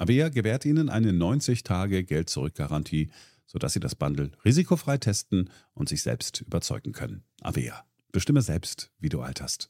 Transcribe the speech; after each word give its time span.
Avea 0.00 0.30
gewährt 0.30 0.64
Ihnen 0.64 0.88
eine 0.88 1.12
90-Tage-Geld-Zurück-Garantie, 1.12 3.10
sodass 3.46 3.74
Sie 3.74 3.80
das 3.80 3.94
Bundle 3.94 4.30
risikofrei 4.46 4.96
testen 4.96 5.50
und 5.74 5.90
sich 5.90 6.02
selbst 6.02 6.40
überzeugen 6.40 6.92
können. 6.92 7.24
Avea. 7.42 7.84
Bestimme 8.10 8.40
selbst, 8.40 8.90
wie 8.98 9.10
du 9.10 9.20
alterst. 9.20 9.68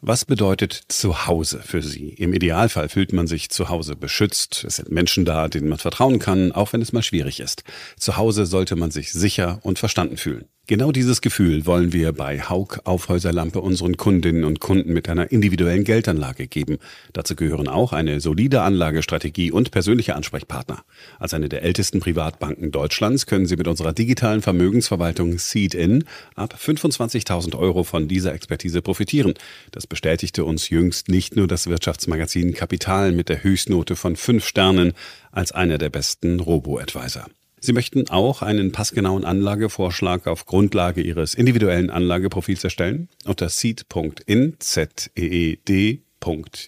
Was 0.00 0.24
bedeutet 0.24 0.84
Zuhause 0.86 1.60
für 1.60 1.82
Sie? 1.82 2.10
Im 2.10 2.32
Idealfall 2.32 2.88
fühlt 2.88 3.12
man 3.12 3.26
sich 3.26 3.50
zu 3.50 3.68
Hause 3.68 3.96
beschützt. 3.96 4.62
Es 4.62 4.76
sind 4.76 4.92
Menschen 4.92 5.24
da, 5.24 5.48
denen 5.48 5.68
man 5.68 5.78
vertrauen 5.78 6.20
kann, 6.20 6.52
auch 6.52 6.72
wenn 6.72 6.80
es 6.80 6.92
mal 6.92 7.02
schwierig 7.02 7.40
ist. 7.40 7.64
Zu 7.96 8.16
Hause 8.16 8.46
sollte 8.46 8.76
man 8.76 8.92
sich 8.92 9.12
sicher 9.12 9.58
und 9.64 9.80
verstanden 9.80 10.16
fühlen. 10.16 10.44
Genau 10.70 10.92
dieses 10.92 11.22
Gefühl 11.22 11.64
wollen 11.64 11.94
wir 11.94 12.12
bei 12.12 12.42
Haug 12.42 12.80
Aufhäuserlampe 12.84 13.62
unseren 13.62 13.96
Kundinnen 13.96 14.44
und 14.44 14.60
Kunden 14.60 14.92
mit 14.92 15.08
einer 15.08 15.32
individuellen 15.32 15.82
Geldanlage 15.82 16.46
geben. 16.46 16.76
Dazu 17.14 17.34
gehören 17.36 17.68
auch 17.68 17.94
eine 17.94 18.20
solide 18.20 18.60
Anlagestrategie 18.60 19.50
und 19.50 19.70
persönliche 19.70 20.14
Ansprechpartner. 20.14 20.84
Als 21.18 21.32
eine 21.32 21.48
der 21.48 21.62
ältesten 21.62 22.00
Privatbanken 22.00 22.70
Deutschlands 22.70 23.24
können 23.24 23.46
Sie 23.46 23.56
mit 23.56 23.66
unserer 23.66 23.94
digitalen 23.94 24.42
Vermögensverwaltung 24.42 25.38
Seed-In 25.38 26.04
ab 26.34 26.54
25.000 26.62 27.58
Euro 27.58 27.82
von 27.82 28.06
dieser 28.06 28.34
Expertise 28.34 28.82
profitieren. 28.82 29.32
Das 29.70 29.86
bestätigte 29.86 30.44
uns 30.44 30.68
jüngst 30.68 31.08
nicht 31.08 31.34
nur 31.34 31.48
das 31.48 31.68
Wirtschaftsmagazin 31.68 32.52
Kapital 32.52 33.12
mit 33.12 33.30
der 33.30 33.42
Höchstnote 33.42 33.96
von 33.96 34.16
fünf 34.16 34.46
Sternen 34.46 34.92
als 35.32 35.50
einer 35.50 35.78
der 35.78 35.88
besten 35.88 36.40
Robo-Advisor. 36.40 37.24
Sie 37.60 37.72
möchten 37.72 38.08
auch 38.08 38.42
einen 38.42 38.72
passgenauen 38.72 39.24
Anlagevorschlag 39.24 40.26
auf 40.26 40.46
Grundlage 40.46 41.00
Ihres 41.00 41.34
individuellen 41.34 41.90
Anlageprofils 41.90 42.64
erstellen? 42.64 43.08
Unter 43.24 43.48
seed.in, 43.48 44.56
Z-E-E-D, 44.58 46.02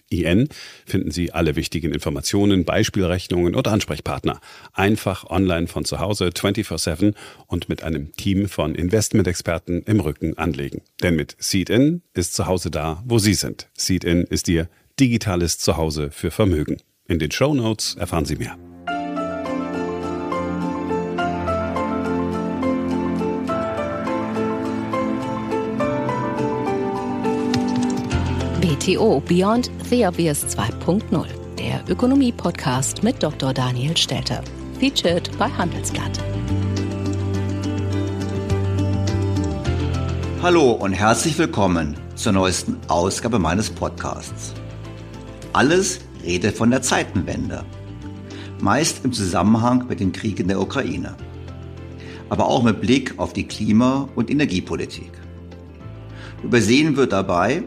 In 0.09 0.49
finden 0.85 1.11
Sie 1.11 1.31
alle 1.33 1.55
wichtigen 1.55 1.93
Informationen, 1.93 2.65
Beispielrechnungen 2.65 3.55
und 3.55 3.67
Ansprechpartner. 3.67 4.39
Einfach 4.73 5.25
online 5.29 5.67
von 5.67 5.85
zu 5.85 5.99
Hause 5.99 6.29
24-7 6.29 7.13
und 7.47 7.69
mit 7.69 7.83
einem 7.83 8.11
Team 8.13 8.47
von 8.47 8.75
Investmentexperten 8.75 9.83
im 9.83 9.99
Rücken 9.99 10.37
anlegen. 10.37 10.81
Denn 11.03 11.15
mit 11.15 11.35
Seed-In 11.39 12.01
ist 12.13 12.33
zu 12.33 12.47
Hause 12.47 12.71
da, 12.71 13.03
wo 13.05 13.19
Sie 13.19 13.33
sind. 13.33 13.69
Seed-In 13.77 14.23
ist 14.23 14.47
Ihr 14.47 14.69
digitales 14.99 15.57
Zuhause 15.59 16.11
für 16.11 16.31
Vermögen. 16.31 16.77
In 17.07 17.19
den 17.19 17.31
Show 17.31 17.53
Notes 17.53 17.95
erfahren 17.95 18.25
Sie 18.25 18.35
mehr. 18.35 18.57
BTO 28.81 29.21
Beyond 29.27 29.69
the 29.91 30.07
Obvious 30.07 30.43
2.0, 30.57 31.27
der 31.59 31.83
Ökonomie-Podcast 31.87 33.03
mit 33.03 33.21
Dr. 33.21 33.53
Daniel 33.53 33.95
Stelter. 33.95 34.41
Featured 34.79 35.29
bei 35.37 35.47
Handelsblatt. 35.47 36.17
Hallo 40.41 40.71
und 40.71 40.93
herzlich 40.93 41.37
willkommen 41.37 41.95
zur 42.15 42.31
neuesten 42.31 42.79
Ausgabe 42.87 43.37
meines 43.37 43.69
Podcasts. 43.69 44.55
Alles 45.53 45.99
redet 46.23 46.57
von 46.57 46.71
der 46.71 46.81
Zeitenwende. 46.81 47.63
Meist 48.61 49.05
im 49.05 49.13
Zusammenhang 49.13 49.85
mit 49.89 49.99
dem 49.99 50.11
Krieg 50.11 50.39
in 50.39 50.47
der 50.47 50.59
Ukraine. 50.59 51.15
Aber 52.29 52.47
auch 52.47 52.63
mit 52.63 52.81
Blick 52.81 53.13
auf 53.19 53.33
die 53.33 53.47
Klima- 53.47 54.09
und 54.15 54.31
Energiepolitik. 54.31 55.11
Übersehen 56.41 56.95
wird 56.97 57.11
dabei, 57.11 57.63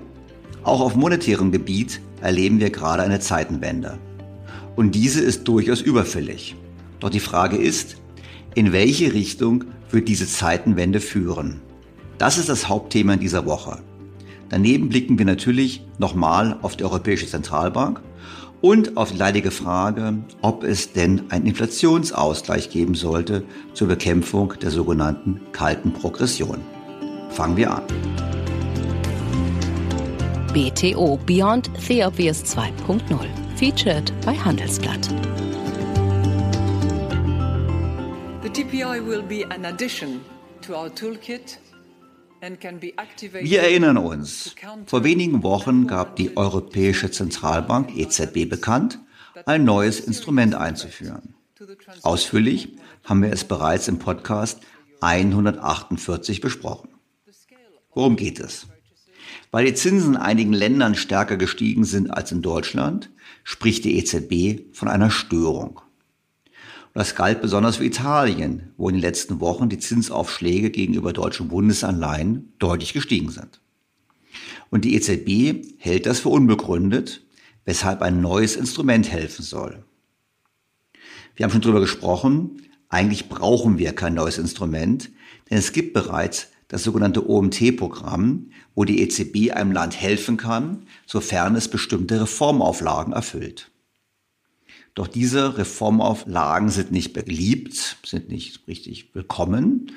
auch 0.65 0.81
auf 0.81 0.97
monetärem 0.97 1.53
Gebiet 1.53 2.01
erleben 2.21 2.59
wir 2.59 2.71
gerade 2.71 3.03
eine 3.03 3.21
Zeitenwende. 3.21 3.99
Und 4.77 4.95
diese 4.95 5.21
ist 5.21 5.47
durchaus 5.47 5.81
überfällig. 5.81 6.57
Doch 7.01 7.11
die 7.11 7.21
Frage 7.21 7.57
ist, 7.57 7.97
in 8.55 8.73
welche 8.73 9.13
Richtung 9.13 9.65
wird 9.91 10.09
diese 10.09 10.27
Zeitenwende 10.27 11.01
führen? 11.01 11.61
Das 12.19 12.39
ist 12.39 12.49
das 12.49 12.69
Hauptthema 12.69 13.15
in 13.15 13.21
dieser 13.21 13.47
Woche. 13.47 13.79
Daneben 14.49 14.89
blicken 14.89 15.19
wir 15.19 15.27
natürlich 15.27 15.85
nochmal 15.99 16.59
auf 16.63 16.77
die 16.77 16.85
Europäische 16.85 17.27
Zentralbank 17.27 18.01
und 18.61 18.97
auf 18.97 19.13
die 19.13 19.19
leidige 19.19 19.51
Frage, 19.51 20.15
ob 20.41 20.65
es 20.65 20.93
denn 20.93 21.31
einen 21.31 21.47
Inflationsausgleich 21.47 22.71
geben 22.71 22.95
sollte 22.95 23.45
zur 23.75 23.89
Bekämpfung 23.89 24.55
der 24.63 24.71
sogenannten 24.71 25.41
kalten 25.53 25.93
Progression. 25.93 26.61
Fangen 27.31 27.57
wir 27.57 27.75
an. 27.75 27.83
BTO 30.55 31.19
Beyond 31.27 31.69
the 31.81 32.05
Obvious 32.05 32.45
2.0. 32.45 33.03
Featured 33.57 34.13
bei 34.25 34.35
Handelsblatt. 34.35 35.09
The 38.41 38.51
TPI 38.51 39.05
will 39.05 39.23
be 39.23 39.45
an 39.51 39.65
addition 39.65 40.21
to 40.63 40.75
our 40.75 40.95
toolkit 40.95 41.59
wir 43.41 43.63
erinnern 43.63 43.97
uns, 43.97 44.55
vor 44.85 45.03
wenigen 45.03 45.43
Wochen 45.43 45.87
gab 45.87 46.17
die 46.17 46.37
Europäische 46.37 47.11
Zentralbank 47.11 47.97
EZB 47.97 48.47
bekannt, 48.47 48.99
ein 49.47 49.65
neues 49.65 49.99
Instrument 50.01 50.55
einzuführen. 50.55 51.35
Ausführlich 52.03 52.77
haben 53.03 53.23
wir 53.23 53.33
es 53.33 53.45
bereits 53.45 53.89
im 53.89 53.99
Podcast 53.99 54.61
148 55.01 56.43
besprochen. 56.43 56.91
Worum 57.95 58.17
geht 58.17 58.41
es? 58.41 58.67
Weil 59.55 59.67
die 59.67 59.75
Zinsen 59.75 60.15
in 60.15 60.21
einigen 60.21 60.53
Ländern 60.53 60.97
stärker 60.97 61.37
gestiegen 61.37 61.85
sind 61.85 62.11
als 62.11 62.33
in 62.33 62.43
Deutschland, 62.43 63.11
spricht 63.45 63.85
die 63.85 63.97
EZB 63.99 64.75
von 64.75 64.89
einer 64.89 65.13
Störung. 65.13 65.81
Das 66.93 67.15
galt 67.15 67.41
besonders 67.41 67.77
für 67.77 67.85
Italien, 67.85 68.73
wo 68.77 68.89
in 68.89 68.97
den 68.97 69.01
letzten 69.01 69.39
Wochen 69.39 69.69
die 69.69 69.79
Zinsaufschläge 69.79 70.71
gegenüber 70.71 71.13
deutschen 71.13 71.47
Bundesanleihen 71.47 72.53
deutlich 72.59 72.95
gestiegen 72.95 73.31
sind. 73.31 73.61
Und 74.71 74.85
die 74.85 74.97
EZB 74.97 75.65
hält 75.79 76.07
das 76.07 76.19
für 76.19 76.31
unbegründet, 76.31 77.25
weshalb 77.65 78.03
ein 78.03 78.21
neues 78.21 78.57
Instrument 78.57 79.09
helfen 79.09 79.45
soll. 79.45 79.85
Wir 81.37 81.45
haben 81.45 81.53
schon 81.53 81.61
darüber 81.61 81.79
gesprochen, 81.79 82.61
eigentlich 82.89 83.29
brauchen 83.29 83.79
wir 83.79 83.93
kein 83.93 84.15
neues 84.15 84.39
Instrument, 84.39 85.13
denn 85.49 85.59
es 85.59 85.71
gibt 85.71 85.93
bereits 85.93 86.49
das 86.69 86.83
sogenannte 86.85 87.29
OMT-Programm, 87.29 88.51
wo 88.75 88.85
die 88.85 89.01
EZB 89.03 89.53
einem 89.53 89.73
Land 89.73 90.01
helfen 90.01 90.37
kann, 90.37 90.87
sofern 91.07 91.57
es 91.57 91.69
bestimmte 91.69 92.23
Reformauflagen 92.23 93.13
erfüllt. 93.13 93.71
Doch 94.95 95.09
diese 95.09 95.59
Reformauflagen 95.59 96.69
sind 96.69 96.93
nicht 96.93 97.13
beliebt, 97.13 97.97
sind 98.05 98.29
nicht 98.29 98.67
richtig 98.69 99.15
willkommen 99.15 99.93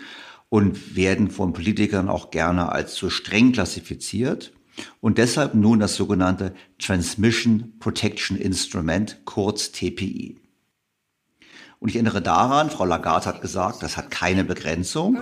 und 0.50 0.96
werden 0.96 1.30
von 1.30 1.54
Politikern 1.54 2.10
auch 2.10 2.32
gerne 2.32 2.72
als 2.72 2.96
zu 2.96 3.10
streng 3.10 3.52
klassifiziert 3.52 4.54
und 5.02 5.18
deshalb 5.18 5.54
nun 5.54 5.80
das 5.80 5.96
sogenannte 5.96 6.54
Transmission 6.80 7.74
Protection 7.80 8.38
Instrument, 8.38 9.20
kurz 9.26 9.72
TPI. 9.72 10.38
Und 11.80 11.90
ich 11.90 11.96
erinnere 11.96 12.22
daran, 12.22 12.72
Frau 12.72 12.86
Lagarde 12.86 13.28
hat 13.28 13.42
gesagt, 13.42 13.84
das 13.84 13.98
hat 13.98 14.10
keine 14.10 14.44
Begrenzung. 14.44 15.16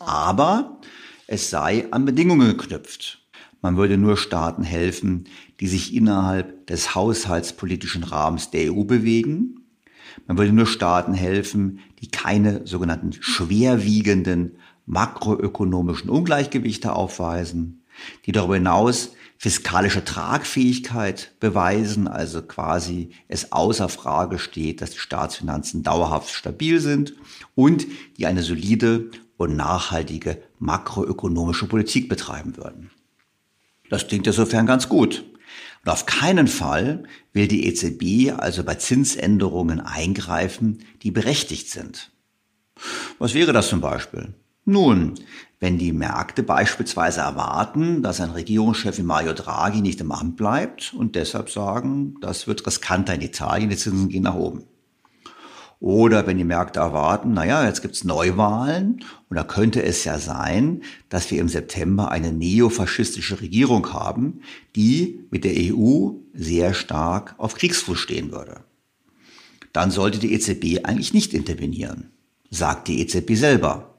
Aber 0.00 0.78
es 1.26 1.48
sei 1.48 1.90
an 1.90 2.04
Bedingungen 2.04 2.48
geknüpft. 2.48 3.22
Man 3.62 3.78
würde 3.78 3.96
nur 3.96 4.18
Staaten 4.18 4.62
helfen, 4.62 5.26
die 5.60 5.66
sich 5.66 5.94
innerhalb 5.94 6.66
des 6.66 6.94
haushaltspolitischen 6.94 8.04
Rahmens 8.04 8.50
der 8.50 8.72
EU 8.72 8.84
bewegen. 8.84 9.66
Man 10.26 10.36
würde 10.36 10.52
nur 10.52 10.66
Staaten 10.66 11.14
helfen, 11.14 11.80
die 12.00 12.08
keine 12.08 12.66
sogenannten 12.66 13.14
schwerwiegenden 13.14 14.58
makroökonomischen 14.84 16.10
Ungleichgewichte 16.10 16.92
aufweisen, 16.94 17.84
die 18.26 18.32
darüber 18.32 18.56
hinaus 18.56 19.15
fiskalische 19.38 20.04
Tragfähigkeit 20.04 21.32
beweisen, 21.40 22.08
also 22.08 22.42
quasi 22.42 23.10
es 23.28 23.52
außer 23.52 23.88
Frage 23.88 24.38
steht, 24.38 24.80
dass 24.80 24.90
die 24.90 24.98
Staatsfinanzen 24.98 25.82
dauerhaft 25.82 26.34
stabil 26.34 26.80
sind 26.80 27.14
und 27.54 27.86
die 28.16 28.26
eine 28.26 28.42
solide 28.42 29.10
und 29.36 29.56
nachhaltige 29.56 30.42
makroökonomische 30.58 31.66
Politik 31.66 32.08
betreiben 32.08 32.56
würden. 32.56 32.90
Das 33.90 34.08
klingt 34.08 34.26
insofern 34.26 34.66
ganz 34.66 34.88
gut. 34.88 35.24
Und 35.84 35.92
auf 35.92 36.06
keinen 36.06 36.48
Fall 36.48 37.04
will 37.32 37.46
die 37.46 37.66
EZB 37.66 38.32
also 38.36 38.64
bei 38.64 38.74
Zinsänderungen 38.74 39.80
eingreifen, 39.80 40.78
die 41.02 41.10
berechtigt 41.10 41.70
sind. 41.70 42.10
Was 43.18 43.34
wäre 43.34 43.52
das 43.52 43.68
zum 43.68 43.80
Beispiel? 43.80 44.34
Nun, 44.64 45.14
wenn 45.58 45.78
die 45.78 45.92
Märkte 45.92 46.42
beispielsweise 46.42 47.20
erwarten, 47.20 48.02
dass 48.02 48.20
ein 48.20 48.30
Regierungschef 48.30 48.98
wie 48.98 49.02
Mario 49.02 49.32
Draghi 49.32 49.80
nicht 49.80 50.00
im 50.00 50.12
Amt 50.12 50.36
bleibt 50.36 50.92
und 50.94 51.14
deshalb 51.14 51.50
sagen, 51.50 52.16
das 52.20 52.46
wird 52.46 52.66
riskanter 52.66 53.14
in 53.14 53.22
Italien, 53.22 53.70
die 53.70 53.76
Zinsen 53.76 54.08
gehen 54.08 54.24
nach 54.24 54.34
oben. 54.34 54.64
Oder 55.78 56.26
wenn 56.26 56.38
die 56.38 56.44
Märkte 56.44 56.80
erwarten, 56.80 57.32
naja, 57.32 57.66
jetzt 57.66 57.82
gibt's 57.82 58.04
Neuwahlen 58.04 59.04
und 59.28 59.36
da 59.36 59.44
könnte 59.44 59.82
es 59.82 60.04
ja 60.04 60.18
sein, 60.18 60.82
dass 61.10 61.30
wir 61.30 61.38
im 61.38 61.48
September 61.48 62.10
eine 62.10 62.32
neofaschistische 62.32 63.40
Regierung 63.40 63.92
haben, 63.92 64.40
die 64.74 65.26
mit 65.30 65.44
der 65.44 65.52
EU 65.56 66.12
sehr 66.32 66.72
stark 66.72 67.34
auf 67.38 67.54
Kriegsfuß 67.54 67.98
stehen 67.98 68.32
würde. 68.32 68.64
Dann 69.72 69.90
sollte 69.90 70.18
die 70.18 70.32
EZB 70.32 70.84
eigentlich 70.84 71.12
nicht 71.12 71.34
intervenieren, 71.34 72.10
sagt 72.50 72.88
die 72.88 73.00
EZB 73.00 73.34
selber. 73.34 73.95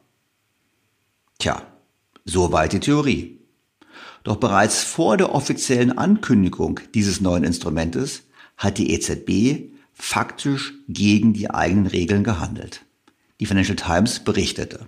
Tja, 1.39 1.61
soweit 2.25 2.73
die 2.73 2.79
Theorie. 2.79 3.39
Doch 4.23 4.37
bereits 4.37 4.83
vor 4.83 5.17
der 5.17 5.33
offiziellen 5.33 5.97
Ankündigung 5.97 6.79
dieses 6.93 7.21
neuen 7.21 7.43
Instrumentes 7.43 8.23
hat 8.57 8.77
die 8.77 8.91
EZB 8.91 9.71
faktisch 9.93 10.73
gegen 10.87 11.33
die 11.33 11.49
eigenen 11.49 11.87
Regeln 11.87 12.23
gehandelt. 12.23 12.81
Die 13.39 13.45
Financial 13.45 13.75
Times 13.75 14.19
berichtete. 14.19 14.87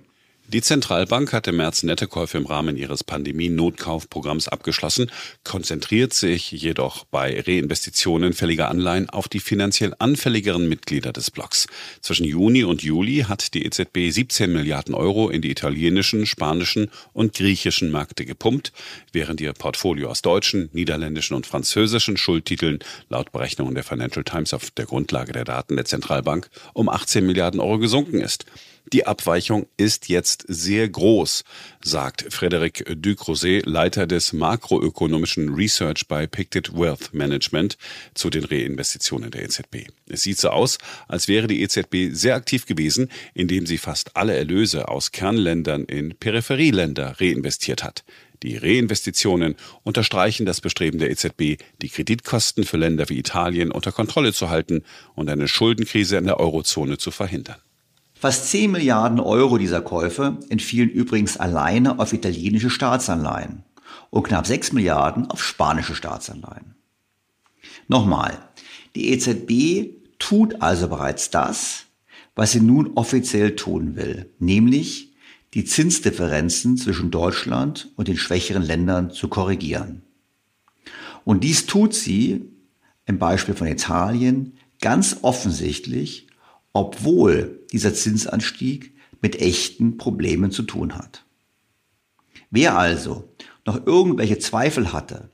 Die 0.52 0.64
Zentralbank 0.64 1.32
hat 1.32 1.46
im 1.48 1.58
März 1.58 1.84
Nettokäufe 1.84 2.40
im 2.40 2.48
Rahmen 2.48 2.76
ihres 2.76 3.04
Pandemie-Notkaufprogramms 3.04 4.48
abgeschlossen, 4.48 5.12
konzentriert 5.44 6.12
sich 6.16 6.50
jedoch 6.50 7.06
bei 7.06 7.40
Reinvestitionen 7.40 8.34
fälliger 8.34 8.68
Anleihen 8.68 9.12
auf 9.12 9.28
die 9.28 9.42
finanziell 9.42 9.94
anfälligeren 10.00 10.68
Mitglieder 10.68 11.14
des 11.14 11.30
Blocks. 11.30 11.68
Zwischen 12.02 12.26
Juni 12.26 12.64
und 12.64 12.82
Juli 12.82 13.26
hat 13.28 13.54
die 13.54 13.64
EZB 13.64 14.10
17 14.10 14.52
Milliarden 14.52 14.96
Euro 14.96 15.30
in 15.30 15.44
die 15.44 15.52
italienischen, 15.52 16.26
spanischen 16.26 16.90
und 17.14 17.36
griechischen 17.36 17.92
Märkte 17.92 18.26
gepumpt, 18.26 18.74
während 19.14 19.42
ihr 19.42 19.54
Portfolio 19.54 20.10
aus 20.10 20.24
deutschen, 20.24 20.72
niederländischen 20.74 21.36
und 21.36 21.46
französischen 21.46 22.18
Schuldtiteln 22.18 22.80
laut 23.08 23.32
Berechnungen 23.32 23.76
der 23.76 23.84
Financial 23.84 24.24
Times 24.24 24.56
auf 24.56 24.72
der 24.72 24.88
Grundlage 24.88 25.32
der 25.32 25.46
Daten 25.46 25.76
der 25.76 25.86
Zentralbank 25.86 26.50
um 26.74 26.90
18 26.90 27.24
Milliarden 27.24 27.60
Euro 27.60 27.78
gesunken 27.78 28.20
ist. 28.20 28.48
Die 28.92 29.06
Abweichung 29.06 29.68
ist 29.78 30.10
jetzt 30.10 30.46
sehr 30.48 30.90
groß, 30.90 31.44
sagt 31.84 32.24
Frédéric 32.34 32.96
Ducrozet, 32.96 33.68
Leiter 33.68 34.08
des 34.08 34.34
makroökonomischen 34.34 35.54
Research 35.54 36.08
bei 36.08 36.26
Pictet 36.26 36.74
Wealth 36.74 37.14
Management, 37.14 37.78
zu 38.16 38.32
den 38.32 38.46
Reinvestitionen 38.46 39.30
der 39.30 39.44
EZB. 39.44 39.90
Es 40.08 40.24
sieht 40.24 40.40
so 40.40 40.50
aus, 40.50 40.80
als 41.08 41.28
wäre 41.28 41.46
die 41.46 41.62
EZB 41.62 42.16
sehr 42.16 42.34
aktiv 42.34 42.66
gewesen, 42.66 43.12
indem 43.36 43.68
sie 43.68 43.78
fast 43.78 44.16
alle 44.18 44.36
Erlöse 44.36 44.88
aus 44.88 45.12
Kernländern 45.12 45.86
in 45.86 46.16
Peripherieländer 46.16 47.18
reinvestiert 47.20 47.84
hat. 47.84 48.04
Die 48.42 48.58
Reinvestitionen 48.58 49.56
unterstreichen 49.84 50.48
das 50.48 50.62
Bestreben 50.62 50.98
der 50.98 51.12
EZB, 51.12 51.62
die 51.82 51.90
Kreditkosten 51.90 52.64
für 52.64 52.78
Länder 52.78 53.08
wie 53.10 53.20
Italien 53.20 53.72
unter 53.72 53.92
Kontrolle 53.92 54.34
zu 54.34 54.50
halten 54.50 54.84
und 55.14 55.30
eine 55.30 55.48
Schuldenkrise 55.48 56.18
in 56.18 56.26
der 56.26 56.40
Eurozone 56.40 56.98
zu 56.98 57.12
verhindern. 57.12 57.58
Fast 58.20 58.50
10 58.50 58.72
Milliarden 58.72 59.22
Euro 59.22 59.58
dieser 59.58 59.80
Käufe 59.80 60.40
entfielen 60.50 60.90
übrigens 60.90 61.38
alleine 61.38 62.00
auf 62.00 62.12
italienische 62.12 62.70
Staatsanleihen 62.70 63.64
und 64.10 64.24
knapp 64.24 64.46
6 64.46 64.74
Milliarden 64.74 65.28
auf 65.28 65.42
spanische 65.42 65.96
Staatsanleihen. 65.96 66.76
Nochmal, 67.88 68.38
die 68.94 69.14
EZB 69.14 69.96
tut 70.20 70.62
also 70.62 70.90
bereits 70.90 71.30
das, 71.30 71.86
was 72.36 72.52
sie 72.52 72.60
nun 72.60 72.92
offiziell 72.96 73.56
tun 73.56 73.96
will, 73.96 74.30
nämlich 74.38 75.14
die 75.54 75.64
Zinsdifferenzen 75.64 76.76
zwischen 76.76 77.12
Deutschland 77.12 77.90
und 77.96 78.10
den 78.10 78.18
schwächeren 78.18 78.64
Ländern 78.64 79.12
zu 79.12 79.30
korrigieren. 79.30 80.02
Und 81.24 81.46
dies 81.46 81.68
tut 81.68 81.94
sie, 81.94 82.52
im 83.06 83.18
Beispiel 83.18 83.56
von 83.56 83.68
Italien, 83.68 84.58
ganz 84.82 85.20
offensichtlich 85.22 86.29
obwohl 86.74 87.60
dieser 87.72 87.94
Zinsanstieg 87.94 88.94
mit 89.22 89.42
echten 89.42 89.98
Problemen 89.98 90.52
zu 90.52 90.64
tun 90.64 90.96
hat. 90.96 91.26
Wer 92.52 92.78
also 92.78 93.30
noch 93.66 93.86
irgendwelche 93.86 94.40
Zweifel 94.40 94.94
hatte, 94.94 95.30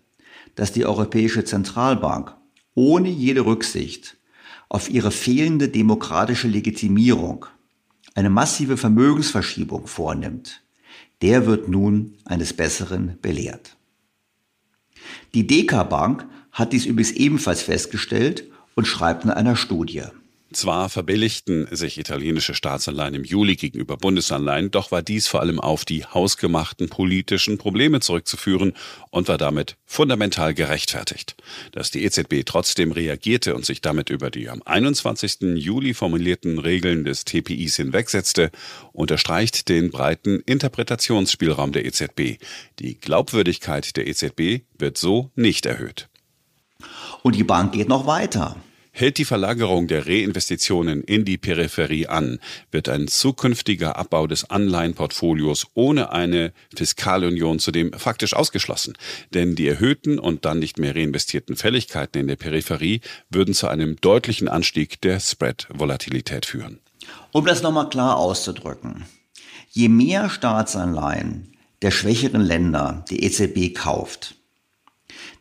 dass 0.56 0.72
die 0.72 0.86
Europäische 0.86 1.44
Zentralbank 1.44 2.36
ohne 2.74 3.10
jede 3.10 3.46
Rücksicht 3.46 4.18
auf 4.70 4.90
ihre 4.90 5.12
fehlende 5.12 5.70
demokratische 5.70 6.48
Legitimierung 6.48 7.46
eine 8.16 8.30
massive 8.30 8.78
Vermögensverschiebung 8.78 9.88
vornimmt, 9.88 10.62
der 11.22 11.46
wird 11.46 11.68
nun 11.70 12.18
eines 12.26 12.54
Besseren 12.54 13.18
belehrt. 13.22 13.78
Die 15.34 15.46
DK 15.48 15.84
Bank 15.90 16.26
hat 16.52 16.74
dies 16.74 16.86
übrigens 16.86 17.12
ebenfalls 17.12 17.62
festgestellt 17.62 18.50
und 18.76 18.88
schreibt 18.88 19.26
in 19.26 19.30
einer 19.30 19.56
Studie. 19.56 20.04
Zwar 20.56 20.88
verbilligten 20.88 21.68
sich 21.72 21.98
italienische 21.98 22.54
Staatsanleihen 22.54 23.14
im 23.14 23.26
Juli 23.26 23.58
gegenüber 23.58 23.98
Bundesanleihen, 23.98 24.72
doch 24.72 24.90
war 24.90 25.02
dies 25.02 25.28
vor 25.28 25.42
allem 25.42 25.60
auf 25.60 25.84
die 25.84 26.06
hausgemachten 26.06 26.88
politischen 26.88 27.58
Probleme 27.58 28.00
zurückzuführen 28.00 28.72
und 29.10 29.28
war 29.28 29.38
damit 29.38 29.76
fundamental 29.86 30.54
gerechtfertigt. 30.54 31.36
Dass 31.74 31.92
die 31.92 32.06
EZB 32.06 32.46
trotzdem 32.46 32.94
reagierte 32.94 33.54
und 33.54 33.66
sich 33.66 33.82
damit 33.82 34.10
über 34.10 34.32
die 34.32 34.48
am 34.48 34.62
21. 34.64 35.58
Juli 35.58 35.94
formulierten 35.94 36.58
Regeln 36.58 37.04
des 37.04 37.26
TPIs 37.26 37.76
hinwegsetzte, 37.76 38.50
unterstreicht 38.94 39.68
den 39.68 39.92
breiten 39.92 40.40
Interpretationsspielraum 40.40 41.74
der 41.74 41.84
EZB. 41.84 42.40
Die 42.80 42.98
Glaubwürdigkeit 42.98 43.98
der 43.98 44.08
EZB 44.08 44.64
wird 44.80 44.98
so 44.98 45.32
nicht 45.36 45.66
erhöht. 45.66 46.08
Und 47.24 47.36
die 47.36 47.44
Bank 47.44 47.74
geht 47.74 47.90
noch 47.90 48.08
weiter. 48.08 48.56
Hält 48.98 49.18
die 49.18 49.26
Verlagerung 49.26 49.90
der 49.90 50.08
Reinvestitionen 50.08 51.04
in 51.04 51.26
die 51.26 51.38
Peripherie 51.38 52.08
an, 52.08 52.40
wird 52.72 52.88
ein 52.88 53.10
zukünftiger 53.10 53.98
Abbau 53.98 54.26
des 54.26 54.50
Anleihenportfolios 54.50 55.68
ohne 55.74 56.14
eine 56.14 56.54
Fiskalunion 56.74 57.60
zudem 57.60 57.92
faktisch 57.92 58.34
ausgeschlossen. 58.34 58.94
Denn 59.34 59.56
die 59.56 59.68
erhöhten 59.68 60.18
und 60.18 60.46
dann 60.46 60.60
nicht 60.60 60.80
mehr 60.80 60.96
reinvestierten 60.96 61.58
Fälligkeiten 61.58 62.22
in 62.22 62.28
der 62.28 62.38
Peripherie 62.38 63.02
würden 63.30 63.54
zu 63.54 63.68
einem 63.68 63.98
deutlichen 63.98 64.48
Anstieg 64.48 65.02
der 65.02 65.20
Spread-Volatilität 65.20 66.46
führen. 66.46 66.80
Um 67.34 67.46
das 67.46 67.62
nochmal 67.64 67.90
klar 67.90 68.16
auszudrücken. 68.16 69.04
Je 69.72 69.90
mehr 69.90 70.30
Staatsanleihen 70.30 71.52
der 71.82 71.92
schwächeren 71.92 72.40
Länder 72.40 73.04
die 73.10 73.26
EZB 73.26 73.76
kauft, 73.76 74.36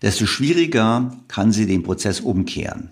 desto 0.02 0.26
schwieriger 0.26 1.16
kann 1.28 1.52
sie 1.52 1.66
den 1.66 1.84
Prozess 1.84 2.18
umkehren. 2.18 2.90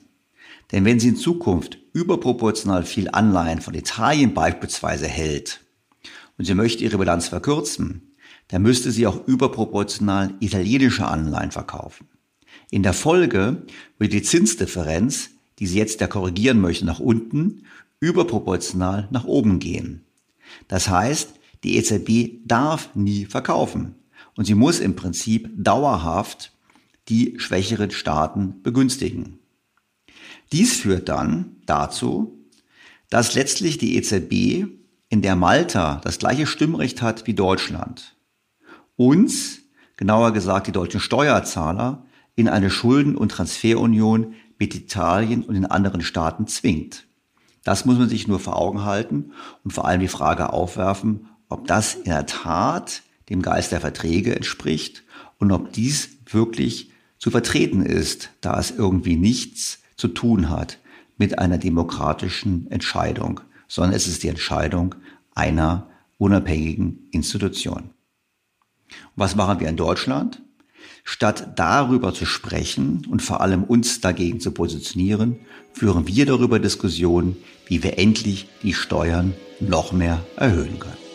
Denn 0.72 0.86
wenn 0.86 0.98
sie 0.98 1.08
in 1.08 1.16
Zukunft 1.16 1.78
überproportional 1.92 2.84
viel 2.84 3.10
Anleihen 3.10 3.60
von 3.60 3.74
Italien 3.74 4.34
beispielsweise 4.34 5.06
hält 5.06 5.60
und 6.38 6.46
sie 6.46 6.54
möchte 6.54 6.82
ihre 6.82 6.98
Bilanz 6.98 7.28
verkürzen, 7.28 8.14
dann 8.48 8.62
müsste 8.62 8.90
sie 8.90 9.06
auch 9.06 9.26
überproportional 9.26 10.34
italienische 10.40 11.06
Anleihen 11.06 11.50
verkaufen. 11.50 12.08
In 12.70 12.82
der 12.82 12.94
Folge 12.94 13.62
würde 13.98 14.16
die 14.16 14.22
Zinsdifferenz, 14.22 15.30
die 15.58 15.66
sie 15.66 15.78
jetzt 15.78 16.00
ja 16.00 16.06
korrigieren 16.06 16.60
möchte, 16.60 16.86
nach 16.86 17.00
unten 17.00 17.66
überproportional 18.00 19.08
nach 19.10 19.24
oben 19.24 19.58
gehen. 19.58 20.04
Das 20.68 20.88
heißt, 20.88 21.34
die 21.64 21.76
EZB 21.76 22.46
darf 22.46 22.90
nie 22.94 23.26
verkaufen 23.26 23.94
und 24.36 24.46
sie 24.46 24.54
muss 24.54 24.80
im 24.80 24.96
Prinzip 24.96 25.50
dauerhaft 25.56 26.52
die 27.08 27.34
schwächeren 27.38 27.90
Staaten 27.90 28.62
begünstigen. 28.62 29.38
Dies 30.52 30.76
führt 30.76 31.08
dann 31.08 31.56
dazu, 31.66 32.38
dass 33.08 33.34
letztlich 33.34 33.78
die 33.78 33.96
EZB, 33.96 34.66
in 35.08 35.22
der 35.22 35.36
Malta 35.36 36.00
das 36.04 36.18
gleiche 36.18 36.46
Stimmrecht 36.46 37.02
hat 37.02 37.26
wie 37.26 37.34
Deutschland, 37.34 38.16
uns, 38.96 39.60
genauer 39.96 40.32
gesagt 40.32 40.66
die 40.66 40.72
deutschen 40.72 41.00
Steuerzahler, 41.00 42.04
in 42.34 42.48
eine 42.48 42.70
Schulden- 42.70 43.16
und 43.16 43.30
Transferunion 43.30 44.34
mit 44.58 44.74
Italien 44.74 45.42
und 45.42 45.54
den 45.54 45.66
anderen 45.66 46.02
Staaten 46.02 46.46
zwingt. 46.46 47.06
Das 47.64 47.84
muss 47.84 47.98
man 47.98 48.08
sich 48.08 48.26
nur 48.26 48.40
vor 48.40 48.56
Augen 48.56 48.84
halten 48.84 49.32
und 49.64 49.72
vor 49.72 49.86
allem 49.86 50.00
die 50.00 50.08
Frage 50.08 50.52
aufwerfen, 50.52 51.28
ob 51.48 51.66
das 51.66 51.94
in 51.94 52.04
der 52.04 52.26
Tat 52.26 53.02
dem 53.28 53.42
Geist 53.42 53.72
der 53.72 53.80
Verträge 53.80 54.34
entspricht 54.34 55.04
und 55.38 55.52
ob 55.52 55.72
dies 55.72 56.10
wirklich 56.26 56.90
zu 57.18 57.30
vertreten 57.30 57.84
ist, 57.84 58.30
da 58.40 58.58
es 58.58 58.70
irgendwie 58.70 59.16
nichts 59.16 59.81
zu 60.02 60.08
tun 60.08 60.50
hat 60.50 60.78
mit 61.16 61.38
einer 61.38 61.58
demokratischen 61.58 62.68
Entscheidung, 62.72 63.40
sondern 63.68 63.94
es 63.94 64.08
ist 64.08 64.24
die 64.24 64.28
Entscheidung 64.28 64.96
einer 65.32 65.86
unabhängigen 66.18 67.06
Institution. 67.12 67.90
Was 69.14 69.36
machen 69.36 69.60
wir 69.60 69.68
in 69.68 69.76
Deutschland? 69.76 70.42
Statt 71.04 71.52
darüber 71.54 72.12
zu 72.12 72.26
sprechen 72.26 73.06
und 73.08 73.22
vor 73.22 73.40
allem 73.42 73.62
uns 73.62 74.00
dagegen 74.00 74.40
zu 74.40 74.50
positionieren, 74.50 75.36
führen 75.72 76.08
wir 76.08 76.26
darüber 76.26 76.58
Diskussionen, 76.58 77.36
wie 77.66 77.84
wir 77.84 77.96
endlich 77.96 78.48
die 78.64 78.74
Steuern 78.74 79.34
noch 79.60 79.92
mehr 79.92 80.20
erhöhen 80.34 80.80
können. 80.80 81.11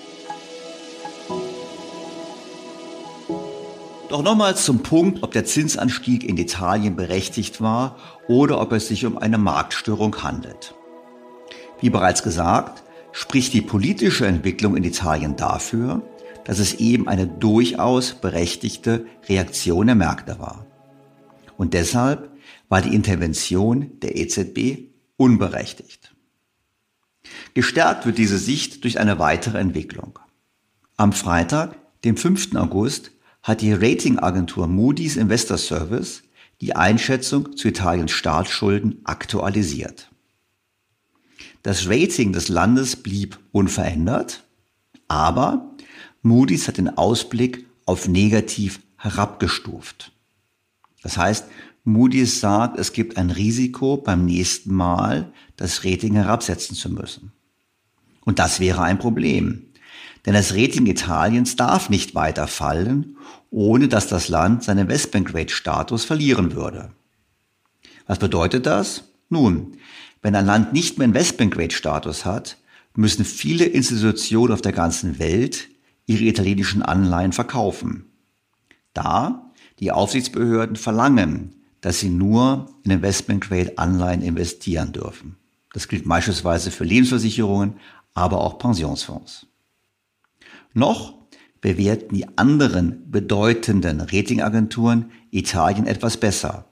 Doch 4.09 4.23
nochmals 4.23 4.63
zum 4.63 4.83
Punkt, 4.83 5.21
ob 5.21 5.31
der 5.31 5.43
Zinsanstieg 5.43 6.23
in 6.23 6.37
Italien 6.37 6.95
berechtigt 6.95 7.59
war 7.59 7.97
oder 8.29 8.61
ob 8.61 8.71
es 8.71 8.87
sich 8.87 9.05
um 9.05 9.17
eine 9.17 9.37
Marktstörung 9.37 10.23
handelt. 10.23 10.75
Wie 11.81 11.89
bereits 11.89 12.23
gesagt, 12.23 12.83
spricht 13.11 13.53
die 13.53 13.61
politische 13.61 14.25
Entwicklung 14.25 14.77
in 14.77 14.85
Italien 14.85 15.35
dafür, 15.35 16.03
dass 16.45 16.59
es 16.59 16.75
eben 16.75 17.09
eine 17.09 17.27
durchaus 17.27 18.13
berechtigte 18.13 19.05
Reaktion 19.27 19.87
der 19.87 19.95
Märkte 19.95 20.39
war. 20.39 20.65
Und 21.57 21.73
deshalb 21.73 22.31
war 22.69 22.81
die 22.81 22.95
Intervention 22.95 23.99
der 23.99 24.15
EZB 24.15 24.89
unberechtigt. 25.17 26.15
Gestärkt 27.53 28.05
wird 28.05 28.17
diese 28.17 28.37
Sicht 28.37 28.85
durch 28.85 28.99
eine 28.99 29.19
weitere 29.19 29.57
Entwicklung. 29.57 30.17
Am 30.95 31.11
Freitag, 31.11 31.75
dem 32.05 32.15
5. 32.15 32.55
August, 32.55 33.11
hat 33.47 33.61
die 33.61 33.71
Ratingagentur 33.71 34.67
Moody's 34.67 35.15
Investor 35.15 35.57
Service 35.57 36.23
die 36.59 36.75
Einschätzung 36.75 37.55
zu 37.55 37.69
Italiens 37.69 38.11
Staatsschulden 38.11 38.99
aktualisiert. 39.05 40.09
Das 41.63 41.87
Rating 41.87 42.33
des 42.33 42.49
Landes 42.49 42.97
blieb 42.97 43.39
unverändert, 43.53 44.43
aber 45.07 45.71
Moody's 46.21 46.67
hat 46.67 46.77
den 46.77 46.97
Ausblick 46.97 47.65
auf 47.85 48.09
negativ 48.09 48.81
herabgestuft. 48.97 50.11
Das 51.01 51.17
heißt, 51.17 51.45
Moody's 51.85 52.41
sagt, 52.41 52.77
es 52.77 52.91
gibt 52.91 53.15
ein 53.15 53.29
Risiko, 53.29 53.95
beim 53.95 54.25
nächsten 54.25 54.73
Mal 54.73 55.31
das 55.55 55.85
Rating 55.85 56.15
herabsetzen 56.15 56.75
zu 56.75 56.89
müssen. 56.89 57.31
Und 58.25 58.39
das 58.39 58.59
wäre 58.59 58.81
ein 58.81 58.99
Problem. 58.99 59.67
Denn 60.25 60.33
das 60.33 60.53
Rating 60.53 60.87
Italiens 60.87 61.55
darf 61.55 61.89
nicht 61.89 62.13
weiter 62.13 62.47
fallen, 62.47 63.15
ohne 63.49 63.87
dass 63.87 64.07
das 64.07 64.27
Land 64.27 64.63
seinen 64.63 64.79
Investment-Grade-Status 64.79 66.05
verlieren 66.05 66.53
würde. 66.53 66.91
Was 68.05 68.19
bedeutet 68.19 68.65
das? 68.65 69.03
Nun, 69.29 69.77
wenn 70.21 70.35
ein 70.35 70.45
Land 70.45 70.73
nicht 70.73 70.97
mehr 70.97 71.05
Investment-Grade-Status 71.05 72.25
hat, 72.25 72.57
müssen 72.95 73.25
viele 73.25 73.65
Institutionen 73.65 74.53
auf 74.53 74.61
der 74.61 74.71
ganzen 74.71 75.19
Welt 75.19 75.69
ihre 76.05 76.23
italienischen 76.23 76.81
Anleihen 76.81 77.33
verkaufen. 77.33 78.05
Da 78.93 79.51
die 79.79 79.91
Aufsichtsbehörden 79.91 80.75
verlangen, 80.75 81.53
dass 81.81 81.99
sie 81.99 82.09
nur 82.09 82.69
in 82.83 82.91
Investment-Grade-Anleihen 82.91 84.23
investieren 84.23 84.91
dürfen. 84.91 85.37
Das 85.73 85.87
gilt 85.87 86.07
beispielsweise 86.07 86.71
für 86.71 86.83
Lebensversicherungen, 86.83 87.75
aber 88.15 88.41
auch 88.41 88.57
Pensionsfonds. 88.57 89.45
Noch 90.73 91.16
bewerten 91.61 92.15
die 92.15 92.27
anderen 92.37 93.09
bedeutenden 93.09 94.01
Ratingagenturen 94.01 95.11
Italien 95.31 95.87
etwas 95.87 96.17
besser. 96.17 96.65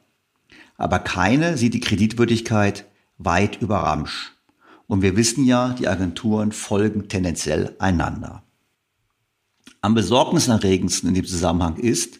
Aber 0.77 0.99
keine 0.99 1.57
sieht 1.57 1.73
die 1.73 1.79
Kreditwürdigkeit 1.79 2.85
weit 3.17 3.61
über 3.61 3.77
Ramsch. 3.77 4.33
Und 4.87 5.01
wir 5.01 5.15
wissen 5.15 5.45
ja, 5.45 5.73
die 5.73 5.87
Agenturen 5.87 6.51
folgen 6.51 7.07
tendenziell 7.07 7.75
einander. 7.79 8.43
Am 9.81 9.93
besorgniserregendsten 9.93 11.09
in 11.09 11.15
dem 11.15 11.25
Zusammenhang 11.25 11.77
ist, 11.77 12.19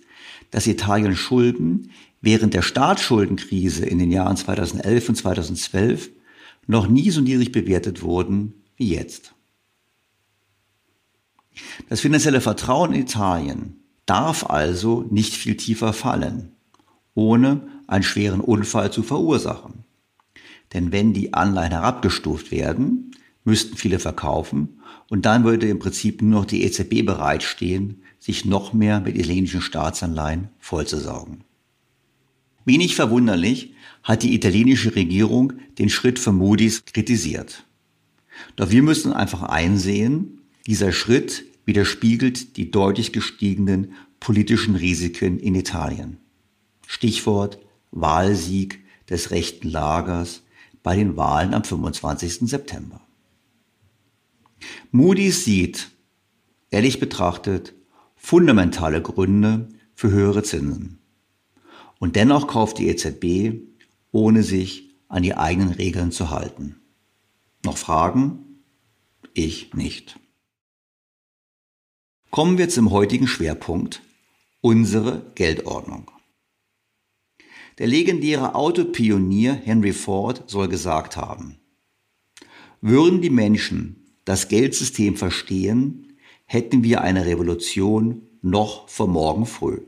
dass 0.51 0.67
Italien 0.67 1.15
Schulden 1.15 1.91
während 2.21 2.53
der 2.53 2.61
Staatsschuldenkrise 2.61 3.85
in 3.85 3.99
den 3.99 4.11
Jahren 4.11 4.37
2011 4.37 5.09
und 5.09 5.15
2012 5.15 6.09
noch 6.67 6.87
nie 6.87 7.11
so 7.11 7.21
niedrig 7.21 7.51
bewertet 7.51 8.01
wurden 8.01 8.63
wie 8.77 8.93
jetzt. 8.93 9.34
Das 11.89 12.01
finanzielle 12.01 12.41
Vertrauen 12.41 12.93
in 12.93 13.01
Italien 13.01 13.79
darf 14.05 14.49
also 14.49 15.05
nicht 15.09 15.33
viel 15.33 15.57
tiefer 15.57 15.93
fallen, 15.93 16.51
ohne 17.13 17.67
einen 17.87 18.03
schweren 18.03 18.41
Unfall 18.41 18.91
zu 18.91 19.03
verursachen. 19.03 19.85
Denn 20.73 20.91
wenn 20.91 21.13
die 21.13 21.33
Anleihen 21.33 21.71
herabgestuft 21.71 22.51
werden, 22.51 23.11
müssten 23.43 23.77
viele 23.77 23.99
verkaufen 23.99 24.81
und 25.09 25.25
dann 25.25 25.43
würde 25.43 25.67
im 25.67 25.79
Prinzip 25.79 26.21
nur 26.21 26.41
noch 26.41 26.45
die 26.45 26.63
EZB 26.63 27.05
bereitstehen, 27.05 28.01
sich 28.19 28.43
noch 28.45 28.73
mehr 28.73 29.01
mit 29.01 29.15
italienischen 29.15 29.61
Staatsanleihen 29.61 30.49
vollzusaugen. 30.59 31.43
Wenig 32.65 32.95
verwunderlich 32.95 33.75
hat 34.01 34.23
die 34.23 34.33
italienische 34.33 34.95
Regierung 34.95 35.53
den 35.77 35.89
Schritt 35.89 36.17
von 36.17 36.35
Moody's 36.35 36.83
kritisiert. 36.85 37.65
Doch 38.55 38.71
wir 38.71 38.81
müssen 38.81 39.13
einfach 39.13 39.43
einsehen, 39.43 40.41
dieser 40.67 40.91
Schritt 40.91 41.45
widerspiegelt 41.65 42.57
die 42.57 42.71
deutlich 42.71 43.11
gestiegenen 43.13 43.93
politischen 44.19 44.75
Risiken 44.75 45.39
in 45.39 45.55
Italien. 45.55 46.17
Stichwort 46.87 47.59
Wahlsieg 47.91 48.83
des 49.09 49.31
rechten 49.31 49.69
Lagers, 49.69 50.43
bei 50.83 50.95
den 50.95 51.17
Wahlen 51.17 51.55
am 51.55 51.63
25. 51.63 52.47
September. 52.47 53.01
Moody's 54.91 55.43
sieht, 55.43 55.89
ehrlich 56.69 56.99
betrachtet, 56.99 57.73
fundamentale 58.15 59.01
Gründe 59.01 59.69
für 59.95 60.11
höhere 60.11 60.43
Zinsen. 60.43 60.99
Und 61.97 62.15
dennoch 62.15 62.47
kauft 62.47 62.77
die 62.77 62.87
EZB, 62.87 63.61
ohne 64.11 64.43
sich 64.43 64.95
an 65.07 65.23
die 65.23 65.35
eigenen 65.35 65.71
Regeln 65.71 66.11
zu 66.11 66.29
halten. 66.29 66.75
Noch 67.63 67.77
Fragen? 67.77 68.61
Ich 69.33 69.73
nicht. 69.73 70.19
Kommen 72.35 72.57
wir 72.57 72.67
zum 72.67 72.91
heutigen 72.91 73.27
Schwerpunkt, 73.27 74.01
unsere 74.59 75.31
Geldordnung. 75.35 76.11
Der 77.77 77.87
legendäre 77.87 78.55
Autopionier 78.55 79.53
Henry 79.53 79.93
Ford 79.93 80.43
soll 80.47 80.67
gesagt 80.67 81.15
haben, 81.15 81.55
würden 82.81 83.21
die 83.21 83.29
Menschen 83.29 84.19
das 84.25 84.49
Geldsystem 84.49 85.15
verstehen, 85.15 86.17
hätten 86.43 86.83
wir 86.83 86.99
eine 86.99 87.25
Revolution 87.25 88.23
noch 88.41 88.89
vor 88.89 89.07
morgen 89.07 89.45
früh. 89.45 89.79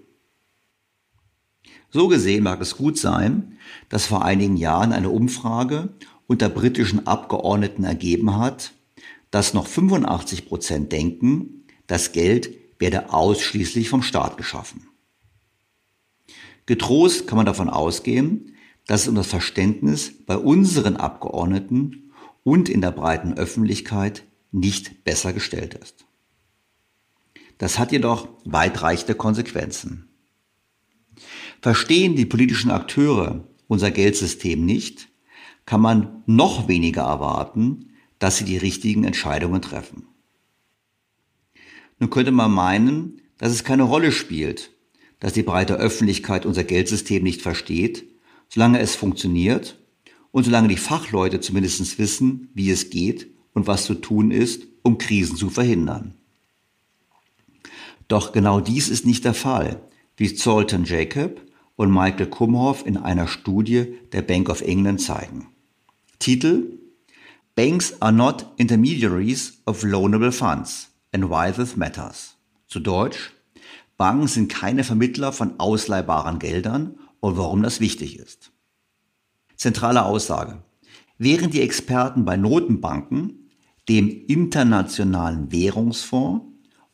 So 1.90 2.08
gesehen 2.08 2.46
mag 2.46 2.62
es 2.62 2.78
gut 2.78 2.98
sein, 2.98 3.58
dass 3.90 4.06
vor 4.06 4.24
einigen 4.24 4.56
Jahren 4.56 4.94
eine 4.94 5.10
Umfrage 5.10 5.90
unter 6.28 6.48
britischen 6.48 7.08
Abgeordneten 7.08 7.84
ergeben 7.84 8.38
hat, 8.38 8.72
dass 9.32 9.54
noch 9.54 9.68
85 9.68 10.46
Prozent 10.46 10.94
denken, 10.94 11.57
das 11.88 12.12
Geld 12.12 12.52
werde 12.80 13.12
ausschließlich 13.14 13.90
vom 13.90 14.04
Staat 14.04 14.38
geschaffen. 14.38 14.88
Getrost 16.66 17.28
kann 17.28 17.38
man 17.38 17.46
davon 17.46 17.70
ausgehen, 17.70 18.54
dass 18.86 19.02
es 19.02 19.08
um 19.08 19.16
das 19.16 19.28
Verständnis 19.28 20.14
bei 20.26 20.38
unseren 20.38 20.98
Abgeordneten 20.98 22.12
und 22.44 22.70
in 22.70 22.82
der 22.82 22.92
breiten 22.92 23.34
Öffentlichkeit 23.34 24.26
nicht 24.52 25.04
besser 25.04 25.34
gestellt 25.34 25.74
ist. 25.74 26.06
Das 27.58 27.80
hat 27.80 27.92
jedoch 27.92 28.28
weitreichende 28.46 29.16
Konsequenzen. 29.16 30.10
Verstehen 31.62 32.16
die 32.16 32.26
politischen 32.26 32.70
Akteure 32.70 33.48
unser 33.68 33.92
Geldsystem 33.92 34.66
nicht, 34.66 35.10
kann 35.66 35.82
man 35.82 36.24
noch 36.26 36.68
weniger 36.68 37.04
erwarten, 37.04 37.92
dass 38.20 38.38
sie 38.38 38.46
die 38.46 38.58
richtigen 38.58 39.04
Entscheidungen 39.04 39.62
treffen. 39.62 40.08
Nun 42.00 42.10
könnte 42.10 42.32
man 42.32 42.52
meinen, 42.52 43.22
dass 43.38 43.52
es 43.52 43.64
keine 43.64 43.84
Rolle 43.84 44.12
spielt, 44.12 44.72
dass 45.20 45.34
die 45.34 45.44
breite 45.44 45.76
Öffentlichkeit 45.76 46.46
unser 46.46 46.64
Geldsystem 46.64 47.24
nicht 47.24 47.42
versteht, 47.42 48.06
solange 48.50 48.80
es 48.80 48.96
funktioniert 48.96 49.80
und 50.32 50.44
solange 50.44 50.68
die 50.68 50.78
Fachleute 50.78 51.40
zumindest 51.40 51.98
wissen, 51.98 52.50
wie 52.54 52.70
es 52.70 52.90
geht 52.90 53.28
und 53.54 53.68
was 53.68 53.86
zu 53.86 53.96
tun 53.96 54.32
ist, 54.32 54.68
um 54.84 54.98
Krisen 54.98 55.36
zu 55.36 55.50
verhindern. 55.50 56.14
Doch 58.08 58.32
genau 58.32 58.62
dies 58.62 58.90
ist 58.90 59.06
nicht 59.06 59.26
der 59.26 59.34
Fall, 59.34 59.82
wie 60.16 60.34
Zoltan 60.34 60.86
Jacob 60.86 61.42
und 61.76 61.92
Michael 61.92 62.28
Kumhoff 62.28 62.86
in 62.86 62.98
einer 62.98 63.28
Studie 63.28 63.98
der 64.12 64.22
Bank 64.22 64.50
of 64.50 64.62
England 64.62 65.02
zeigen. 65.02 65.48
Titel 66.20 66.80
Banks 67.56 68.00
are 68.02 68.14
not 68.14 68.46
intermediaries 68.58 69.62
of 69.66 69.84
loanable 69.84 70.32
funds 70.32 70.87
and 71.12 71.30
why 71.30 71.52
this 71.52 71.76
matters. 71.76 72.36
Zu 72.68 72.80
Deutsch 72.80 73.32
Banken 73.98 74.28
sind 74.28 74.50
keine 74.50 74.84
Vermittler 74.84 75.32
von 75.32 75.60
ausleihbaren 75.60 76.38
Geldern 76.38 77.00
und 77.20 77.38
warum 77.38 77.64
das 77.64 77.80
wichtig 77.80 78.20
ist. 78.20 78.52
Zentrale 79.56 80.06
Aussage. 80.06 80.62
Während 81.18 81.56
die 81.56 81.62
Experten 81.62 82.24
bei 82.24 82.38
Notenbanken, 82.38 83.50
dem 83.90 84.08
Internationalen 84.28 85.52
Währungsfonds 85.52 86.46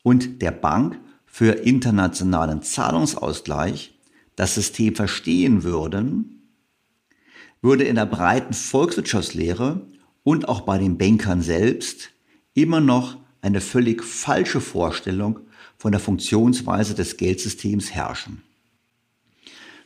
und 0.01 0.41
der 0.41 0.51
Bank 0.51 0.97
für 1.25 1.51
internationalen 1.51 2.61
Zahlungsausgleich 2.61 3.99
das 4.37 4.55
System 4.55 4.95
verstehen 4.95 5.63
würden, 5.63 6.49
würde 7.61 7.83
in 7.83 7.95
der 7.95 8.05
breiten 8.05 8.53
Volkswirtschaftslehre 8.53 9.87
und 10.23 10.47
auch 10.47 10.61
bei 10.61 10.77
den 10.77 10.97
Bankern 10.97 11.41
selbst 11.41 12.11
immer 12.53 12.79
noch 12.79 13.17
eine 13.43 13.61
völlig 13.61 14.03
falsche 14.03 14.61
Vorstellung 14.61 15.41
von 15.77 15.91
der 15.91 15.99
Funktionsweise 15.99 16.95
des 16.95 17.17
Geldsystems 17.17 17.91
herrschen. 17.91 18.41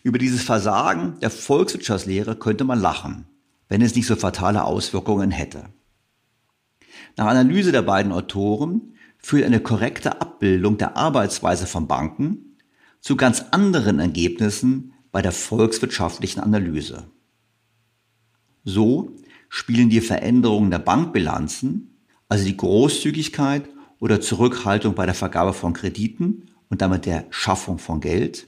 Über 0.04 0.20
dieses 0.20 0.44
Versagen 0.44 1.20
der 1.22 1.32
Volkswirtschaftslehre 1.32 2.36
könnte 2.36 2.64
man 2.64 2.80
lachen, 2.80 3.26
wenn 3.68 3.82
es 3.82 3.96
nicht 3.96 4.06
so 4.08 4.16
fatale 4.16 4.64
Auswirkungen 4.64 5.32
hätte. 5.32 5.66
Nach 7.18 7.26
Analyse 7.26 7.72
der 7.72 7.82
beiden 7.82 8.12
Autoren 8.12 8.94
führt 9.18 9.46
eine 9.46 9.60
korrekte 9.60 10.22
Abbildung 10.22 10.78
der 10.78 10.96
Arbeitsweise 10.96 11.66
von 11.66 11.88
Banken 11.88 12.58
zu 13.02 13.16
ganz 13.16 13.46
anderen 13.52 14.00
Ergebnissen 14.00 14.94
bei 15.12 15.24
der 15.24 15.32
volkswirtschaftlichen 15.32 16.42
Analyse. 16.42 17.08
So 18.64 19.16
spielen 19.50 19.90
die 19.90 20.02
Veränderungen 20.02 20.70
der 20.70 20.80
Bankbilanzen, 20.80 21.97
also 22.30 22.46
die 22.46 22.58
Großzügigkeit 22.58 23.68
oder 24.00 24.22
Zurückhaltung 24.22 24.96
bei 24.96 25.06
der 25.06 25.16
Vergabe 25.16 25.54
von 25.54 25.74
Krediten 25.74 26.50
und 26.70 26.82
damit 26.82 27.06
der 27.06 27.26
Schaffung 27.30 27.80
von 27.80 28.02
Geld 28.02 28.48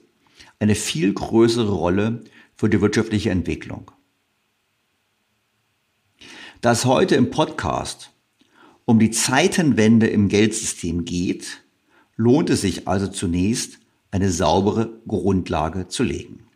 eine 0.60 0.76
viel 0.76 1.14
größere 1.14 1.72
Rolle 1.72 2.24
für 2.56 2.70
die 2.70 2.82
wirtschaftliche 2.82 3.30
Entwicklung. 3.30 3.92
Da 6.62 6.74
es 6.74 6.86
heute 6.86 7.16
im 7.16 7.32
Podcast 7.32 8.12
um 8.84 9.00
die 9.00 9.12
Zeitenwende 9.12 10.08
im 10.08 10.28
Geldsystem 10.28 11.06
geht, 11.06 11.64
lohnt 12.18 12.50
es 12.50 12.62
sich 12.62 12.88
also 12.88 13.08
zunächst, 13.08 13.80
eine 14.12 14.32
saubere 14.32 14.90
Grundlage 15.08 15.88
zu 15.88 16.04
legen. 16.04 16.48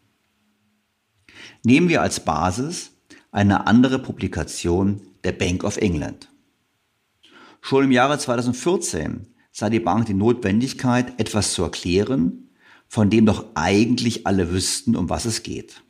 Nehmen 1.64 1.88
wir 1.88 2.02
als 2.02 2.26
Basis 2.26 2.92
eine 3.32 3.68
andere 3.68 4.00
Publikation 4.00 5.02
der 5.24 5.32
Bank 5.32 5.64
of 5.64 5.78
England. 5.78 6.33
Schon 7.66 7.86
im 7.86 7.92
Jahre 7.94 8.20
2014 8.20 9.26
sah 9.54 9.70
die 9.70 9.80
Bank 9.80 10.08
die 10.08 10.14
Notwendigkeit, 10.14 11.18
etwas 11.18 11.54
zu 11.54 11.64
erklären, 11.64 12.50
von 12.90 13.10
dem 13.10 13.26
doch 13.26 13.46
eigentlich 13.56 14.28
alle 14.28 14.52
wüssten, 14.52 14.98
um 14.98 15.10
was 15.10 15.24
es 15.24 15.44
geht. 15.44 15.82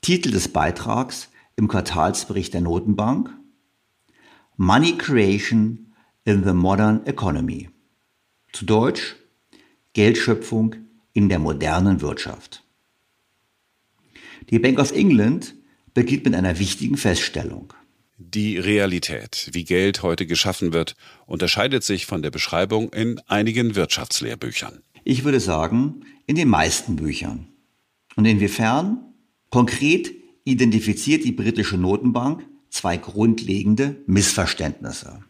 Titel 0.00 0.30
des 0.30 0.48
Beitrags 0.48 1.28
im 1.56 1.68
Quartalsbericht 1.68 2.54
der 2.54 2.62
Notenbank 2.62 3.30
Money 4.56 4.96
Creation 4.96 5.92
in 6.24 6.44
the 6.44 6.54
Modern 6.54 7.04
Economy. 7.04 7.68
Zu 8.54 8.64
Deutsch 8.64 9.16
Geldschöpfung 9.92 10.76
in 11.12 11.28
der 11.28 11.40
modernen 11.40 12.00
Wirtschaft. 12.00 12.64
Die 14.48 14.58
Bank 14.58 14.78
of 14.78 14.92
England 14.92 15.54
beginnt 15.92 16.24
mit 16.24 16.34
einer 16.34 16.58
wichtigen 16.58 16.96
Feststellung. 16.96 17.74
Die 18.24 18.56
Realität, 18.56 19.50
wie 19.52 19.64
Geld 19.64 20.02
heute 20.02 20.26
geschaffen 20.26 20.72
wird, 20.72 20.94
unterscheidet 21.26 21.82
sich 21.82 22.06
von 22.06 22.22
der 22.22 22.30
Beschreibung 22.30 22.92
in 22.92 23.20
einigen 23.26 23.74
Wirtschaftslehrbüchern. 23.74 24.80
Ich 25.02 25.24
würde 25.24 25.40
sagen, 25.40 26.04
in 26.26 26.36
den 26.36 26.48
meisten 26.48 26.94
Büchern. 26.94 27.48
Und 28.14 28.24
inwiefern? 28.24 29.00
Konkret 29.50 30.12
identifiziert 30.44 31.24
die 31.24 31.32
britische 31.32 31.76
Notenbank 31.76 32.46
zwei 32.70 32.96
grundlegende 32.96 33.96
Missverständnisse. 34.06 35.24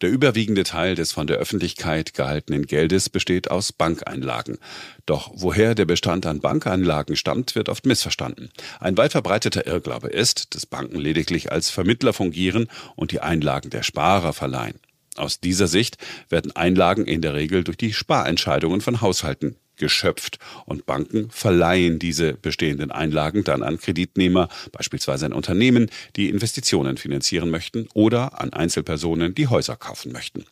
Der 0.00 0.10
überwiegende 0.10 0.64
Teil 0.64 0.94
des 0.94 1.12
von 1.12 1.26
der 1.26 1.36
Öffentlichkeit 1.36 2.14
gehaltenen 2.14 2.66
Geldes 2.66 3.10
besteht 3.10 3.50
aus 3.50 3.72
Bankeinlagen. 3.72 4.58
Doch 5.04 5.30
woher 5.34 5.74
der 5.74 5.84
Bestand 5.84 6.24
an 6.24 6.40
Bankeinlagen 6.40 7.16
stammt, 7.16 7.54
wird 7.54 7.68
oft 7.68 7.84
missverstanden. 7.84 8.50
Ein 8.78 8.96
weit 8.96 9.12
verbreiteter 9.12 9.66
Irrglaube 9.66 10.08
ist, 10.08 10.54
dass 10.54 10.64
Banken 10.64 10.98
lediglich 10.98 11.52
als 11.52 11.68
Vermittler 11.68 12.14
fungieren 12.14 12.68
und 12.96 13.12
die 13.12 13.20
Einlagen 13.20 13.68
der 13.68 13.82
Sparer 13.82 14.32
verleihen. 14.32 14.80
Aus 15.16 15.40
dieser 15.40 15.66
Sicht 15.66 15.98
werden 16.30 16.56
Einlagen 16.56 17.04
in 17.04 17.20
der 17.20 17.34
Regel 17.34 17.62
durch 17.62 17.76
die 17.76 17.92
Sparentscheidungen 17.92 18.80
von 18.80 19.02
Haushalten 19.02 19.56
geschöpft 19.80 20.38
und 20.66 20.86
Banken 20.86 21.28
verleihen 21.30 21.98
diese 21.98 22.34
bestehenden 22.34 22.92
Einlagen 22.92 23.42
dann 23.42 23.64
an 23.64 23.80
Kreditnehmer, 23.80 24.48
beispielsweise 24.70 25.26
an 25.26 25.32
Unternehmen, 25.32 25.90
die 26.14 26.28
Investitionen 26.28 26.96
finanzieren 26.96 27.50
möchten 27.50 27.88
oder 27.94 28.40
an 28.40 28.52
Einzelpersonen, 28.52 29.34
die 29.34 29.48
Häuser 29.48 29.74
kaufen 29.74 30.12
möchten. 30.12 30.44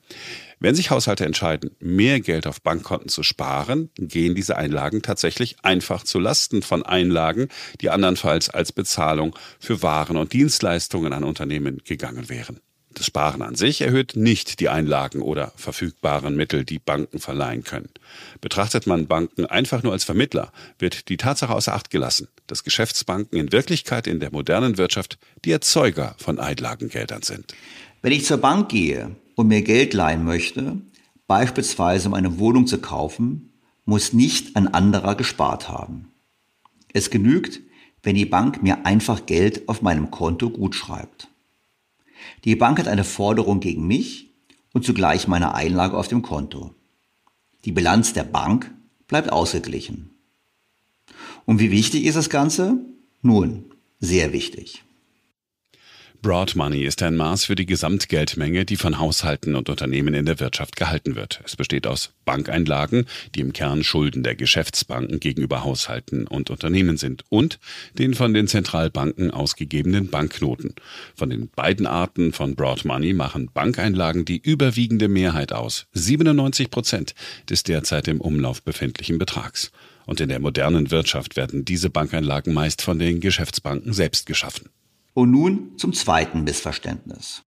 Wenn 0.60 0.74
sich 0.74 0.90
Haushalte 0.90 1.24
entscheiden, 1.24 1.70
mehr 1.78 2.18
Geld 2.18 2.48
auf 2.48 2.60
Bankkonten 2.62 3.08
zu 3.08 3.22
sparen, 3.22 3.90
gehen 3.96 4.34
diese 4.34 4.56
Einlagen 4.56 5.02
tatsächlich 5.02 5.56
einfach 5.62 6.02
zu 6.02 6.18
Lasten 6.18 6.62
von 6.62 6.82
Einlagen, 6.82 7.48
die 7.80 7.90
andernfalls 7.90 8.50
als 8.50 8.72
Bezahlung 8.72 9.36
für 9.60 9.82
Waren 9.82 10.16
und 10.16 10.32
Dienstleistungen 10.32 11.12
an 11.12 11.22
Unternehmen 11.22 11.80
gegangen 11.84 12.28
wären. 12.28 12.60
Das 12.94 13.06
Sparen 13.06 13.42
an 13.42 13.54
sich 13.54 13.82
erhöht 13.82 14.16
nicht 14.16 14.60
die 14.60 14.68
Einlagen 14.68 15.20
oder 15.20 15.52
verfügbaren 15.56 16.36
Mittel, 16.36 16.64
die 16.64 16.78
Banken 16.78 17.20
verleihen 17.20 17.62
können. 17.62 17.90
Betrachtet 18.40 18.86
man 18.86 19.06
Banken 19.06 19.46
einfach 19.46 19.82
nur 19.82 19.92
als 19.92 20.04
Vermittler, 20.04 20.52
wird 20.78 21.08
die 21.08 21.16
Tatsache 21.16 21.54
außer 21.54 21.74
Acht 21.74 21.90
gelassen, 21.90 22.28
dass 22.46 22.64
Geschäftsbanken 22.64 23.38
in 23.38 23.52
Wirklichkeit 23.52 24.06
in 24.06 24.20
der 24.20 24.32
modernen 24.32 24.78
Wirtschaft 24.78 25.18
die 25.44 25.52
Erzeuger 25.52 26.14
von 26.18 26.40
Einlagengeldern 26.40 27.22
sind. 27.22 27.54
Wenn 28.02 28.12
ich 28.12 28.24
zur 28.24 28.38
Bank 28.38 28.68
gehe 28.70 29.14
und 29.34 29.48
mir 29.48 29.62
Geld 29.62 29.92
leihen 29.94 30.24
möchte, 30.24 30.78
beispielsweise 31.26 32.08
um 32.08 32.14
eine 32.14 32.38
Wohnung 32.38 32.66
zu 32.66 32.78
kaufen, 32.78 33.52
muss 33.84 34.12
nicht 34.12 34.56
ein 34.56 34.72
anderer 34.72 35.14
gespart 35.14 35.68
haben. 35.68 36.10
Es 36.92 37.10
genügt, 37.10 37.60
wenn 38.02 38.16
die 38.16 38.24
Bank 38.24 38.62
mir 38.62 38.86
einfach 38.86 39.26
Geld 39.26 39.68
auf 39.68 39.82
meinem 39.82 40.10
Konto 40.10 40.50
gutschreibt. 40.50 41.28
Die 42.44 42.56
Bank 42.56 42.78
hat 42.78 42.88
eine 42.88 43.04
Forderung 43.04 43.60
gegen 43.60 43.86
mich 43.86 44.30
und 44.72 44.84
zugleich 44.84 45.28
meine 45.28 45.54
Einlage 45.54 45.96
auf 45.96 46.08
dem 46.08 46.22
Konto. 46.22 46.74
Die 47.64 47.72
Bilanz 47.72 48.12
der 48.12 48.24
Bank 48.24 48.74
bleibt 49.06 49.32
ausgeglichen. 49.32 50.10
Und 51.44 51.60
wie 51.60 51.70
wichtig 51.70 52.04
ist 52.04 52.16
das 52.16 52.30
Ganze? 52.30 52.78
Nun, 53.22 53.64
sehr 54.00 54.32
wichtig. 54.32 54.84
Broad 56.20 56.56
Money 56.56 56.82
ist 56.82 57.00
ein 57.04 57.14
Maß 57.14 57.44
für 57.44 57.54
die 57.54 57.64
Gesamtgeldmenge, 57.64 58.64
die 58.64 58.74
von 58.74 58.98
Haushalten 58.98 59.54
und 59.54 59.70
Unternehmen 59.70 60.14
in 60.14 60.26
der 60.26 60.40
Wirtschaft 60.40 60.74
gehalten 60.74 61.14
wird. 61.14 61.40
Es 61.44 61.54
besteht 61.54 61.86
aus 61.86 62.12
Bankeinlagen, 62.24 63.06
die 63.36 63.40
im 63.40 63.52
Kern 63.52 63.84
Schulden 63.84 64.24
der 64.24 64.34
Geschäftsbanken 64.34 65.20
gegenüber 65.20 65.62
Haushalten 65.62 66.26
und 66.26 66.50
Unternehmen 66.50 66.96
sind, 66.96 67.22
und 67.28 67.60
den 67.94 68.14
von 68.14 68.34
den 68.34 68.48
Zentralbanken 68.48 69.30
ausgegebenen 69.30 70.08
Banknoten. 70.08 70.74
Von 71.14 71.30
den 71.30 71.50
beiden 71.50 71.86
Arten 71.86 72.32
von 72.32 72.56
Broad 72.56 72.84
Money 72.84 73.14
machen 73.14 73.50
Bankeinlagen 73.54 74.24
die 74.24 74.38
überwiegende 74.38 75.06
Mehrheit 75.06 75.52
aus, 75.52 75.86
97 75.92 76.68
Prozent 76.68 77.14
des 77.48 77.62
derzeit 77.62 78.08
im 78.08 78.20
Umlauf 78.20 78.64
befindlichen 78.64 79.18
Betrags. 79.18 79.70
Und 80.04 80.20
in 80.20 80.30
der 80.30 80.40
modernen 80.40 80.90
Wirtschaft 80.90 81.36
werden 81.36 81.64
diese 81.64 81.90
Bankeinlagen 81.90 82.52
meist 82.52 82.82
von 82.82 82.98
den 82.98 83.20
Geschäftsbanken 83.20 83.92
selbst 83.92 84.26
geschaffen. 84.26 84.68
Und 85.18 85.32
nun 85.32 85.72
zum 85.76 85.92
zweiten 85.94 86.44
Missverständnis. 86.44 87.42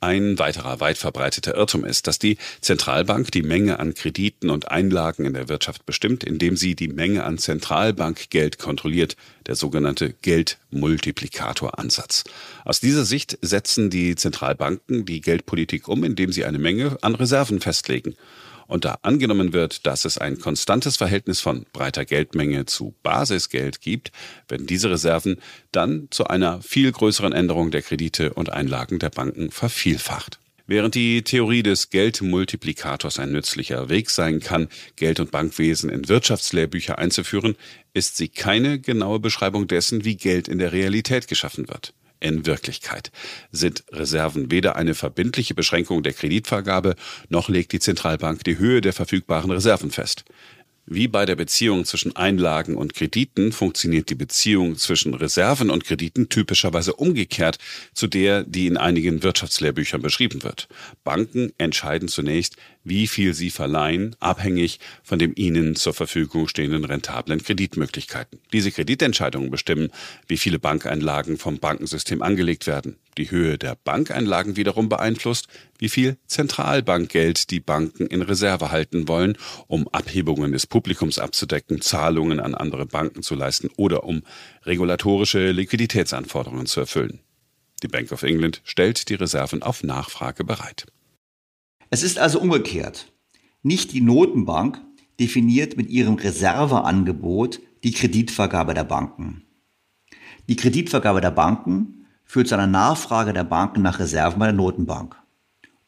Ein 0.00 0.40
weiterer 0.40 0.80
weit 0.80 0.98
verbreiteter 0.98 1.54
Irrtum 1.54 1.84
ist, 1.84 2.08
dass 2.08 2.18
die 2.18 2.38
Zentralbank 2.60 3.30
die 3.30 3.44
Menge 3.44 3.78
an 3.78 3.94
Krediten 3.94 4.50
und 4.50 4.68
Einlagen 4.68 5.26
in 5.26 5.34
der 5.34 5.48
Wirtschaft 5.48 5.86
bestimmt, 5.86 6.24
indem 6.24 6.56
sie 6.56 6.74
die 6.74 6.88
Menge 6.88 7.22
an 7.22 7.38
Zentralbankgeld 7.38 8.58
kontrolliert, 8.58 9.16
der 9.46 9.54
sogenannte 9.54 10.12
Geldmultiplikatoransatz. 10.22 12.24
Aus 12.64 12.80
dieser 12.80 13.04
Sicht 13.04 13.38
setzen 13.42 13.88
die 13.88 14.16
Zentralbanken 14.16 15.04
die 15.04 15.20
Geldpolitik 15.20 15.86
um, 15.86 16.02
indem 16.02 16.32
sie 16.32 16.44
eine 16.44 16.58
Menge 16.58 16.98
an 17.00 17.14
Reserven 17.14 17.60
festlegen 17.60 18.16
und 18.66 18.84
da 18.84 18.98
angenommen 19.02 19.52
wird, 19.52 19.86
dass 19.86 20.04
es 20.04 20.18
ein 20.18 20.38
konstantes 20.38 20.96
Verhältnis 20.96 21.40
von 21.40 21.66
breiter 21.72 22.04
Geldmenge 22.04 22.66
zu 22.66 22.94
Basisgeld 23.02 23.80
gibt, 23.80 24.12
werden 24.48 24.66
diese 24.66 24.90
Reserven 24.90 25.40
dann 25.72 26.08
zu 26.10 26.26
einer 26.26 26.62
viel 26.62 26.92
größeren 26.92 27.32
Änderung 27.32 27.70
der 27.70 27.82
Kredite 27.82 28.32
und 28.34 28.50
Einlagen 28.50 28.98
der 28.98 29.10
Banken 29.10 29.50
vervielfacht. 29.50 30.38
Während 30.68 30.96
die 30.96 31.22
Theorie 31.22 31.62
des 31.62 31.90
Geldmultiplikators 31.90 33.20
ein 33.20 33.30
nützlicher 33.30 33.88
Weg 33.88 34.10
sein 34.10 34.40
kann, 34.40 34.68
Geld- 34.96 35.20
und 35.20 35.30
Bankwesen 35.30 35.90
in 35.90 36.08
Wirtschaftslehrbücher 36.08 36.98
einzuführen, 36.98 37.54
ist 37.94 38.16
sie 38.16 38.28
keine 38.28 38.80
genaue 38.80 39.20
Beschreibung 39.20 39.68
dessen, 39.68 40.04
wie 40.04 40.16
Geld 40.16 40.48
in 40.48 40.58
der 40.58 40.72
Realität 40.72 41.28
geschaffen 41.28 41.68
wird 41.68 41.94
in 42.20 42.46
Wirklichkeit 42.46 43.10
sind 43.52 43.84
Reserven 43.92 44.50
weder 44.50 44.76
eine 44.76 44.94
verbindliche 44.94 45.54
Beschränkung 45.54 46.02
der 46.02 46.12
Kreditvergabe, 46.12 46.94
noch 47.28 47.48
legt 47.48 47.72
die 47.72 47.80
Zentralbank 47.80 48.44
die 48.44 48.58
Höhe 48.58 48.80
der 48.80 48.92
verfügbaren 48.92 49.50
Reserven 49.50 49.90
fest. 49.90 50.24
Wie 50.88 51.08
bei 51.08 51.26
der 51.26 51.34
Beziehung 51.34 51.84
zwischen 51.84 52.14
Einlagen 52.14 52.76
und 52.76 52.94
Krediten 52.94 53.50
funktioniert 53.50 54.08
die 54.08 54.14
Beziehung 54.14 54.76
zwischen 54.76 55.14
Reserven 55.14 55.68
und 55.68 55.84
Krediten 55.84 56.28
typischerweise 56.28 56.94
umgekehrt 56.94 57.58
zu 57.92 58.06
der, 58.06 58.44
die 58.44 58.68
in 58.68 58.76
einigen 58.76 59.24
Wirtschaftslehrbüchern 59.24 60.00
beschrieben 60.00 60.44
wird. 60.44 60.68
Banken 61.02 61.52
entscheiden 61.58 62.06
zunächst, 62.06 62.56
wie 62.86 63.08
viel 63.08 63.34
sie 63.34 63.50
verleihen, 63.50 64.14
abhängig 64.20 64.78
von 65.02 65.18
den 65.18 65.34
ihnen 65.34 65.74
zur 65.74 65.92
Verfügung 65.92 66.46
stehenden 66.46 66.84
rentablen 66.84 67.42
Kreditmöglichkeiten. 67.42 68.38
Diese 68.52 68.70
Kreditentscheidungen 68.70 69.50
bestimmen, 69.50 69.90
wie 70.28 70.36
viele 70.36 70.60
Bankeinlagen 70.60 71.36
vom 71.36 71.58
Bankensystem 71.58 72.22
angelegt 72.22 72.66
werden. 72.66 72.96
Die 73.18 73.30
Höhe 73.30 73.58
der 73.58 73.74
Bankeinlagen 73.74 74.56
wiederum 74.56 74.88
beeinflusst, 74.88 75.48
wie 75.78 75.88
viel 75.88 76.16
Zentralbankgeld 76.26 77.50
die 77.50 77.60
Banken 77.60 78.06
in 78.06 78.22
Reserve 78.22 78.70
halten 78.70 79.08
wollen, 79.08 79.36
um 79.66 79.88
Abhebungen 79.88 80.52
des 80.52 80.66
Publikums 80.66 81.18
abzudecken, 81.18 81.80
Zahlungen 81.80 82.38
an 82.38 82.54
andere 82.54 82.86
Banken 82.86 83.22
zu 83.22 83.34
leisten 83.34 83.68
oder 83.76 84.04
um 84.04 84.22
regulatorische 84.64 85.50
Liquiditätsanforderungen 85.50 86.66
zu 86.66 86.80
erfüllen. 86.80 87.20
Die 87.82 87.88
Bank 87.88 88.12
of 88.12 88.22
England 88.22 88.62
stellt 88.64 89.08
die 89.08 89.14
Reserven 89.14 89.62
auf 89.62 89.82
Nachfrage 89.82 90.44
bereit. 90.44 90.86
Es 91.90 92.02
ist 92.02 92.18
also 92.18 92.40
umgekehrt. 92.40 93.12
Nicht 93.62 93.92
die 93.92 94.00
Notenbank 94.00 94.80
definiert 95.18 95.76
mit 95.76 95.88
ihrem 95.88 96.14
Reserveangebot 96.14 97.60
die 97.84 97.92
Kreditvergabe 97.92 98.74
der 98.74 98.84
Banken. 98.84 99.42
Die 100.48 100.56
Kreditvergabe 100.56 101.20
der 101.20 101.30
Banken 101.30 102.06
führt 102.24 102.48
zu 102.48 102.54
einer 102.54 102.66
Nachfrage 102.66 103.32
der 103.32 103.44
Banken 103.44 103.82
nach 103.82 103.98
Reserven 103.98 104.38
bei 104.38 104.46
der 104.46 104.54
Notenbank. 104.54 105.16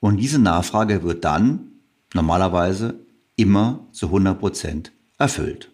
Und 0.01 0.19
diese 0.19 0.39
Nachfrage 0.39 1.03
wird 1.03 1.25
dann 1.25 1.73
normalerweise 2.15 3.01
immer 3.37 3.87
zu 3.93 4.07
100 4.07 4.39
Prozent 4.39 4.93
erfüllt. 5.19 5.71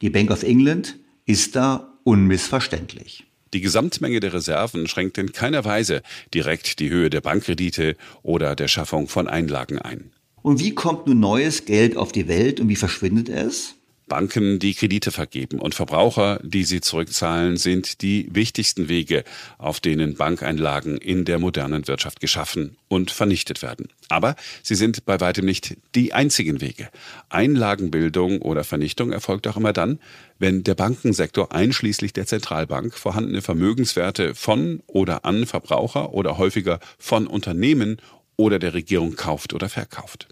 Die 0.00 0.10
Bank 0.10 0.30
of 0.30 0.42
England 0.42 0.98
ist 1.26 1.56
da 1.56 1.98
unmissverständlich. 2.04 3.29
Die 3.52 3.60
Gesamtmenge 3.60 4.20
der 4.20 4.32
Reserven 4.32 4.86
schränkt 4.86 5.18
in 5.18 5.32
keiner 5.32 5.64
Weise 5.64 6.02
direkt 6.32 6.78
die 6.78 6.90
Höhe 6.90 7.10
der 7.10 7.20
Bankkredite 7.20 7.96
oder 8.22 8.54
der 8.54 8.68
Schaffung 8.68 9.08
von 9.08 9.26
Einlagen 9.26 9.78
ein. 9.78 10.12
Und 10.42 10.60
wie 10.60 10.74
kommt 10.74 11.06
nun 11.06 11.20
neues 11.20 11.64
Geld 11.64 11.96
auf 11.96 12.12
die 12.12 12.28
Welt 12.28 12.60
und 12.60 12.68
wie 12.68 12.76
verschwindet 12.76 13.28
es? 13.28 13.74
Banken, 14.10 14.58
die 14.58 14.74
Kredite 14.74 15.12
vergeben 15.12 15.60
und 15.60 15.74
Verbraucher, 15.74 16.40
die 16.42 16.64
sie 16.64 16.82
zurückzahlen, 16.82 17.56
sind 17.56 18.02
die 18.02 18.28
wichtigsten 18.30 18.88
Wege, 18.88 19.24
auf 19.56 19.80
denen 19.80 20.16
Bankeinlagen 20.16 20.98
in 20.98 21.24
der 21.24 21.38
modernen 21.38 21.88
Wirtschaft 21.88 22.20
geschaffen 22.20 22.76
und 22.88 23.10
vernichtet 23.12 23.62
werden. 23.62 23.88
Aber 24.08 24.34
sie 24.62 24.74
sind 24.74 25.06
bei 25.06 25.20
weitem 25.20 25.46
nicht 25.46 25.76
die 25.94 26.12
einzigen 26.12 26.60
Wege. 26.60 26.90
Einlagenbildung 27.28 28.42
oder 28.42 28.64
Vernichtung 28.64 29.12
erfolgt 29.12 29.46
auch 29.46 29.56
immer 29.56 29.72
dann, 29.72 30.00
wenn 30.40 30.64
der 30.64 30.74
Bankensektor 30.74 31.52
einschließlich 31.52 32.12
der 32.12 32.26
Zentralbank 32.26 32.94
vorhandene 32.94 33.42
Vermögenswerte 33.42 34.34
von 34.34 34.82
oder 34.88 35.24
an 35.24 35.46
Verbraucher 35.46 36.12
oder 36.12 36.36
häufiger 36.36 36.80
von 36.98 37.28
Unternehmen 37.28 37.98
oder 38.36 38.58
der 38.58 38.74
Regierung 38.74 39.14
kauft 39.14 39.54
oder 39.54 39.68
verkauft. 39.68 40.26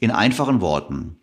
In 0.00 0.10
einfachen 0.10 0.60
Worten, 0.60 1.19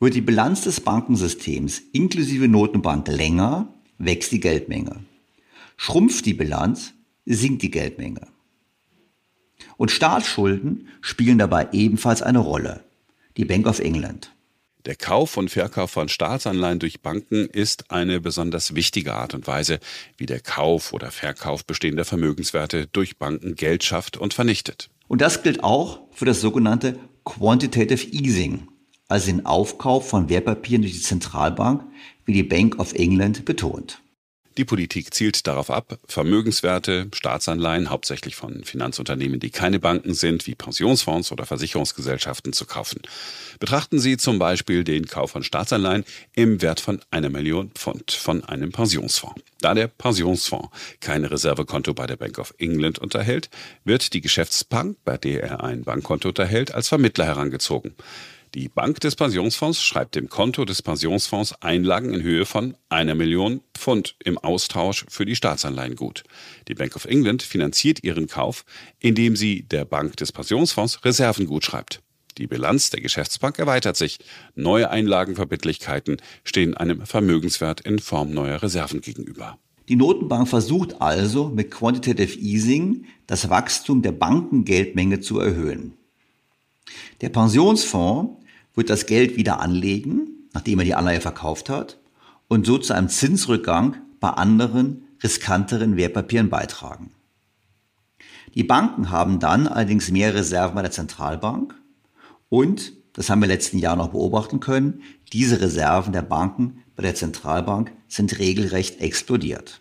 wird 0.00 0.14
die 0.14 0.20
Bilanz 0.20 0.62
des 0.62 0.80
Bankensystems 0.80 1.82
inklusive 1.92 2.48
Notenbank 2.48 3.08
länger, 3.08 3.72
wächst 3.98 4.32
die 4.32 4.40
Geldmenge. 4.40 5.04
Schrumpft 5.76 6.26
die 6.26 6.34
Bilanz, 6.34 6.92
sinkt 7.24 7.62
die 7.62 7.70
Geldmenge. 7.70 8.28
Und 9.76 9.90
Staatsschulden 9.90 10.88
spielen 11.00 11.38
dabei 11.38 11.68
ebenfalls 11.72 12.22
eine 12.22 12.38
Rolle. 12.38 12.84
Die 13.36 13.44
Bank 13.44 13.66
of 13.66 13.80
England. 13.80 14.32
Der 14.86 14.94
Kauf 14.94 15.36
und 15.36 15.50
Verkauf 15.50 15.90
von 15.90 16.08
Staatsanleihen 16.08 16.78
durch 16.78 17.00
Banken 17.02 17.46
ist 17.46 17.90
eine 17.90 18.20
besonders 18.20 18.76
wichtige 18.76 19.14
Art 19.14 19.34
und 19.34 19.46
Weise, 19.48 19.80
wie 20.16 20.26
der 20.26 20.40
Kauf 20.40 20.92
oder 20.92 21.10
Verkauf 21.10 21.64
bestehender 21.64 22.04
Vermögenswerte 22.04 22.86
durch 22.92 23.18
Banken 23.18 23.56
Geld 23.56 23.82
schafft 23.82 24.16
und 24.16 24.32
vernichtet. 24.32 24.88
Und 25.08 25.20
das 25.22 25.42
gilt 25.42 25.64
auch 25.64 26.00
für 26.12 26.24
das 26.24 26.40
sogenannte 26.40 26.98
Quantitative 27.24 28.06
Easing, 28.12 28.68
also 29.08 29.26
den 29.26 29.46
Aufkauf 29.46 30.08
von 30.08 30.28
Wertpapieren 30.28 30.82
durch 30.82 30.94
die 30.94 31.02
Zentralbank, 31.02 31.82
wie 32.24 32.32
die 32.32 32.42
Bank 32.42 32.78
of 32.78 32.92
England 32.94 33.44
betont. 33.44 34.00
Die 34.56 34.64
Politik 34.64 35.12
zielt 35.12 35.46
darauf 35.46 35.70
ab, 35.70 35.98
Vermögenswerte, 36.06 37.08
Staatsanleihen, 37.12 37.90
hauptsächlich 37.90 38.36
von 38.36 38.64
Finanzunternehmen, 38.64 39.38
die 39.38 39.50
keine 39.50 39.78
Banken 39.78 40.14
sind, 40.14 40.46
wie 40.46 40.54
Pensionsfonds 40.54 41.30
oder 41.30 41.44
Versicherungsgesellschaften 41.44 42.54
zu 42.54 42.64
kaufen. 42.64 43.02
Betrachten 43.60 43.98
Sie 43.98 44.16
zum 44.16 44.38
Beispiel 44.38 44.82
den 44.82 45.06
Kauf 45.06 45.32
von 45.32 45.42
Staatsanleihen 45.42 46.06
im 46.34 46.62
Wert 46.62 46.80
von 46.80 47.02
einer 47.10 47.28
Million 47.28 47.70
Pfund 47.72 48.12
von 48.12 48.44
einem 48.44 48.72
Pensionsfonds. 48.72 49.42
Da 49.60 49.74
der 49.74 49.88
Pensionsfonds 49.88 50.70
kein 51.00 51.26
Reservekonto 51.26 51.92
bei 51.92 52.06
der 52.06 52.16
Bank 52.16 52.38
of 52.38 52.54
England 52.56 52.98
unterhält, 52.98 53.50
wird 53.84 54.14
die 54.14 54.22
Geschäftsbank, 54.22 54.96
bei 55.04 55.18
der 55.18 55.42
er 55.42 55.64
ein 55.64 55.84
Bankkonto 55.84 56.28
unterhält, 56.28 56.72
als 56.74 56.88
Vermittler 56.88 57.26
herangezogen. 57.26 57.94
Die 58.56 58.70
Bank 58.70 59.00
des 59.00 59.16
Pensionsfonds 59.16 59.84
schreibt 59.84 60.14
dem 60.14 60.30
Konto 60.30 60.64
des 60.64 60.80
Pensionsfonds 60.80 61.60
Einlagen 61.60 62.14
in 62.14 62.22
Höhe 62.22 62.46
von 62.46 62.74
einer 62.88 63.14
Million 63.14 63.60
Pfund 63.74 64.16
im 64.24 64.38
Austausch 64.38 65.04
für 65.10 65.26
die 65.26 65.36
Staatsanleihen 65.36 65.94
gut. 65.94 66.24
Die 66.66 66.74
Bank 66.74 66.96
of 66.96 67.04
England 67.04 67.42
finanziert 67.42 68.02
ihren 68.02 68.28
Kauf, 68.28 68.64
indem 68.98 69.36
sie 69.36 69.64
der 69.64 69.84
Bank 69.84 70.16
des 70.16 70.32
Pensionsfonds 70.32 71.04
Reserven 71.04 71.44
gut 71.44 71.66
schreibt. 71.66 72.00
Die 72.38 72.46
Bilanz 72.46 72.88
der 72.88 73.02
Geschäftsbank 73.02 73.58
erweitert 73.58 73.98
sich. 73.98 74.20
Neue 74.54 74.88
Einlagenverbindlichkeiten 74.88 76.16
stehen 76.42 76.74
einem 76.74 77.04
Vermögenswert 77.04 77.82
in 77.82 77.98
Form 77.98 78.30
neuer 78.30 78.62
Reserven 78.62 79.02
gegenüber. 79.02 79.58
Die 79.90 79.96
Notenbank 79.96 80.48
versucht 80.48 81.02
also 81.02 81.50
mit 81.50 81.70
Quantitative 81.70 82.38
Easing 82.38 83.04
das 83.26 83.50
Wachstum 83.50 84.00
der 84.00 84.12
Bankengeldmenge 84.12 85.20
zu 85.20 85.40
erhöhen. 85.40 85.92
Der 87.20 87.28
Pensionsfonds 87.28 88.45
wird 88.76 88.90
das 88.90 89.06
Geld 89.06 89.36
wieder 89.36 89.60
anlegen, 89.60 90.48
nachdem 90.52 90.78
er 90.78 90.84
die 90.84 90.94
Anleihe 90.94 91.20
verkauft 91.20 91.68
hat, 91.68 91.98
und 92.46 92.64
so 92.64 92.78
zu 92.78 92.92
einem 92.92 93.08
Zinsrückgang 93.08 93.96
bei 94.20 94.28
anderen 94.28 95.04
riskanteren 95.22 95.96
Wertpapieren 95.96 96.48
beitragen. 96.48 97.10
Die 98.54 98.64
Banken 98.64 99.10
haben 99.10 99.40
dann 99.40 99.66
allerdings 99.66 100.10
mehr 100.10 100.34
Reserven 100.34 100.76
bei 100.76 100.82
der 100.82 100.90
Zentralbank 100.90 101.74
und, 102.48 102.92
das 103.12 103.28
haben 103.28 103.40
wir 103.40 103.48
letzten 103.48 103.78
Jahr 103.78 103.96
noch 103.96 104.08
beobachten 104.08 104.60
können, 104.60 105.02
diese 105.32 105.60
Reserven 105.60 106.12
der 106.12 106.22
Banken 106.22 106.82
bei 106.94 107.02
der 107.02 107.14
Zentralbank 107.14 107.92
sind 108.08 108.38
regelrecht 108.38 109.00
explodiert. 109.00 109.80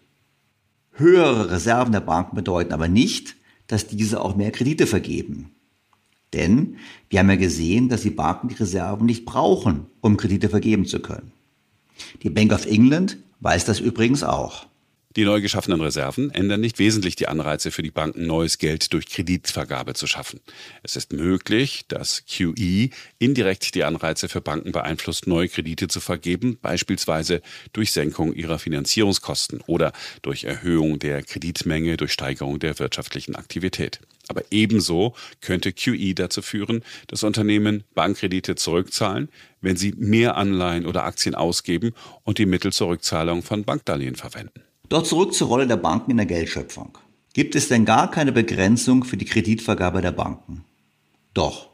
Höhere 0.91 1.51
Reserven 1.51 1.91
der 1.91 2.01
Banken 2.01 2.35
bedeuten 2.35 2.73
aber 2.73 2.87
nicht, 2.87 3.35
dass 3.67 3.87
diese 3.87 4.21
auch 4.21 4.35
mehr 4.35 4.51
Kredite 4.51 4.87
vergeben. 4.87 5.54
Denn 6.35 6.75
wir 7.09 7.19
haben 7.19 7.29
ja 7.29 7.37
gesehen, 7.37 7.89
dass 7.89 8.01
die 8.01 8.09
Banken 8.11 8.49
die 8.49 8.55
Reserven 8.55 9.05
nicht 9.05 9.25
brauchen, 9.25 9.87
um 10.01 10.17
Kredite 10.17 10.49
vergeben 10.49 10.85
zu 10.85 10.99
können. 10.99 11.31
Die 12.21 12.29
Bank 12.29 12.51
of 12.51 12.65
England 12.65 13.17
weiß 13.39 13.65
das 13.65 13.79
übrigens 13.79 14.21
auch. 14.21 14.67
Die 15.15 15.23
neu 15.23 15.39
geschaffenen 15.39 15.79
Reserven 15.79 16.29
ändern 16.31 16.59
nicht 16.59 16.77
wesentlich 16.77 17.15
die 17.15 17.29
Anreize 17.29 17.71
für 17.71 17.81
die 17.81 17.91
Banken, 17.91 18.27
neues 18.27 18.57
Geld 18.57 18.91
durch 18.91 19.05
Kreditvergabe 19.05 19.93
zu 19.93 20.07
schaffen. 20.07 20.41
Es 20.83 20.97
ist 20.97 21.13
möglich, 21.13 21.85
dass 21.87 22.25
QE 22.25 22.89
indirekt 23.17 23.75
die 23.75 23.85
Anreize 23.85 24.27
für 24.27 24.41
Banken 24.41 24.73
beeinflusst, 24.73 25.25
neue 25.25 25.47
Kredite 25.47 25.87
zu 25.87 26.01
vergeben, 26.01 26.57
beispielsweise 26.61 27.41
durch 27.71 27.93
Senkung 27.93 28.33
ihrer 28.33 28.59
Finanzierungskosten 28.59 29.61
oder 29.67 29.93
durch 30.21 30.43
Erhöhung 30.43 30.99
der 30.99 31.23
Kreditmenge 31.23 31.95
durch 31.95 32.11
Steigerung 32.11 32.59
der 32.59 32.77
wirtschaftlichen 32.77 33.37
Aktivität. 33.37 34.01
Aber 34.27 34.43
ebenso 34.51 35.13
könnte 35.41 35.71
QE 35.71 36.15
dazu 36.15 36.41
führen, 36.41 36.83
dass 37.07 37.23
Unternehmen 37.23 37.83
Bankkredite 37.93 38.55
zurückzahlen, 38.55 39.29
wenn 39.61 39.77
sie 39.77 39.93
mehr 39.97 40.35
Anleihen 40.35 40.85
oder 40.85 41.03
Aktien 41.03 41.35
ausgeben 41.35 41.93
und 42.23 42.37
die 42.37 42.45
Mittel 42.45 42.73
zur 42.73 42.89
Rückzahlung 42.89 43.43
von 43.43 43.63
Bankdarlehen 43.63 44.15
verwenden. 44.15 44.61
Doch 44.89 45.03
zurück 45.03 45.33
zur 45.33 45.47
Rolle 45.47 45.67
der 45.67 45.77
Banken 45.77 46.11
in 46.11 46.17
der 46.17 46.25
Geldschöpfung. 46.25 46.97
Gibt 47.33 47.55
es 47.55 47.67
denn 47.67 47.85
gar 47.85 48.09
keine 48.09 48.31
Begrenzung 48.31 49.03
für 49.03 49.17
die 49.17 49.25
Kreditvergabe 49.25 50.01
der 50.01 50.11
Banken? 50.11 50.63
Doch. 51.33 51.69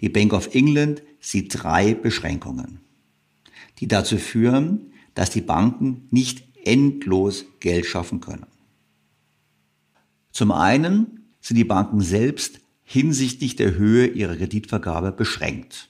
Die 0.00 0.08
Bank 0.08 0.32
of 0.32 0.54
England 0.54 1.02
sieht 1.20 1.62
drei 1.62 1.94
Beschränkungen, 1.94 2.80
die 3.78 3.88
dazu 3.88 4.16
führen, 4.18 4.92
dass 5.14 5.30
die 5.30 5.42
Banken 5.42 6.08
nicht 6.10 6.42
endlos 6.64 7.44
Geld 7.60 7.86
schaffen 7.86 8.20
können. 8.20 8.46
Zum 10.32 10.52
einen 10.52 11.19
sind 11.40 11.56
die 11.56 11.64
Banken 11.64 12.00
selbst 12.00 12.60
hinsichtlich 12.84 13.56
der 13.56 13.74
Höhe 13.74 14.06
ihrer 14.06 14.36
Kreditvergabe 14.36 15.12
beschränkt. 15.12 15.88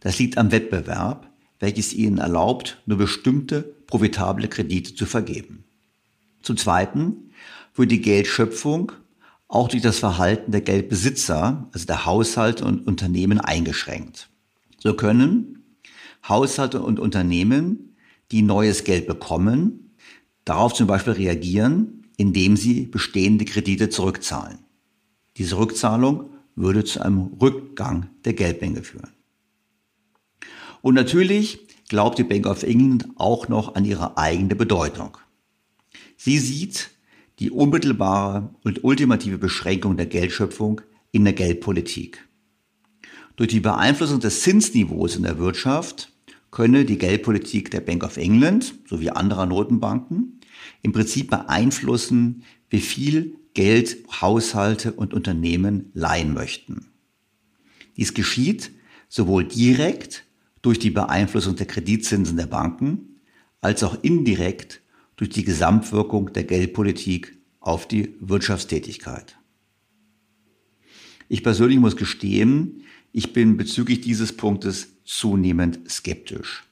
Das 0.00 0.18
liegt 0.18 0.38
am 0.38 0.52
Wettbewerb, 0.52 1.30
welches 1.60 1.92
ihnen 1.92 2.18
erlaubt, 2.18 2.82
nur 2.86 2.98
bestimmte 2.98 3.62
profitable 3.86 4.48
Kredite 4.48 4.94
zu 4.94 5.06
vergeben. 5.06 5.64
Zum 6.42 6.56
Zweiten 6.56 7.30
wird 7.74 7.90
die 7.90 8.00
Geldschöpfung 8.00 8.92
auch 9.48 9.68
durch 9.68 9.82
das 9.82 9.98
Verhalten 9.98 10.52
der 10.52 10.62
Geldbesitzer, 10.62 11.68
also 11.72 11.86
der 11.86 12.06
Haushalte 12.06 12.64
und 12.64 12.86
Unternehmen, 12.86 13.40
eingeschränkt. 13.40 14.28
So 14.78 14.94
können 14.94 15.64
Haushalte 16.28 16.82
und 16.82 16.98
Unternehmen, 16.98 17.96
die 18.30 18.42
neues 18.42 18.84
Geld 18.84 19.06
bekommen, 19.06 19.94
darauf 20.44 20.74
zum 20.74 20.86
Beispiel 20.86 21.12
reagieren, 21.14 22.04
indem 22.16 22.56
sie 22.56 22.86
bestehende 22.86 23.44
Kredite 23.44 23.90
zurückzahlen. 23.90 24.63
Diese 25.36 25.58
Rückzahlung 25.58 26.30
würde 26.54 26.84
zu 26.84 27.00
einem 27.00 27.32
Rückgang 27.40 28.10
der 28.24 28.34
Geldmenge 28.34 28.82
führen. 28.82 29.12
Und 30.82 30.94
natürlich 30.94 31.66
glaubt 31.88 32.18
die 32.18 32.24
Bank 32.24 32.46
of 32.46 32.62
England 32.62 33.08
auch 33.16 33.48
noch 33.48 33.74
an 33.74 33.84
ihre 33.84 34.16
eigene 34.18 34.54
Bedeutung. 34.54 35.16
Sie 36.16 36.38
sieht 36.38 36.90
die 37.38 37.50
unmittelbare 37.50 38.54
und 38.62 38.84
ultimative 38.84 39.38
Beschränkung 39.38 39.96
der 39.96 40.06
Geldschöpfung 40.06 40.80
in 41.10 41.24
der 41.24 41.32
Geldpolitik. 41.32 42.28
Durch 43.36 43.48
die 43.48 43.60
Beeinflussung 43.60 44.20
des 44.20 44.42
Zinsniveaus 44.42 45.16
in 45.16 45.24
der 45.24 45.38
Wirtschaft 45.38 46.12
könne 46.52 46.84
die 46.84 46.98
Geldpolitik 46.98 47.70
der 47.72 47.80
Bank 47.80 48.04
of 48.04 48.16
England 48.16 48.74
sowie 48.88 49.10
anderer 49.10 49.46
Notenbanken 49.46 50.40
im 50.82 50.92
Prinzip 50.92 51.30
beeinflussen, 51.30 52.44
wie 52.70 52.80
viel 52.80 53.36
Geld 53.54 53.96
Haushalte 54.20 54.92
und 54.92 55.14
Unternehmen 55.14 55.90
leihen 55.94 56.34
möchten. 56.34 56.90
Dies 57.96 58.12
geschieht 58.14 58.72
sowohl 59.08 59.44
direkt 59.44 60.24
durch 60.60 60.78
die 60.78 60.90
Beeinflussung 60.90 61.56
der 61.56 61.66
Kreditzinsen 61.66 62.36
der 62.36 62.46
Banken 62.46 63.20
als 63.60 63.82
auch 63.82 64.02
indirekt 64.02 64.82
durch 65.16 65.30
die 65.30 65.44
Gesamtwirkung 65.44 66.32
der 66.32 66.44
Geldpolitik 66.44 67.38
auf 67.60 67.86
die 67.86 68.14
Wirtschaftstätigkeit. 68.20 69.38
Ich 71.28 71.42
persönlich 71.42 71.78
muss 71.78 71.96
gestehen, 71.96 72.82
ich 73.12 73.32
bin 73.32 73.56
bezüglich 73.56 74.00
dieses 74.00 74.36
Punktes 74.36 74.96
zunehmend 75.04 75.88
skeptisch. 75.88 76.64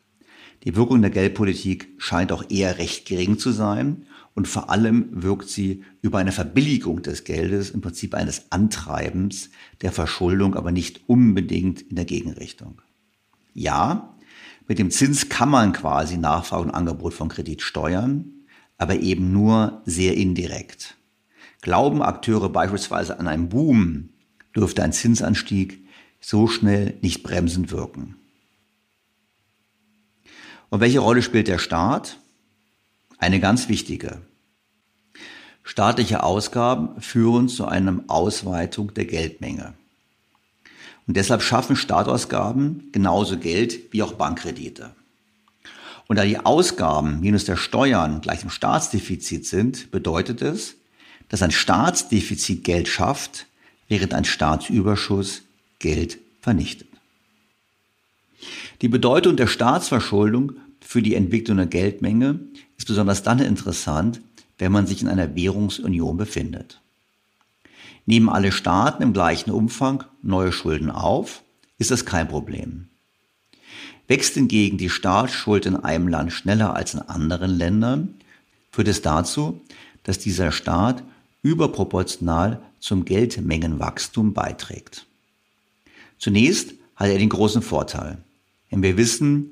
Die 0.65 0.77
Wirkung 0.77 1.01
der 1.01 1.11
Geldpolitik 1.11 1.89
scheint 1.99 2.33
auch 2.33 2.45
eher 2.51 2.79
recht 2.79 3.07
gering 3.07 3.39
zu 3.39 3.53
sein 3.53 4.07
und 4.35 4.49
vor 4.49 4.71
allem 4.71 5.09
wirkt 5.11 5.49
sie 5.49 5.85
über 6.01 6.19
eine 6.19 6.33
Verbilligung 6.33 7.03
des 7.03 7.25
Geldes, 7.25 7.71
im 7.71 7.81
Prinzip 7.81 8.15
eines 8.15 8.51
Antreibens 8.51 9.51
der 9.83 9.93
Verschuldung, 9.93 10.55
aber 10.55 10.73
nicht 10.73 11.03
unbedingt 11.07 11.83
in 11.83 11.97
der 11.97 12.05
Gegenrichtung. 12.05 12.81
Ja, 13.55 14.17
mit 14.69 14.79
dem 14.79 14.91
Zins 14.91 15.29
kann 15.29 15.51
man 15.51 15.73
quasi 15.73 16.17
Nachfrage 16.17 16.63
und 16.63 16.71
Angebot 16.71 17.13
von 17.13 17.29
Kredit 17.29 17.61
steuern, 17.61 18.25
aber 18.79 19.01
eben 19.01 19.33
nur 19.33 19.83
sehr 19.85 20.17
indirekt. 20.17 20.97
Glauben 21.61 22.03
Akteure 22.03 22.49
beispielsweise 22.49 23.21
an 23.21 23.29
einen 23.29 23.49
Boom, 23.49 24.09
dürfte 24.57 24.83
ein 24.83 24.93
Zinsanstieg 24.93 25.87
so 26.21 26.47
schnell 26.47 26.99
nicht 27.03 27.23
bremsend 27.23 27.71
wirken. 27.71 28.17
Und 30.71 30.81
welche 30.81 31.01
Rolle 31.01 31.23
spielt 31.23 31.49
der 31.49 31.59
Staat? 31.59 32.19
Eine 33.23 33.39
ganz 33.39 33.69
wichtige. 33.69 34.21
Staatliche 35.63 36.25
Ausgaben 36.25 37.01
führen 37.01 37.49
zu 37.49 37.67
einer 37.67 38.01
Ausweitung 38.09 38.95
der 38.95 39.05
Geldmenge. 39.05 39.75
Und 41.07 41.17
deshalb 41.17 41.41
schaffen 41.41 41.77
Staatsausgaben 41.77 42.91
genauso 42.91 43.39
Geld 43.39 43.93
wie 43.93 44.03
auch 44.03 44.15
Bankkredite. 44.15 44.91
Und 46.09 46.17
da 46.17 46.25
die 46.25 46.41
Ausgaben 46.41 47.21
minus 47.21 47.45
der 47.45 47.57
Steuern 47.57 48.23
gleich 48.23 48.41
dem 48.41 48.51
Staatsdefizit 48.51 49.47
sind, 49.47 49.93
bedeutet 49.93 50.43
es, 50.43 50.75
dass 51.29 51.43
ein 51.43 51.53
Staatsdefizit 51.53 52.65
Geld 52.65 52.89
schafft, 52.89 53.47
während 53.87 54.15
ein 54.15 54.25
Staatsüberschuss 54.25 55.43
Geld 55.79 56.19
vernichtet. 56.41 56.89
Die 58.81 58.89
Bedeutung 58.89 59.37
der 59.37 59.47
Staatsverschuldung 59.47 60.55
für 60.81 61.03
die 61.03 61.15
Entwicklung 61.15 61.59
der 61.59 61.67
Geldmenge 61.67 62.41
ist 62.83 62.89
besonders 62.89 63.23
dann 63.23 63.39
interessant, 63.39 64.21
wenn 64.59 64.73
man 64.73 64.89
sich 64.89 65.03
in 65.03 65.09
einer 65.09 65.37
Währungsunion 65.37 66.17
befindet. 66.17 66.81
Nehmen 68.07 68.29
alle 68.29 68.51
Staaten 68.51 69.05
im 69.05 69.13
gleichen 69.13 69.53
Umfang 69.53 70.03
neue 70.21 70.51
Schulden 70.51 70.91
auf, 70.91 71.45
ist 71.79 71.93
das 71.93 72.05
kein 72.05 72.27
Problem. 72.27 72.89
Wächst 74.09 74.35
hingegen 74.35 74.79
die 74.79 74.91
Staatsschuld 74.91 75.65
in 75.65 75.77
einem 75.77 76.09
Land 76.09 76.33
schneller 76.33 76.75
als 76.75 76.95
in 76.95 77.01
anderen 77.01 77.57
Ländern, 77.57 78.17
führt 78.73 78.89
es 78.89 79.01
dazu, 79.01 79.61
dass 80.03 80.19
dieser 80.19 80.51
Staat 80.51 81.05
überproportional 81.43 82.61
zum 82.81 83.05
Geldmengenwachstum 83.05 84.35
beiträgt. 84.35 85.07
Zunächst 86.19 86.75
hat 86.97 87.07
er 87.11 87.19
den 87.19 87.29
großen 87.29 87.63
Vorteil, 87.63 88.19
denn 88.73 88.83
wir 88.83 88.97
wissen, 88.97 89.51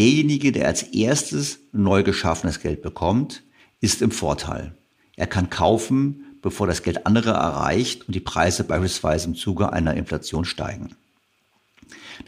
derjenige, 0.00 0.50
der 0.50 0.66
als 0.66 0.82
erstes 0.82 1.58
neu 1.72 2.02
geschaffenes 2.02 2.60
Geld 2.60 2.80
bekommt, 2.80 3.42
ist 3.82 4.00
im 4.00 4.10
Vorteil. 4.10 4.74
Er 5.16 5.26
kann 5.26 5.50
kaufen, 5.50 6.24
bevor 6.40 6.66
das 6.66 6.82
Geld 6.82 7.06
andere 7.06 7.32
erreicht 7.32 8.08
und 8.08 8.14
die 8.14 8.20
Preise 8.20 8.64
beispielsweise 8.64 9.28
im 9.28 9.34
Zuge 9.34 9.74
einer 9.74 9.94
Inflation 9.94 10.46
steigen. 10.46 10.94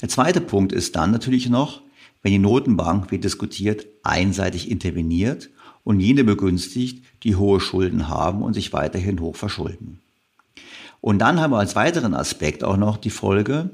Der 0.02 0.10
zweite 0.10 0.42
Punkt 0.42 0.72
ist 0.72 0.96
dann 0.96 1.12
natürlich 1.12 1.48
noch, 1.48 1.80
wenn 2.22 2.32
die 2.32 2.38
Notenbank, 2.38 3.10
wie 3.10 3.18
diskutiert, 3.18 3.86
einseitig 4.02 4.70
interveniert 4.70 5.48
und 5.82 5.98
jene 5.98 6.24
begünstigt, 6.24 7.02
die 7.22 7.36
hohe 7.36 7.58
Schulden 7.58 8.08
haben 8.08 8.42
und 8.42 8.52
sich 8.52 8.74
weiterhin 8.74 9.18
hoch 9.20 9.36
verschulden. 9.36 10.00
Und 11.00 11.20
dann 11.20 11.40
haben 11.40 11.52
wir 11.52 11.58
als 11.58 11.74
weiteren 11.74 12.12
Aspekt 12.12 12.64
auch 12.64 12.76
noch 12.76 12.98
die 12.98 13.10
Folge, 13.10 13.70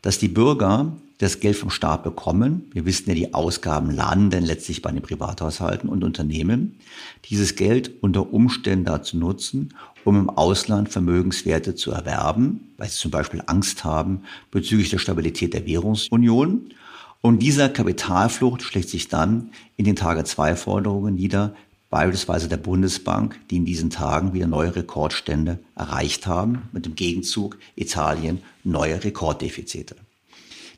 dass 0.00 0.18
die 0.18 0.28
Bürger 0.28 0.96
das 1.22 1.38
Geld 1.38 1.56
vom 1.56 1.70
Staat 1.70 2.02
bekommen. 2.02 2.68
Wir 2.72 2.84
wissen 2.84 3.08
ja, 3.08 3.14
die 3.14 3.32
Ausgaben 3.32 3.92
landen 3.92 4.44
letztlich 4.44 4.82
bei 4.82 4.90
den 4.90 5.02
Privathaushalten 5.02 5.88
und 5.88 6.02
Unternehmen. 6.02 6.80
Dieses 7.26 7.54
Geld 7.54 7.92
unter 8.02 8.32
Umständen 8.32 8.84
dazu 8.84 9.16
nutzen, 9.16 9.72
um 10.04 10.16
im 10.16 10.30
Ausland 10.30 10.88
Vermögenswerte 10.88 11.76
zu 11.76 11.92
erwerben, 11.92 12.72
weil 12.76 12.88
sie 12.88 12.98
zum 12.98 13.12
Beispiel 13.12 13.40
Angst 13.46 13.84
haben 13.84 14.22
bezüglich 14.50 14.90
der 14.90 14.98
Stabilität 14.98 15.54
der 15.54 15.64
Währungsunion. 15.64 16.72
Und 17.20 17.38
dieser 17.38 17.68
Kapitalflucht 17.68 18.62
schlägt 18.62 18.88
sich 18.88 19.06
dann 19.06 19.50
in 19.76 19.84
den 19.84 19.94
Tage-2-Forderungen 19.94 21.14
nieder, 21.14 21.54
beispielsweise 21.88 22.48
der 22.48 22.56
Bundesbank, 22.56 23.38
die 23.48 23.58
in 23.58 23.64
diesen 23.64 23.90
Tagen 23.90 24.32
wieder 24.32 24.48
neue 24.48 24.74
Rekordstände 24.74 25.60
erreicht 25.76 26.26
haben, 26.26 26.62
mit 26.72 26.84
dem 26.84 26.96
Gegenzug 26.96 27.58
Italien 27.76 28.42
neue 28.64 29.04
Rekorddefizite. 29.04 29.94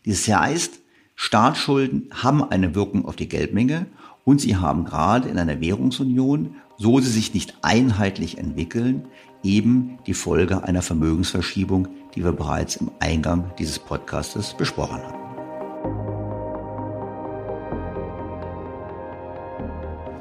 Dieses 0.05 0.29
heißt, 0.29 0.81
Staatsschulden 1.15 2.11
haben 2.13 2.45
eine 2.45 2.75
Wirkung 2.75 3.07
auf 3.07 3.17
die 3.17 3.29
Geldmenge 3.29 3.87
und 4.25 4.41
sie 4.41 4.57
haben 4.57 4.85
gerade 4.85 5.29
in 5.29 5.39
einer 5.39 5.61
Währungsunion, 5.61 6.57
so 6.77 7.01
sie 7.01 7.11
sich 7.11 7.33
nicht 7.33 7.57
einheitlich 7.63 8.37
entwickeln, 8.37 9.07
eben 9.43 9.99
die 10.07 10.13
Folge 10.13 10.65
einer 10.65 10.83
Vermögensverschiebung, 10.83 11.89
die 12.15 12.23
wir 12.23 12.33
bereits 12.33 12.77
im 12.77 12.91
Eingang 13.01 13.53
dieses 13.59 13.79
Podcastes 13.79 14.55
besprochen 14.55 14.99
haben. 15.03 15.25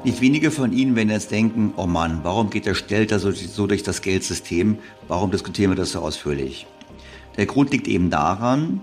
Nicht 0.04 0.20
wenige 0.20 0.50
von 0.50 0.72
Ihnen 0.72 0.96
werden 0.96 1.10
jetzt 1.10 1.30
denken, 1.30 1.74
oh 1.76 1.86
Mann, 1.86 2.20
warum 2.22 2.50
geht 2.50 2.66
der 2.66 2.74
Stelter 2.74 3.18
so, 3.18 3.32
so 3.32 3.66
durch 3.66 3.82
das 3.82 4.00
Geldsystem? 4.00 4.78
Warum 5.08 5.30
diskutieren 5.30 5.70
wir 5.70 5.76
das 5.76 5.92
so 5.92 6.00
ausführlich? 6.00 6.66
Der 7.36 7.46
Grund 7.46 7.72
liegt 7.72 7.88
eben 7.88 8.10
daran, 8.10 8.80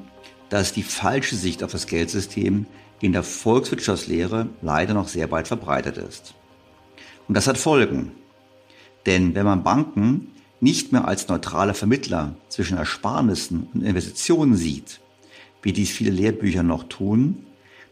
dass 0.51 0.73
die 0.73 0.83
falsche 0.83 1.37
Sicht 1.37 1.63
auf 1.63 1.71
das 1.71 1.87
Geldsystem 1.87 2.65
in 2.99 3.13
der 3.13 3.23
Volkswirtschaftslehre 3.23 4.49
leider 4.61 4.93
noch 4.93 5.07
sehr 5.07 5.31
weit 5.31 5.47
verbreitet 5.47 5.97
ist. 5.97 6.35
Und 7.29 7.35
das 7.35 7.47
hat 7.47 7.57
Folgen. 7.57 8.11
Denn 9.05 9.33
wenn 9.33 9.45
man 9.45 9.63
Banken 9.63 10.33
nicht 10.59 10.91
mehr 10.91 11.07
als 11.07 11.29
neutrale 11.29 11.73
Vermittler 11.73 12.35
zwischen 12.49 12.77
Ersparnissen 12.77 13.69
und 13.73 13.81
Investitionen 13.81 14.57
sieht, 14.57 14.99
wie 15.61 15.71
dies 15.71 15.89
viele 15.89 16.11
Lehrbücher 16.11 16.63
noch 16.63 16.83
tun, 16.83 17.45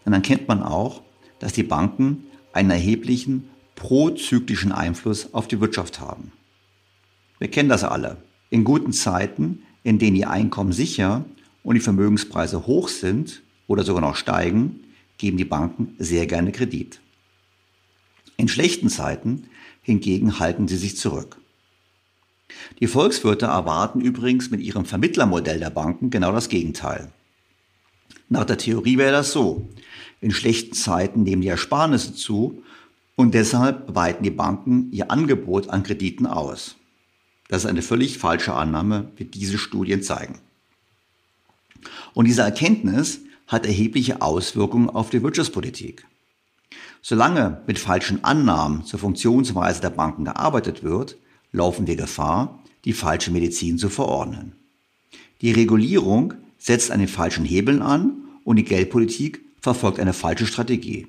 dann 0.04 0.14
erkennt 0.14 0.50
man 0.50 0.62
auch, 0.62 1.02
dass 1.40 1.54
die 1.54 1.64
Banken 1.64 2.26
einen 2.52 2.72
erheblichen 2.72 3.50
prozyklischen 3.76 4.74
Einfluss 4.74 5.34
auf 5.34 5.48
die 5.48 5.62
Wirtschaft 5.62 6.02
haben. 6.02 6.34
Wir 7.38 7.50
kennen 7.50 7.70
das 7.70 7.86
alle. 7.86 8.18
In 8.50 8.66
guten 8.66 8.92
Zeiten, 8.92 9.64
in 9.84 9.98
denen 9.98 10.16
die 10.16 10.26
Einkommen 10.26 10.74
sicher 10.74 11.24
und 11.64 11.76
die 11.76 11.82
Vermögenspreise 11.82 12.66
hoch 12.68 12.90
sind 12.90 13.42
oder 13.68 13.84
sogar 13.84 14.02
noch 14.02 14.16
steigen, 14.16 14.82
geben 15.18 15.38
die 15.38 15.46
Banken 15.46 15.96
sehr 16.00 16.26
gerne 16.28 16.52
Kredit. 16.52 17.00
In 18.38 18.48
schlechten 18.48 18.90
Zeiten 18.90 19.48
hingegen 19.82 20.40
halten 20.40 20.68
sie 20.68 20.78
sich 20.78 20.98
zurück. 20.98 21.38
Die 22.80 22.88
Volkswirte 22.88 23.48
erwarten 23.48 24.02
übrigens 24.02 24.50
mit 24.50 24.62
ihrem 24.62 24.86
Vermittlermodell 24.86 25.60
der 25.60 25.70
Banken 25.70 26.10
genau 26.10 26.32
das 26.32 26.50
Gegenteil. 26.50 27.12
Nach 28.30 28.46
der 28.46 28.58
Theorie 28.58 28.98
wäre 28.98 29.12
das 29.12 29.32
so. 29.32 29.68
In 30.22 30.32
schlechten 30.32 30.74
Zeiten 30.74 31.24
nehmen 31.24 31.42
die 31.42 31.48
Ersparnisse 31.48 32.16
zu 32.16 32.64
und 33.16 33.34
deshalb 33.34 33.96
weiten 33.96 34.24
die 34.24 34.30
Banken 34.30 34.92
ihr 34.92 35.12
Angebot 35.12 35.70
an 35.70 35.84
Krediten 35.84 36.26
aus. 36.26 36.76
Das 37.50 37.64
ist 37.64 37.70
eine 37.70 37.82
völlig 37.82 38.18
falsche 38.18 38.54
Annahme, 38.54 39.12
wie 39.18 39.26
diese 39.26 39.58
Studien 39.58 40.04
zeigen. 40.04 40.40
Und 42.14 42.26
diese 42.26 42.42
Erkenntnis 42.42 43.22
hat 43.48 43.66
erhebliche 43.66 44.22
Auswirkungen 44.22 44.90
auf 44.90 45.10
die 45.10 45.24
Wirtschaftspolitik. 45.24 46.06
Solange 47.02 47.62
mit 47.66 47.80
falschen 47.80 48.24
Annahmen 48.24 48.86
zur 48.86 49.00
Funktionsweise 49.00 49.82
der 49.82 49.90
Banken 49.90 50.26
gearbeitet 50.26 50.84
wird, 50.84 51.18
laufen 51.52 51.88
wir 51.88 51.96
Gefahr, 51.96 52.60
die 52.86 52.94
falsche 52.94 53.32
Medizin 53.32 53.78
zu 53.78 53.90
verordnen. 53.90 54.54
Die 55.42 55.52
Regulierung 55.52 56.34
setzt 56.58 56.92
an 56.92 57.00
den 57.00 57.08
falschen 57.08 57.46
Hebeln 57.46 57.82
an 57.82 58.18
und 58.44 58.58
die 58.58 58.66
Geldpolitik 58.66 59.42
verfolgt 59.62 60.00
eine 60.00 60.14
falsche 60.14 60.46
Strategie. 60.46 61.08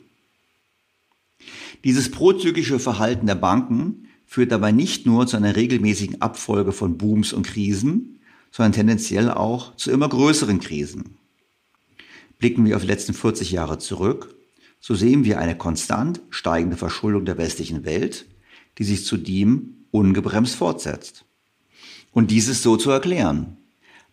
Dieses 1.85 2.11
prozyklische 2.11 2.78
Verhalten 2.78 3.26
der 3.26 3.35
Banken 3.35 4.09
führt 4.26 4.52
dabei 4.52 4.70
nicht 4.70 5.06
nur 5.06 5.26
zu 5.26 5.37
einer 5.37 5.56
regelmäßigen 5.56 6.22
Abfolge 6.22 6.72
von 6.72 6.98
Booms 6.98 7.33
und 7.33 7.46
Krisen, 7.46 8.19
sondern 8.50 8.72
tendenziell 8.72 9.30
auch 9.30 9.76
zu 9.76 9.90
immer 9.90 10.08
größeren 10.08 10.60
Krisen. 10.60 11.16
Blicken 12.38 12.64
wir 12.64 12.76
auf 12.76 12.82
die 12.82 12.88
letzten 12.88 13.14
40 13.14 13.50
Jahre 13.50 13.78
zurück, 13.78 14.34
so 14.80 14.94
sehen 14.94 15.24
wir 15.24 15.38
eine 15.38 15.56
konstant 15.56 16.20
steigende 16.30 16.76
Verschuldung 16.76 17.24
der 17.24 17.36
westlichen 17.36 17.84
Welt, 17.84 18.26
die 18.78 18.84
sich 18.84 19.04
zudem 19.04 19.84
ungebremst 19.90 20.54
fortsetzt. 20.54 21.24
Und 22.12 22.30
dies 22.30 22.48
ist 22.48 22.62
so 22.62 22.76
zu 22.76 22.90
erklären. 22.90 23.58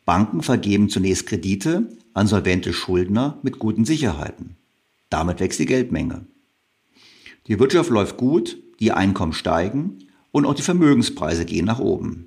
Banken 0.06 0.42
vergeben 0.42 0.90
zunächst 0.90 1.26
Kredite 1.26 1.90
an 2.14 2.28
solvente 2.28 2.74
Schuldner 2.74 3.40
mit 3.44 3.60
guten 3.60 3.86
Sicherheiten. 3.86 4.58
Damit 5.10 5.40
wächst 5.40 5.60
die 5.60 5.66
Geldmenge. 5.66 6.26
Die 7.48 7.60
Wirtschaft 7.60 7.90
läuft 7.90 8.18
gut, 8.18 8.58
die 8.80 8.92
Einkommen 8.92 9.34
steigen 9.34 10.00
und 10.32 10.46
auch 10.46 10.54
die 10.54 10.62
Vermögenspreise 10.62 11.46
gehen 11.46 11.66
nach 11.66 11.80
oben. 11.80 12.27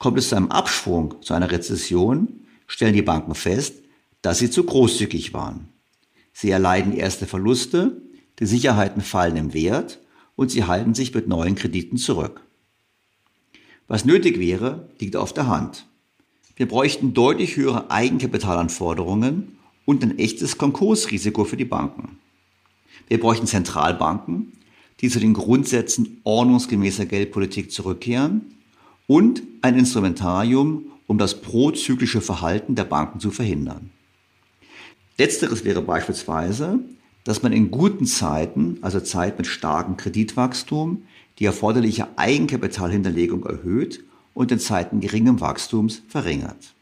Kommt 0.00 0.16
es 0.16 0.30
zu 0.30 0.36
einem 0.36 0.50
Abschwung, 0.50 1.20
zu 1.20 1.34
einer 1.34 1.50
Rezession, 1.50 2.40
stellen 2.66 2.94
die 2.94 3.02
Banken 3.02 3.34
fest, 3.34 3.82
dass 4.22 4.38
sie 4.38 4.50
zu 4.50 4.64
großzügig 4.64 5.34
waren. 5.34 5.68
Sie 6.32 6.50
erleiden 6.50 6.94
erste 6.94 7.26
Verluste, 7.26 8.00
die 8.38 8.46
Sicherheiten 8.46 9.02
fallen 9.02 9.36
im 9.36 9.52
Wert 9.52 10.00
und 10.36 10.50
sie 10.50 10.64
halten 10.64 10.94
sich 10.94 11.12
mit 11.12 11.28
neuen 11.28 11.54
Krediten 11.54 11.98
zurück. 11.98 12.46
Was 13.88 14.06
nötig 14.06 14.38
wäre, 14.38 14.88
liegt 15.00 15.16
auf 15.16 15.34
der 15.34 15.48
Hand. 15.48 15.86
Wir 16.56 16.66
bräuchten 16.66 17.12
deutlich 17.12 17.56
höhere 17.56 17.90
Eigenkapitalanforderungen 17.90 19.58
und 19.84 20.02
ein 20.02 20.18
echtes 20.18 20.56
Konkursrisiko 20.56 21.44
für 21.44 21.58
die 21.58 21.66
Banken. 21.66 22.18
Wir 23.06 23.20
bräuchten 23.20 23.46
Zentralbanken, 23.46 24.52
die 25.02 25.10
zu 25.10 25.20
den 25.20 25.34
Grundsätzen 25.34 26.22
ordnungsgemäßer 26.24 27.04
Geldpolitik 27.04 27.70
zurückkehren 27.70 28.56
und 29.10 29.42
ein 29.60 29.76
Instrumentarium, 29.76 30.92
um 31.08 31.18
das 31.18 31.40
prozyklische 31.40 32.20
Verhalten 32.20 32.76
der 32.76 32.84
Banken 32.84 33.18
zu 33.18 33.32
verhindern. 33.32 33.90
Letzteres 35.18 35.64
wäre 35.64 35.82
beispielsweise, 35.82 36.78
dass 37.24 37.42
man 37.42 37.52
in 37.52 37.72
guten 37.72 38.06
Zeiten, 38.06 38.78
also 38.82 39.00
Zeit 39.00 39.36
mit 39.36 39.48
starkem 39.48 39.96
Kreditwachstum, 39.96 41.02
die 41.40 41.44
erforderliche 41.44 42.06
Eigenkapitalhinterlegung 42.18 43.44
erhöht 43.44 44.04
und 44.32 44.52
in 44.52 44.60
Zeiten 44.60 45.00
geringem 45.00 45.40
Wachstums 45.40 46.02
verringert. 46.06 46.72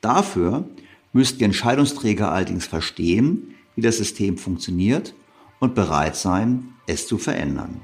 Dafür 0.00 0.66
müssten 1.12 1.40
die 1.40 1.44
Entscheidungsträger 1.44 2.32
allerdings 2.32 2.64
verstehen, 2.64 3.54
wie 3.76 3.82
das 3.82 3.98
System 3.98 4.38
funktioniert 4.38 5.12
und 5.60 5.74
bereit 5.74 6.16
sein, 6.16 6.72
es 6.86 7.06
zu 7.06 7.18
verändern. 7.18 7.82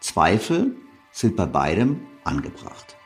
Zweifel 0.00 0.74
sind 1.12 1.36
bei 1.36 1.46
beidem 1.46 2.00
angebracht. 2.24 2.96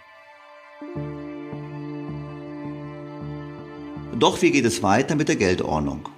Doch 4.19 4.43
wie 4.43 4.51
geht 4.51 4.65
es 4.65 4.83
weiter 4.83 5.15
mit 5.15 5.29
der 5.29 5.37
Geldordnung? 5.37 6.09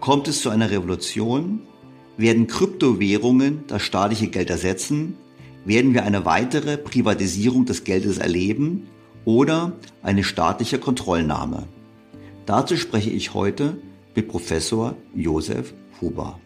Kommt 0.00 0.28
es 0.28 0.40
zu 0.40 0.50
einer 0.50 0.70
Revolution? 0.70 1.62
Werden 2.16 2.46
Kryptowährungen 2.46 3.64
das 3.66 3.82
staatliche 3.82 4.28
Geld 4.28 4.48
ersetzen? 4.48 5.16
Werden 5.64 5.92
wir 5.92 6.04
eine 6.04 6.24
weitere 6.24 6.78
Privatisierung 6.78 7.66
des 7.66 7.84
Geldes 7.84 8.18
erleben 8.18 8.86
oder 9.24 9.72
eine 10.02 10.24
staatliche 10.24 10.78
Kontrollnahme? 10.78 11.66
Dazu 12.46 12.76
spreche 12.76 13.10
ich 13.10 13.34
heute 13.34 13.76
mit 14.14 14.28
Professor 14.28 14.94
Josef 15.14 15.74
Huber. 16.00 16.38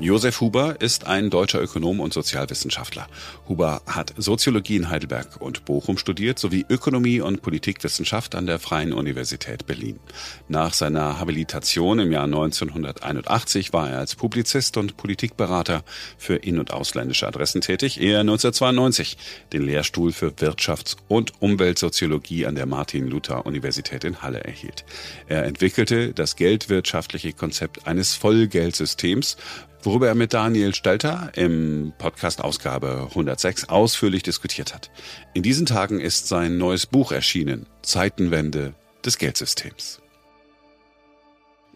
Josef 0.00 0.40
Huber 0.40 0.80
ist 0.80 1.06
ein 1.06 1.30
deutscher 1.30 1.62
Ökonom 1.62 2.00
und 2.00 2.12
Sozialwissenschaftler. 2.12 3.06
Huber 3.48 3.80
hat 3.86 4.12
Soziologie 4.16 4.74
in 4.74 4.90
Heidelberg 4.90 5.40
und 5.40 5.64
Bochum 5.64 5.98
studiert 5.98 6.40
sowie 6.40 6.66
Ökonomie 6.68 7.20
und 7.20 7.42
Politikwissenschaft 7.42 8.34
an 8.34 8.46
der 8.46 8.58
Freien 8.58 8.92
Universität 8.92 9.66
Berlin. 9.66 10.00
Nach 10.48 10.74
seiner 10.74 11.20
Habilitation 11.20 12.00
im 12.00 12.10
Jahr 12.10 12.24
1981 12.24 13.72
war 13.72 13.88
er 13.88 13.98
als 13.98 14.16
Publizist 14.16 14.76
und 14.76 14.96
Politikberater 14.96 15.84
für 16.18 16.34
in- 16.34 16.58
und 16.58 16.72
ausländische 16.72 17.28
Adressen 17.28 17.60
tätig, 17.60 18.00
ehe 18.00 18.14
er 18.14 18.20
1992 18.20 19.16
den 19.52 19.62
Lehrstuhl 19.62 20.10
für 20.12 20.30
Wirtschafts- 20.30 20.96
und 21.06 21.40
Umweltsoziologie 21.40 22.46
an 22.46 22.56
der 22.56 22.66
Martin-Luther-Universität 22.66 24.02
in 24.02 24.22
Halle 24.22 24.42
erhielt. 24.42 24.84
Er 25.28 25.44
entwickelte 25.44 26.12
das 26.12 26.34
geldwirtschaftliche 26.34 27.32
Konzept 27.32 27.86
eines 27.86 28.14
Vollgeldsystems, 28.14 29.36
worüber 29.84 30.08
er 30.08 30.14
mit 30.14 30.32
Daniel 30.32 30.74
Stelter 30.74 31.30
im 31.34 31.92
Podcast 31.98 32.42
Ausgabe 32.42 33.06
106 33.10 33.68
ausführlich 33.68 34.22
diskutiert 34.22 34.74
hat. 34.74 34.90
In 35.34 35.42
diesen 35.42 35.66
Tagen 35.66 36.00
ist 36.00 36.28
sein 36.28 36.56
neues 36.58 36.86
Buch 36.86 37.12
erschienen, 37.12 37.66
Zeitenwende 37.82 38.74
des 39.04 39.18
Geldsystems. 39.18 40.00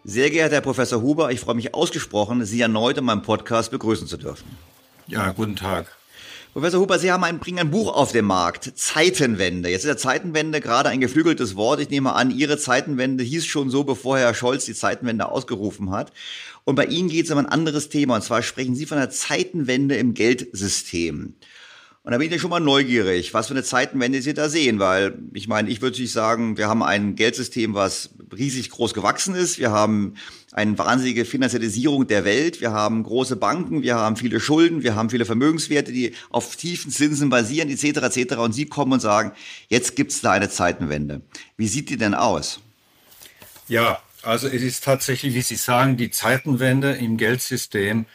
Sehr 0.04 0.30
geehrter 0.30 0.56
Herr 0.56 0.62
Professor 0.62 1.02
Huber, 1.02 1.30
ich 1.32 1.40
freue 1.40 1.54
mich 1.54 1.74
ausgesprochen, 1.74 2.44
Sie 2.44 2.60
erneut 2.60 2.96
in 2.96 3.04
meinem 3.04 3.22
Podcast 3.22 3.70
begrüßen 3.70 4.06
zu 4.06 4.16
dürfen. 4.16 4.56
Ja, 5.06 5.32
guten 5.32 5.56
Tag. 5.56 5.94
Professor 6.54 6.80
Huber, 6.80 6.98
Sie 6.98 7.12
haben 7.12 7.22
ein, 7.24 7.38
bringen 7.38 7.58
ein 7.58 7.70
Buch 7.70 7.94
auf 7.94 8.10
den 8.10 8.24
Markt, 8.24 8.72
Zeitenwende. 8.74 9.68
Jetzt 9.68 9.82
ist 9.82 9.88
der 9.88 9.96
Zeitenwende 9.98 10.60
gerade 10.60 10.88
ein 10.88 11.00
geflügeltes 11.00 11.56
Wort. 11.56 11.78
Ich 11.78 11.90
nehme 11.90 12.14
an, 12.14 12.30
Ihre 12.30 12.56
Zeitenwende 12.56 13.22
hieß 13.22 13.44
schon 13.44 13.70
so, 13.70 13.84
bevor 13.84 14.18
Herr 14.18 14.34
Scholz 14.34 14.64
die 14.64 14.74
Zeitenwende 14.74 15.30
ausgerufen 15.30 15.90
hat. 15.90 16.10
Und 16.68 16.74
bei 16.74 16.84
Ihnen 16.84 17.08
geht 17.08 17.24
es 17.24 17.30
um 17.30 17.38
ein 17.38 17.46
anderes 17.46 17.88
Thema. 17.88 18.16
Und 18.16 18.22
zwar 18.22 18.42
sprechen 18.42 18.74
Sie 18.74 18.84
von 18.84 18.98
einer 18.98 19.08
Zeitenwende 19.08 19.96
im 19.96 20.12
Geldsystem. 20.12 21.32
Und 22.02 22.12
da 22.12 22.18
bin 22.18 22.30
ich 22.30 22.42
schon 22.42 22.50
mal 22.50 22.60
neugierig, 22.60 23.32
was 23.32 23.46
für 23.46 23.54
eine 23.54 23.62
Zeitenwende 23.62 24.20
Sie 24.20 24.34
da 24.34 24.50
sehen, 24.50 24.78
weil 24.78 25.18
ich 25.32 25.48
meine, 25.48 25.70
ich 25.70 25.80
würde 25.80 25.92
natürlich 25.92 26.12
sagen, 26.12 26.58
wir 26.58 26.68
haben 26.68 26.82
ein 26.82 27.16
Geldsystem, 27.16 27.72
was 27.72 28.10
riesig 28.36 28.68
groß 28.68 28.92
gewachsen 28.92 29.34
ist. 29.34 29.58
Wir 29.58 29.70
haben 29.70 30.12
eine 30.52 30.76
wahnsinnige 30.76 31.24
Finanzialisierung 31.24 32.06
der 32.06 32.26
Welt. 32.26 32.60
Wir 32.60 32.72
haben 32.72 33.02
große 33.02 33.36
Banken, 33.36 33.80
wir 33.80 33.94
haben 33.96 34.16
viele 34.16 34.38
Schulden, 34.38 34.82
wir 34.82 34.94
haben 34.94 35.08
viele 35.08 35.24
Vermögenswerte, 35.24 35.90
die 35.90 36.12
auf 36.28 36.54
tiefen 36.56 36.90
Zinsen 36.90 37.30
basieren, 37.30 37.70
etc. 37.70 38.14
etc. 38.14 38.34
Und 38.34 38.52
Sie 38.52 38.66
kommen 38.66 38.92
und 38.92 39.00
sagen, 39.00 39.32
jetzt 39.68 39.96
gibt 39.96 40.12
es 40.12 40.20
da 40.20 40.32
eine 40.32 40.50
Zeitenwende. 40.50 41.22
Wie 41.56 41.66
sieht 41.66 41.88
die 41.88 41.96
denn 41.96 42.12
aus? 42.12 42.60
Ja, 43.68 44.02
also 44.22 44.48
es 44.48 44.62
ist 44.62 44.84
tatsächlich, 44.84 45.34
wie 45.34 45.42
Sie 45.42 45.56
sagen, 45.56 45.96
die 45.96 46.10
Zeitenwende 46.10 46.92
im 46.92 47.16
Geldsystem. 47.16 48.06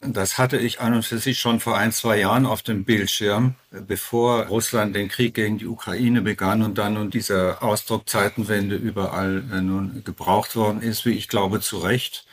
Das 0.00 0.38
hatte 0.38 0.58
ich 0.58 0.80
an 0.80 0.94
und 0.94 1.04
für 1.04 1.18
sich 1.18 1.40
schon 1.40 1.58
vor 1.58 1.76
ein, 1.76 1.90
zwei 1.90 2.18
Jahren 2.18 2.46
auf 2.46 2.62
dem 2.62 2.84
Bildschirm, 2.84 3.56
bevor 3.72 4.46
Russland 4.46 4.94
den 4.94 5.08
Krieg 5.08 5.34
gegen 5.34 5.58
die 5.58 5.66
Ukraine 5.66 6.22
begann 6.22 6.62
und 6.62 6.78
dann 6.78 6.94
nun 6.94 7.10
dieser 7.10 7.62
Ausdruck 7.64 8.08
Zeitenwende 8.08 8.76
überall 8.76 9.42
äh, 9.52 9.60
nun 9.60 10.04
gebraucht 10.04 10.54
worden 10.54 10.82
ist, 10.82 11.04
wie 11.04 11.14
ich 11.14 11.26
glaube, 11.26 11.60
zu 11.60 11.78
Recht, 11.78 12.26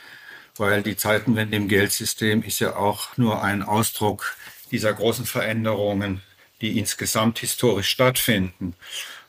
weil 0.58 0.84
die 0.84 0.96
Zeitenwende 0.96 1.58
im 1.58 1.68
Geldsystem 1.68 2.44
ist 2.44 2.60
ja 2.60 2.76
auch 2.76 3.18
nur 3.18 3.44
ein 3.44 3.64
Ausdruck 3.64 4.36
dieser 4.70 4.94
großen 4.94 5.26
Veränderungen, 5.26 6.22
die 6.62 6.78
insgesamt 6.78 7.40
historisch 7.40 7.90
stattfinden. 7.90 8.76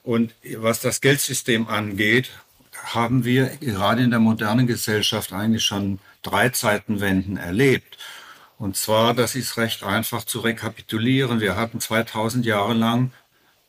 Und 0.03 0.35
was 0.57 0.81
das 0.81 1.01
Geldsystem 1.01 1.69
angeht, 1.69 2.31
haben 2.95 3.24
wir 3.24 3.47
gerade 3.61 4.03
in 4.03 4.11
der 4.11 4.20
modernen 4.20 4.66
Gesellschaft 4.66 5.32
eigentlich 5.32 5.64
schon 5.64 5.99
drei 6.22 6.51
Zeitenwenden 6.51 7.37
erlebt. 7.37 7.99
Und 8.59 8.76
zwar, 8.76 9.14
das 9.14 9.34
ist 9.34 9.57
recht 9.59 9.82
einfach 9.82 10.24
zu 10.24 10.41
rekapitulieren. 10.41 11.41
Wir 11.41 11.57
hatten 11.57 11.80
2000 11.80 12.47
Jahre 12.47 12.74
lang 12.74 13.12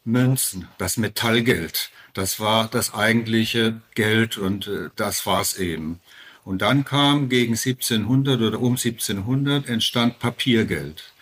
Münzen, 0.06 0.68
das 0.78 0.98
Metallgeld. 0.98 1.92
Das 2.14 2.40
war 2.40 2.68
das 2.70 2.94
eigentliche 2.94 3.82
Geld 3.94 4.38
und 4.38 4.68
äh, 4.68 4.90
das 4.96 5.26
war's 5.26 5.58
eben. 5.58 6.00
Und 6.46 6.62
dann 6.62 6.86
kam 6.86 7.28
gegen 7.28 7.54
1700 7.54 8.40
oder 8.42 8.60
um 8.60 8.74
1700 8.74 9.68
entstand 9.68 10.20
Papiergeld. 10.20 11.14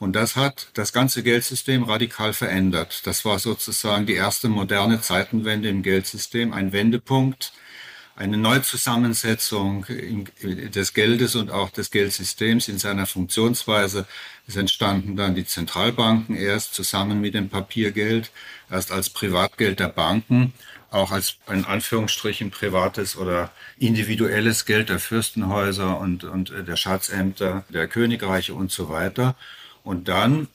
Und 0.00 0.16
das 0.16 0.34
hat 0.34 0.68
das 0.74 0.94
ganze 0.94 1.22
Geldsystem 1.22 1.82
radikal 1.82 2.32
verändert. 2.32 3.06
Das 3.06 3.26
war 3.26 3.38
sozusagen 3.38 4.06
die 4.06 4.14
erste 4.14 4.48
moderne 4.48 5.02
Zeitenwende 5.02 5.68
im 5.68 5.82
Geldsystem, 5.82 6.54
ein 6.54 6.72
Wendepunkt, 6.72 7.52
eine 8.16 8.38
Neuzusammensetzung 8.38 9.84
des 10.42 10.94
Geldes 10.94 11.36
und 11.36 11.50
auch 11.50 11.68
des 11.68 11.90
Geldsystems 11.90 12.68
in 12.68 12.78
seiner 12.78 13.04
Funktionsweise. 13.04 14.06
Es 14.48 14.56
entstanden 14.56 15.16
dann 15.16 15.34
die 15.34 15.44
Zentralbanken 15.44 16.34
erst 16.34 16.74
zusammen 16.74 17.20
mit 17.20 17.34
dem 17.34 17.50
Papiergeld, 17.50 18.30
erst 18.70 18.92
als 18.92 19.10
Privatgeld 19.10 19.80
der 19.80 19.88
Banken, 19.88 20.54
auch 20.90 21.12
als 21.12 21.36
in 21.46 21.66
Anführungsstrichen 21.66 22.50
privates 22.50 23.18
oder 23.18 23.52
individuelles 23.78 24.64
Geld 24.64 24.88
der 24.88 24.98
Fürstenhäuser 24.98 26.00
und, 26.00 26.24
und 26.24 26.54
der 26.66 26.76
Schatzämter 26.76 27.64
der 27.68 27.86
Königreiche 27.86 28.54
und 28.54 28.72
so 28.72 28.88
weiter. 28.88 29.36
Und 29.84 30.08
dann 30.08 30.48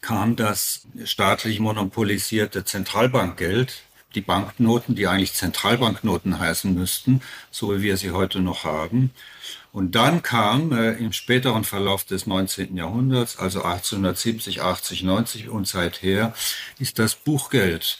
kam 0.00 0.36
das 0.36 0.86
staatlich 1.04 1.60
monopolisierte 1.60 2.64
Zentralbankgeld, 2.64 3.82
die 4.14 4.20
Banknoten, 4.20 4.94
die 4.94 5.06
eigentlich 5.06 5.34
Zentralbanknoten 5.34 6.38
heißen 6.38 6.72
müssten, 6.74 7.20
so 7.50 7.76
wie 7.76 7.82
wir 7.82 7.96
sie 7.96 8.12
heute 8.12 8.40
noch 8.40 8.64
haben. 8.64 9.10
Und 9.72 9.94
dann 9.94 10.22
kam 10.22 10.72
äh, 10.72 10.92
im 10.92 11.12
späteren 11.12 11.64
Verlauf 11.64 12.04
des 12.04 12.26
19. 12.26 12.76
Jahrhunderts, 12.76 13.38
also 13.38 13.62
1870, 13.62 14.62
80, 14.62 15.02
90 15.02 15.48
und 15.50 15.68
seither, 15.68 16.34
ist 16.78 16.98
das 16.98 17.14
Buchgeld. 17.14 17.98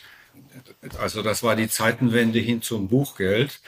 Also 0.98 1.22
das 1.22 1.42
war 1.42 1.56
die 1.56 1.68
Zeitenwende 1.68 2.38
hin 2.38 2.62
zum 2.62 2.88
Buchgeld. 2.88 3.60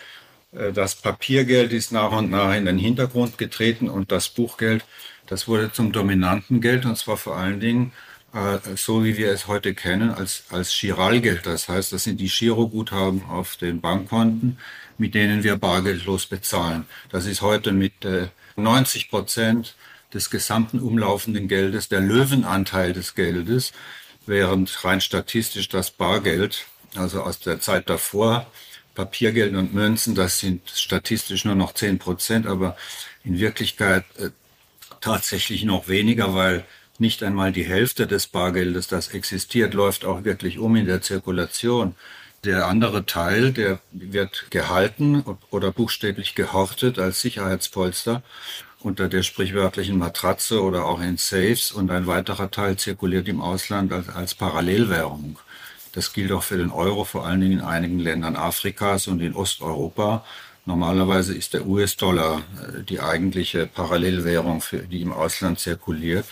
Äh, 0.53 0.73
das 0.73 0.95
Papiergeld 0.95 1.73
ist 1.73 1.93
nach 1.93 2.13
und 2.13 2.31
nach 2.31 2.55
in 2.55 2.65
den 2.65 2.79
Hintergrund 2.79 3.37
getreten 3.39 3.89
und 3.91 4.11
das 4.11 4.31
Buchgeld 4.31 4.85
das 5.31 5.49
wurde 5.49 5.73
zum 5.73 5.93
dominanten 5.93 6.61
Geld 6.61 6.85
und 6.85 6.99
zwar 6.99 7.17
vor 7.17 7.37
allen 7.37 7.61
Dingen 7.61 7.93
äh, 8.35 8.59
so, 8.77 9.05
wie 9.05 9.17
wir 9.17 9.31
es 9.31 9.47
heute 9.47 9.75
kennen, 9.75 10.11
als, 10.11 10.45
als 10.51 10.71
Chiralgeld. 10.73 11.47
Das 11.47 11.69
heißt, 11.69 11.93
das 11.93 12.05
sind 12.05 12.21
die 12.21 12.29
Giroguthaben 12.29 13.25
auf 13.25 13.57
den 13.57 13.81
Bankkonten, 13.81 14.59
mit 14.99 15.15
denen 15.15 15.45
wir 15.45 15.57
bargeldlos 15.57 16.27
bezahlen. 16.27 16.85
Das 17.11 17.27
ist 17.27 17.43
heute 17.43 17.73
mit 17.73 18.05
äh, 18.05 18.29
90 18.57 19.09
Prozent 19.09 19.77
des 20.13 20.31
gesamten 20.31 20.81
umlaufenden 20.81 21.47
Geldes 21.47 21.89
der 21.89 22.01
Löwenanteil 22.01 22.93
des 22.93 23.15
Geldes, 23.15 23.73
während 24.27 24.85
rein 24.85 25.01
statistisch 25.01 25.69
das 25.69 25.93
Bargeld, 25.93 26.67
also 26.97 27.23
aus 27.23 27.39
der 27.39 27.61
Zeit 27.61 27.89
davor, 27.89 28.47
Papiergeld 28.97 29.55
und 29.55 29.73
Münzen, 29.73 30.17
das 30.17 30.41
sind 30.41 30.69
statistisch 30.69 31.45
nur 31.45 31.55
noch 31.55 31.73
10 31.73 32.01
Prozent, 32.01 32.47
aber 32.49 32.77
in 33.23 33.39
Wirklichkeit 33.39 34.05
äh, 34.19 34.31
tatsächlich 35.01 35.65
noch 35.65 35.89
weniger, 35.89 36.35
weil 36.35 36.65
nicht 36.99 37.23
einmal 37.23 37.53
die 37.53 37.65
Hälfte 37.65 38.07
des 38.07 38.27
Bargeldes, 38.27 38.87
das 38.87 39.09
existiert, 39.09 39.75
läuft 39.75 40.05
auch 40.05 40.25
wirklich 40.25 40.59
um 40.59 40.77
in 40.77 40.87
der 40.87 41.01
Zirkulation. 41.01 41.95
Der 42.45 42.67
andere 42.67 43.07
Teil, 43.07 43.53
der 43.53 43.81
wird 43.91 44.47
gehalten 44.51 45.25
oder 45.51 45.73
buchstäblich 45.73 46.35
gehortet 46.35 46.99
als 46.99 47.21
Sicherheitspolster 47.21 48.23
unter 48.81 49.09
der 49.09 49.23
sprichwörtlichen 49.23 49.99
Matratze 49.99 50.63
oder 50.63 50.87
auch 50.87 51.01
in 51.01 51.19
Safes 51.19 51.71
und 51.71 51.91
ein 51.91 52.07
weiterer 52.07 52.51
Teil 52.51 52.77
zirkuliert 52.77 53.29
im 53.29 53.41
Ausland 53.41 53.93
als, 53.93 54.09
als 54.09 54.35
Parallelwährung. 54.35 55.39
Das 55.93 56.13
gilt 56.13 56.33
auch 56.33 56.43
für 56.43 56.57
den 56.57 56.71
Euro, 56.71 57.05
vor 57.05 57.27
allen 57.27 57.41
Dingen 57.41 57.59
in 57.59 57.61
einigen 57.61 57.99
Ländern 57.99 58.37
Afrikas 58.37 59.07
und 59.07 59.21
in 59.21 59.35
Osteuropa. 59.35 60.25
Normalerweise 60.67 61.35
ist 61.35 61.55
der 61.55 61.67
US-Dollar 61.67 62.43
äh, 62.63 62.83
die 62.83 63.01
eigentliche 63.01 63.67
Parallelwährung, 63.67 64.61
für, 64.61 64.79
die 64.79 65.03
im 65.03 65.13
Ausland 65.13 65.59
zirkuliert. 65.59 66.27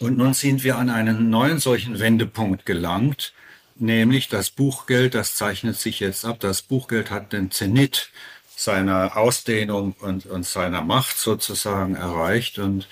Und 0.00 0.18
nun 0.18 0.34
sind 0.34 0.64
wir 0.64 0.78
an 0.78 0.90
einen 0.90 1.30
neuen 1.30 1.58
solchen 1.58 2.00
Wendepunkt 2.00 2.66
gelangt, 2.66 3.32
nämlich 3.76 4.28
das 4.28 4.50
Buchgeld, 4.50 5.14
das 5.14 5.36
zeichnet 5.36 5.76
sich 5.76 6.00
jetzt 6.00 6.24
ab. 6.24 6.40
Das 6.40 6.62
Buchgeld 6.62 7.10
hat 7.10 7.32
den 7.32 7.50
Zenit 7.50 8.10
seiner 8.56 9.16
Ausdehnung 9.16 9.94
und, 10.00 10.26
und 10.26 10.44
seiner 10.44 10.82
Macht 10.82 11.18
sozusagen 11.18 11.94
erreicht 11.94 12.58
und 12.58 12.88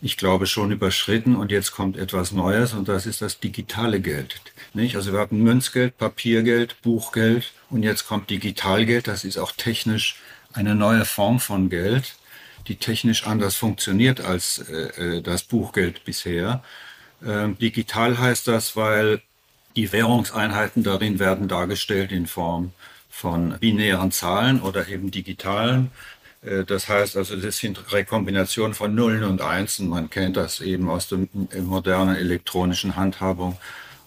ich 0.00 0.16
glaube 0.16 0.46
schon 0.46 0.70
überschritten. 0.70 1.36
Und 1.36 1.50
jetzt 1.50 1.72
kommt 1.72 1.96
etwas 1.96 2.32
Neues 2.32 2.72
und 2.72 2.88
das 2.88 3.06
ist 3.06 3.22
das 3.22 3.40
digitale 3.40 4.00
Geld. 4.00 4.40
Nicht? 4.74 4.96
Also 4.96 5.12
wir 5.12 5.20
hatten 5.20 5.42
Münzgeld, 5.42 5.98
Papiergeld, 5.98 6.80
Buchgeld 6.82 7.52
und 7.70 7.82
jetzt 7.82 8.06
kommt 8.06 8.30
Digitalgeld. 8.30 9.08
Das 9.08 9.24
ist 9.24 9.38
auch 9.38 9.52
technisch 9.52 10.16
eine 10.52 10.74
neue 10.74 11.04
Form 11.04 11.40
von 11.40 11.68
Geld, 11.68 12.16
die 12.66 12.76
technisch 12.76 13.26
anders 13.26 13.56
funktioniert 13.56 14.20
als 14.20 14.58
äh, 14.68 15.16
äh 15.16 15.22
das 15.22 15.42
Buchgeld 15.42 16.04
bisher. 16.04 16.62
Ähm, 17.24 17.58
digital 17.58 18.18
heißt 18.18 18.48
das, 18.48 18.76
weil 18.76 19.22
die 19.76 19.92
Währungseinheiten 19.92 20.82
darin 20.82 21.18
werden 21.18 21.48
dargestellt 21.48 22.12
in 22.12 22.26
Form 22.26 22.72
von 23.10 23.58
binären 23.58 24.12
Zahlen 24.12 24.60
oder 24.60 24.88
eben 24.88 25.10
digitalen 25.10 25.90
Äh, 26.42 26.64
das 26.64 26.88
heißt 26.88 27.16
also, 27.16 27.36
das 27.36 27.58
sind 27.58 27.92
Rekombinationen 27.92 28.74
von 28.74 28.94
Nullen 28.94 29.24
und 29.24 29.40
Einsen. 29.40 29.88
Man 29.88 30.10
kennt 30.10 30.36
das 30.36 30.60
eben 30.60 30.88
aus 30.88 31.08
der 31.08 31.20
modernen 31.62 32.16
elektronischen 32.16 32.96
Handhabung, 32.96 33.58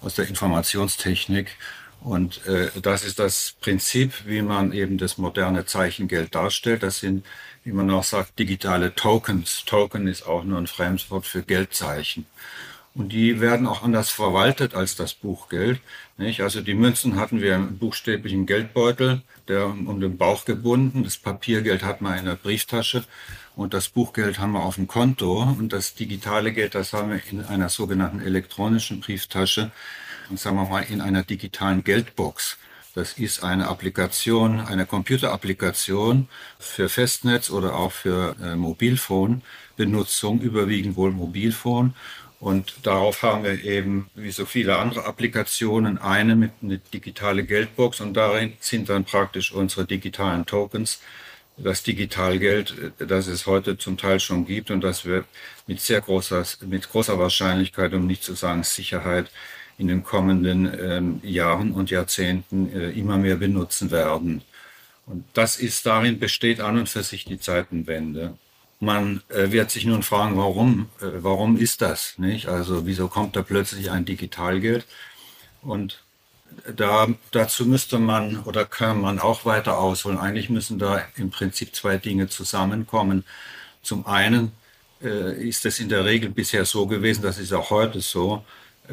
aus 0.01 0.15
der 0.15 0.27
Informationstechnik. 0.27 1.55
Und 2.01 2.45
äh, 2.47 2.69
das 2.81 3.03
ist 3.03 3.19
das 3.19 3.55
Prinzip, 3.61 4.25
wie 4.25 4.41
man 4.41 4.73
eben 4.73 4.97
das 4.97 5.17
moderne 5.17 5.65
Zeichengeld 5.65 6.33
darstellt. 6.33 6.81
Das 6.83 6.99
sind, 6.99 7.25
wie 7.63 7.71
man 7.71 7.89
auch 7.91 8.03
sagt, 8.03 8.39
digitale 8.39 8.95
Tokens. 8.95 9.63
Token 9.65 10.07
ist 10.07 10.25
auch 10.25 10.43
nur 10.43 10.57
ein 10.57 10.67
Fremdwort 10.67 11.27
für 11.27 11.43
Geldzeichen. 11.43 12.25
Und 12.93 13.13
die 13.13 13.39
werden 13.39 13.67
auch 13.67 13.83
anders 13.83 14.09
verwaltet 14.09 14.73
als 14.73 14.95
das 14.95 15.13
Buchgeld. 15.13 15.79
Nicht? 16.17 16.41
Also 16.41 16.61
die 16.61 16.73
Münzen 16.73 17.17
hatten 17.17 17.39
wir 17.39 17.55
im 17.55 17.77
buchstäblichen 17.77 18.45
Geldbeutel, 18.45 19.21
der 19.47 19.67
um 19.67 20.01
den 20.01 20.17
Bauch 20.17 20.43
gebunden. 20.43 21.03
Das 21.03 21.17
Papiergeld 21.17 21.83
hat 21.83 22.01
man 22.01 22.17
in 22.17 22.25
der 22.25 22.35
Brieftasche 22.35 23.03
und 23.55 23.73
das 23.73 23.89
Buchgeld 23.89 24.39
haben 24.39 24.53
wir 24.53 24.63
auf 24.63 24.75
dem 24.75 24.87
Konto. 24.87 25.43
Und 25.43 25.73
das 25.73 25.93
digitale 25.93 26.51
Geld, 26.53 26.75
das 26.75 26.93
haben 26.93 27.11
wir 27.11 27.21
in 27.29 27.43
einer 27.43 27.69
sogenannten 27.69 28.21
elektronischen 28.21 29.01
Brieftasche 29.01 29.71
und 30.29 30.39
sagen 30.39 30.55
wir 30.55 30.65
mal 30.65 30.83
in 30.83 31.01
einer 31.01 31.23
digitalen 31.23 31.83
Geldbox. 31.83 32.57
Das 32.93 33.13
ist 33.13 33.43
eine 33.43 33.67
Applikation, 33.67 34.59
eine 34.59 34.85
Computerapplikation 34.85 36.27
für 36.59 36.89
Festnetz 36.89 37.49
oder 37.49 37.75
auch 37.75 37.91
für 37.91 38.35
äh, 38.43 38.55
Mobilfonbenutzung, 38.55 40.41
überwiegend 40.41 40.97
wohl 40.97 41.11
Mobilfon. 41.11 41.93
Und 42.41 42.73
darauf 42.83 43.21
haben 43.21 43.43
wir 43.43 43.63
eben, 43.63 44.09
wie 44.15 44.31
so 44.31 44.45
viele 44.45 44.77
andere 44.77 45.05
Applikationen, 45.05 45.99
eine 45.99 46.35
mit 46.35 46.51
einer 46.61 46.77
digitale 46.77 47.43
Geldbox 47.43 48.01
und 48.01 48.15
darin 48.15 48.53
sind 48.59 48.89
dann 48.89 49.05
praktisch 49.05 49.51
unsere 49.53 49.85
digitalen 49.85 50.45
Tokens, 50.45 51.01
das 51.57 51.83
Digitalgeld, 51.83 52.93
das 52.97 53.27
es 53.27 53.45
heute 53.45 53.77
zum 53.77 53.97
Teil 53.97 54.19
schon 54.19 54.45
gibt 54.45 54.71
und 54.71 54.81
das 54.81 55.05
wir 55.05 55.25
mit 55.67 55.79
sehr 55.79 56.01
großer, 56.01 56.43
mit 56.61 56.89
großer 56.89 57.19
Wahrscheinlichkeit, 57.19 57.93
um 57.93 58.07
nicht 58.07 58.23
zu 58.23 58.33
sagen 58.33 58.63
Sicherheit, 58.63 59.29
in 59.77 59.87
den 59.87 60.03
kommenden 60.03 60.71
ähm, 60.79 61.19
Jahren 61.23 61.71
und 61.71 61.89
Jahrzehnten 61.89 62.71
äh, 62.73 62.91
immer 62.91 63.17
mehr 63.17 63.35
benutzen 63.35 63.91
werden. 63.91 64.43
Und 65.05 65.25
das 65.33 65.57
ist 65.57 65.85
darin 65.85 66.19
besteht 66.19 66.61
an 66.61 66.77
und 66.77 66.87
für 66.87 67.03
sich 67.03 67.25
die 67.25 67.39
Zeitenwende. 67.39 68.37
Man 68.79 69.21
äh, 69.29 69.51
wird 69.51 69.71
sich 69.71 69.85
nun 69.85 70.03
fragen, 70.03 70.37
warum, 70.37 70.89
äh, 71.01 71.05
warum 71.21 71.57
ist 71.57 71.81
das? 71.81 72.17
Nicht? 72.17 72.47
Also 72.47 72.85
wieso 72.85 73.07
kommt 73.07 73.35
da 73.35 73.41
plötzlich 73.41 73.91
ein 73.91 74.05
Digitalgeld? 74.05 74.85
Und 75.61 76.03
da, 76.75 77.07
dazu 77.31 77.65
müsste 77.65 77.99
man 77.99 78.43
oder 78.43 78.65
kann 78.65 79.01
man 79.01 79.19
auch 79.19 79.45
weiter 79.45 79.77
ausholen. 79.77 80.17
Eigentlich 80.17 80.49
müssen 80.49 80.79
da 80.79 81.03
im 81.15 81.31
Prinzip 81.31 81.75
zwei 81.75 81.97
Dinge 81.97 82.27
zusammenkommen. 82.29 83.23
Zum 83.81 84.05
einen 84.05 84.51
äh, 85.01 85.47
ist 85.47 85.65
es 85.65 85.79
in 85.79 85.89
der 85.89 86.05
Regel 86.05 86.29
bisher 86.29 86.65
so 86.65 86.85
gewesen, 86.87 87.21
das 87.21 87.39
ist 87.39 87.53
auch 87.53 87.69
heute 87.69 88.01
so, 88.01 88.43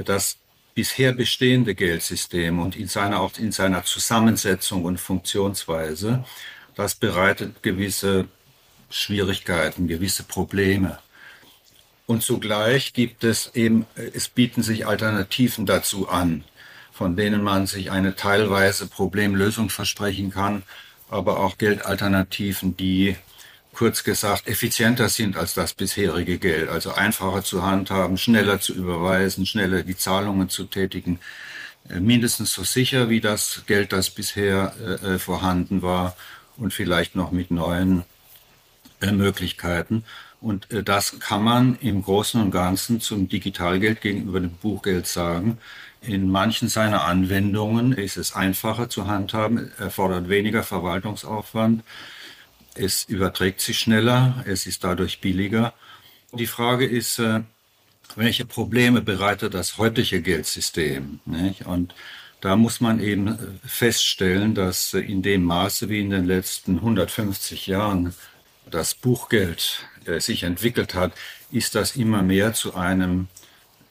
dass 0.05 0.39
bisher 0.75 1.13
bestehende 1.13 1.75
Geldsystem 1.75 2.61
und 2.61 2.77
in 2.77 2.87
seiner, 2.87 3.21
auch 3.21 3.37
in 3.39 3.53
seiner 3.53 3.85
Zusammensetzung 3.85 4.85
und 4.85 4.99
Funktionsweise, 4.99 6.25
das 6.77 6.95
bereitet 6.95 7.63
gewisse 7.63 8.29
Schwierigkeiten, 8.89 9.89
gewisse 9.89 10.23
Probleme. 10.23 10.99
Und 12.07 12.23
zugleich 12.23 12.93
gibt 12.95 13.25
es 13.25 13.55
eben, 13.55 13.87
es 13.97 14.29
bieten 14.29 14.63
sich 14.63 14.87
Alternativen 14.87 15.67
dazu 15.67 16.09
an, 16.09 16.45
von 16.99 17.15
denen 17.15 17.45
man 17.45 17.69
sich 17.69 17.93
eine 17.93 18.17
teilweise 18.17 18.89
Problemlösung 18.89 19.71
versprechen 19.71 20.33
kann, 20.33 20.65
aber 21.09 21.39
auch 21.39 21.57
Geldalternativen, 21.57 22.77
die 22.77 23.15
kurz 23.73 24.03
gesagt 24.03 24.49
effizienter 24.49 25.09
sind 25.09 25.37
als 25.37 25.55
das 25.55 25.75
bisherige 25.75 26.39
Geld, 26.39 26.69
also 26.69 26.93
einfacher 26.93 27.45
zu 27.45 27.65
handhaben, 27.65 28.19
schneller 28.19 28.61
zu 28.61 28.75
überweisen, 28.75 29.47
schneller 29.47 29.85
die 29.85 29.97
Zahlungen 29.97 30.49
zu 30.49 30.65
tätigen, 30.65 31.21
äh, 31.89 32.01
mindestens 32.01 32.53
so 32.53 32.65
sicher 32.65 33.09
wie 33.09 33.21
das 33.21 33.63
Geld, 33.69 33.93
das 33.93 34.11
bisher 34.11 34.75
äh, 34.81 35.15
äh 35.15 35.19
vorhanden 35.21 35.83
war 35.83 36.17
und 36.57 36.75
vielleicht 36.75 37.15
noch 37.15 37.31
mit 37.31 37.53
neuen 37.53 38.03
äh, 39.01 39.13
Möglichkeiten. 39.13 40.03
Und 40.41 40.69
äh, 40.73 40.83
das 40.83 41.21
kann 41.21 41.45
man 41.45 41.79
im 41.81 42.03
Großen 42.03 42.41
und 42.41 42.51
Ganzen 42.51 43.01
zum 43.01 43.29
Digitalgeld 43.29 44.01
gegenüber 44.01 44.41
dem 44.41 44.51
Buchgeld 44.51 45.07
sagen. 45.07 45.59
In 46.01 46.31
manchen 46.31 46.69
seiner 46.69 47.05
Anwendungen 47.05 47.93
ist 47.93 48.17
es 48.17 48.35
einfacher 48.35 48.89
zu 48.89 49.07
handhaben, 49.07 49.73
erfordert 49.79 50.29
weniger 50.29 50.63
Verwaltungsaufwand, 50.63 51.83
es 52.75 53.05
überträgt 53.05 53.61
sich 53.61 53.81
schneller, 53.81 54.45
es 54.47 54.67
ist 54.67 54.85
dadurch 54.85 55.21
billiger. 55.21 55.75
Die 56.33 56.47
Frage 56.47 56.87
ist, 56.87 57.19
äh, 57.19 57.41
welche 58.15 58.45
Probleme 58.45 59.03
bereitet 59.03 59.55
das 59.55 59.79
heutige 59.79 60.23
Geldsystem? 60.23 61.21
Und 61.65 61.95
da 62.41 62.55
muss 62.55 62.81
man 62.81 63.01
eben 63.01 63.61
feststellen, 63.67 64.55
dass 64.55 64.95
in 64.95 65.23
dem 65.23 65.43
Maße 65.43 65.89
wie 65.89 66.01
in 66.01 66.11
den 66.11 66.25
letzten 66.25 66.77
150 66.77 67.67
Jahren 67.67 68.15
das 68.71 68.95
Buchgeld 68.95 69.87
äh, 70.05 70.21
sich 70.21 70.45
entwickelt 70.45 70.95
hat, 70.95 71.13
ist 71.51 71.75
das 71.75 71.97
immer 71.97 72.23
mehr 72.23 72.53
zu 72.53 72.75
einem, 72.75 73.29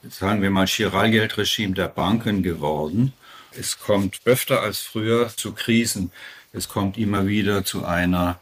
sagen 0.10 0.42
wir 0.42 0.50
mal, 0.50 0.68
Chiralgeldregime 0.68 1.74
der 1.74 1.88
Banken 1.88 2.44
geworden. 2.44 3.14
Es 3.52 3.80
kommt 3.80 4.22
öfter 4.26 4.62
als 4.62 4.80
früher 4.80 5.30
zu 5.30 5.54
Krisen. 5.54 6.12
Es 6.54 6.68
kommt 6.68 6.98
immer 6.98 7.28
wieder 7.28 7.66
zu 7.66 7.86
einer, 7.86 8.40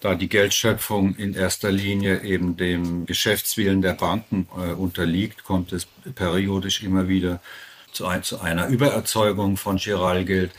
da 0.00 0.14
die 0.14 0.28
Geldschöpfung 0.28 1.16
in 1.16 1.34
erster 1.34 1.72
Linie 1.72 2.22
eben 2.22 2.56
dem 2.56 3.06
Geschäftswillen 3.06 3.82
der 3.82 3.94
Banken 3.94 4.48
äh, 4.56 4.72
unterliegt, 4.72 5.44
kommt 5.44 5.72
es 5.72 5.86
periodisch 6.14 6.82
immer 6.82 7.08
wieder 7.08 7.40
zu, 7.92 8.06
ein, 8.06 8.22
zu 8.22 8.40
einer 8.40 8.68
Übererzeugung 8.68 9.56
von 9.56 9.76
Giralgeld. 9.76 10.52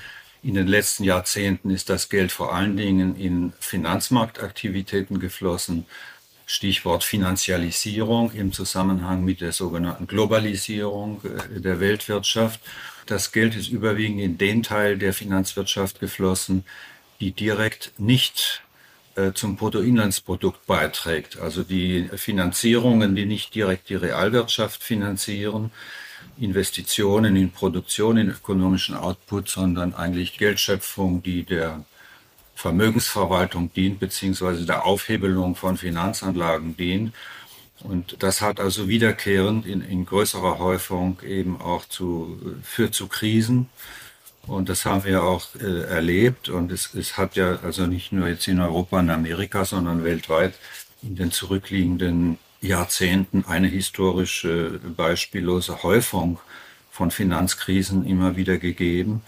In 0.43 0.53
den 0.53 0.67
letzten 0.67 1.03
Jahrzehnten 1.03 1.71
ist 1.71 1.89
das 1.89 2.09
Geld 2.09 2.31
vor 2.31 2.53
allen 2.53 2.77
Dingen 2.77 3.15
in 3.15 3.53
Finanzmarktaktivitäten 3.59 5.19
geflossen. 5.19 5.85
Stichwort 6.49 7.03
Finanzialisierung 7.03 8.31
im 8.31 8.53
Zusammenhang 8.53 9.25
mit 9.25 9.41
der 9.41 9.51
sogenannten 9.51 10.07
Globalisierung 10.07 11.21
äh, 11.25 11.59
der 11.59 11.81
Weltwirtschaft. 11.81 12.61
Das 13.05 13.33
Geld 13.33 13.55
ist 13.55 13.67
überwiegend 13.67 14.21
in 14.21 14.37
den 14.37 14.63
Teil 14.63 14.97
der 14.97 15.13
Finanzwirtschaft 15.13 15.99
geflossen, 15.99 16.63
die 17.19 17.33
direkt 17.33 17.91
nicht 17.97 18.63
äh, 19.15 19.33
zum 19.33 19.57
Bruttoinlandsprodukt 19.57 20.65
beiträgt. 20.65 21.37
Also 21.37 21.63
die 21.63 22.09
Finanzierungen, 22.15 23.13
die 23.15 23.25
nicht 23.25 23.53
direkt 23.53 23.89
die 23.89 23.95
Realwirtschaft 23.95 24.81
finanzieren, 24.81 25.71
Investitionen 26.39 27.35
in 27.35 27.51
Produktion, 27.51 28.15
in 28.15 28.29
ökonomischen 28.29 28.95
Output, 28.95 29.49
sondern 29.49 29.93
eigentlich 29.93 30.37
Geldschöpfung, 30.37 31.21
die 31.23 31.43
der 31.43 31.83
Vermögensverwaltung 32.57 33.71
dient, 33.71 33.99
beziehungsweise 33.99 34.65
der 34.65 34.83
Aufhebelung 34.83 35.55
von 35.55 35.77
Finanzanlagen 35.77 36.75
dient. 36.75 37.13
Und 37.81 38.23
das 38.23 38.41
hat 38.41 38.59
also 38.59 38.87
wiederkehrend 38.87 39.67
in, 39.67 39.81
in 39.81 40.07
größerer 40.07 40.57
Häufung 40.57 41.21
eben 41.21 41.61
auch 41.61 41.85
zu, 41.85 42.39
führt 42.63 42.95
zu 42.95 43.07
Krisen. 43.07 43.69
Und 44.47 44.69
das 44.69 44.85
haben 44.85 45.03
wir 45.03 45.23
auch 45.23 45.45
äh, 45.59 45.83
erlebt. 45.83 46.49
Und 46.49 46.71
es, 46.71 46.95
es 46.95 47.15
hat 47.15 47.35
ja 47.35 47.59
also 47.61 47.85
nicht 47.85 48.11
nur 48.11 48.27
jetzt 48.27 48.47
in 48.47 48.59
Europa 48.59 49.01
und 49.01 49.11
Amerika, 49.11 49.63
sondern 49.63 50.03
weltweit 50.03 50.55
in 51.03 51.15
den 51.15 51.31
zurückliegenden 51.31 52.39
Jahrzehnten 52.59 53.45
eine 53.45 53.67
historische 53.67 54.79
beispiellose 54.97 55.83
Häufung 55.83 56.39
von 56.89 57.11
Finanzkrisen 57.11 58.03
immer 58.03 58.35
wieder 58.35 58.57
gegeben. 58.57 59.21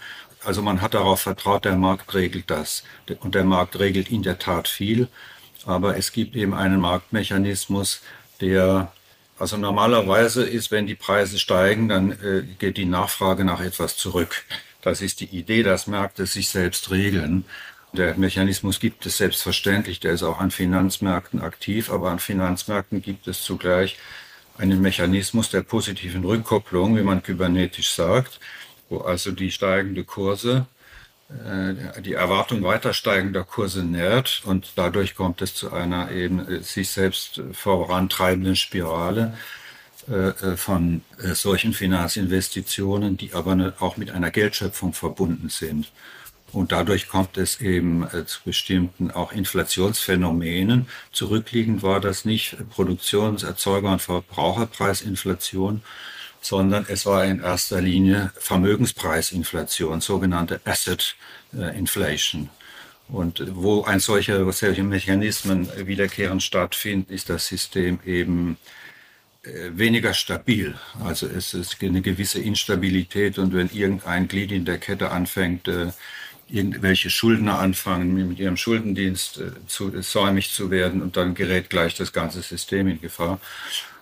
Also 0.44 0.62
man 0.62 0.80
hat 0.80 0.94
darauf 0.94 1.20
vertraut, 1.20 1.64
der 1.64 1.76
Markt 1.76 2.14
regelt 2.14 2.50
das. 2.50 2.84
Und 3.20 3.34
der 3.34 3.44
Markt 3.44 3.78
regelt 3.78 4.10
in 4.10 4.22
der 4.22 4.38
Tat 4.38 4.68
viel. 4.68 5.08
Aber 5.66 5.96
es 5.96 6.12
gibt 6.12 6.36
eben 6.36 6.54
einen 6.54 6.80
Marktmechanismus, 6.80 8.00
der, 8.40 8.92
also 9.38 9.56
normalerweise 9.58 10.44
ist, 10.44 10.70
wenn 10.70 10.86
die 10.86 10.94
Preise 10.94 11.38
steigen, 11.38 11.88
dann 11.88 12.12
äh, 12.12 12.42
geht 12.58 12.78
die 12.78 12.86
Nachfrage 12.86 13.44
nach 13.44 13.60
etwas 13.60 13.96
zurück. 13.96 14.44
Das 14.80 15.02
ist 15.02 15.20
die 15.20 15.26
Idee, 15.26 15.62
dass 15.62 15.86
Märkte 15.86 16.24
sich 16.24 16.48
selbst 16.48 16.90
regeln. 16.90 17.44
Der 17.92 18.16
Mechanismus 18.16 18.80
gibt 18.80 19.04
es 19.04 19.18
selbstverständlich, 19.18 20.00
der 20.00 20.12
ist 20.12 20.22
auch 20.22 20.38
an 20.38 20.50
Finanzmärkten 20.50 21.42
aktiv, 21.42 21.90
aber 21.90 22.10
an 22.10 22.20
Finanzmärkten 22.20 23.02
gibt 23.02 23.26
es 23.26 23.42
zugleich 23.42 23.98
einen 24.56 24.80
Mechanismus 24.80 25.50
der 25.50 25.62
positiven 25.62 26.24
Rückkopplung, 26.24 26.96
wie 26.96 27.02
man 27.02 27.22
kybernetisch 27.22 27.90
sagt, 27.90 28.38
also 28.98 29.30
die 29.32 29.50
steigende 29.50 30.04
Kurse 30.04 30.66
äh, 31.30 32.02
die 32.02 32.14
Erwartung 32.14 32.62
weiter 32.64 32.92
steigender 32.92 33.44
Kurse 33.44 33.84
nährt 33.84 34.42
und 34.44 34.72
dadurch 34.74 35.14
kommt 35.14 35.42
es 35.42 35.54
zu 35.54 35.72
einer 35.72 36.10
eben 36.10 36.46
äh, 36.48 36.60
sich 36.60 36.90
selbst 36.90 37.40
vorantreibenden 37.52 38.56
Spirale 38.56 39.36
äh, 40.08 40.56
von 40.56 41.02
solchen 41.34 41.72
Finanzinvestitionen, 41.72 43.16
die 43.16 43.32
aber 43.32 43.54
ne, 43.54 43.74
auch 43.78 43.96
mit 43.96 44.10
einer 44.10 44.32
Geldschöpfung 44.32 44.92
verbunden 44.92 45.50
sind. 45.50 45.92
Und 46.52 46.72
dadurch 46.72 47.06
kommt 47.06 47.36
es 47.36 47.60
eben 47.60 48.08
zu 48.26 48.40
bestimmten 48.44 49.12
auch 49.12 49.30
Inflationsphänomenen. 49.30 50.88
Zurückliegend 51.12 51.84
war 51.84 52.00
das 52.00 52.24
nicht 52.24 52.56
Produktions-, 52.70 53.44
Erzeuger- 53.44 53.92
und 53.92 54.02
Verbraucherpreisinflation, 54.02 55.82
sondern 56.40 56.86
es 56.88 57.06
war 57.06 57.24
in 57.24 57.40
erster 57.40 57.80
Linie 57.80 58.32
Vermögenspreisinflation, 58.36 60.00
sogenannte 60.00 60.60
Asset 60.64 61.16
äh, 61.54 61.76
Inflation. 61.78 62.50
Und 63.08 63.42
wo 63.54 63.82
ein 63.82 64.00
solcher, 64.00 64.50
solche 64.52 64.84
Mechanismen 64.84 65.68
wiederkehrend 65.86 66.42
stattfinden, 66.42 67.12
ist 67.12 67.28
das 67.28 67.46
System 67.48 67.98
eben 68.06 68.56
äh, 69.42 69.70
weniger 69.72 70.14
stabil. 70.14 70.74
Also 71.04 71.26
es 71.26 71.54
ist 71.54 71.82
eine 71.82 72.02
gewisse 72.02 72.40
Instabilität 72.40 73.38
und 73.38 73.52
wenn 73.52 73.68
irgendein 73.70 74.28
Glied 74.28 74.52
in 74.52 74.64
der 74.64 74.78
Kette 74.78 75.10
anfängt, 75.10 75.66
äh, 75.68 75.88
irgendwelche 76.48 77.10
Schuldner 77.10 77.58
anfangen, 77.58 78.28
mit 78.28 78.38
ihrem 78.38 78.56
Schuldendienst 78.56 79.40
zu, 79.68 80.02
säumig 80.02 80.50
zu 80.50 80.70
werden 80.72 81.00
und 81.00 81.16
dann 81.16 81.34
gerät 81.34 81.70
gleich 81.70 81.94
das 81.94 82.12
ganze 82.12 82.42
System 82.42 82.88
in 82.88 83.00
Gefahr. 83.00 83.40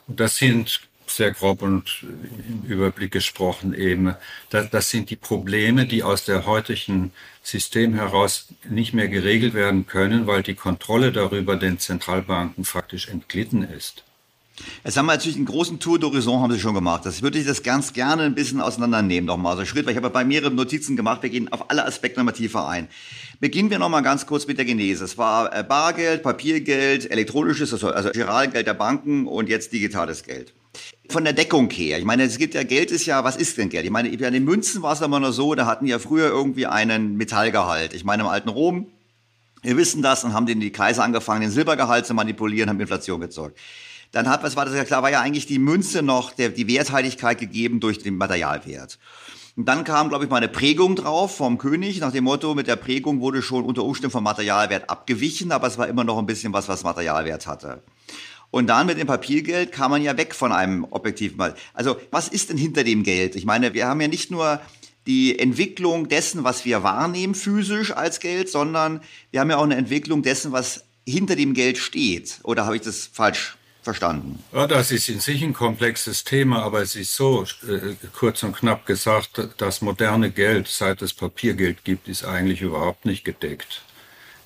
Und 0.06 0.18
das 0.18 0.36
sind 0.36 0.87
sehr 1.18 1.32
grob 1.32 1.60
und 1.60 2.04
im 2.48 2.62
Überblick 2.68 3.12
gesprochen 3.12 3.74
eben, 3.74 4.14
das, 4.48 4.70
das 4.70 4.88
sind 4.88 5.10
die 5.10 5.16
Probleme, 5.16 5.84
die 5.84 6.02
aus 6.02 6.24
der 6.24 6.46
heutigen 6.46 7.12
System 7.42 7.94
heraus 7.94 8.48
nicht 8.68 8.94
mehr 8.94 9.08
geregelt 9.08 9.52
werden 9.52 9.86
können, 9.86 10.26
weil 10.26 10.42
die 10.42 10.54
Kontrolle 10.54 11.12
darüber 11.12 11.56
den 11.56 11.78
Zentralbanken 11.78 12.64
faktisch 12.64 13.08
entglitten 13.08 13.62
ist. 13.62 14.04
Jetzt 14.84 14.96
haben 14.96 15.06
wir 15.06 15.12
natürlich 15.12 15.36
einen 15.36 15.46
großen 15.46 15.78
Tour 15.78 15.98
d'Horizon 15.98 16.40
haben 16.40 16.52
Sie 16.52 16.58
schon 16.58 16.74
gemacht. 16.74 17.06
Das 17.06 17.22
würde 17.22 17.38
ich 17.38 17.46
das 17.46 17.62
ganz 17.62 17.92
gerne 17.92 18.24
ein 18.24 18.34
bisschen 18.34 18.60
auseinandernehmen 18.60 19.26
nochmal, 19.26 19.56
so 19.56 19.64
Schritt, 19.64 19.86
weil 19.86 19.92
ich 19.92 19.96
habe 19.96 20.10
bei 20.10 20.24
mehreren 20.24 20.54
Notizen 20.54 20.96
gemacht. 20.96 21.22
Wir 21.22 21.30
gehen 21.30 21.52
auf 21.52 21.70
alle 21.70 21.84
Aspekte 21.84 22.18
nochmal 22.18 22.34
tiefer 22.34 22.66
ein. 22.68 22.88
Beginnen 23.40 23.70
wir 23.70 23.78
nochmal 23.78 24.02
ganz 24.02 24.26
kurz 24.26 24.46
mit 24.46 24.58
der 24.58 24.64
Genese. 24.64 25.04
Es 25.04 25.16
war 25.16 25.54
äh, 25.56 25.62
Bargeld, 25.62 26.22
Papiergeld, 26.22 27.08
elektronisches, 27.10 27.72
also, 27.72 27.90
also 27.90 28.10
Giralgeld 28.10 28.66
der 28.66 28.74
Banken 28.74 29.26
und 29.28 29.48
jetzt 29.48 29.72
digitales 29.72 30.24
Geld. 30.24 30.52
Von 31.10 31.24
der 31.24 31.32
Deckung 31.32 31.70
her, 31.70 31.98
ich 31.98 32.04
meine, 32.04 32.24
es 32.24 32.38
gibt 32.38 32.54
ja, 32.54 32.62
Geld 32.62 32.90
ist 32.90 33.06
ja, 33.06 33.24
was 33.24 33.36
ist 33.36 33.56
denn 33.56 33.70
Geld? 33.70 33.84
Ich 33.84 33.90
meine, 33.90 34.14
bei 34.16 34.30
den 34.30 34.44
Münzen 34.44 34.82
war 34.82 34.92
es 34.92 35.00
immer 35.00 35.20
nur 35.20 35.32
so, 35.32 35.54
da 35.54 35.66
hatten 35.66 35.86
ja 35.86 35.98
früher 35.98 36.28
irgendwie 36.28 36.66
einen 36.66 37.16
Metallgehalt. 37.16 37.94
Ich 37.94 38.04
meine, 38.04 38.24
im 38.24 38.28
alten 38.28 38.48
Rom, 38.48 38.86
wir 39.62 39.76
wissen 39.76 40.02
das 40.02 40.24
und 40.24 40.34
haben 40.34 40.46
den 40.46 40.60
die 40.60 40.70
Kaiser 40.70 41.02
angefangen, 41.02 41.40
den 41.40 41.50
Silbergehalt 41.50 42.06
zu 42.06 42.14
manipulieren, 42.14 42.68
haben 42.68 42.80
Inflation 42.80 43.20
gezeugt. 43.20 43.58
Dann 44.12 44.28
hat, 44.28 44.42
was 44.42 44.56
war 44.56 44.64
das 44.64 44.74
ja 44.74 44.84
klar, 44.84 45.02
war 45.02 45.10
ja 45.10 45.20
eigentlich 45.20 45.46
die 45.46 45.58
Münze 45.58 46.02
noch 46.02 46.32
der, 46.32 46.50
die 46.50 46.68
Werthaltigkeit 46.68 47.38
gegeben 47.38 47.80
durch 47.80 47.98
den 47.98 48.16
Materialwert. 48.16 48.98
Und 49.56 49.66
dann 49.66 49.84
kam, 49.84 50.08
glaube 50.08 50.24
ich, 50.24 50.30
mal 50.30 50.36
eine 50.36 50.48
Prägung 50.48 50.94
drauf 50.94 51.36
vom 51.36 51.58
König, 51.58 51.98
nach 51.98 52.12
dem 52.12 52.24
Motto, 52.24 52.54
mit 52.54 52.68
der 52.68 52.76
Prägung 52.76 53.20
wurde 53.20 53.42
schon 53.42 53.64
unter 53.64 53.82
Umständen 53.82 54.12
vom 54.12 54.24
Materialwert 54.24 54.88
abgewichen, 54.88 55.50
aber 55.50 55.66
es 55.66 55.76
war 55.76 55.88
immer 55.88 56.04
noch 56.04 56.16
ein 56.16 56.26
bisschen 56.26 56.52
was, 56.52 56.68
was 56.68 56.84
Materialwert 56.84 57.46
hatte. 57.46 57.82
Und 58.50 58.68
dann 58.68 58.86
mit 58.86 58.98
dem 58.98 59.06
Papiergeld 59.06 59.72
kam 59.72 59.90
man 59.90 60.02
ja 60.02 60.16
weg 60.16 60.34
von 60.34 60.52
einem 60.52 60.84
objektiven. 60.84 61.52
Also, 61.74 61.96
was 62.10 62.28
ist 62.28 62.50
denn 62.50 62.56
hinter 62.56 62.82
dem 62.82 63.02
Geld? 63.02 63.36
Ich 63.36 63.44
meine, 63.44 63.74
wir 63.74 63.86
haben 63.86 64.00
ja 64.00 64.08
nicht 64.08 64.30
nur 64.30 64.60
die 65.06 65.38
Entwicklung 65.38 66.08
dessen, 66.08 66.44
was 66.44 66.64
wir 66.64 66.82
wahrnehmen 66.82 67.34
physisch 67.34 67.92
als 67.92 68.20
Geld, 68.20 68.48
sondern 68.48 69.00
wir 69.30 69.40
haben 69.40 69.50
ja 69.50 69.56
auch 69.56 69.64
eine 69.64 69.76
Entwicklung 69.76 70.22
dessen, 70.22 70.52
was 70.52 70.84
hinter 71.06 71.36
dem 71.36 71.54
Geld 71.54 71.78
steht. 71.78 72.40
Oder 72.42 72.66
habe 72.66 72.76
ich 72.76 72.82
das 72.82 73.08
falsch 73.12 73.56
verstanden. 73.82 74.42
Ja, 74.52 74.66
das 74.66 74.90
ist 74.90 75.08
in 75.08 75.20
sich 75.20 75.42
ein 75.42 75.54
komplexes 75.54 76.24
Thema, 76.24 76.62
aber 76.62 76.82
es 76.82 76.94
ist 76.94 77.14
so, 77.14 77.44
äh, 77.66 77.94
kurz 78.12 78.42
und 78.42 78.54
knapp 78.54 78.84
gesagt, 78.84 79.40
das 79.56 79.80
moderne 79.80 80.30
Geld, 80.30 80.68
seit 80.68 81.00
es 81.00 81.14
Papiergeld 81.14 81.84
gibt, 81.84 82.06
ist 82.06 82.22
eigentlich 82.24 82.60
überhaupt 82.60 83.06
nicht 83.06 83.24
gedeckt. 83.24 83.82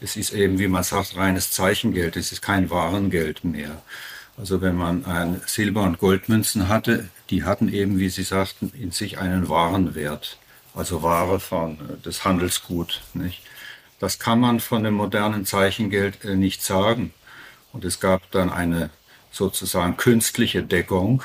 Es 0.02 0.16
ist 0.16 0.32
eben, 0.32 0.58
wie 0.58 0.66
man 0.66 0.82
sagt, 0.82 1.16
reines 1.16 1.52
Zeichengeld, 1.52 2.16
es 2.16 2.32
ist 2.32 2.42
kein 2.42 2.70
Warengeld 2.70 3.44
mehr. 3.44 3.82
Also 4.36 4.60
wenn 4.60 4.74
man 4.74 5.04
ein 5.04 5.40
Silber- 5.46 5.84
und 5.84 5.98
Goldmünzen 5.98 6.68
hatte, 6.68 7.08
die 7.30 7.44
hatten 7.44 7.72
eben, 7.72 7.98
wie 7.98 8.08
Sie 8.08 8.24
sagten, 8.24 8.72
in 8.76 8.90
sich 8.90 9.18
einen 9.18 9.48
Warenwert, 9.48 10.38
also 10.74 11.02
Ware 11.02 11.38
von 11.38 11.74
äh, 11.74 11.76
das 12.02 12.24
Handelsgut. 12.24 13.02
Nicht? 13.14 13.42
Das 14.00 14.18
kann 14.18 14.40
man 14.40 14.58
von 14.58 14.82
dem 14.82 14.94
modernen 14.94 15.46
Zeichengeld 15.46 16.24
äh, 16.24 16.34
nicht 16.34 16.62
sagen. 16.64 17.12
Und 17.72 17.84
es 17.84 18.00
gab 18.00 18.28
dann 18.32 18.50
eine 18.50 18.90
sozusagen 19.30 19.96
künstliche 19.96 20.64
Deckung, 20.64 21.22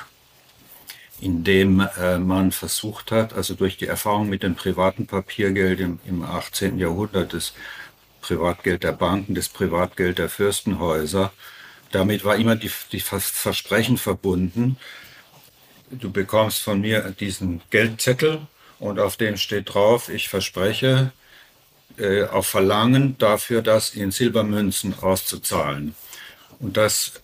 indem 1.20 1.80
äh, 1.98 2.20
man 2.20 2.52
versucht 2.52 3.12
hat, 3.12 3.34
also 3.34 3.56
durch 3.56 3.78
die 3.78 3.88
Erfahrung 3.88 4.30
mit 4.30 4.44
dem 4.44 4.54
privaten 4.54 5.08
Papiergeld 5.08 5.80
im, 5.80 6.00
im 6.06 6.24
18. 6.24 6.78
Jahrhundert, 6.78 7.34
das 7.34 7.54
Privatgeld 8.28 8.84
der 8.84 8.92
Banken, 8.92 9.36
das 9.36 9.50
Privatgeld 9.50 10.18
der 10.18 10.30
Fürstenhäuser, 10.30 11.32
damit 11.92 12.26
war 12.26 12.36
immer 12.36 12.56
die, 12.56 12.72
die 12.92 13.00
Versprechen 13.00 13.98
verbunden, 13.98 14.78
du 15.90 16.12
bekommst 16.12 16.62
von 16.62 16.82
mir 16.82 17.02
diesen 17.20 17.62
Geldzettel 17.70 18.42
und 18.80 19.00
auf 19.00 19.18
dem 19.18 19.38
steht 19.38 19.74
drauf, 19.74 20.10
ich 20.10 20.28
verspreche 20.28 21.12
äh, 21.98 22.24
auf 22.24 22.48
Verlangen 22.48 23.18
dafür, 23.18 23.62
das 23.62 23.92
in 23.92 24.12
Silbermünzen 24.12 25.00
auszuzahlen. 25.00 25.96
Und 26.60 26.76
das 26.76 27.22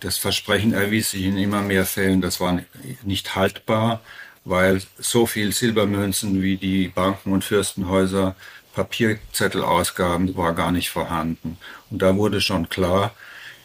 das 0.00 0.16
Versprechen 0.16 0.72
erwies 0.72 1.10
sich 1.10 1.24
in 1.24 1.38
immer 1.38 1.62
mehr 1.62 1.84
Fällen, 1.84 2.20
das 2.20 2.40
war 2.40 2.60
nicht 3.02 3.34
haltbar, 3.34 4.00
weil 4.44 4.80
so 4.98 5.26
viel 5.26 5.52
Silbermünzen 5.52 6.40
wie 6.40 6.56
die 6.56 6.88
Banken 6.88 7.32
und 7.32 7.44
Fürstenhäuser 7.44 8.36
Papierzettel 8.74 9.62
ausgaben, 9.62 10.36
war 10.36 10.54
gar 10.54 10.72
nicht 10.72 10.90
vorhanden. 10.90 11.58
Und 11.90 12.02
da 12.02 12.16
wurde 12.16 12.40
schon 12.40 12.68
klar, 12.68 13.14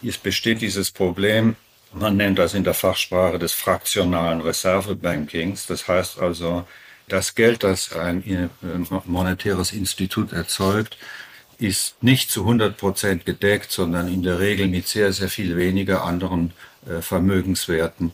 es 0.02 0.18
besteht 0.18 0.62
dieses 0.62 0.92
Problem, 0.92 1.56
man 1.94 2.18
nennt 2.18 2.40
das 2.40 2.54
in 2.54 2.64
der 2.64 2.74
Fachsprache 2.74 3.40
des 3.40 3.54
fraktionalen 3.54 4.42
Reservebankings. 4.42 5.68
Das 5.68 5.88
heißt 5.88 6.20
also, 6.20 6.66
das 7.08 7.36
Geld, 7.36 7.64
das 7.64 7.94
ein 7.94 8.24
äh, 8.28 8.50
monetäres 9.06 9.72
Institut 9.72 10.32
erzeugt, 10.34 10.98
ist 11.60 12.02
nicht 12.02 12.32
zu 12.32 12.42
100 12.42 12.78
Prozent 12.78 13.26
gedeckt, 13.26 13.72
sondern 13.72 14.08
in 14.08 14.24
der 14.24 14.40
Regel 14.40 14.68
mit 14.68 14.88
sehr, 14.88 15.14
sehr 15.14 15.30
viel 15.30 15.56
weniger 15.56 16.04
anderen 16.04 16.54
äh, 16.88 17.02
Vermögenswerten. 17.02 18.12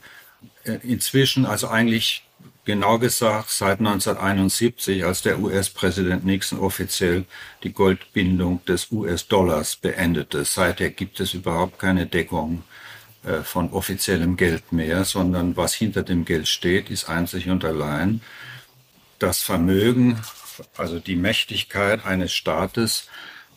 Äh, 0.63 0.79
inzwischen, 0.83 1.45
also 1.45 1.67
eigentlich 1.69 2.23
genau 2.65 2.99
gesagt 2.99 3.49
seit 3.49 3.79
1971, 3.79 5.05
als 5.05 5.21
der 5.21 5.39
US-Präsident 5.39 6.25
Nixon 6.25 6.59
offiziell 6.59 7.25
die 7.63 7.73
Goldbindung 7.73 8.63
des 8.65 8.91
US-Dollars 8.91 9.75
beendete. 9.75 10.45
Seither 10.45 10.89
gibt 10.89 11.19
es 11.19 11.33
überhaupt 11.33 11.79
keine 11.79 12.05
Deckung 12.05 12.63
äh, 13.23 13.41
von 13.41 13.71
offiziellem 13.71 14.37
Geld 14.37 14.71
mehr, 14.71 15.03
sondern 15.03 15.57
was 15.57 15.73
hinter 15.73 16.03
dem 16.03 16.25
Geld 16.25 16.47
steht, 16.47 16.89
ist 16.89 17.09
einzig 17.09 17.49
und 17.49 17.65
allein 17.65 18.21
das 19.19 19.41
Vermögen, 19.41 20.19
also 20.77 20.99
die 20.99 21.15
Mächtigkeit 21.15 22.05
eines 22.05 22.33
Staates, 22.33 23.09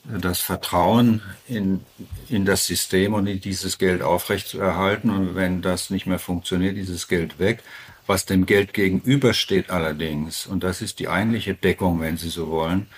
das 0.05 0.41
Vertrauen 0.41 1.23
in, 1.47 1.85
in 2.29 2.45
das 2.45 2.67
System 2.67 3.15
und 3.15 3.27
in 3.27 3.41
dieses 3.41 3.79
Geld 3.79 4.03
aufrechtzuerhalten. 4.03 5.11
Und 5.11 5.35
wenn 5.35 5.63
das 5.63 5.91
nicht 5.91 6.07
mehr 6.07 6.19
funktioniert, 6.19 6.77
dieses 6.77 7.09
Geld 7.09 7.39
weg. 7.39 7.63
Was 8.07 8.27
dem 8.27 8.47
Geld 8.47 8.75
gegenübersteht 8.75 9.71
allerdings, 9.71 10.47
und 10.47 10.65
das 10.65 10.83
ist 10.83 10.99
die 10.99 11.09
eigentliche 11.09 11.55
Deckung, 11.55 12.01
wenn 12.01 12.17
Sie 12.17 12.31
so 12.31 12.51
wollen, 12.51 12.89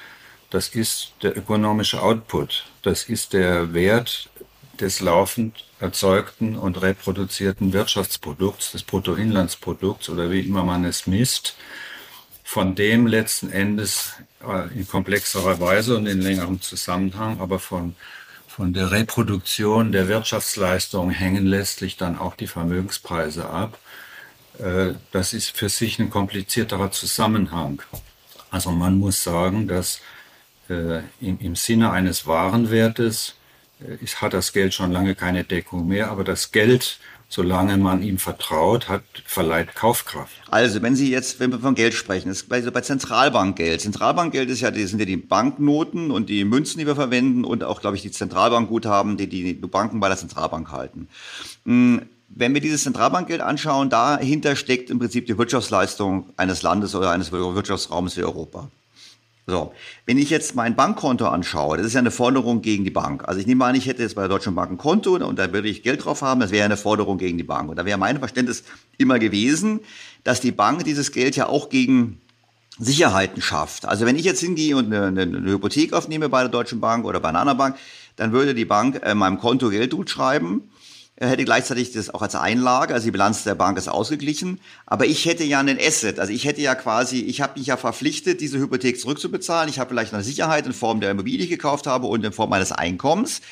das 0.48 0.68
ist 0.68 1.12
der 1.22 1.36
ökonomische 1.36 2.02
Output. 2.02 2.64
Das 2.80 3.05
ist 3.05 3.34
der 3.34 3.74
Wert 3.74 4.30
des 4.80 5.00
laufend 5.00 5.66
erzeugten 5.78 6.57
und 6.57 6.80
reproduzierten 6.80 7.72
Wirtschaftsprodukts, 7.74 8.72
des 8.72 8.82
Bruttoinlandsprodukts 8.82 10.09
oder 10.09 10.30
wie 10.30 10.40
immer 10.40 10.64
man 10.64 10.84
es 10.84 11.07
misst 11.07 11.55
von 12.45 12.74
dem 12.74 13.07
letzten 13.07 13.51
Endes 13.51 14.12
äh, 14.47 14.68
in 14.78 14.86
komplexerer 14.86 15.59
Weise 15.59 15.97
und 15.97 16.07
in 16.07 16.20
längerem 16.20 16.61
Zusammenhang, 16.61 17.40
aber 17.40 17.59
von, 17.59 17.97
von 18.47 18.74
der 18.74 18.90
Reproduktion 18.92 19.90
der 19.90 20.07
Wirtschaftsleistung 20.09 21.11
hängen 21.11 21.47
letztlich 21.47 21.97
dann 21.97 22.18
auch 22.18 22.36
die 22.36 22.47
Vermögenspreise 22.47 23.49
ab. 23.49 23.78
Äh, 24.59 24.92
das 25.11 25.32
ist 25.32 25.57
für 25.57 25.70
sich 25.70 25.99
ein 25.99 26.11
komplizierterer 26.11 26.92
Zusammenhang. 26.92 27.82
Also 28.51 28.70
man 28.70 28.99
muss 28.99 29.24
sagen, 29.24 29.66
dass 29.66 30.01
äh, 30.68 31.01
im, 31.20 31.57
Sinne 31.57 31.90
eines 31.90 32.26
Warenwertes 32.26 33.36
hat 34.16 34.32
das 34.32 34.53
Geld 34.53 34.72
schon 34.72 34.92
lange 34.92 35.14
keine 35.14 35.45
Deckung 35.45 35.88
mehr, 35.88 36.11
aber 36.11 36.24
das 36.24 36.53
Geld 36.53 36.99
solange 37.29 37.77
man 37.77 38.03
ihm 38.03 38.18
vertraut, 38.18 38.89
hat, 38.89 39.03
verleiht 39.25 39.75
Kaufkraft. 39.75 40.33
Also, 40.51 40.83
wenn 40.83 40.97
Sie 40.97 41.11
jetzt, 41.11 41.41
wenn 41.41 41.51
wir 41.51 41.59
von 41.59 41.75
Geld 41.75 41.95
sprechen, 41.95 42.31
ist 42.31 42.49
bei, 42.49 42.61
bei 42.61 42.81
Zentralbankgeld. 42.81 43.81
Zentralbankgeld 43.81 44.51
ist 44.51 44.61
ja, 44.61 44.70
die 44.70 44.85
sind 44.85 44.99
ja 44.99 45.05
die 45.05 45.16
Banknoten 45.16 46.11
und 46.11 46.29
die 46.29 46.45
Münzen, 46.45 46.79
die 46.79 46.87
wir 46.87 46.95
verwenden 46.95 47.45
und 47.45 47.64
auch, 47.64 47.81
glaube 47.81 47.97
ich, 47.97 48.03
die 48.03 48.11
Zentralbankguthaben, 48.11 49.16
die 49.16 49.29
die 49.29 49.55
Banken 49.55 50.01
bei 50.01 50.09
der 50.09 50.16
Zentralbank 50.16 50.70
halten. 50.70 51.09
Hm, 51.64 52.03
wenn 52.29 52.55
wir 52.55 52.61
dieses 52.61 52.83
Zentralbankgeld 52.83 53.41
anschauen, 53.41 53.91
dahinter 53.91 54.57
steckt 54.57 54.91
im 54.91 54.99
Prinzip 54.99 55.27
die 55.27 55.39
Wirtschaftsleistung 55.39 56.31
eines 56.37 56.62
Landes 56.62 56.95
oder 56.95 57.11
eines 57.11 57.31
Wirtschaftsraums 57.31 58.16
wie 58.16 58.25
Europa. 58.25 58.68
So, 59.47 59.74
wenn 60.07 60.16
ich 60.16 60.30
jetzt 60.30 60.55
mein 60.55 60.74
Bankkonto 60.74 61.26
anschaue, 61.26 61.76
das 61.76 61.86
ist 61.86 61.92
ja 61.92 62.01
eine 62.01 62.11
Forderung 62.11 62.62
gegen 62.62 62.84
die 62.84 62.90
Bank. 62.90 63.28
Also 63.28 63.40
ich 63.40 63.47
nehme 63.47 63.66
an, 63.66 63.74
ich 63.74 63.86
hätte 63.86 64.03
jetzt 64.03 64.14
bei 64.14 64.22
der 64.22 64.30
Deutschen 64.30 64.55
Bank 64.55 64.70
ein 64.70 64.78
Konto 64.78 65.16
und 65.16 65.38
da 65.38 65.53
würde 65.53 65.68
ich 65.68 65.82
Geld 65.82 66.05
drauf 66.05 66.22
haben, 66.22 66.40
das 66.40 66.51
wäre 66.51 66.64
eine 66.64 66.78
Forderung 66.78 67.18
gegen 67.18 67.36
die 67.36 67.45
Bank. 67.45 67.68
Und 67.68 67.76
da 67.76 67.84
wäre 67.84 67.99
mein 67.99 68.18
Verständnis 68.18 68.64
immer 68.97 69.18
gewesen, 69.18 69.80
dass 70.22 70.40
die 70.40 70.53
Bank 70.53 70.84
dieses 70.84 71.12
Geld 71.12 71.36
ja 71.36 71.47
auch 71.47 71.68
gegen 71.68 72.22
Sicherheiten 72.78 73.42
schafft. 73.42 73.84
Also 73.84 74.07
wenn 74.07 74.16
ich 74.16 74.24
jetzt 74.24 74.40
hingehe 74.40 74.76
und 74.76 74.92
eine, 74.92 75.09
eine, 75.09 75.53
Hypothek 75.53 75.92
aufnehme 75.92 76.30
bei 76.30 76.40
der 76.40 76.49
Deutschen 76.49 76.80
Bank 76.80 77.05
oder 77.05 77.20
bei 77.20 77.28
einer 77.28 77.40
anderen 77.40 77.59
Bank, 77.59 77.76
dann 78.16 78.32
würde 78.32 78.55
die 78.55 78.64
Bank 78.64 79.01
äh, 79.05 79.14
meinem 79.14 79.38
Konto 79.38 79.68
Geld 79.68 79.90
gut 79.92 80.09
schreiben 80.09 80.70
er 81.16 81.28
hätte 81.28 81.44
gleichzeitig 81.44 81.92
das 81.92 82.12
auch 82.12 82.22
als 82.22 82.34
Einlage, 82.34 82.92
also 82.92 83.04
die 83.04 83.12
Bilanz 83.12 83.44
der 83.44 83.54
Bank 83.54 83.78
ist 83.78 83.88
ausgeglichen, 83.88 84.60
aber 84.84 85.06
ich 85.06 85.26
hätte 85.26 85.44
ja 85.44 85.60
einen 85.60 85.78
Asset, 85.80 86.18
also 86.18 86.32
ich 86.32 86.44
hätte 86.44 86.60
ja 86.60 86.74
quasi, 86.74 87.20
ich 87.20 87.40
habe 87.40 87.58
mich 87.58 87.68
ja 87.68 87.76
verpflichtet, 87.76 88.40
diese 88.40 88.58
Hypothek 88.58 89.00
zurückzubezahlen. 89.00 89.68
Ich 89.68 89.78
habe 89.78 89.90
vielleicht 89.90 90.12
eine 90.12 90.24
Sicherheit 90.24 90.66
in 90.66 90.72
Form 90.72 91.00
der 91.00 91.12
Immobilie, 91.12 91.38
die 91.38 91.44
ich 91.44 91.50
gekauft 91.50 91.86
habe 91.86 92.08
und 92.08 92.24
in 92.24 92.32
Form 92.32 92.50
meines 92.50 92.72
Einkommens. 92.72 93.42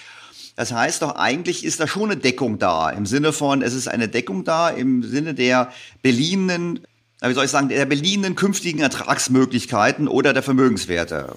Das 0.56 0.72
heißt 0.72 1.02
doch, 1.02 1.14
eigentlich 1.14 1.64
ist 1.64 1.78
da 1.78 1.86
schon 1.86 2.10
eine 2.10 2.20
Deckung 2.20 2.58
da, 2.58 2.90
im 2.90 3.06
Sinne 3.06 3.32
von, 3.32 3.62
es 3.62 3.74
ist 3.74 3.86
eine 3.86 4.08
Deckung 4.08 4.44
da, 4.44 4.68
im 4.68 5.04
Sinne 5.04 5.32
der 5.32 5.72
beliehenen, 6.02 6.80
wie 7.22 7.32
soll 7.32 7.44
ich 7.44 7.50
sagen, 7.50 7.68
der 7.68 7.86
beliehenen 7.86 8.34
künftigen 8.34 8.80
Ertragsmöglichkeiten 8.80 10.08
oder 10.08 10.32
der 10.32 10.42
Vermögenswerte. 10.42 11.36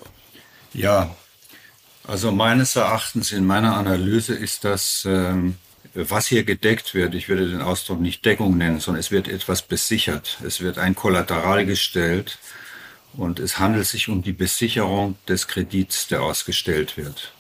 Ja, 0.74 1.16
also 2.08 2.32
meines 2.32 2.76
Erachtens 2.76 3.32
in 3.32 3.46
meiner 3.46 3.78
Analyse 3.78 4.34
ist 4.34 4.64
das 4.64 5.06
ähm, 5.08 5.56
was 5.96 6.28
hier 6.28 6.44
gedeckt 6.44 6.94
wird, 6.94 7.16
ich 7.16 7.30
würde 7.30 7.50
den 7.50 7.62
Ausdruck 7.62 8.02
nicht 8.02 8.26
Deckung 8.26 8.58
nennen, 8.58 8.80
sondern 8.80 9.00
es 9.00 9.12
wird 9.12 9.28
etwas 9.28 9.62
besichert. 9.62 10.38
Es 10.46 10.60
wird 10.62 10.78
ein 10.78 10.94
Kollateral 10.94 11.66
gestellt 11.66 12.38
und 13.14 13.40
es 13.40 13.60
handelt 13.60 13.88
sich 13.88 14.10
um 14.10 14.22
die 14.22 14.34
Besicherung 14.34 15.16
des 15.28 15.48
Kredits, 15.48 16.08
der 16.08 16.22
ausgestellt 16.22 16.98
wird. 16.98 17.32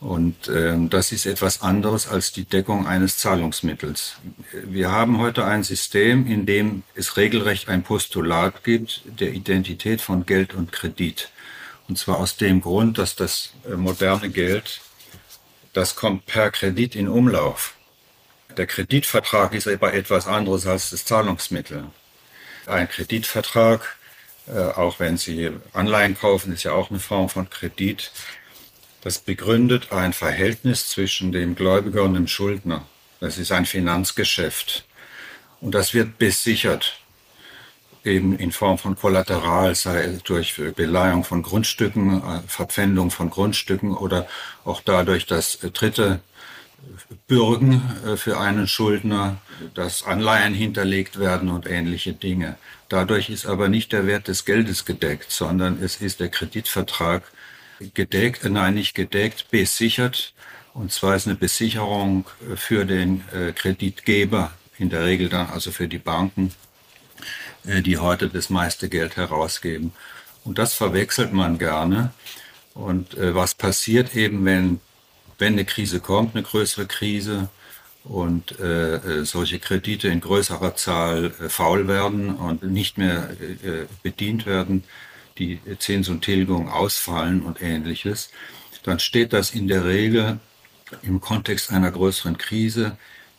Und 0.00 0.48
ähm, 0.48 0.90
das 0.90 1.10
ist 1.10 1.26
etwas 1.26 1.60
anderes 1.60 2.06
als 2.06 2.32
die 2.32 2.44
Deckung 2.44 2.86
eines 2.86 3.18
Zahlungsmittels. 3.18 4.16
Wir 4.64 4.92
haben 4.92 5.18
heute 5.18 5.44
ein 5.44 5.64
System, 5.64 6.26
in 6.26 6.46
dem 6.46 6.84
es 6.94 7.16
regelrecht 7.16 7.68
ein 7.68 7.82
Postulat 7.82 8.62
gibt 8.62 9.02
der 9.04 9.32
Identität 9.32 10.00
von 10.00 10.24
Geld 10.24 10.54
und 10.54 10.70
Kredit. 10.70 11.30
Und 11.88 11.98
zwar 11.98 12.18
aus 12.18 12.36
dem 12.36 12.60
Grund, 12.60 12.98
dass 12.98 13.16
das 13.16 13.52
äh, 13.68 13.74
moderne 13.74 14.30
Geld 14.30 14.80
das 15.72 15.96
kommt 15.96 16.26
per 16.26 16.50
Kredit 16.50 16.94
in 16.94 17.08
Umlauf. 17.08 17.74
Der 18.56 18.66
Kreditvertrag 18.66 19.54
ist 19.54 19.68
aber 19.68 19.94
etwas 19.94 20.26
anderes 20.26 20.66
als 20.66 20.90
das 20.90 21.04
Zahlungsmittel. 21.04 21.84
Ein 22.66 22.88
Kreditvertrag, 22.88 23.96
äh, 24.46 24.58
auch 24.58 24.98
wenn 24.98 25.16
Sie 25.16 25.50
Anleihen 25.72 26.18
kaufen, 26.18 26.52
ist 26.52 26.64
ja 26.64 26.72
auch 26.72 26.90
eine 26.90 26.98
Form 26.98 27.28
von 27.28 27.48
Kredit. 27.50 28.10
Das 29.02 29.18
begründet 29.18 29.92
ein 29.92 30.12
Verhältnis 30.12 30.88
zwischen 30.88 31.32
dem 31.32 31.54
Gläubiger 31.54 32.02
und 32.02 32.14
dem 32.14 32.26
Schuldner. 32.26 32.86
Das 33.20 33.38
ist 33.38 33.52
ein 33.52 33.66
Finanzgeschäft. 33.66 34.84
Und 35.60 35.74
das 35.74 35.94
wird 35.94 36.18
besichert 36.18 37.00
eben 38.04 38.38
in 38.38 38.52
Form 38.52 38.78
von 38.78 38.96
Kollateral, 38.96 39.74
sei 39.74 40.04
es 40.04 40.22
durch 40.22 40.60
Beleihung 40.76 41.24
von 41.24 41.42
Grundstücken, 41.42 42.22
äh, 42.22 42.40
Verpfändung 42.46 43.10
von 43.10 43.30
Grundstücken 43.30 43.94
oder 43.94 44.26
auch 44.64 44.80
dadurch, 44.84 45.26
dass 45.26 45.58
Dritte 45.58 46.20
bürgen 47.26 47.82
äh, 48.06 48.16
für 48.16 48.38
einen 48.38 48.66
Schuldner, 48.66 49.38
dass 49.74 50.04
Anleihen 50.04 50.54
hinterlegt 50.54 51.18
werden 51.18 51.48
und 51.50 51.66
ähnliche 51.66 52.12
Dinge. 52.12 52.56
Dadurch 52.88 53.30
ist 53.30 53.46
aber 53.46 53.68
nicht 53.68 53.92
der 53.92 54.06
Wert 54.06 54.28
des 54.28 54.44
Geldes 54.44 54.84
gedeckt, 54.84 55.30
sondern 55.30 55.82
es 55.82 55.96
ist 56.00 56.20
der 56.20 56.28
Kreditvertrag 56.28 57.22
gedeckt, 57.94 58.44
äh, 58.44 58.50
nein, 58.50 58.74
nicht 58.74 58.94
gedeckt, 58.94 59.50
besichert. 59.50 60.34
Und 60.74 60.92
zwar 60.92 61.16
ist 61.16 61.26
eine 61.26 61.34
Besicherung 61.34 62.26
für 62.54 62.84
den 62.84 63.24
Kreditgeber, 63.56 64.52
in 64.76 64.90
der 64.90 65.04
Regel 65.04 65.28
dann 65.28 65.48
also 65.48 65.72
für 65.72 65.88
die 65.88 65.98
Banken, 65.98 66.52
äh, 66.52 66.67
die 67.64 67.98
heute 67.98 68.28
das 68.28 68.50
meiste 68.50 68.88
Geld 68.88 69.16
herausgeben. 69.16 69.92
Und 70.44 70.58
das 70.58 70.74
verwechselt 70.74 71.32
man 71.32 71.58
gerne. 71.58 72.12
Und 72.74 73.16
äh, 73.18 73.34
was 73.34 73.54
passiert 73.54 74.14
eben, 74.14 74.44
wenn, 74.44 74.80
wenn 75.38 75.54
eine 75.54 75.64
Krise 75.64 76.00
kommt, 76.00 76.34
eine 76.34 76.44
größere 76.44 76.86
Krise, 76.86 77.48
und 78.04 78.58
äh, 78.58 78.94
äh 78.94 79.24
solche 79.24 79.58
Kredite 79.58 80.08
in 80.08 80.20
größerer 80.20 80.74
Zahl 80.76 81.26
äh, 81.40 81.48
faul 81.48 81.88
werden 81.88 82.34
und 82.34 82.62
nicht 82.62 82.98
mehr 82.98 83.30
äh, 83.40 83.86
bedient 84.02 84.46
werden, 84.46 84.84
die 85.38 85.60
Zins 85.78 86.08
und 86.08 86.22
Tilgung 86.22 86.68
ausfallen 86.68 87.42
und 87.42 87.62
ähnliches, 87.62 88.30
dann 88.82 88.98
steht 88.98 89.32
das 89.32 89.50
in 89.50 89.68
der 89.68 89.84
Regel 89.84 90.40
im 91.02 91.20
Kontext 91.20 91.70
einer 91.70 91.90
größeren 91.90 92.38
Krise 92.38 92.96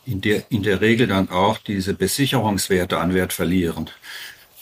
in 0.10 0.22
der, 0.22 0.44
in 0.50 0.64
der 0.64 0.82
Regel 0.82 1.08
dann 1.08 1.30
auch 1.30 1.60
diese 1.60 1.94
Besicherungswerte 1.94 2.98
an 2.98 3.14
Wert 3.14 3.32
verlieren. 3.32 3.90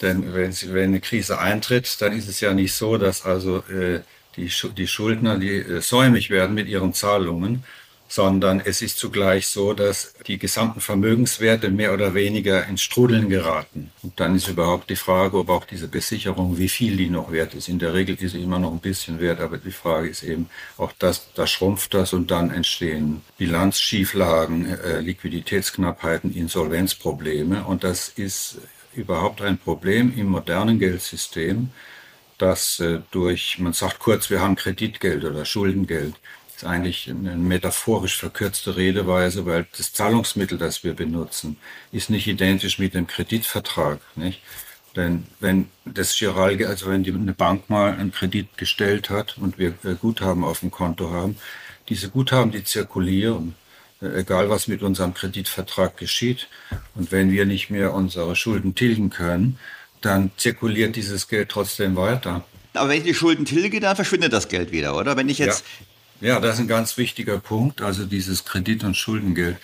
Denn 0.01 0.33
wenn, 0.33 0.53
wenn 0.73 0.89
eine 0.89 0.99
Krise 0.99 1.39
eintritt, 1.39 2.01
dann 2.01 2.13
ist 2.13 2.27
es 2.27 2.41
ja 2.41 2.53
nicht 2.53 2.73
so, 2.73 2.97
dass 2.97 3.25
also 3.25 3.59
äh, 3.69 4.01
die, 4.35 4.51
die 4.77 4.87
Schuldner 4.87 5.39
die 5.39 5.55
äh, 5.55 5.81
säumig 5.81 6.29
werden 6.29 6.53
mit 6.53 6.67
ihren 6.67 6.93
Zahlungen, 6.93 7.63
sondern 8.07 8.61
es 8.63 8.81
ist 8.81 8.97
zugleich 8.97 9.47
so, 9.47 9.73
dass 9.73 10.13
die 10.27 10.37
gesamten 10.37 10.79
Vermögenswerte 10.79 11.69
mehr 11.69 11.93
oder 11.93 12.13
weniger 12.13 12.65
ins 12.65 12.81
Strudeln 12.81 13.29
geraten. 13.29 13.91
Und 14.01 14.19
dann 14.19 14.35
ist 14.35 14.47
überhaupt 14.47 14.89
die 14.89 14.95
Frage, 14.95 15.37
ob 15.37 15.49
auch 15.49 15.65
diese 15.65 15.87
Besicherung, 15.87 16.57
wie 16.57 16.69
viel 16.69 16.95
die 16.95 17.09
noch 17.09 17.31
wert 17.31 17.53
ist. 17.53 17.67
In 17.67 17.79
der 17.79 17.93
Regel 17.93 18.15
ist 18.15 18.31
sie 18.31 18.41
immer 18.41 18.59
noch 18.59 18.71
ein 18.71 18.79
bisschen 18.79 19.19
wert, 19.19 19.41
aber 19.41 19.57
die 19.57 19.71
Frage 19.71 20.07
ist 20.07 20.23
eben 20.23 20.49
auch 20.77 20.93
das, 20.97 21.33
da 21.35 21.45
schrumpft 21.45 21.93
das 21.93 22.13
und 22.13 22.31
dann 22.31 22.51
entstehen 22.51 23.21
Bilanzschieflagen, 23.37 24.65
äh, 24.79 25.01
Liquiditätsknappheiten, 25.01 26.33
Insolvenzprobleme. 26.33 27.65
Und 27.65 27.83
das 27.83 28.09
ist 28.09 28.59
überhaupt 28.93 29.41
ein 29.41 29.57
Problem 29.57 30.13
im 30.15 30.27
modernen 30.27 30.79
Geldsystem, 30.79 31.69
dass 32.37 32.79
äh, 32.79 32.99
durch, 33.11 33.59
man 33.59 33.73
sagt 33.73 33.99
kurz, 33.99 34.29
wir 34.29 34.41
haben 34.41 34.55
Kreditgeld 34.55 35.25
oder 35.25 35.43
Schuldengeld 35.43 36.15
ist 36.57 36.65
eigentlich 36.65 37.07
eine 37.07 37.35
metaphorisch 37.35 38.17
verkürzte 38.17 38.75
Redeweise, 38.75 39.45
weil 39.45 39.67
das 39.77 39.93
Zahlungsmittel, 39.93 40.57
das 40.57 40.83
wir 40.83 40.93
benutzen, 40.93 41.57
ist 41.91 42.09
nicht 42.09 42.25
identisch 42.25 42.79
mit 42.79 42.95
dem 42.95 43.05
Kreditvertrag. 43.05 43.99
Nicht? 44.15 44.41
Denn 44.95 45.27
wenn 45.39 45.69
das 45.85 46.17
Giral, 46.17 46.65
also 46.65 46.89
wenn 46.89 47.03
die, 47.03 47.13
eine 47.13 47.33
Bank 47.33 47.69
mal 47.69 47.93
einen 47.93 48.11
Kredit 48.11 48.57
gestellt 48.57 49.11
hat 49.11 49.37
und 49.37 49.59
wir 49.59 49.75
äh, 49.83 49.93
Guthaben 50.01 50.43
auf 50.43 50.61
dem 50.61 50.71
Konto 50.71 51.11
haben, 51.11 51.37
diese 51.89 52.09
Guthaben, 52.09 52.51
die 52.51 52.63
zirkulieren, 52.63 53.53
äh, 54.01 54.21
egal 54.21 54.49
was 54.49 54.67
mit 54.67 54.81
unserem 54.81 55.13
Kreditvertrag 55.13 55.95
geschieht. 55.95 56.47
Und 56.95 57.11
wenn 57.11 57.29
wir 57.29 57.45
nicht 57.45 57.69
mehr 57.69 57.93
unsere 57.93 58.35
Schulden 58.35 58.73
tilgen 58.73 59.11
können, 59.11 59.59
dann 60.01 60.31
zirkuliert 60.37 60.95
dieses 60.95 61.27
Geld 61.27 61.49
trotzdem 61.49 61.95
weiter. 61.95 62.43
Aber 62.73 62.89
wenn 62.89 62.97
ich 62.97 63.03
die 63.03 63.13
Schulden 63.13 63.45
tilge, 63.45 63.79
dann 63.79 63.95
verschwindet 63.95 64.33
das 64.33 64.47
Geld 64.47 64.71
wieder, 64.71 64.95
oder? 64.95 65.17
Wenn 65.17 65.29
ich 65.29 65.37
jetzt 65.37 65.63
ja. 66.21 66.39
Das 66.39 66.55
ist 66.55 66.61
ein 66.61 66.67
ganz 66.67 66.97
wichtiger 66.97 67.39
Punkt. 67.39 67.81
Also 67.81 68.05
dieses 68.05 68.45
Kredit- 68.45 68.83
und 68.83 68.95
Schuldengeld, 68.95 69.57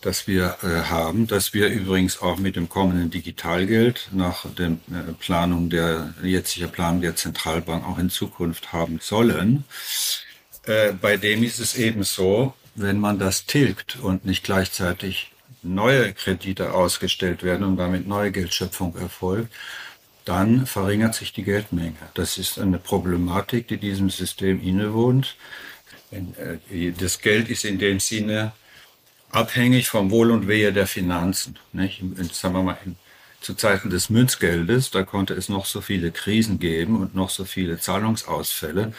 das 0.00 0.26
wir 0.26 0.56
äh, 0.62 0.88
haben, 0.88 1.26
das 1.26 1.52
wir 1.52 1.68
übrigens 1.68 2.20
auch 2.22 2.38
mit 2.38 2.56
dem 2.56 2.68
kommenden 2.68 3.10
Digitalgeld 3.10 4.08
nach 4.12 4.46
der 4.56 4.70
äh, 4.70 5.12
Planung 5.18 5.68
der 5.68 6.14
jetziger 6.22 6.68
Planung 6.68 7.02
der 7.02 7.16
Zentralbank 7.16 7.86
auch 7.86 7.98
in 7.98 8.10
Zukunft 8.10 8.72
haben 8.72 8.98
sollen. 9.02 9.64
Äh, 10.64 10.92
bei 10.92 11.16
dem 11.16 11.42
ist 11.42 11.58
es 11.58 11.74
eben 11.74 12.02
so, 12.02 12.54
wenn 12.74 12.98
man 12.98 13.18
das 13.18 13.46
tilgt 13.46 13.96
und 13.96 14.24
nicht 14.24 14.44
gleichzeitig 14.44 15.32
neue 15.62 16.12
Kredite 16.14 16.72
ausgestellt 16.72 17.42
werden 17.42 17.64
und 17.64 17.76
damit 17.76 18.06
neue 18.06 18.32
Geldschöpfung 18.32 18.96
erfolgt, 18.96 19.52
dann 20.24 20.66
verringert 20.66 21.14
sich 21.14 21.32
die 21.32 21.42
Geldmenge. 21.42 21.96
Das 22.14 22.38
ist 22.38 22.58
eine 22.58 22.78
Problematik, 22.78 23.68
die 23.68 23.78
diesem 23.78 24.10
System 24.10 24.62
innewohnt. 24.62 25.36
Äh, 26.10 26.92
das 26.92 27.20
Geld 27.20 27.48
ist 27.48 27.64
in 27.64 27.78
dem 27.78 28.00
Sinne 28.00 28.52
abhängig 29.30 29.88
vom 29.88 30.10
Wohl 30.10 30.30
und 30.30 30.48
Wehe 30.48 30.72
der 30.72 30.86
Finanzen. 30.86 31.58
Nicht? 31.72 32.02
Sagen 32.32 32.54
wir 32.54 32.62
mal, 32.62 32.78
zu 33.40 33.54
Zeiten 33.54 33.90
des 33.90 34.10
Münzgeldes, 34.10 34.90
da 34.90 35.02
konnte 35.02 35.34
es 35.34 35.48
noch 35.48 35.64
so 35.64 35.80
viele 35.80 36.10
Krisen 36.10 36.58
geben 36.58 37.00
und 37.00 37.14
noch 37.14 37.30
so 37.30 37.44
viele 37.44 37.78
Zahlungsausfälle. 37.78 38.92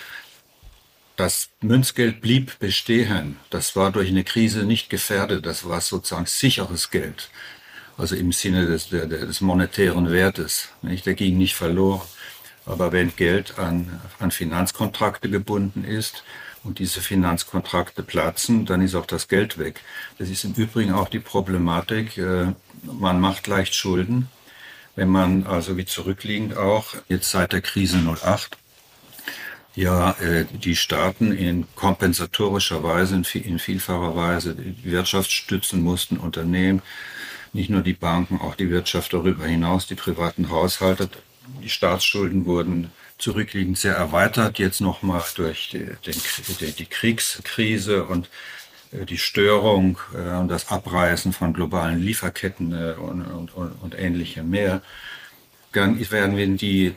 Das 1.16 1.49
Münzgeld 1.59 2.22
blieb 2.22 2.57
bestehen. 2.57 3.38
Das 3.51 3.76
war 3.76 3.91
durch 3.91 4.09
eine 4.09 4.24
Krise 4.24 4.64
nicht 4.64 4.89
gefährdet. 4.89 5.45
Das 5.45 5.68
war 5.68 5.82
sozusagen 5.82 6.26
sicheres 6.26 6.89
Geld. 6.89 7.30
Also 7.97 8.16
im 8.16 8.32
Sinne 8.32 8.66
des, 8.66 8.89
des 8.89 9.41
monetären 9.41 10.09
Wertes. 10.09 10.70
Nicht? 10.82 11.05
Der 11.05 11.14
ging 11.14 11.38
nicht 11.38 11.55
verloren. 11.55 12.01
Aber 12.66 12.91
wenn 12.91 13.16
Geld 13.16 13.59
an, 13.59 14.01
an 14.20 14.32
Finanzkontrakte 14.32 15.30
gebunden 15.30 15.84
ist, 15.84 16.24
und 16.64 16.80
diese 16.80 17.01
Finanzkontrakte 17.01 18.03
platzen, 18.03 18.66
dann 18.66 18.82
ist 18.82 18.95
auch 18.95 19.05
das 19.05 19.28
Geld 19.28 19.57
weg. 19.57 19.82
Das 20.18 20.30
ist 20.30 20.43
im 20.43 20.53
Übrigen 20.53 20.93
auch 20.93 21.09
die 21.09 21.20
Problematik, 21.20 22.18
äh, 22.18 22.53
man 22.84 23.20
macht 23.20 23.47
leicht 23.47 23.76
Schulden, 23.76 24.30
wenn 24.95 25.09
man 25.09 25.45
also 25.47 25.78
wie 25.78 25.86
zurückliegend 25.86 26.57
auch, 26.57 26.95
jetzt 27.07 27.32
seit 27.32 27.53
der 27.53 27.62
Krise 27.62 27.97
08, 27.97 28.57
Ja, 29.74 30.12
äh, 30.20 30.45
die 30.45 30.76
Staaten 30.76 31.32
in 31.32 31.66
kompensatorischer 31.76 32.84
Weise, 32.84 33.16
in 33.16 33.59
vielfacher 33.59 34.16
Weise 34.18 34.53
die 34.53 34.91
Wirtschaft 34.91 35.32
stützen 35.32 35.82
mussten, 35.82 36.18
Unternehmen, 36.18 36.82
nicht 37.53 37.70
nur 37.70 37.82
die 37.82 37.93
Banken, 37.93 38.41
auch 38.41 38.55
die 38.55 38.70
Wirtschaft 38.70 39.14
darüber 39.14 39.45
hinaus, 39.45 39.88
die 39.88 39.95
privaten 39.95 40.49
Haushalte. 40.49 41.09
Die 41.64 41.70
Staatsschulden 41.70 42.45
wurden 42.45 42.91
zurückliegend 43.22 43.78
sehr 43.78 43.95
erweitert, 43.95 44.59
jetzt 44.59 44.82
nochmal 44.82 45.24
durch 45.36 45.69
die, 45.69 45.86
den, 46.05 46.76
die 46.76 46.86
Kriegskrise 46.86 48.05
und 48.05 48.30
äh, 48.91 49.05
die 49.05 49.17
Störung 49.17 49.99
äh, 50.13 50.38
und 50.38 50.49
das 50.49 50.69
Abreißen 50.69 51.34
von 51.34 51.53
globalen 51.53 52.01
Lieferketten 52.01 52.74
und, 52.95 53.24
und, 53.24 53.72
und 53.82 53.97
ähnlichem 53.97 54.49
mehr. 54.49 54.82
Dann 55.72 55.99
werden 56.11 56.36
wir 56.36 56.47
die 56.47 56.95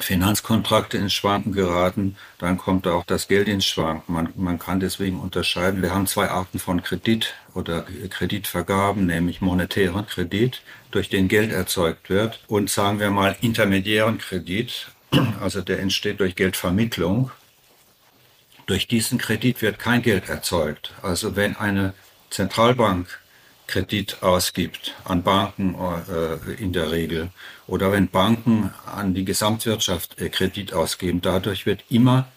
Finanzkontrakte 0.00 0.96
ins 0.96 1.12
Schwanken 1.12 1.52
geraten, 1.52 2.16
dann 2.38 2.56
kommt 2.56 2.86
auch 2.86 3.04
das 3.04 3.26
Geld 3.26 3.48
ins 3.48 3.66
Schwanken. 3.66 4.12
Man, 4.12 4.28
man 4.36 4.58
kann 4.58 4.80
deswegen 4.80 5.18
unterscheiden. 5.18 5.82
Wir 5.82 5.92
haben 5.92 6.06
zwei 6.06 6.28
Arten 6.28 6.58
von 6.58 6.82
Kredit 6.82 7.34
oder 7.54 7.84
Kreditvergaben, 8.08 9.06
nämlich 9.06 9.40
monetären 9.40 10.06
Kredit, 10.06 10.62
durch 10.92 11.08
den 11.08 11.28
Geld 11.28 11.52
erzeugt 11.52 12.10
wird, 12.10 12.44
und 12.46 12.70
sagen 12.70 13.00
wir 13.00 13.10
mal 13.10 13.36
intermediären 13.40 14.18
Kredit, 14.18 14.88
also 15.40 15.62
der 15.62 15.80
entsteht 15.80 16.20
durch 16.20 16.36
Geldvermittlung. 16.36 17.30
Durch 18.66 18.86
diesen 18.86 19.18
Kredit 19.18 19.62
wird 19.62 19.78
kein 19.78 20.02
Geld 20.02 20.28
erzeugt. 20.28 20.92
Also 21.02 21.36
wenn 21.36 21.56
eine 21.56 21.94
Zentralbank 22.30 23.20
Kredit 23.66 24.22
ausgibt 24.22 24.94
an 25.04 25.22
Banken 25.22 25.74
äh, 25.74 26.54
in 26.54 26.72
der 26.72 26.90
Regel 26.90 27.30
oder 27.66 27.92
wenn 27.92 28.08
Banken 28.08 28.72
an 28.86 29.14
die 29.14 29.24
Gesamtwirtschaft 29.24 30.20
äh, 30.20 30.30
Kredit 30.30 30.72
ausgeben, 30.72 31.20
dadurch 31.20 31.66
wird 31.66 31.84
immer 31.90 32.28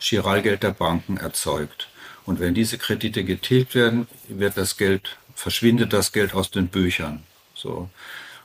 Chiralgeld 0.00 0.62
der 0.62 0.72
Banken 0.72 1.16
erzeugt. 1.16 1.88
Und 2.26 2.40
wenn 2.40 2.54
diese 2.54 2.76
Kredite 2.76 3.24
getilgt 3.24 3.74
werden, 3.74 4.08
wird 4.28 4.56
das 4.56 4.76
Geld, 4.76 5.16
verschwindet 5.34 5.92
das 5.92 6.12
Geld 6.12 6.34
aus 6.34 6.50
den 6.50 6.68
Büchern. 6.68 7.22
So. 7.54 7.88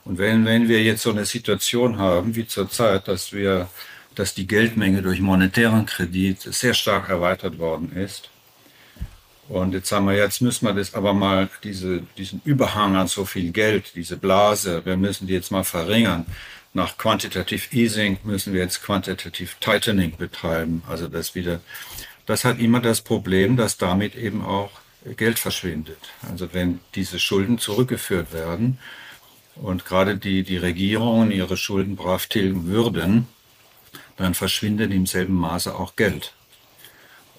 Und 0.06 0.20
wenn, 0.20 0.45
wenn 0.45 0.70
wir 0.70 0.84
jetzt 0.84 1.01
so 1.01 1.10
eine 1.10 1.26
Situation 1.26 1.97
haben 1.97 2.36
wie 2.36 2.47
zurzeit, 2.47 3.08
dass 3.08 3.34
wir, 3.34 3.68
dass 4.14 4.36
die 4.36 4.47
Geldmenge 4.47 5.01
durch 5.01 5.20
monetären 5.20 5.86
Kredit 5.88 6.41
sehr 6.41 6.76
stark 6.76 7.10
erweitert 7.10 7.58
worden 7.58 7.91
ist, 7.95 8.30
und 9.47 9.74
jetzt 9.74 9.89
sagen 9.89 10.08
wir, 10.08 10.16
jetzt 10.16 10.41
müssen 10.41 10.66
wir 10.66 10.74
das 10.74 10.95
aber 10.95 11.14
mal, 11.14 11.49
diese, 11.64 12.01
diesen 12.18 12.41
Überhang 12.45 12.95
an 12.95 13.08
so 13.08 13.26
viel 13.26 13.51
Geld, 13.51 13.91
diese 13.95 14.18
Blase, 14.18 14.84
wir 14.86 14.97
müssen 14.97 15.28
die 15.28 15.34
jetzt 15.34 15.51
mal 15.51 15.64
verringern. 15.64 16.26
Nach 16.74 16.97
Quantitative 16.97 17.76
Easing 17.76 18.18
müssen 18.24 18.53
wir 18.53 18.62
jetzt 18.62 18.84
Quantitative 18.84 19.51
Tightening 19.60 20.18
betreiben. 20.18 20.82
Also 20.89 21.08
das 21.08 21.36
wieder, 21.36 21.60
das 22.26 22.43
hat 22.43 22.60
immer 22.60 22.80
das 22.80 23.01
Problem, 23.01 23.56
dass 23.56 23.78
damit 23.78 24.16
eben 24.16 24.43
auch 24.43 24.72
Geld 25.16 25.38
verschwindet. 25.38 25.99
Also 26.30 26.53
wenn 26.53 26.80
diese 26.95 27.20
Schulden 27.20 27.60
zurückgeführt 27.60 28.34
werden 28.34 28.80
und 29.56 29.86
gerade 29.86 30.18
die, 30.18 30.43
die 30.43 30.58
Regierungen 30.58 31.32
ihre 31.32 31.58
Schulden 31.58 31.95
brav 31.95 32.28
tilgen 32.28 32.68
würden, 32.68 33.28
dann 34.18 34.34
verschwindet 34.34 34.91
im 34.91 35.06
selben 35.06 35.36
Maße 35.36 35.76
auch 35.76 35.95
Geld. 35.95 36.34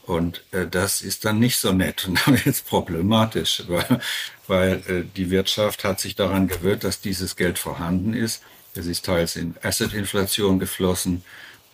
Und 0.07 0.45
äh, 0.53 0.67
das 0.67 1.03
ist 1.03 1.25
dann 1.25 1.41
nicht 1.41 1.59
so 1.59 1.73
nett 1.73 2.07
und 2.07 2.21
damit 2.27 2.47
jetzt 2.47 2.69
problematisch, 2.69 3.65
weil, 3.67 4.01
weil 4.47 4.83
äh, 4.87 5.05
die 5.17 5.31
Wirtschaft 5.31 5.85
hat 5.85 6.01
sich 6.01 6.15
daran 6.15 6.49
gewöhnt, 6.49 6.85
dass 6.85 7.01
dieses 7.01 7.37
Geld 7.37 7.59
vorhanden 7.59 8.15
ist. 8.15 8.43
Es 8.75 8.87
ist 8.87 9.05
teils 9.05 9.37
in 9.37 9.57
Asset-Inflation 9.63 10.59
geflossen. 10.59 11.25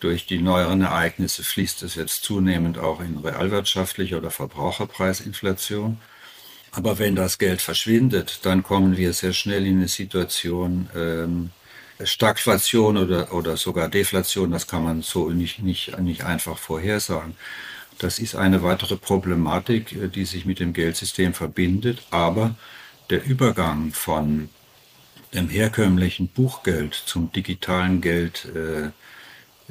Durch 0.00 0.26
die 0.26 0.38
neueren 0.38 0.82
Ereignisse 0.82 1.44
fließt 1.44 1.82
es 1.82 1.94
jetzt 1.94 2.24
zunehmend 2.24 2.78
auch 2.78 3.00
in 3.00 3.18
realwirtschaftliche 3.18 4.16
oder 4.16 4.30
Verbraucherpreisinflation. 4.30 5.98
Aber 6.72 6.98
wenn 6.98 7.14
das 7.14 7.38
Geld 7.38 7.60
verschwindet, 7.60 8.40
dann 8.42 8.62
kommen 8.62 8.96
wir 8.96 9.12
sehr 9.12 9.34
schnell 9.34 9.66
in 9.66 9.76
eine 9.76 9.88
Situation, 9.88 10.88
ähm, 10.96 11.50
Stagflation 12.02 12.96
oder, 12.96 13.32
oder 13.32 13.56
sogar 13.56 13.88
Deflation, 13.88 14.50
das 14.50 14.66
kann 14.66 14.82
man 14.82 15.02
so 15.02 15.30
nicht, 15.30 15.62
nicht, 15.62 15.98
nicht 16.00 16.24
einfach 16.24 16.58
vorhersagen. 16.58 17.36
Das 17.98 18.18
ist 18.18 18.34
eine 18.34 18.62
weitere 18.62 18.96
Problematik, 18.96 19.92
äh, 19.92 20.08
die 20.08 20.24
sich 20.24 20.46
mit 20.46 20.60
dem 20.60 20.72
Geldsystem 20.72 21.34
verbindet. 21.34 22.02
Aber 22.10 22.56
der 23.10 23.24
Übergang 23.24 23.92
von 23.92 24.48
dem 25.34 25.48
herkömmlichen 25.50 26.28
Buchgeld 26.28 26.94
zum 26.94 27.32
digitalen 27.32 28.00
Geld 28.00 28.46
äh, 28.46 28.90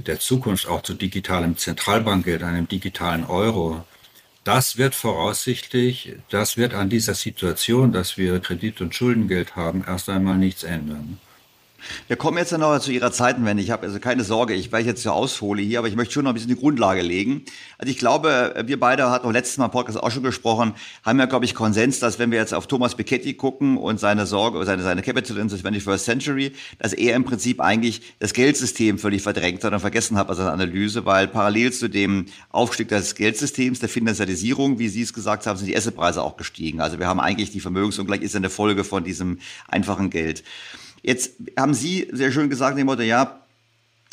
der 0.02 0.20
Zukunft, 0.20 0.68
auch 0.68 0.84
zu 0.84 0.94
digitalem 0.94 1.58
Zentralbankgeld, 1.58 2.44
einem 2.44 2.68
digitalen 2.68 3.26
Euro, 3.26 3.86
das 4.44 4.78
wird 4.78 4.96
voraussichtlich, 4.96 6.16
das 6.30 6.58
wird 6.58 6.74
an 6.74 6.90
dieser 6.90 7.14
Situation, 7.14 7.92
dass 7.92 8.18
wir 8.18 8.40
Kredit- 8.40 8.82
und 8.82 8.96
Schuldengeld 8.96 9.56
haben, 9.56 9.84
erst 9.86 10.10
einmal 10.10 10.38
nichts 10.38 10.64
ändern. 10.64 11.20
Wir 12.08 12.16
kommen 12.16 12.38
jetzt 12.38 12.52
noch 12.52 12.80
zu 12.80 12.92
Ihrer 12.92 13.12
Zeitenwende. 13.12 13.64
Ich 13.64 13.72
habe 13.72 13.84
also 13.84 14.00
keine 14.00 14.24
Sorge, 14.24 14.54
ich 14.54 14.72
ich 14.72 14.86
jetzt 14.86 15.04
so 15.04 15.12
aushole 15.12 15.62
hier, 15.62 15.80
aber 15.80 15.88
ich 15.88 15.96
möchte 15.96 16.14
schon 16.14 16.24
noch 16.24 16.32
ein 16.32 16.34
bisschen 16.34 16.50
die 16.50 16.60
Grundlage 16.60 17.02
legen. 17.02 17.44
Also 17.78 17.92
ich 17.92 17.98
glaube, 17.98 18.64
wir 18.66 18.80
beide 18.80 19.10
hatten 19.10 19.28
auch 19.28 19.32
letztes 19.32 19.58
Mal 19.58 19.66
im 19.66 19.72
Podcast 19.72 20.00
auch 20.02 20.12
schon 20.12 20.24
gesprochen, 20.24 20.74
haben 21.04 21.20
ja, 21.20 21.26
glaube 21.26 21.46
ich, 21.46 21.56
Konsens, 21.56 22.00
dass 22.00 22.20
wenn 22.20 22.32
wir 22.32 22.40
jetzt 22.40 22.54
auf 22.54 22.68
Thomas 22.68 22.96
Piketty 22.96 23.34
gucken 23.34 23.78
und 23.78 24.00
seine 24.00 24.26
Sorge, 24.26 24.64
seine, 24.66 24.84
seine 24.84 25.02
Capital 25.02 25.38
in 25.38 25.50
the 25.50 25.58
21st 25.58 25.98
Century, 25.98 26.54
dass 26.80 26.94
er 26.94 27.16
im 27.16 27.24
Prinzip 27.24 27.62
eigentlich 27.62 28.02
das 28.20 28.34
Geldsystem 28.34 28.98
völlig 28.98 29.22
verdrängt 29.22 29.64
hat 29.64 29.74
und 29.74 29.80
vergessen 29.80 30.18
hat 30.18 30.28
bei 30.28 30.34
seiner 30.34 30.54
Analyse, 30.54 31.06
weil 31.06 31.28
parallel 31.28 31.72
zu 31.72 31.88
dem 31.88 32.26
Aufstieg 32.50 32.90
des 32.90 33.16
Geldsystems, 33.16 33.80
der 33.80 33.90
Finanzialisierung, 33.90 34.80
wie 34.80 34.88
Sie 34.88 35.02
es 35.02 35.14
gesagt 35.14 35.46
haben, 35.48 35.58
sind 35.58 35.68
die 35.68 35.78
Assetpreise 35.78 36.22
auch 36.22 36.38
gestiegen. 36.38 36.82
Also 36.82 37.00
wir 37.00 37.08
haben 37.08 37.20
eigentlich 37.20 37.52
die 37.52 37.60
Vermögensungleich 37.60 38.22
ist 38.22 38.36
eine 38.36 38.50
Folge 38.50 38.84
von 38.84 39.04
diesem 39.04 39.40
einfachen 39.68 40.10
Geld. 40.10 40.44
Jetzt 41.02 41.34
haben 41.58 41.74
Sie 41.74 42.08
sehr 42.12 42.32
schön 42.32 42.50
gesagt, 42.50 42.78
dem 42.78 42.86
Motto, 42.86 43.02
ja, 43.02 43.42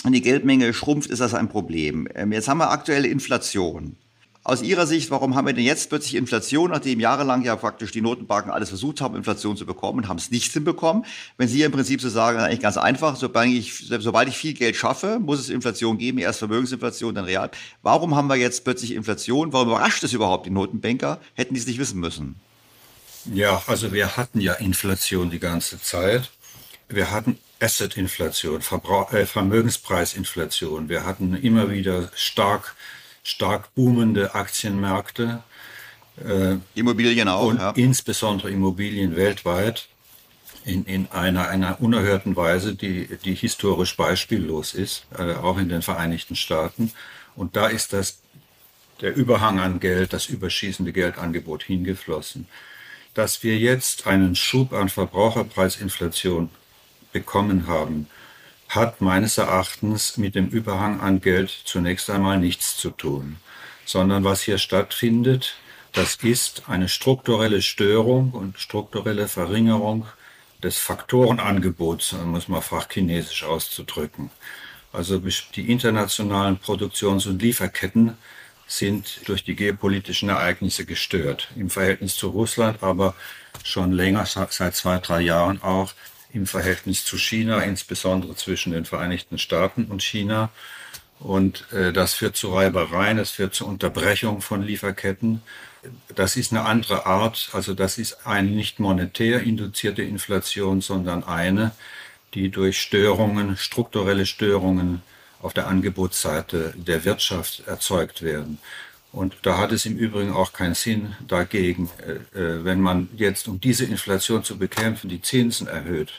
wenn 0.05 0.12
die 0.12 0.22
Geldmenge 0.22 0.72
schrumpft, 0.72 1.11
ist 1.11 1.20
das 1.20 1.34
ein 1.34 1.49
Problem. 1.49 2.09
Ähm, 2.14 2.32
jetzt 2.32 2.49
haben 2.49 2.59
wir 2.59 2.70
aktuelle 2.70 3.09
Inflation. 3.09 3.97
Aus 4.45 4.62
Ihrer 4.62 4.86
Sicht, 4.86 5.11
warum 5.11 5.34
haben 5.34 5.47
wir 5.47 5.53
denn 5.53 5.64
jetzt 5.64 5.91
plötzlich 5.91 6.14
Inflation, 6.14 6.70
nachdem 6.70 7.01
jahrelang 7.01 7.43
ja 7.43 7.55
praktisch 7.57 7.93
die 7.93 8.01
Notenbanken 8.01 8.51
alles 8.51 8.70
versucht 8.70 9.03
haben, 9.03 9.14
Inflation 9.14 9.59
zu 9.59 9.66
bekommen 9.66 9.99
und 9.99 10.09
haben 10.09 10.16
es 10.16 10.30
nicht 10.30 10.53
hinbekommen? 10.53 11.05
Wenn 11.36 11.49
Sie 11.49 11.61
im 11.62 11.72
Prinzip 11.72 12.01
so 12.01 12.09
sagen, 12.09 12.39
eigentlich 12.39 12.61
ganz 12.61 12.78
einfach, 12.78 13.16
sobald 13.16 13.51
ich, 13.51 13.74
sobald 13.99 14.28
ich 14.28 14.39
viel 14.39 14.55
Geld 14.55 14.76
schaffe, 14.76 15.18
muss 15.18 15.41
es 15.41 15.51
Inflation 15.51 15.99
geben, 15.99 16.16
erst 16.16 16.39
Vermögensinflation, 16.39 17.14
dann 17.14 17.26
real. 17.26 17.51
Warum 17.82 18.14
haben 18.14 18.28
wir 18.28 18.36
jetzt 18.36 18.64
plötzlich 18.64 18.93
Inflation? 18.93 19.53
Warum 19.53 19.68
überrascht 19.68 20.03
es 20.05 20.14
überhaupt 20.14 20.47
die 20.47 20.51
Notenbanker? 20.51 21.20
Hätten 21.34 21.53
die 21.53 21.61
es 21.61 21.66
nicht 21.66 21.78
wissen 21.78 22.01
müssen? 22.01 22.36
Ja, 23.26 23.62
also 23.66 23.93
wir 23.93 24.16
hatten 24.16 24.41
ja 24.41 24.55
Inflation 24.55 25.28
die 25.28 25.41
ganze 25.41 25.78
Zeit. 25.78 26.30
Wir 26.89 27.11
hatten 27.11 27.39
Asset-Inflation, 27.61 28.61
äh, 29.12 29.26
Vermögenspreisinflation. 29.26 30.89
Wir 30.89 31.05
hatten 31.05 31.34
immer 31.36 31.70
wieder 31.70 32.11
stark, 32.14 32.74
stark 33.22 33.74
boomende 33.74 34.34
Aktienmärkte. 34.34 35.43
Äh, 36.24 36.57
Immobilien 36.74 37.28
auch. 37.28 37.47
Und 37.47 37.59
ja. 37.59 37.70
insbesondere 37.72 38.51
Immobilien 38.51 39.16
weltweit 39.16 39.89
in, 40.64 40.84
in 40.84 41.11
einer, 41.11 41.49
einer 41.49 41.80
unerhörten 41.80 42.36
Weise, 42.36 42.74
die, 42.74 43.09
die 43.24 43.34
historisch 43.34 43.97
beispiellos 43.97 44.74
ist, 44.74 45.07
äh, 45.16 45.34
auch 45.34 45.59
in 45.59 45.68
den 45.68 45.82
Vereinigten 45.82 46.36
Staaten. 46.36 46.93
Und 47.36 47.57
da 47.57 47.66
ist 47.66 47.93
das, 47.93 48.20
der 49.01 49.14
Überhang 49.14 49.59
an 49.61 49.78
Geld, 49.78 50.12
das 50.12 50.26
überschießende 50.26 50.93
Geldangebot 50.93 51.64
hingeflossen. 51.64 52.47
Dass 53.14 53.43
wir 53.43 53.59
jetzt 53.59 54.07
einen 54.07 54.36
Schub 54.36 54.72
an 54.72 54.89
Verbraucherpreisinflation 54.89 56.51
bekommen 57.13 57.67
haben, 57.67 58.09
hat 58.69 59.01
meines 59.01 59.39
Erachtens 59.39 60.19
mit 60.19 60.35
dem 60.35 60.49
Überhang 60.49 61.01
an 61.01 61.21
Geld 61.21 61.51
zunächst 61.65 62.11
einmal 62.11 62.39
nichts 62.39 62.77
zu 62.77 62.91
tun, 62.91 63.37
sondern 63.85 64.25
was 64.25 64.43
hier 64.43 64.59
stattfindet, 64.59 65.57
das 65.93 66.17
ist 66.17 66.65
eine 66.69 66.89
strukturelle 66.89 67.63
Störung 67.63 68.33
und 68.33 68.59
strukturelle 68.59 69.27
Verringerung 69.27 70.07
des 70.63 70.77
Faktorenangebots, 70.79 72.13
muss 72.25 72.49
man 72.49 72.63
fachchinesisch 72.63 73.45
auszudrücken. 73.45 74.31
Also 74.93 75.19
die 75.55 75.71
internationalen 75.71 76.59
Produktions- 76.59 77.27
und 77.27 77.41
Lieferketten 77.41 78.17
sind 78.67 79.21
durch 79.27 79.45
die 79.45 79.57
geopolitischen 79.57 80.29
Ereignisse 80.29 80.85
gestört. 80.85 81.49
Im 81.57 81.71
Verhältnis 81.71 82.17
zu 82.17 82.29
Russland, 82.29 82.83
aber 82.83 83.15
schon 83.65 83.93
länger, 83.93 84.27
seit 84.27 84.75
zwei, 84.75 84.99
drei 84.99 85.23
Jahren 85.23 85.63
auch 85.63 85.93
im 86.33 86.47
Verhältnis 86.47 87.05
zu 87.05 87.18
China, 87.18 87.61
insbesondere 87.61 88.35
zwischen 88.37 88.72
den 88.72 88.85
Vereinigten 88.85 89.39
Staaten 89.39 89.87
und 89.87 90.03
China. 90.03 90.51
Und 91.20 91.66
äh, 91.72 91.93
das 91.93 92.14
führt 92.14 92.37
zu 92.37 92.55
Reibereien, 92.55 93.18
es 93.18 93.31
führt 93.31 93.55
zu 93.55 93.66
Unterbrechung 93.66 94.41
von 94.41 94.62
Lieferketten. 94.62 95.43
Das 96.14 96.37
ist 96.37 96.53
eine 96.53 96.64
andere 96.64 97.07
Art, 97.07 97.51
also 97.53 97.74
das 97.74 97.99
ist 97.99 98.26
eine 98.26 98.51
nicht 98.51 98.79
monetär 98.79 99.43
induzierte 99.43 100.03
Inflation, 100.03 100.81
sondern 100.81 101.24
eine, 101.24 101.72
die 102.35 102.51
durch 102.51 102.81
Störungen, 102.81 103.57
strukturelle 103.57 104.26
Störungen 104.26 105.03
auf 105.41 105.55
der 105.55 105.66
Angebotsseite 105.68 106.74
der 106.76 107.05
Wirtschaft 107.05 107.62
erzeugt 107.66 108.22
werden. 108.22 108.59
Und 109.13 109.37
da 109.43 109.59
hat 109.59 109.73
es 109.73 109.87
im 109.87 109.97
Übrigen 109.97 110.33
auch 110.33 110.53
keinen 110.53 110.75
Sinn 110.75 111.15
dagegen, 111.27 111.91
äh, 112.07 112.39
äh, 112.39 112.65
wenn 112.65 112.81
man 112.81 113.09
jetzt, 113.17 113.49
um 113.49 113.61
diese 113.61 113.85
Inflation 113.85 114.45
zu 114.45 114.59
bekämpfen, 114.59 115.09
die 115.09 115.23
Zinsen 115.23 115.67
erhöht. 115.67 116.13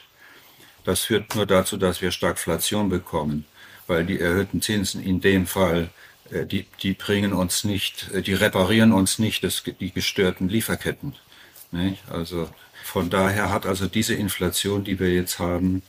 Das 0.84 1.00
führt 1.02 1.34
nur 1.34 1.46
dazu, 1.46 1.76
dass 1.76 2.02
wir 2.02 2.10
Stagflation 2.10 2.88
bekommen, 2.88 3.44
weil 3.86 4.04
die 4.04 4.18
erhöhten 4.18 4.60
Zinsen 4.60 5.02
in 5.02 5.20
dem 5.20 5.46
Fall, 5.46 5.90
äh, 6.30 6.46
die, 6.46 6.66
die 6.82 6.94
bringen 6.94 7.32
uns 7.32 7.62
nicht, 7.62 8.10
die 8.26 8.34
reparieren 8.34 8.92
uns 8.92 9.18
nicht 9.18 9.44
das, 9.44 9.62
die 9.62 9.92
gestörten 9.92 10.48
Lieferketten. 10.48 11.14
Nicht? 11.70 12.02
Also 12.10 12.50
von 12.82 13.08
daher 13.08 13.50
hat 13.50 13.66
also 13.66 13.86
diese 13.86 14.14
Inflation, 14.14 14.82
die 14.82 14.98
wir 14.98 15.12
jetzt 15.12 15.38
haben, 15.38 15.82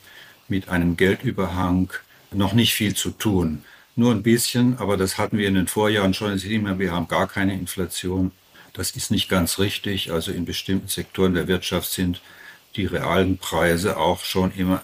mit 0.46 0.68
einem 0.68 0.96
Geldüberhang 0.96 1.90
noch 2.30 2.52
nicht 2.52 2.74
viel 2.74 2.94
zu 2.94 3.10
tun. 3.10 3.64
Nur 3.94 4.12
ein 4.12 4.22
bisschen, 4.22 4.78
aber 4.78 4.96
das 4.96 5.18
hatten 5.18 5.36
wir 5.36 5.48
in 5.48 5.54
den 5.54 5.66
Vorjahren 5.66 6.14
schon. 6.14 6.40
Wir 6.42 6.92
haben 6.92 7.08
gar 7.08 7.28
keine 7.28 7.54
Inflation. 7.54 8.32
Das 8.72 8.92
ist 8.92 9.10
nicht 9.10 9.28
ganz 9.28 9.58
richtig. 9.58 10.12
Also 10.12 10.32
in 10.32 10.46
bestimmten 10.46 10.88
Sektoren 10.88 11.34
der 11.34 11.46
Wirtschaft 11.46 11.90
sind 11.90 12.22
die 12.76 12.86
realen 12.86 13.36
Preise 13.36 13.98
auch 13.98 14.24
schon 14.24 14.52
immer 14.54 14.82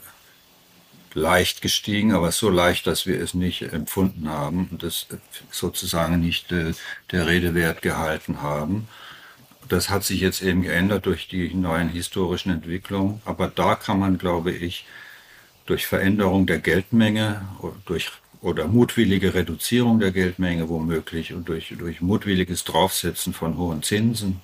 leicht 1.15 1.63
gestiegen, 1.63 2.13
aber 2.13 2.33
so 2.33 2.51
leicht, 2.51 2.87
dass 2.87 3.07
wir 3.07 3.21
es 3.21 3.35
nicht 3.35 3.63
empfunden 3.63 4.29
haben 4.29 4.69
und 4.71 4.83
das 4.83 5.07
sozusagen 5.51 6.21
nicht 6.21 6.53
äh, 6.53 6.75
der 7.11 7.27
Rede 7.27 7.55
wert 7.55 7.83
gehalten 7.83 8.43
haben. 8.43 8.89
Das 9.69 9.91
hat 9.91 10.05
sich 10.05 10.21
jetzt 10.21 10.43
eben 10.43 10.63
geändert 10.63 11.07
durch 11.07 11.29
die 11.29 11.53
neuen 11.55 11.89
historischen 11.89 12.53
Entwicklungen, 12.53 13.21
aber 13.25 13.49
da 13.49 13.75
kann 13.75 13.99
man, 13.99 14.19
glaube 14.19 14.53
ich, 14.53 14.87
durch 15.67 15.87
Veränderung 15.87 16.47
der 16.47 16.59
Geldmenge, 16.59 17.47
durch 17.85 18.11
oder 18.41 18.69
mutwillige 18.69 19.35
Reduzierung 19.35 19.99
der 20.01 20.13
Geldmenge 20.13 20.69
womöglich 20.69 21.33
und 21.33 21.49
durch, 21.49 21.75
durch 21.79 22.01
mutwilliges 22.01 22.65
Draufsetzen 22.65 23.33
von 23.33 23.57
hohen 23.57 23.83
Zinsen 23.83 24.41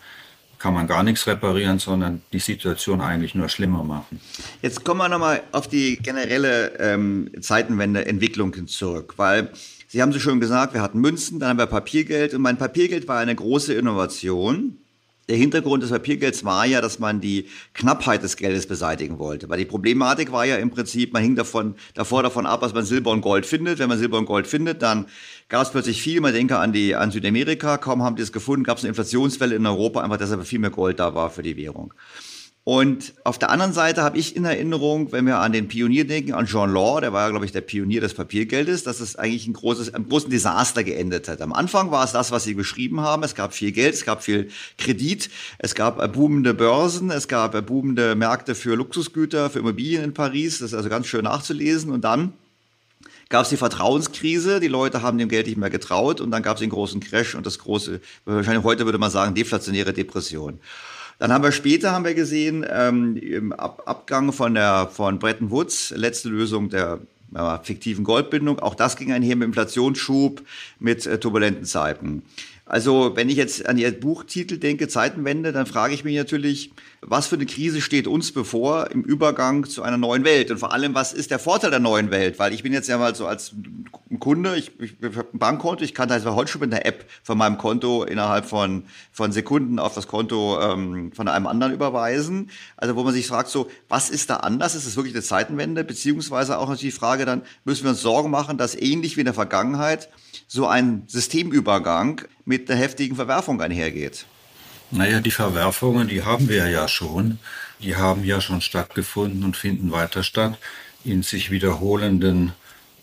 kann 0.58 0.72
man 0.72 0.86
gar 0.86 1.02
nichts 1.02 1.26
reparieren, 1.26 1.78
sondern 1.78 2.22
die 2.32 2.38
Situation 2.38 3.02
eigentlich 3.02 3.34
nur 3.34 3.50
schlimmer 3.50 3.84
machen. 3.84 4.18
Jetzt 4.62 4.82
kommen 4.82 5.00
wir 5.00 5.10
nochmal 5.10 5.42
auf 5.52 5.68
die 5.68 5.98
generelle 5.98 6.78
ähm, 6.78 7.30
Zeitenwende-Entwicklung 7.38 8.66
zurück, 8.66 9.14
weil 9.16 9.50
Sie 9.88 10.02
haben 10.02 10.12
so 10.12 10.18
schön 10.18 10.40
gesagt, 10.40 10.74
wir 10.74 10.80
hatten 10.82 11.00
Münzen, 11.00 11.38
dann 11.38 11.50
haben 11.50 11.58
wir 11.58 11.66
Papiergeld 11.66 12.34
und 12.34 12.42
mein 12.42 12.56
Papiergeld 12.56 13.06
war 13.06 13.18
eine 13.18 13.34
große 13.34 13.74
Innovation. 13.74 14.78
Der 15.28 15.36
Hintergrund 15.36 15.82
des 15.82 15.90
Papiergelds 15.90 16.44
war 16.44 16.66
ja, 16.66 16.82
dass 16.82 16.98
man 16.98 17.20
die 17.20 17.48
Knappheit 17.72 18.22
des 18.22 18.36
Geldes 18.36 18.66
beseitigen 18.66 19.18
wollte. 19.18 19.48
Weil 19.48 19.58
die 19.58 19.64
Problematik 19.64 20.32
war 20.32 20.44
ja 20.44 20.56
im 20.56 20.70
Prinzip, 20.70 21.12
man 21.12 21.22
hing 21.22 21.34
davon, 21.34 21.76
davor 21.94 22.22
davon 22.22 22.44
ab, 22.44 22.60
was 22.60 22.74
man 22.74 22.84
Silber 22.84 23.10
und 23.10 23.22
Gold 23.22 23.46
findet. 23.46 23.78
Wenn 23.78 23.88
man 23.88 23.98
Silber 23.98 24.18
und 24.18 24.26
Gold 24.26 24.46
findet, 24.46 24.82
dann 24.82 25.06
gab 25.48 25.62
es 25.62 25.70
plötzlich 25.70 26.02
viel. 26.02 26.20
Man 26.20 26.34
denke 26.34 26.58
an, 26.58 26.72
die, 26.72 26.94
an 26.94 27.10
Südamerika, 27.10 27.78
kaum 27.78 28.02
haben 28.02 28.16
die 28.16 28.22
es 28.22 28.32
gefunden, 28.32 28.64
gab 28.64 28.76
es 28.76 28.84
eine 28.84 28.90
Inflationswelle 28.90 29.54
in 29.54 29.64
Europa, 29.64 30.02
einfach 30.02 30.18
deshalb 30.18 30.44
viel 30.44 30.58
mehr 30.58 30.70
Gold 30.70 31.00
da 31.00 31.14
war 31.14 31.30
für 31.30 31.42
die 31.42 31.56
Währung. 31.56 31.94
Und 32.64 33.12
auf 33.24 33.38
der 33.38 33.50
anderen 33.50 33.74
Seite 33.74 34.02
habe 34.02 34.16
ich 34.16 34.36
in 34.36 34.46
Erinnerung, 34.46 35.12
wenn 35.12 35.26
wir 35.26 35.38
an 35.38 35.52
den 35.52 35.68
Pionier 35.68 36.06
denken, 36.06 36.32
an 36.32 36.46
Jean 36.46 36.72
Law, 36.72 36.98
der 36.98 37.12
war 37.12 37.24
ja, 37.24 37.28
glaube 37.28 37.44
ich, 37.44 37.52
der 37.52 37.60
Pionier 37.60 38.00
des 38.00 38.14
Papiergeldes, 38.14 38.84
dass 38.84 39.00
es 39.00 39.16
eigentlich 39.16 39.46
ein 39.46 39.52
großes, 39.52 39.92
ein 39.92 40.08
großen 40.08 40.30
Desaster 40.30 40.82
geendet 40.82 41.28
hat. 41.28 41.42
Am 41.42 41.52
Anfang 41.52 41.90
war 41.90 42.04
es 42.04 42.12
das, 42.12 42.32
was 42.32 42.44
Sie 42.44 42.54
beschrieben 42.54 43.02
haben. 43.02 43.22
Es 43.22 43.34
gab 43.34 43.52
viel 43.52 43.70
Geld, 43.70 43.92
es 43.92 44.06
gab 44.06 44.24
viel 44.24 44.48
Kredit, 44.78 45.28
es 45.58 45.74
gab 45.74 46.00
äh, 46.02 46.08
boomende 46.08 46.54
Börsen, 46.54 47.10
es 47.10 47.28
gab 47.28 47.54
äh, 47.54 47.60
boomende 47.60 48.14
Märkte 48.14 48.54
für 48.54 48.76
Luxusgüter, 48.76 49.50
für 49.50 49.58
Immobilien 49.58 50.02
in 50.02 50.14
Paris. 50.14 50.60
Das 50.60 50.72
ist 50.72 50.74
also 50.74 50.88
ganz 50.88 51.06
schön 51.06 51.24
nachzulesen. 51.24 51.90
Und 51.90 52.02
dann 52.02 52.32
gab 53.28 53.42
es 53.42 53.50
die 53.50 53.58
Vertrauenskrise, 53.58 54.58
die 54.60 54.68
Leute 54.68 55.02
haben 55.02 55.18
dem 55.18 55.28
Geld 55.28 55.48
nicht 55.48 55.58
mehr 55.58 55.68
getraut 55.68 56.22
und 56.22 56.30
dann 56.30 56.42
gab 56.42 56.56
es 56.56 56.60
den 56.60 56.70
großen 56.70 57.00
Crash 57.00 57.34
und 57.34 57.44
das 57.44 57.58
große, 57.58 58.00
wahrscheinlich 58.24 58.64
heute 58.64 58.86
würde 58.86 58.98
man 58.98 59.10
sagen, 59.10 59.34
deflationäre 59.34 59.92
Depression. 59.92 60.60
Dann 61.18 61.32
haben 61.32 61.44
wir 61.44 61.52
später 61.52 61.92
haben 61.92 62.04
wir 62.04 62.14
gesehen 62.14 62.66
ähm, 62.68 63.16
im 63.16 63.52
Ab 63.52 63.82
Abgang 63.86 64.32
von 64.32 64.54
der 64.54 64.88
von 64.92 65.18
Bretton 65.18 65.50
Woods 65.50 65.92
letzte 65.96 66.28
Lösung 66.28 66.68
der 66.68 67.00
ja, 67.34 67.58
fiktiven 67.58 68.04
Goldbindung. 68.04 68.58
Auch 68.58 68.74
das 68.74 68.96
ging 68.96 69.12
einher 69.12 69.36
mit 69.36 69.46
Inflationsschub, 69.46 70.42
mit 70.78 71.06
äh, 71.06 71.18
turbulenten 71.18 71.64
Zeiten. 71.64 72.22
Also 72.66 73.14
wenn 73.14 73.28
ich 73.28 73.36
jetzt 73.36 73.66
an 73.66 73.76
Ihr 73.76 73.92
Buchtitel 73.92 74.56
denke, 74.56 74.88
Zeitenwende, 74.88 75.52
dann 75.52 75.66
frage 75.66 75.92
ich 75.92 76.02
mich 76.02 76.16
natürlich, 76.16 76.72
was 77.02 77.26
für 77.26 77.34
eine 77.34 77.44
Krise 77.44 77.82
steht 77.82 78.06
uns 78.06 78.32
bevor 78.32 78.90
im 78.90 79.02
Übergang 79.02 79.66
zu 79.66 79.82
einer 79.82 79.98
neuen 79.98 80.24
Welt? 80.24 80.50
Und 80.50 80.58
vor 80.58 80.72
allem, 80.72 80.94
was 80.94 81.12
ist 81.12 81.30
der 81.30 81.38
Vorteil 81.38 81.70
der 81.70 81.80
neuen 81.80 82.10
Welt? 82.10 82.38
Weil 82.38 82.54
ich 82.54 82.62
bin 82.62 82.72
jetzt 82.72 82.88
ja 82.88 82.96
mal 82.96 83.14
so 83.14 83.26
als 83.26 83.54
Kunde, 84.18 84.56
ich, 84.56 84.72
ich, 84.80 84.96
ich 84.98 85.16
habe 85.16 85.28
ein 85.34 85.38
Bankkonto, 85.38 85.84
ich 85.84 85.92
kann 85.92 86.08
da 86.08 86.16
jetzt 86.16 86.24
heute 86.24 86.50
schon 86.50 86.62
mit 86.62 86.72
einer 86.72 86.86
App 86.86 87.04
von 87.22 87.36
meinem 87.36 87.58
Konto 87.58 88.02
innerhalb 88.04 88.46
von, 88.46 88.84
von 89.12 89.30
Sekunden 89.30 89.78
auf 89.78 89.94
das 89.94 90.06
Konto 90.06 90.58
ähm, 90.58 91.12
von 91.12 91.28
einem 91.28 91.46
anderen 91.46 91.74
überweisen. 91.74 92.50
Also 92.78 92.96
wo 92.96 93.04
man 93.04 93.12
sich 93.12 93.26
fragt, 93.26 93.50
so, 93.50 93.68
was 93.90 94.08
ist 94.08 94.30
da 94.30 94.36
anders? 94.36 94.74
Ist 94.74 94.86
es 94.86 94.96
wirklich 94.96 95.14
eine 95.14 95.22
Zeitenwende? 95.22 95.84
Beziehungsweise 95.84 96.58
auch 96.58 96.68
natürlich 96.68 96.94
die 96.94 96.98
Frage 96.98 97.26
dann, 97.26 97.42
müssen 97.66 97.84
wir 97.84 97.90
uns 97.90 98.00
Sorgen 98.00 98.30
machen, 98.30 98.56
dass 98.56 98.74
ähnlich 98.74 99.16
wie 99.16 99.20
in 99.20 99.26
der 99.26 99.34
Vergangenheit 99.34 100.08
so 100.54 100.68
ein 100.68 101.02
Systemübergang 101.08 102.22
mit 102.44 102.68
der 102.68 102.76
heftigen 102.76 103.16
Verwerfung 103.16 103.60
einhergeht? 103.60 104.24
Naja, 104.92 105.18
die 105.18 105.32
Verwerfungen, 105.32 106.06
die 106.06 106.22
haben 106.22 106.48
wir 106.48 106.68
ja 106.68 106.86
schon. 106.86 107.40
Die 107.80 107.96
haben 107.96 108.22
ja 108.22 108.40
schon 108.40 108.60
stattgefunden 108.60 109.42
und 109.42 109.56
finden 109.56 109.90
weiter 109.90 110.22
statt 110.22 110.56
in 111.04 111.24
sich 111.24 111.50
wiederholenden 111.50 112.52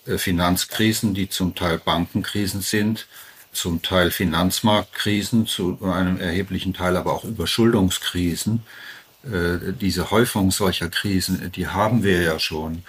äh, 0.05 0.17
Finanzkrisen, 0.17 1.13
die 1.13 1.27
zum 1.27 1.53
Teil 1.53 1.77
Bankenkrisen 1.77 2.61
sind, 2.61 3.07
zum 3.51 3.81
Teil 3.81 4.11
Finanzmarktkrisen, 4.11 5.45
zu 5.45 5.77
einem 5.83 6.21
erheblichen 6.21 6.73
Teil 6.73 6.95
aber 6.95 7.11
auch 7.11 7.25
Überschuldungskrisen. 7.25 8.63
Äh, 9.25 9.73
diese 9.73 10.09
Häufung 10.09 10.51
solcher 10.51 10.87
Krisen, 10.87 11.51
die 11.51 11.67
haben 11.67 12.01
wir 12.01 12.21
ja 12.21 12.39
schon. 12.39 12.83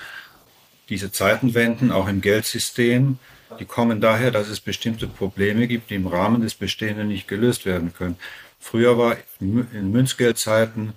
Diese 0.88 1.10
Zeitenwenden 1.10 1.90
auch 1.90 2.06
im 2.06 2.20
Geldsystem, 2.20 3.18
die 3.58 3.64
kommen 3.64 4.00
daher, 4.00 4.30
dass 4.30 4.48
es 4.48 4.60
bestimmte 4.60 5.06
Probleme 5.06 5.66
gibt, 5.66 5.90
die 5.90 5.94
im 5.94 6.06
Rahmen 6.06 6.42
des 6.42 6.54
Bestehenden 6.54 7.08
nicht 7.08 7.28
gelöst 7.28 7.66
werden 7.66 7.92
können. 7.94 8.16
Früher 8.58 8.96
war 8.98 9.16
in 9.40 9.90
Münzgeldzeiten 9.90 10.92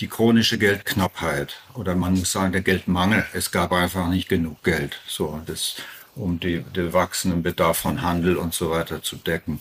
die 0.00 0.08
chronische 0.08 0.58
Geldknappheit 0.58 1.56
oder 1.74 1.94
man 1.94 2.14
muss 2.14 2.32
sagen 2.32 2.52
der 2.52 2.62
Geldmangel. 2.62 3.26
Es 3.32 3.50
gab 3.50 3.72
einfach 3.72 4.08
nicht 4.08 4.28
genug 4.28 4.62
Geld, 4.62 5.00
so 5.06 5.40
das, 5.46 5.76
um 6.14 6.40
den 6.40 6.92
wachsenden 6.92 7.42
Bedarf 7.42 7.78
von 7.78 8.02
Handel 8.02 8.36
und 8.36 8.54
so 8.54 8.70
weiter 8.70 9.02
zu 9.02 9.16
decken. 9.16 9.60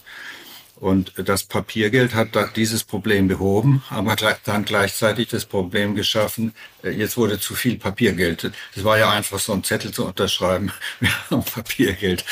Und 0.82 1.14
das 1.16 1.44
Papiergeld 1.44 2.16
hat 2.16 2.30
dieses 2.56 2.84
Problem 2.84 3.28
behoben, 3.28 3.84
aber 3.92 4.16
dann 4.44 4.66
gleichzeitig 4.66 5.28
das 5.28 5.46
Problem 5.46 5.94
geschaffen, 5.94 6.56
äh, 6.84 6.90
jetzt 6.90 7.18
wurde 7.18 7.40
zu 7.40 7.54
viel 7.54 7.78
Papiergeld. 7.78 8.52
Es 8.76 8.84
war 8.84 8.98
ja 8.98 9.12
einfach 9.12 9.38
so 9.38 9.54
ein 9.54 9.64
Zettel 9.64 9.92
zu 9.92 10.08
unterschreiben, 10.08 10.72
wir 11.00 11.12
haben 11.30 11.44
Papiergeld. 11.44 12.26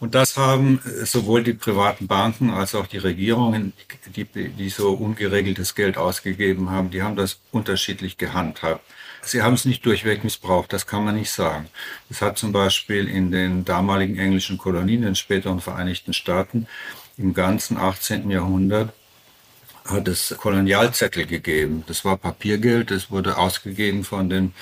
Und 0.00 0.14
das 0.14 0.38
haben 0.38 0.80
äh, 0.86 1.04
sowohl 1.04 1.42
die 1.42 1.52
privaten 1.52 2.06
Banken 2.06 2.48
als 2.48 2.74
auch 2.74 2.86
die 2.86 2.96
Regierungen, 2.96 3.74
die, 4.16 4.24
die 4.24 4.70
so 4.70 4.92
ungeregeltes 4.92 5.74
Geld 5.74 5.98
ausgegeben 5.98 6.70
haben, 6.70 6.88
die 6.88 7.02
haben 7.02 7.16
das 7.16 7.40
unterschiedlich 7.50 8.16
gehandhabt. 8.16 8.82
Sie 9.24 9.42
haben 9.42 9.54
es 9.54 9.66
nicht 9.66 9.84
durchweg 9.84 10.24
missbraucht, 10.24 10.72
das 10.72 10.86
kann 10.86 11.04
man 11.04 11.14
nicht 11.14 11.30
sagen. 11.30 11.68
Es 12.10 12.22
hat 12.22 12.38
zum 12.38 12.52
Beispiel 12.52 13.06
in 13.06 13.30
den 13.30 13.66
damaligen 13.66 14.18
englischen 14.18 14.56
Kolonien, 14.56 15.02
den 15.02 15.14
späteren 15.14 15.60
Vereinigten 15.60 16.12
Staaten, 16.12 16.66
im 17.22 17.34
ganzen 17.34 17.78
18. 17.78 18.30
Jahrhundert 18.30 18.92
hat 19.84 20.08
es 20.08 20.34
Kolonialzettel 20.38 21.26
gegeben. 21.26 21.84
Das 21.86 22.04
war 22.04 22.16
Papiergeld, 22.16 22.90
das 22.90 23.10
wurde 23.10 23.36
ausgegeben 23.36 24.04
von 24.04 24.28
den, 24.28 24.54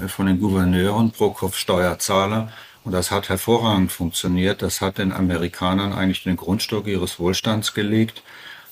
äh, 0.00 0.08
von 0.08 0.26
den 0.26 0.40
Gouverneuren 0.40 1.10
pro 1.10 1.30
Kopf 1.30 1.56
Steuerzahler. 1.56 2.52
Und 2.84 2.92
das 2.92 3.10
hat 3.10 3.28
hervorragend 3.28 3.92
funktioniert. 3.92 4.62
Das 4.62 4.80
hat 4.80 4.98
den 4.98 5.12
Amerikanern 5.12 5.92
eigentlich 5.92 6.22
den 6.22 6.36
Grundstock 6.36 6.86
ihres 6.86 7.18
Wohlstands 7.18 7.72
gelegt, 7.72 8.22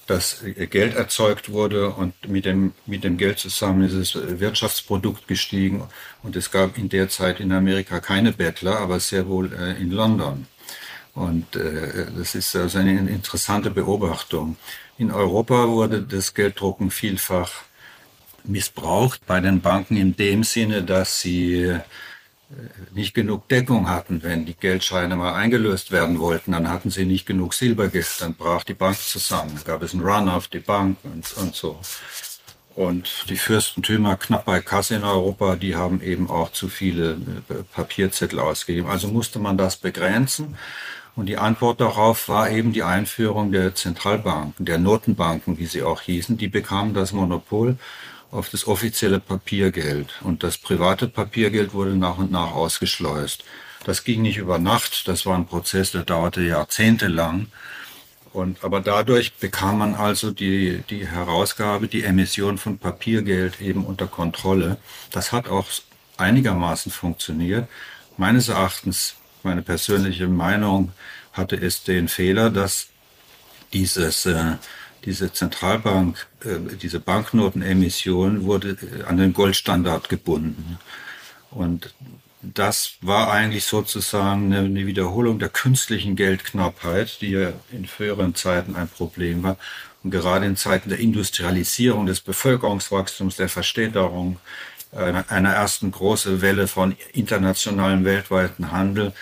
dass 0.06 0.42
Geld 0.70 0.94
erzeugt 0.96 1.50
wurde 1.50 1.90
und 1.90 2.28
mit 2.28 2.44
dem, 2.44 2.72
mit 2.84 3.04
dem 3.04 3.16
Geld 3.16 3.38
zusammen 3.38 3.82
ist 3.82 4.14
das 4.14 4.40
Wirtschaftsprodukt 4.40 5.28
gestiegen. 5.28 5.84
Und 6.22 6.36
es 6.36 6.50
gab 6.50 6.76
in 6.76 6.88
der 6.90 7.08
Zeit 7.08 7.40
in 7.40 7.52
Amerika 7.52 8.00
keine 8.00 8.32
Bettler, 8.32 8.78
aber 8.80 9.00
sehr 9.00 9.28
wohl 9.28 9.52
äh, 9.54 9.80
in 9.80 9.90
London. 9.90 10.46
Und 11.14 11.56
äh, 11.56 12.06
das 12.16 12.34
ist 12.34 12.56
also 12.56 12.78
eine 12.78 13.10
interessante 13.10 13.70
Beobachtung. 13.70 14.56
In 14.96 15.10
Europa 15.10 15.68
wurde 15.68 16.02
das 16.02 16.34
Gelddrucken 16.34 16.90
vielfach 16.90 17.50
missbraucht 18.44 19.24
bei 19.26 19.40
den 19.40 19.60
Banken 19.60 19.96
in 19.96 20.16
dem 20.16 20.42
Sinne, 20.42 20.82
dass 20.82 21.20
sie 21.20 21.64
äh, 21.64 21.80
nicht 22.92 23.14
genug 23.14 23.48
Deckung 23.48 23.88
hatten. 23.88 24.22
Wenn 24.22 24.46
die 24.46 24.54
Geldscheine 24.54 25.16
mal 25.16 25.34
eingelöst 25.34 25.90
werden 25.90 26.18
wollten, 26.18 26.52
dann 26.52 26.68
hatten 26.68 26.90
sie 26.90 27.04
nicht 27.04 27.26
genug 27.26 27.54
Silbergeld, 27.54 28.08
dann 28.20 28.34
brach 28.34 28.64
die 28.64 28.74
Bank 28.74 28.98
zusammen. 28.98 29.60
Gab 29.64 29.82
es 29.82 29.92
einen 29.92 30.02
Run 30.02 30.28
auf 30.28 30.48
die 30.48 30.60
Bank 30.60 30.96
und, 31.04 31.32
und 31.36 31.54
so. 31.54 31.78
Und 32.74 33.26
die 33.28 33.36
Fürstentümer 33.36 34.16
knapp 34.16 34.46
bei 34.46 34.60
Kasse 34.60 34.94
in 34.94 35.04
Europa, 35.04 35.56
die 35.56 35.76
haben 35.76 36.00
eben 36.00 36.30
auch 36.30 36.52
zu 36.52 36.68
viele 36.68 37.12
äh, 37.50 37.54
Papierzettel 37.74 38.40
ausgegeben. 38.40 38.88
Also 38.88 39.08
musste 39.08 39.38
man 39.38 39.58
das 39.58 39.76
begrenzen. 39.76 40.56
Und 41.14 41.26
die 41.26 41.36
Antwort 41.36 41.80
darauf 41.80 42.28
war 42.28 42.50
eben 42.50 42.72
die 42.72 42.82
Einführung 42.82 43.52
der 43.52 43.74
Zentralbanken, 43.74 44.64
der 44.64 44.78
Notenbanken, 44.78 45.58
wie 45.58 45.66
sie 45.66 45.82
auch 45.82 46.00
hießen. 46.00 46.38
Die 46.38 46.48
bekamen 46.48 46.94
das 46.94 47.12
Monopol 47.12 47.76
auf 48.30 48.48
das 48.48 48.66
offizielle 48.66 49.20
Papiergeld. 49.20 50.20
Und 50.22 50.42
das 50.42 50.56
private 50.56 51.08
Papiergeld 51.08 51.74
wurde 51.74 51.94
nach 51.96 52.16
und 52.16 52.32
nach 52.32 52.52
ausgeschleust. 52.52 53.44
Das 53.84 54.04
ging 54.04 54.22
nicht 54.22 54.38
über 54.38 54.58
Nacht. 54.58 55.06
Das 55.06 55.26
war 55.26 55.36
ein 55.36 55.46
Prozess, 55.46 55.92
der 55.92 56.04
dauerte 56.04 56.40
jahrzehntelang. 56.42 57.48
Und, 58.32 58.64
aber 58.64 58.80
dadurch 58.80 59.34
bekam 59.34 59.78
man 59.78 59.94
also 59.94 60.30
die, 60.30 60.82
die 60.88 61.06
Herausgabe, 61.06 61.88
die 61.88 62.04
Emission 62.04 62.56
von 62.56 62.78
Papiergeld 62.78 63.60
eben 63.60 63.84
unter 63.84 64.06
Kontrolle. 64.06 64.78
Das 65.10 65.32
hat 65.32 65.48
auch 65.48 65.66
einigermaßen 66.16 66.90
funktioniert. 66.90 67.68
Meines 68.16 68.48
Erachtens, 68.48 69.16
meine 69.44 69.62
persönliche 69.62 70.28
Meinung, 70.28 70.92
hatte 71.32 71.56
es 71.56 71.84
den 71.84 72.08
Fehler, 72.08 72.50
dass 72.50 72.88
dieses, 73.72 74.26
äh, 74.26 74.56
diese 75.04 75.32
Zentralbank, 75.32 76.26
äh, 76.44 76.76
diese 76.76 77.00
Banknotenemission 77.00 78.44
wurde 78.44 78.70
äh, 78.70 79.04
an 79.04 79.16
den 79.16 79.32
Goldstandard 79.32 80.08
gebunden. 80.08 80.78
Und 81.50 81.94
das 82.42 82.94
war 83.00 83.30
eigentlich 83.30 83.64
sozusagen 83.64 84.52
eine 84.52 84.86
Wiederholung 84.86 85.38
der 85.38 85.48
künstlichen 85.48 86.16
Geldknappheit, 86.16 87.20
die 87.20 87.30
ja 87.30 87.52
in 87.70 87.86
früheren 87.86 88.34
Zeiten 88.34 88.74
ein 88.74 88.88
Problem 88.88 89.42
war. 89.42 89.56
Und 90.02 90.10
gerade 90.10 90.46
in 90.46 90.56
Zeiten 90.56 90.88
der 90.88 90.98
Industrialisierung, 90.98 92.06
des 92.06 92.20
Bevölkerungswachstums, 92.20 93.36
der 93.36 93.48
Verstädterung, 93.48 94.38
einer 94.92 95.50
ersten 95.50 95.90
großen 95.90 96.42
Welle 96.42 96.68
von 96.68 96.94
internationalem 97.12 98.04
weltweiten 98.04 98.72
Handel, 98.72 99.12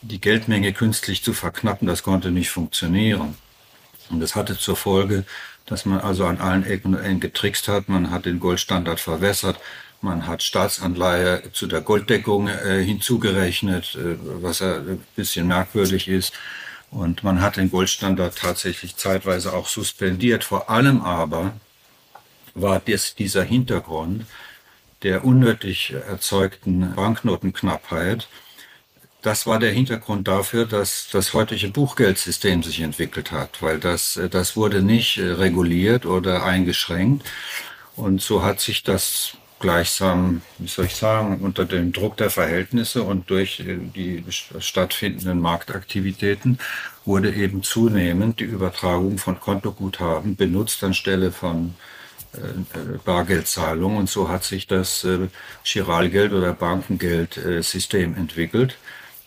die 0.00 0.20
Geldmenge 0.20 0.72
künstlich 0.72 1.22
zu 1.22 1.32
verknappen, 1.32 1.86
das 1.86 2.02
konnte 2.02 2.30
nicht 2.30 2.50
funktionieren. 2.50 3.36
Und 4.10 4.20
das 4.20 4.34
hatte 4.34 4.56
zur 4.56 4.76
Folge, 4.76 5.24
dass 5.66 5.84
man 5.84 6.00
also 6.00 6.24
an 6.24 6.38
allen 6.38 6.64
Ecken 6.64 7.20
getrickst 7.20 7.68
hat, 7.68 7.88
man 7.88 8.10
hat 8.10 8.24
den 8.24 8.40
Goldstandard 8.40 9.00
verwässert, 9.00 9.58
man 10.00 10.26
hat 10.26 10.42
Staatsanleihe 10.42 11.52
zu 11.52 11.66
der 11.66 11.80
Golddeckung 11.80 12.48
äh, 12.48 12.82
hinzugerechnet, 12.82 13.96
äh, 13.96 14.16
was 14.40 14.60
ja 14.60 14.76
ein 14.76 15.04
bisschen 15.16 15.48
merkwürdig 15.48 16.08
ist. 16.08 16.32
Und 16.90 17.22
man 17.22 17.42
hat 17.42 17.56
den 17.56 17.70
Goldstandard 17.70 18.38
tatsächlich 18.38 18.96
zeitweise 18.96 19.52
auch 19.52 19.66
suspendiert. 19.66 20.44
Vor 20.44 20.70
allem 20.70 21.02
aber 21.02 21.52
war 22.54 22.80
das, 22.80 23.14
dieser 23.14 23.42
Hintergrund 23.42 24.24
der 25.02 25.24
unnötig 25.24 25.94
erzeugten 26.08 26.94
Banknotenknappheit. 26.94 28.28
Das 29.22 29.46
war 29.46 29.58
der 29.58 29.72
Hintergrund 29.72 30.28
dafür, 30.28 30.64
dass 30.64 31.08
das 31.10 31.34
heutige 31.34 31.68
Buchgeldsystem 31.68 32.62
sich 32.62 32.80
entwickelt 32.80 33.32
hat, 33.32 33.62
weil 33.62 33.78
das, 33.78 34.20
das 34.30 34.56
wurde 34.56 34.82
nicht 34.82 35.18
reguliert 35.18 36.06
oder 36.06 36.44
eingeschränkt. 36.44 37.28
Und 37.96 38.22
so 38.22 38.42
hat 38.44 38.60
sich 38.60 38.84
das 38.84 39.36
gleichsam, 39.58 40.42
wie 40.58 40.68
soll 40.68 40.86
ich 40.86 40.94
sagen, 40.94 41.40
unter 41.40 41.64
dem 41.64 41.92
Druck 41.92 42.16
der 42.16 42.30
Verhältnisse 42.30 43.02
und 43.02 43.28
durch 43.30 43.60
äh, 43.60 43.76
die 43.94 44.24
stattfindenden 44.28 45.40
Marktaktivitäten 45.40 46.58
wurde 47.04 47.32
eben 47.34 47.62
zunehmend 47.62 48.40
die 48.40 48.44
Übertragung 48.44 49.18
von 49.18 49.40
Kontoguthaben 49.40 50.36
benutzt 50.36 50.84
anstelle 50.84 51.32
von 51.32 51.74
Bargeldzahlung. 53.04 53.96
Und 53.96 54.08
so 54.08 54.28
hat 54.28 54.44
sich 54.44 54.66
das 54.66 55.04
äh, 55.04 55.28
Chiralgeld- 55.64 56.32
oder 56.32 56.52
Bankengeldsystem 56.52 58.14
entwickelt. 58.14 58.76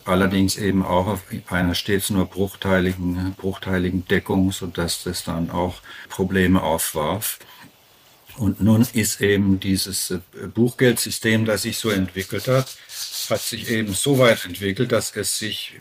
Allerdings 0.04 0.58
eben 0.58 0.84
auch 0.84 1.08
auf 1.08 1.22
einer 1.48 1.76
stets 1.76 2.10
nur 2.10 2.26
bruchteiligen, 2.26 3.36
bruchteiligen 3.38 4.08
Deckung, 4.08 4.52
sodass 4.52 5.04
das 5.04 5.24
dann 5.24 5.52
auch 5.52 5.82
Probleme 6.10 6.62
aufwarf. 6.64 7.40
Und 8.38 8.62
nun 8.62 8.88
ist 8.94 9.22
eben 9.22 9.60
dieses 9.60 10.12
äh, 10.12 10.20
Buchgeldsystem, 10.54 11.46
das 11.46 11.64
sich 11.64 11.78
so 11.78 11.90
entwickelt 11.90 12.48
hat, 12.48 12.76
hat 13.30 13.42
sich 13.42 13.70
eben 13.70 13.94
so 13.94 14.18
weit 14.18 14.46
entwickelt, 14.46 14.92
dass 14.92 15.16
es 15.16 15.38
sich, 15.38 15.74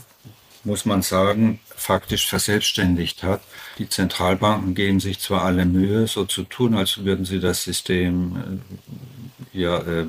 muss 0.65 0.85
man 0.85 1.03
sagen, 1.03 1.61
faktisch 1.81 2.27
verselbstständigt 2.27 3.23
hat. 3.23 3.41
Die 3.79 3.89
Zentralbanken 3.89 4.75
geben 4.75 5.01
sich 5.01 5.19
zwar 5.21 5.43
alle 5.43 5.65
Mühe, 5.65 6.07
so 6.07 6.25
zu 6.25 6.45
tun, 6.45 6.75
als 6.75 7.05
würden 7.05 7.25
sie 7.25 7.41
das 7.41 7.65
System 7.65 8.61
äh, 9.55 9.59
ja, 9.59 9.79
äh, 9.79 10.07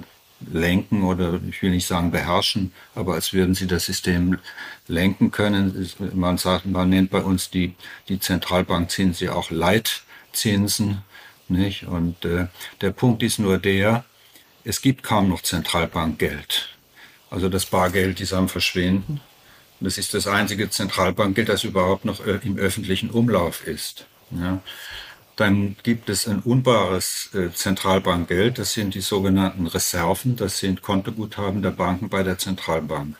lenken 0.51 1.03
oder 1.03 1.39
ich 1.47 1.61
will 1.61 1.71
nicht 1.71 1.87
sagen 1.87 2.11
beherrschen, 2.11 2.73
aber 2.95 3.13
als 3.13 3.31
würden 3.31 3.55
sie 3.55 3.67
das 3.67 3.85
System 3.85 4.39
lenken 4.87 5.31
können. 5.31 5.89
Man 6.13 6.37
sagt, 6.37 6.65
man 6.65 6.89
nennt 6.89 7.11
bei 7.11 7.21
uns 7.21 7.51
die, 7.51 7.75
die 8.07 8.19
Zentralbankzinsen 8.19 9.29
auch 9.29 9.51
Leitzinsen 9.51 11.03
nicht? 11.51 11.83
Und 11.83 12.25
äh, 12.25 12.47
der 12.81 12.91
Punkt 12.91 13.21
ist 13.23 13.39
nur 13.39 13.57
der, 13.57 14.03
es 14.63 14.81
gibt 14.81 15.03
kaum 15.03 15.29
noch 15.29 15.41
Zentralbankgeld. 15.41 16.69
Also 17.29 17.49
das 17.49 17.65
Bargeld 17.65 18.19
ist 18.19 18.33
am 18.33 18.49
Verschwinden. 18.49 19.21
Und 19.81 19.85
das 19.85 19.97
ist 19.97 20.13
das 20.13 20.27
einzige 20.27 20.69
Zentralbankgeld, 20.69 21.49
das 21.49 21.63
überhaupt 21.63 22.05
noch 22.05 22.23
äh, 22.23 22.39
im 22.43 22.57
öffentlichen 22.57 23.09
Umlauf 23.09 23.65
ist. 23.65 24.05
Ja. 24.29 24.59
Dann 25.35 25.75
gibt 25.81 26.07
es 26.07 26.27
ein 26.27 26.37
unbares 26.41 27.31
äh, 27.33 27.51
Zentralbankgeld, 27.51 28.59
das 28.59 28.73
sind 28.73 28.93
die 28.93 29.01
sogenannten 29.01 29.65
Reserven, 29.65 30.35
das 30.35 30.59
sind 30.59 30.83
Kontoguthaben 30.83 31.63
der 31.63 31.71
Banken 31.71 32.09
bei 32.09 32.21
der 32.21 32.37
Zentralbank. 32.37 33.15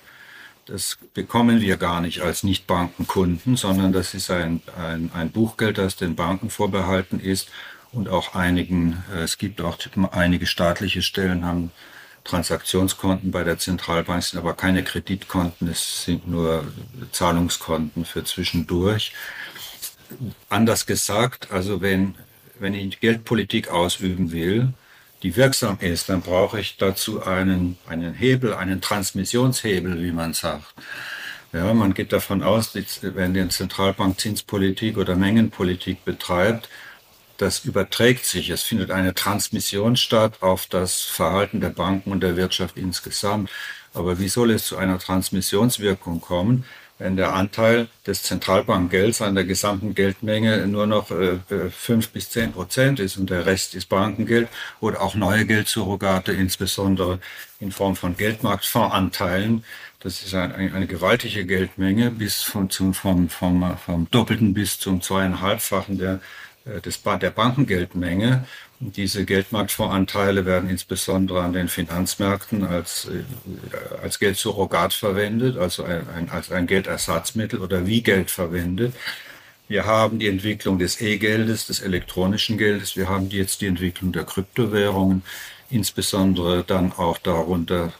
Das 0.68 0.99
bekommen 1.16 1.62
wir 1.62 1.78
gar 1.78 1.99
nicht 1.99 2.22
als 2.22 2.43
Nichtbankenkunden, 2.43 3.57
sondern 3.57 3.91
das 3.91 4.14
ist 4.14 4.30
ein, 4.30 4.62
ein, 4.78 5.09
ein 5.16 5.32
Buchgeld, 5.32 5.80
das 5.80 5.95
den 5.95 6.16
Banken 6.16 6.51
vorbehalten 6.51 7.20
ist 7.20 7.49
und 7.91 8.07
auch 8.07 8.36
einigen, 8.36 9.03
äh, 9.12 9.24
es 9.24 9.39
gibt 9.39 9.62
auch 9.62 9.80
einige 10.12 10.45
staatliche 10.45 11.01
Stellen 11.01 11.43
haben 11.43 11.72
Transaktionskonten 12.24 13.32
bei 13.32 13.43
der 13.43 13.57
Zentralbank, 13.57 14.24
sind 14.24 14.39
aber 14.39 14.53
keine 14.53 14.84
Kreditkonten, 14.84 15.67
es 15.67 16.05
sind 16.05 16.28
nur 16.28 16.65
Zahlungskonten 17.11 18.05
für 18.05 18.24
zwischendurch. 18.24 19.13
Anders 20.49 20.86
gesagt, 20.86 21.51
also 21.51 21.82
wenn, 21.82 22.15
wenn 22.59 22.74
ich 22.74 22.99
Geldpolitik 22.99 23.69
ausüben 23.69 24.32
will, 24.32 24.74
die 25.24 25.36
wirksam 25.36 25.78
ist, 25.80 26.09
dann 26.09 26.22
brauche 26.22 26.59
ich 26.59 26.78
dazu 26.78 27.24
einen, 27.24 27.78
einen 27.88 28.13
Hebel, 28.13 28.53
einen 28.53 28.82
Transmissionshebel, 28.82 30.03
wie 30.03 30.11
man 30.11 30.34
sagt. 30.34 30.74
Ja, 31.53 31.74
man 31.74 31.93
geht 31.93 32.13
davon 32.13 32.43
aus, 32.43 32.72
wenn 33.01 33.34
die 33.34 33.47
Zentralbank 33.49 34.19
Zinspolitik 34.19 34.97
oder 34.97 35.15
Mengenpolitik 35.15 36.05
betreibt, 36.05 36.69
das 37.41 37.65
überträgt 37.65 38.25
sich. 38.25 38.49
Es 38.49 38.61
findet 38.61 38.91
eine 38.91 39.15
Transmission 39.15 39.95
statt 39.95 40.41
auf 40.41 40.67
das 40.67 41.01
Verhalten 41.01 41.59
der 41.59 41.69
Banken 41.69 42.11
und 42.11 42.21
der 42.21 42.37
Wirtschaft 42.37 42.77
insgesamt. 42.77 43.49
Aber 43.93 44.19
wie 44.19 44.29
soll 44.29 44.51
es 44.51 44.65
zu 44.65 44.77
einer 44.77 44.99
Transmissionswirkung 44.99 46.21
kommen, 46.21 46.65
wenn 46.99 47.17
der 47.17 47.33
Anteil 47.33 47.87
des 48.05 48.21
Zentralbankgelds 48.21 49.23
an 49.23 49.33
der 49.33 49.43
gesamten 49.43 49.95
Geldmenge 49.95 50.67
nur 50.67 50.85
noch 50.85 51.09
äh, 51.09 51.39
fünf 51.71 52.09
bis 52.09 52.29
zehn 52.29 52.51
Prozent 52.51 52.99
ist 52.99 53.17
und 53.17 53.31
der 53.31 53.47
Rest 53.47 53.73
ist 53.73 53.89
Bankengeld 53.89 54.47
oder 54.79 55.01
auch 55.01 55.15
neue 55.15 55.45
Geldsurrogate, 55.45 56.31
insbesondere 56.31 57.19
in 57.59 57.71
Form 57.71 57.95
von 57.95 58.15
Geldmarktfondsanteilen. 58.15 59.63
Das 59.99 60.21
ist 60.21 60.35
eine, 60.35 60.53
eine 60.53 60.85
gewaltige 60.85 61.43
Geldmenge 61.45 62.11
bis 62.11 62.43
von, 62.43 62.69
zum, 62.69 62.93
vom, 62.93 63.29
vom, 63.29 63.77
vom 63.83 64.07
Doppelten 64.11 64.53
bis 64.53 64.77
zum 64.77 65.01
zweieinhalbfachen 65.01 65.97
der 65.97 66.13
äh, 66.15 66.19
des, 66.66 67.01
der 67.03 67.32
Bankengeldmenge. 67.32 68.45
Diese 68.80 69.26
Geldmarktfondsanteile 69.26 70.45
werden 70.45 70.70
insbesondere 70.70 71.41
an 71.41 71.53
den 71.53 71.68
Finanzmärkten 71.68 72.66
als, 72.66 73.09
äh, 73.09 73.24
als 74.01 74.20
Geldsurrogat 74.20 74.93
verwendet, 74.93 75.57
also 75.57 75.84
ein, 75.84 76.07
ein, 76.09 76.30
als 76.30 76.51
ein 76.51 76.68
Geldersatzmittel 76.68 77.59
oder 77.59 77.86
wie 77.86 78.01
Geld 78.01 78.32
verwendet. 78.32 78.93
Wir 79.68 79.86
haben 79.86 80.20
die 80.20 80.28
Entwicklung 80.28 80.80
des 80.80 80.99
E-Geldes, 80.99 81.68
des 81.68 81.80
elektronischen 81.80 82.57
Geldes. 82.57 82.97
Wir 82.97 83.07
haben 83.07 83.30
jetzt 83.30 83.62
die 83.62 83.68
Entwicklung 83.68 84.12
der 84.12 84.26
Kryptowährungen, 84.26 85.24
insbesondere 85.70 86.64
dann 86.64 86.91
auch 86.91 87.18
darunter, 87.18 87.93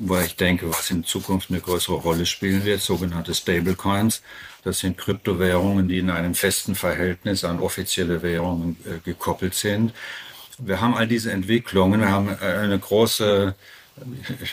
wo 0.00 0.18
ich 0.18 0.34
denke, 0.34 0.68
was 0.70 0.90
in 0.90 1.04
Zukunft 1.04 1.50
eine 1.50 1.60
größere 1.60 1.96
Rolle 1.96 2.26
spielen 2.26 2.64
wird, 2.64 2.80
sogenannte 2.80 3.34
Stablecoins. 3.34 4.22
Das 4.64 4.80
sind 4.80 4.98
Kryptowährungen, 4.98 5.88
die 5.88 5.98
in 5.98 6.10
einem 6.10 6.34
festen 6.34 6.74
Verhältnis 6.74 7.44
an 7.44 7.60
offizielle 7.60 8.22
Währungen 8.22 8.76
äh, 8.84 8.98
gekoppelt 9.04 9.54
sind. 9.54 9.92
Wir 10.58 10.80
haben 10.80 10.94
all 10.94 11.06
diese 11.06 11.32
Entwicklungen, 11.32 12.00
wir 12.00 12.10
haben 12.10 12.28
äh, 12.28 12.44
eine 12.44 12.78
große 12.78 13.54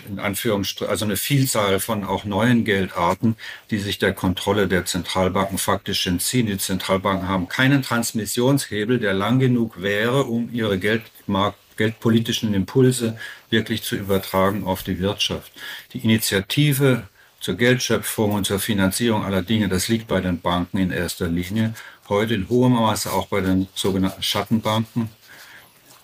in 0.09 0.19
Anführungsstrichen, 0.19 0.89
also 0.89 1.05
eine 1.05 1.15
Vielzahl 1.15 1.79
von 1.79 2.03
auch 2.03 2.25
neuen 2.25 2.65
Geldarten, 2.65 3.37
die 3.71 3.77
sich 3.77 3.97
der 3.97 4.13
Kontrolle 4.13 4.67
der 4.67 4.85
Zentralbanken 4.85 5.57
faktisch 5.57 6.05
entziehen. 6.07 6.47
Die 6.47 6.57
Zentralbanken 6.57 7.29
haben 7.29 7.47
keinen 7.47 7.81
Transmissionshebel, 7.81 8.99
der 8.99 9.13
lang 9.13 9.39
genug 9.39 9.81
wäre, 9.81 10.25
um 10.25 10.49
ihre 10.51 10.77
Geldmarkt 10.77 11.57
geldpolitischen 11.77 12.53
Impulse 12.53 13.17
wirklich 13.49 13.83
zu 13.83 13.95
übertragen 13.95 14.65
auf 14.65 14.83
die 14.83 14.99
Wirtschaft. 14.99 15.51
Die 15.93 15.99
Initiative 15.99 17.07
zur 17.39 17.55
Geldschöpfung 17.55 18.33
und 18.33 18.45
zur 18.45 18.59
Finanzierung 18.59 19.23
aller 19.23 19.41
Dinge, 19.41 19.69
das 19.69 19.87
liegt 19.87 20.07
bei 20.07 20.19
den 20.19 20.41
Banken 20.41 20.77
in 20.79 20.91
erster 20.91 21.27
Linie. 21.27 21.73
Heute 22.09 22.33
in 22.33 22.49
hohem 22.49 22.73
Maße 22.73 23.11
auch 23.11 23.27
bei 23.27 23.41
den 23.41 23.67
sogenannten 23.75 24.23
Schattenbanken. 24.23 25.09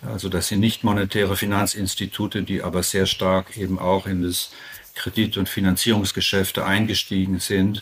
Also 0.05 0.29
das 0.29 0.49
sind 0.49 0.59
nicht 0.59 0.83
monetäre 0.83 1.35
Finanzinstitute, 1.35 2.43
die 2.43 2.61
aber 2.61 2.83
sehr 2.83 3.05
stark 3.05 3.57
eben 3.57 3.79
auch 3.79 4.05
in 4.05 4.21
das 4.21 4.51
Kredit- 4.95 5.37
und 5.37 5.49
Finanzierungsgeschäfte 5.49 6.65
eingestiegen 6.65 7.39
sind, 7.39 7.81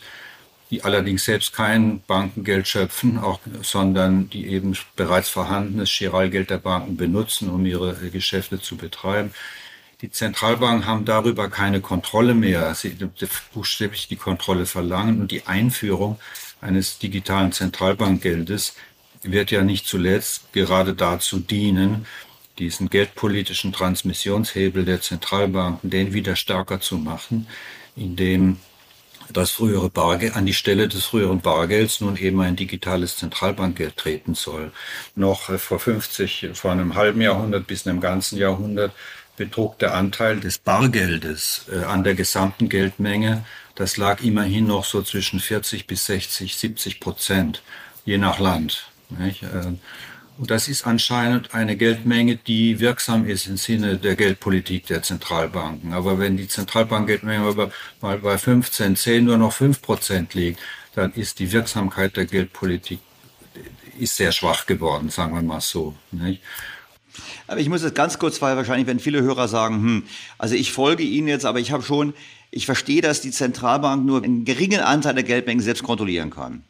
die 0.71 0.83
allerdings 0.83 1.25
selbst 1.25 1.53
kein 1.53 2.01
Bankengeld 2.07 2.67
schöpfen, 2.67 3.19
auch, 3.19 3.41
sondern 3.61 4.29
die 4.29 4.47
eben 4.47 4.75
bereits 4.95 5.27
vorhandenes 5.27 5.89
Chiralgeld 5.89 6.49
der 6.49 6.59
Banken 6.59 6.95
benutzen, 6.95 7.49
um 7.49 7.65
ihre 7.65 7.93
Geschäfte 8.09 8.59
zu 8.61 8.77
betreiben. 8.77 9.33
Die 10.01 10.09
Zentralbanken 10.09 10.87
haben 10.87 11.05
darüber 11.05 11.49
keine 11.49 11.81
Kontrolle 11.81 12.33
mehr. 12.33 12.73
Sie 12.73 12.97
buchstäblich 13.53 14.07
die 14.07 14.15
Kontrolle 14.15 14.65
verlangen 14.65 15.21
und 15.21 15.31
die 15.31 15.45
Einführung 15.45 16.19
eines 16.61 16.97
digitalen 16.97 17.51
Zentralbankgeldes 17.51 18.75
wird 19.23 19.51
ja 19.51 19.63
nicht 19.63 19.85
zuletzt 19.85 20.53
gerade 20.53 20.93
dazu 20.93 21.39
dienen, 21.39 22.07
diesen 22.57 22.89
geldpolitischen 22.89 23.73
Transmissionshebel 23.73 24.85
der 24.85 25.01
Zentralbanken, 25.01 25.89
den 25.89 26.13
wieder 26.13 26.35
stärker 26.35 26.79
zu 26.79 26.97
machen, 26.97 27.47
indem 27.95 28.57
das 29.31 29.51
frühere 29.51 29.89
Bargeld 29.89 30.35
an 30.35 30.45
die 30.45 30.53
Stelle 30.53 30.87
des 30.87 31.05
früheren 31.05 31.41
Bargelds 31.41 32.01
nun 32.01 32.17
eben 32.17 32.41
ein 32.41 32.55
digitales 32.55 33.17
Zentralbankgeld 33.17 33.97
treten 33.97 34.35
soll. 34.35 34.71
Noch 35.15 35.49
äh, 35.49 35.57
vor 35.57 35.79
50, 35.79 36.49
vor 36.53 36.71
einem 36.71 36.95
halben 36.95 37.21
Jahrhundert 37.21 37.67
bis 37.67 37.87
einem 37.87 38.01
ganzen 38.01 38.37
Jahrhundert 38.37 38.93
betrug 39.37 39.79
der 39.79 39.95
Anteil 39.95 40.39
des 40.39 40.59
Bargeldes 40.59 41.65
äh, 41.71 41.83
an 41.83 42.03
der 42.03 42.15
gesamten 42.15 42.69
Geldmenge, 42.69 43.43
das 43.75 43.97
lag 43.97 44.21
immerhin 44.21 44.67
noch 44.67 44.85
so 44.85 45.01
zwischen 45.01 45.39
40 45.39 45.87
bis 45.87 46.05
60, 46.05 46.55
70 46.55 46.99
Prozent, 46.99 47.63
je 48.05 48.17
nach 48.17 48.39
Land. 48.39 48.87
Nicht? 49.09 49.43
Und 50.41 50.49
das 50.49 50.67
ist 50.67 50.87
anscheinend 50.87 51.53
eine 51.53 51.77
Geldmenge, 51.77 52.35
die 52.35 52.79
wirksam 52.79 53.27
ist 53.27 53.45
im 53.45 53.57
Sinne 53.57 53.97
der 53.97 54.15
Geldpolitik 54.15 54.87
der 54.87 55.03
Zentralbanken. 55.03 55.93
Aber 55.93 56.17
wenn 56.17 56.35
die 56.35 56.47
Zentralbankgeldmenge 56.47 57.69
mal 58.01 58.17
bei 58.17 58.37
15, 58.39 58.95
10 58.95 59.23
nur 59.23 59.37
noch 59.37 59.53
5 59.53 59.83
Prozent 59.83 60.33
liegt, 60.33 60.59
dann 60.95 61.13
ist 61.13 61.37
die 61.37 61.51
Wirksamkeit 61.51 62.17
der 62.17 62.25
Geldpolitik 62.25 63.01
ist 63.99 64.15
sehr 64.15 64.31
schwach 64.31 64.65
geworden, 64.65 65.09
sagen 65.09 65.35
wir 65.35 65.43
mal 65.43 65.61
so. 65.61 65.93
Nicht? 66.11 66.41
Aber 67.45 67.59
ich 67.59 67.69
muss 67.69 67.83
jetzt 67.83 67.93
ganz 67.93 68.17
kurz, 68.17 68.41
weil 68.41 68.57
wahrscheinlich 68.57 68.87
wenn 68.87 68.99
viele 68.99 69.21
Hörer 69.21 69.47
sagen, 69.47 69.75
hm, 69.75 70.03
also 70.39 70.55
ich 70.55 70.71
folge 70.71 71.03
Ihnen 71.03 71.27
jetzt, 71.27 71.45
aber 71.45 71.59
ich 71.59 71.71
habe 71.71 71.83
schon, 71.83 72.15
ich 72.49 72.65
verstehe, 72.65 73.03
dass 73.03 73.21
die 73.21 73.29
Zentralbank 73.29 74.03
nur 74.03 74.23
einen 74.23 74.43
geringen 74.43 74.79
Anteil 74.79 75.13
der 75.13 75.23
Geldmengen 75.23 75.61
selbst 75.61 75.83
kontrollieren 75.83 76.31
kann. 76.31 76.63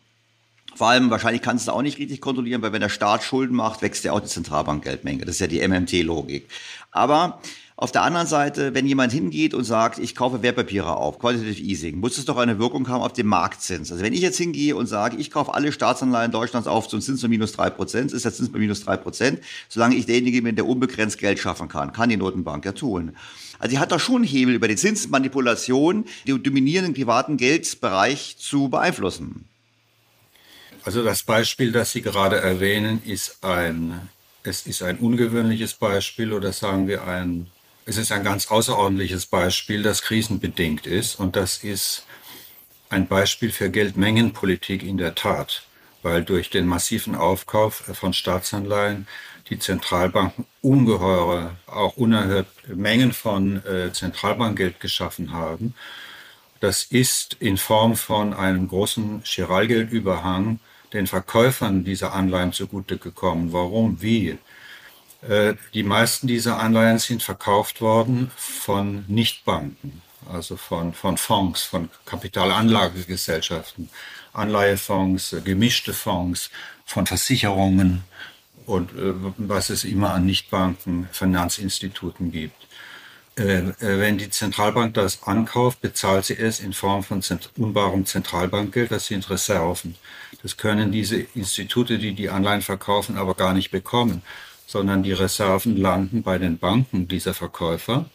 Vor 0.75 0.87
allem, 0.87 1.09
wahrscheinlich 1.09 1.41
kannst 1.41 1.67
du 1.67 1.73
auch 1.73 1.81
nicht 1.81 1.99
richtig 1.99 2.21
kontrollieren, 2.21 2.61
weil 2.61 2.73
wenn 2.73 2.81
der 2.81 2.89
Staat 2.89 3.23
Schulden 3.23 3.55
macht, 3.55 3.81
wächst 3.81 4.03
ja 4.03 4.13
auch 4.13 4.19
die 4.19 4.27
Zentralbankgeldmenge. 4.27 5.25
Das 5.25 5.35
ist 5.35 5.39
ja 5.41 5.47
die 5.47 5.67
MMT-Logik. 5.67 6.47
Aber 6.91 7.39
auf 7.81 7.91
der 7.91 8.03
anderen 8.03 8.27
Seite, 8.27 8.75
wenn 8.75 8.85
jemand 8.85 9.11
hingeht 9.11 9.55
und 9.55 9.63
sagt, 9.63 9.97
ich 9.97 10.13
kaufe 10.13 10.43
Wertpapiere 10.43 10.97
auf, 10.97 11.17
Quantitative 11.17 11.63
Easing, 11.63 11.99
muss 11.99 12.19
es 12.19 12.25
doch 12.25 12.37
eine 12.37 12.59
Wirkung 12.59 12.87
haben 12.87 13.01
auf 13.01 13.13
den 13.13 13.25
Marktzins. 13.25 13.91
Also 13.91 14.03
wenn 14.03 14.13
ich 14.13 14.21
jetzt 14.21 14.37
hingehe 14.37 14.75
und 14.75 14.85
sage, 14.85 15.17
ich 15.17 15.31
kaufe 15.31 15.51
alle 15.55 15.71
Staatsanleihen 15.71 16.31
Deutschlands 16.31 16.67
auf 16.67 16.87
zum 16.87 17.01
Zins 17.01 17.21
von 17.21 17.31
minus 17.31 17.53
drei 17.53 17.71
Prozent, 17.71 18.13
ist 18.13 18.23
der 18.23 18.33
Zins 18.33 18.51
bei 18.51 18.59
minus 18.59 18.83
drei 18.83 18.97
Prozent, 18.97 19.39
solange 19.67 19.95
ich 19.95 20.05
derjenige 20.05 20.43
bin, 20.43 20.55
der 20.55 20.67
unbegrenzt 20.67 21.17
Geld 21.17 21.39
schaffen 21.39 21.69
kann, 21.69 21.91
kann 21.91 22.09
die 22.09 22.17
Notenbank 22.17 22.63
ja 22.65 22.73
tun. 22.73 23.13
Also 23.57 23.71
die 23.71 23.79
hat 23.79 23.91
doch 23.91 23.99
schon 23.99 24.23
Hebel 24.23 24.53
über 24.53 24.67
die 24.67 24.75
Zinsmanipulation, 24.75 26.05
den 26.27 26.43
dominierenden 26.43 26.93
privaten 26.93 27.37
Geldbereich 27.37 28.35
zu 28.37 28.69
beeinflussen. 28.69 29.45
Also 30.83 31.03
das 31.03 31.21
Beispiel, 31.23 31.71
das 31.71 31.91
Sie 31.91 32.01
gerade 32.01 32.37
erwähnen, 32.37 33.03
ist 33.05 33.43
ein, 33.43 34.09
es 34.43 34.65
ist 34.65 34.81
ein 34.81 34.97
ungewöhnliches 34.97 35.75
Beispiel 35.75 36.33
oder 36.33 36.51
sagen 36.53 36.87
wir 36.87 37.05
ein, 37.05 37.47
es 37.85 37.97
ist 37.97 38.11
ein 38.11 38.23
ganz 38.23 38.49
außerordentliches 38.49 39.27
Beispiel, 39.27 39.83
das 39.83 40.01
krisenbedingt 40.01 40.87
ist 40.87 41.19
und 41.19 41.35
das 41.35 41.63
ist 41.63 42.05
ein 42.89 43.07
Beispiel 43.07 43.51
für 43.51 43.69
Geldmengenpolitik 43.69 44.81
in 44.81 44.97
der 44.97 45.13
Tat, 45.13 45.63
weil 46.01 46.23
durch 46.23 46.49
den 46.49 46.65
massiven 46.65 47.15
Aufkauf 47.15 47.83
von 47.93 48.13
Staatsanleihen 48.13 49.07
die 49.49 49.59
Zentralbanken 49.59 50.45
ungeheure, 50.61 51.57
auch 51.67 51.95
unerhört 51.95 52.47
Mengen 52.67 53.13
von 53.13 53.63
äh, 53.65 53.93
Zentralbankgeld 53.93 54.79
geschaffen 54.79 55.31
haben. 55.31 55.75
Das 56.59 56.83
ist 56.83 57.37
in 57.39 57.57
Form 57.57 57.95
von 57.95 58.33
einem 58.33 58.67
großen 58.67 59.21
Chiralgeldüberhang 59.25 60.59
den 60.93 61.07
Verkäufern 61.07 61.83
dieser 61.83 62.13
Anleihen 62.13 62.53
zugute 62.53 62.97
gekommen. 62.97 63.53
Warum? 63.53 64.01
Wie? 64.01 64.37
Äh, 65.27 65.53
die 65.73 65.83
meisten 65.83 66.27
dieser 66.27 66.59
Anleihen 66.59 66.99
sind 66.99 67.23
verkauft 67.23 67.81
worden 67.81 68.31
von 68.35 69.05
Nichtbanken, 69.07 70.01
also 70.31 70.57
von, 70.57 70.93
von 70.93 71.17
Fonds, 71.17 71.61
von 71.61 71.89
Kapitalanlagegesellschaften, 72.05 73.89
Anleihefonds, 74.33 75.33
äh, 75.33 75.41
gemischte 75.41 75.93
Fonds, 75.93 76.49
von 76.85 77.05
Versicherungen 77.05 78.03
und 78.65 78.91
äh, 78.91 79.13
was 79.37 79.69
es 79.69 79.83
immer 79.83 80.13
an 80.13 80.25
Nichtbanken, 80.25 81.07
Finanzinstituten 81.11 82.31
gibt. 82.31 82.67
Äh, 83.41 83.57
äh, 83.57 83.99
wenn 83.99 84.17
die 84.19 84.29
Zentralbank 84.29 84.93
das 84.93 85.23
ankauft, 85.23 85.81
bezahlt 85.81 86.25
sie 86.25 86.37
es 86.37 86.59
in 86.59 86.73
Form 86.73 87.03
von 87.03 87.23
unbarem 87.57 88.05
Zentralbankgeld, 88.05 88.91
das 88.91 89.07
sind 89.07 89.29
Reserven. 89.29 89.95
Das 90.43 90.57
können 90.57 90.91
diese 90.91 91.17
Institute, 91.33 91.97
die 91.97 92.13
die 92.13 92.29
Anleihen 92.29 92.61
verkaufen, 92.61 93.17
aber 93.17 93.33
gar 93.33 93.53
nicht 93.53 93.71
bekommen, 93.71 94.21
sondern 94.67 95.01
die 95.01 95.13
Reserven 95.13 95.75
landen 95.75 96.21
bei 96.21 96.37
den 96.37 96.59
Banken 96.59 97.07
dieser 97.07 97.33
Verkäufer 97.33 98.05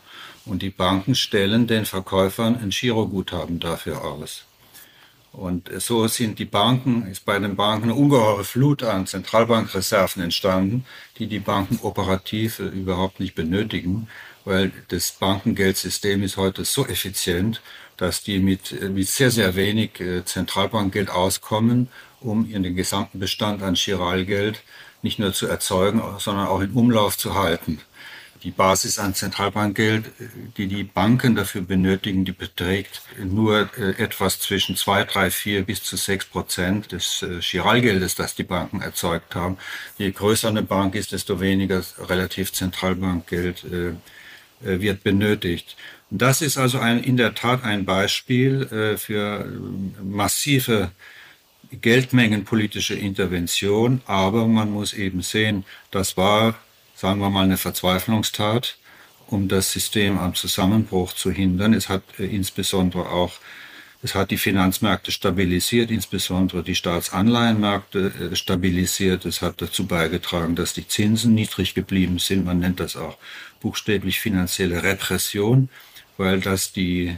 und 0.44 0.62
die 0.62 0.70
Banken 0.70 1.14
stellen 1.16 1.66
den 1.66 1.86
Verkäufern 1.86 2.56
ein 2.62 2.70
Giroguthaben 2.70 3.58
dafür 3.58 4.04
aus. 4.04 4.44
Und 5.32 5.70
so 5.82 6.06
sind 6.08 6.38
die 6.38 6.46
Banken, 6.46 7.06
ist 7.08 7.26
bei 7.26 7.38
den 7.38 7.56
Banken 7.56 7.90
eine 7.90 7.94
ungeheure 7.94 8.44
Flut 8.44 8.82
an 8.82 9.06
Zentralbankreserven 9.06 10.22
entstanden, 10.22 10.86
die 11.18 11.26
die 11.26 11.40
Banken 11.40 11.78
operativ 11.82 12.58
überhaupt 12.60 13.20
nicht 13.20 13.34
benötigen, 13.34 14.08
weil 14.46 14.72
das 14.88 15.10
Bankengeldsystem 15.10 16.22
ist 16.22 16.36
heute 16.36 16.64
so 16.64 16.86
effizient, 16.86 17.60
dass 17.96 18.22
die 18.22 18.38
mit, 18.38 18.80
mit 18.90 19.08
sehr, 19.08 19.30
sehr 19.30 19.56
wenig 19.56 20.00
äh, 20.00 20.24
Zentralbankgeld 20.24 21.10
auskommen, 21.10 21.88
um 22.20 22.48
ihren 22.48 22.74
gesamten 22.74 23.18
Bestand 23.18 23.62
an 23.62 23.74
Chiralgeld 23.74 24.62
nicht 25.02 25.18
nur 25.18 25.32
zu 25.32 25.46
erzeugen, 25.46 26.00
sondern 26.18 26.46
auch 26.46 26.60
in 26.60 26.70
Umlauf 26.72 27.18
zu 27.18 27.34
halten. 27.34 27.80
Die 28.42 28.50
Basis 28.52 29.00
an 29.00 29.14
Zentralbankgeld, 29.14 30.10
die 30.56 30.68
die 30.68 30.84
Banken 30.84 31.34
dafür 31.34 31.62
benötigen, 31.62 32.24
die 32.24 32.32
beträgt 32.32 33.02
nur 33.18 33.68
äh, 33.76 34.00
etwas 34.00 34.38
zwischen 34.38 34.76
zwei, 34.76 35.02
drei, 35.02 35.30
vier 35.30 35.64
bis 35.64 35.82
zu 35.82 35.96
sechs 35.96 36.24
Prozent 36.26 36.92
des 36.92 37.22
äh, 37.22 37.40
Chiralgeldes, 37.40 38.14
das 38.14 38.36
die 38.36 38.44
Banken 38.44 38.80
erzeugt 38.80 39.34
haben. 39.34 39.58
Je 39.98 40.12
größer 40.12 40.48
eine 40.48 40.62
Bank 40.62 40.94
ist, 40.94 41.10
desto 41.10 41.40
weniger 41.40 41.82
relativ 41.98 42.52
Zentralbankgeld 42.52 43.64
äh, 43.64 43.94
wird 44.60 45.02
benötigt. 45.02 45.76
Das 46.10 46.40
ist 46.40 46.56
also 46.56 46.78
ein, 46.78 47.02
in 47.02 47.16
der 47.16 47.34
Tat 47.34 47.64
ein 47.64 47.84
Beispiel 47.84 48.62
äh, 48.70 48.96
für 48.96 49.44
massive 50.02 50.92
geldmengenpolitische 51.72 52.94
Intervention, 52.94 54.00
aber 54.06 54.46
man 54.46 54.70
muss 54.70 54.94
eben 54.94 55.22
sehen, 55.22 55.64
das 55.90 56.16
war, 56.16 56.54
sagen 56.94 57.20
wir 57.20 57.30
mal, 57.30 57.42
eine 57.42 57.56
Verzweiflungstat, 57.56 58.78
um 59.26 59.48
das 59.48 59.72
System 59.72 60.18
am 60.18 60.34
Zusammenbruch 60.34 61.12
zu 61.12 61.32
hindern. 61.32 61.74
Es 61.74 61.88
hat 61.88 62.02
äh, 62.18 62.24
insbesondere 62.24 63.10
auch 63.10 63.32
es 64.02 64.14
hat 64.14 64.30
die 64.30 64.36
Finanzmärkte 64.36 65.10
stabilisiert, 65.10 65.90
insbesondere 65.90 66.62
die 66.62 66.74
Staatsanleihenmärkte 66.74 68.30
äh, 68.32 68.36
stabilisiert. 68.36 69.24
Es 69.24 69.42
hat 69.42 69.62
dazu 69.62 69.86
beigetragen, 69.86 70.54
dass 70.54 70.74
die 70.74 70.86
Zinsen 70.86 71.34
niedrig 71.34 71.74
geblieben 71.74 72.18
sind. 72.18 72.44
Man 72.44 72.58
nennt 72.58 72.80
das 72.80 72.96
auch 72.96 73.16
buchstäblich 73.60 74.20
finanzielle 74.20 74.82
Repression, 74.82 75.70
weil 76.18 76.40
das 76.40 76.72
die, 76.72 77.16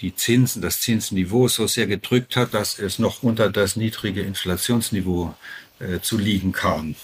die 0.00 0.14
Zinsen, 0.14 0.60
das 0.60 0.80
Zinsniveau 0.80 1.48
so 1.48 1.66
sehr 1.66 1.86
gedrückt 1.86 2.36
hat, 2.36 2.54
dass 2.54 2.78
es 2.78 2.98
noch 2.98 3.22
unter 3.22 3.50
das 3.50 3.76
niedrige 3.76 4.20
Inflationsniveau 4.22 5.34
äh, 5.80 6.00
zu 6.00 6.18
liegen 6.18 6.52
kam. 6.52 6.94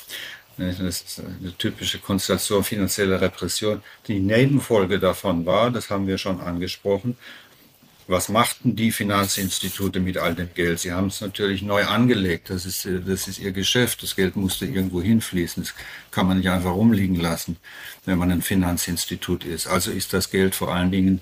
Das 0.56 0.78
ist 0.78 1.20
eine 1.20 1.56
typische 1.56 1.98
Konstellation 1.98 2.62
finanzieller 2.62 3.18
Repression. 3.18 3.82
Die 4.06 4.20
Nebenfolge 4.20 4.98
davon 4.98 5.46
war, 5.46 5.70
das 5.70 5.88
haben 5.88 6.06
wir 6.06 6.18
schon 6.18 6.38
angesprochen, 6.40 7.16
was 8.10 8.28
machten 8.28 8.74
die 8.74 8.90
Finanzinstitute 8.90 10.00
mit 10.00 10.18
all 10.18 10.34
dem 10.34 10.52
Geld? 10.54 10.80
Sie 10.80 10.92
haben 10.92 11.06
es 11.06 11.20
natürlich 11.20 11.62
neu 11.62 11.84
angelegt. 11.84 12.50
Das 12.50 12.66
ist, 12.66 12.86
das 13.06 13.28
ist 13.28 13.38
ihr 13.38 13.52
Geschäft. 13.52 14.02
Das 14.02 14.16
Geld 14.16 14.36
musste 14.36 14.66
irgendwo 14.66 15.00
hinfließen. 15.00 15.62
Das 15.62 15.74
kann 16.10 16.26
man 16.26 16.38
nicht 16.38 16.50
einfach 16.50 16.74
rumliegen 16.74 17.16
lassen, 17.16 17.56
wenn 18.04 18.18
man 18.18 18.32
ein 18.32 18.42
Finanzinstitut 18.42 19.44
ist. 19.44 19.68
Also 19.68 19.92
ist 19.92 20.12
das 20.12 20.30
Geld 20.30 20.54
vor 20.54 20.74
allen 20.74 20.90
Dingen 20.90 21.20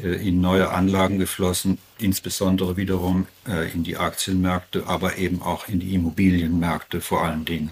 äh, 0.00 0.28
in 0.28 0.40
neue 0.40 0.70
Anlagen 0.70 1.18
geflossen, 1.18 1.78
insbesondere 1.98 2.76
wiederum 2.76 3.26
äh, 3.46 3.70
in 3.72 3.82
die 3.82 3.96
Aktienmärkte, 3.96 4.86
aber 4.86 5.18
eben 5.18 5.42
auch 5.42 5.68
in 5.68 5.80
die 5.80 5.94
Immobilienmärkte 5.94 7.00
vor 7.00 7.24
allen 7.24 7.44
Dingen. 7.44 7.70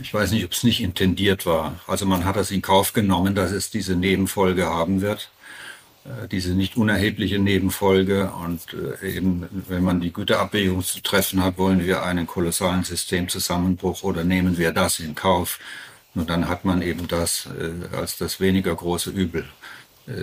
Ich 0.00 0.14
weiß 0.14 0.30
nicht, 0.30 0.44
ob 0.44 0.52
es 0.52 0.62
nicht 0.62 0.80
intendiert 0.80 1.44
war. 1.44 1.80
Also 1.86 2.06
man 2.06 2.24
hat 2.24 2.36
das 2.36 2.50
in 2.50 2.62
Kauf 2.62 2.92
genommen, 2.92 3.34
dass 3.34 3.50
es 3.50 3.70
diese 3.70 3.94
Nebenfolge 3.94 4.66
haben 4.66 5.00
wird. 5.00 5.30
Äh, 6.04 6.28
diese 6.28 6.54
nicht 6.54 6.76
unerhebliche 6.76 7.38
Nebenfolge. 7.38 8.32
Und 8.44 8.60
äh, 9.02 9.16
eben, 9.16 9.48
wenn 9.68 9.84
man 9.84 10.00
die 10.00 10.12
Güterabwägung 10.12 10.82
zu 10.82 11.00
treffen 11.00 11.42
hat, 11.42 11.58
wollen 11.58 11.84
wir 11.84 12.02
einen 12.02 12.26
kolossalen 12.26 12.84
Systemzusammenbruch 12.84 14.02
oder 14.02 14.24
nehmen 14.24 14.58
wir 14.58 14.72
das 14.72 14.98
in 14.98 15.14
Kauf? 15.14 15.58
Nur 16.14 16.26
dann 16.26 16.48
hat 16.48 16.64
man 16.64 16.82
eben 16.82 17.08
das 17.08 17.48
äh, 17.58 17.96
als 17.96 18.18
das 18.18 18.40
weniger 18.40 18.74
große 18.74 19.10
Übel 19.10 19.44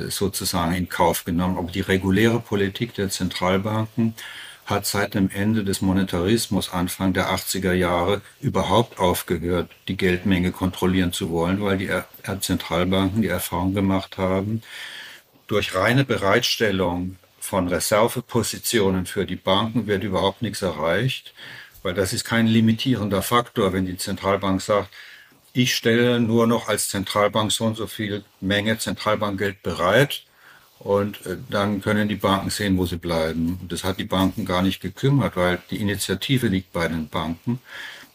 sozusagen 0.09 0.73
in 0.73 0.89
Kauf 0.89 1.23
genommen. 1.23 1.57
Aber 1.57 1.71
die 1.71 1.79
reguläre 1.79 2.41
Politik 2.41 2.95
der 2.95 3.09
Zentralbanken 3.09 4.13
hat 4.65 4.85
seit 4.85 5.13
dem 5.13 5.29
Ende 5.31 5.63
des 5.63 5.81
Monetarismus 5.81 6.73
Anfang 6.73 7.13
der 7.13 7.29
80er 7.29 7.71
Jahre 7.71 8.21
überhaupt 8.41 8.99
aufgehört, 8.99 9.71
die 9.87 9.95
Geldmenge 9.95 10.51
kontrollieren 10.51 11.13
zu 11.13 11.29
wollen, 11.29 11.61
weil 11.61 11.77
die 11.77 11.89
Zentralbanken 12.41 13.21
die 13.21 13.29
Erfahrung 13.29 13.73
gemacht 13.73 14.17
haben, 14.17 14.63
durch 15.49 15.75
reine 15.75 16.05
Bereitstellung 16.05 17.17
von 17.39 17.67
Reservepositionen 17.67 19.07
für 19.07 19.25
die 19.25 19.35
Banken 19.35 19.87
wird 19.87 20.03
überhaupt 20.03 20.43
nichts 20.43 20.61
erreicht, 20.61 21.33
weil 21.81 21.95
das 21.95 22.13
ist 22.13 22.23
kein 22.23 22.45
limitierender 22.45 23.23
Faktor, 23.23 23.73
wenn 23.73 23.85
die 23.85 23.97
Zentralbank 23.97 24.61
sagt, 24.61 24.89
ich 25.51 25.75
stelle 25.75 26.19
nur 26.19 26.45
noch 26.45 26.67
als 26.67 26.89
Zentralbank 26.89 27.51
so 27.51 27.65
und 27.65 27.75
so 27.75 27.87
viel 27.87 28.23
Menge 28.39 28.77
Zentralbankgeld 28.77 29.63
bereit 29.63 30.23
und 30.77 31.25
äh, 31.25 31.37
dann 31.49 31.81
können 31.81 32.07
die 32.07 32.15
Banken 32.15 32.51
sehen, 32.51 32.77
wo 32.77 32.85
sie 32.85 32.97
bleiben. 32.97 33.59
Das 33.67 33.83
hat 33.83 33.97
die 33.97 34.05
Banken 34.05 34.45
gar 34.45 34.61
nicht 34.61 34.81
gekümmert, 34.81 35.35
weil 35.35 35.59
die 35.71 35.81
Initiative 35.81 36.47
liegt 36.47 36.71
bei 36.71 36.87
den 36.87 37.09
Banken. 37.09 37.59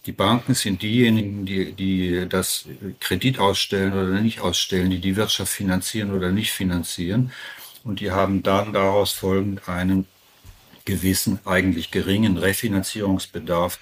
Die 0.07 0.13
Banken 0.13 0.55
sind 0.55 0.83
diejenigen, 0.83 1.47
die, 1.47 1.73
die 1.73 2.27
das 2.29 2.67
Kredit 3.01 3.39
ausstellen 3.39 3.95
oder 3.95 4.21
nicht 4.21 4.41
ausstellen, 4.41 4.91
die 4.91 5.01
die 5.01 5.17
Wirtschaft 5.17 5.53
finanzieren 5.53 6.13
oder 6.13 6.31
nicht 6.31 6.53
finanzieren. 6.53 7.33
Und 7.85 8.01
die 8.01 8.11
haben 8.11 8.43
dann 8.43 8.73
daraus 8.73 9.13
folgend 9.13 9.69
einen 9.69 10.07
gewissen, 10.85 11.39
eigentlich 11.47 11.91
geringen 11.91 12.37
Refinanzierungsbedarf, 12.37 13.79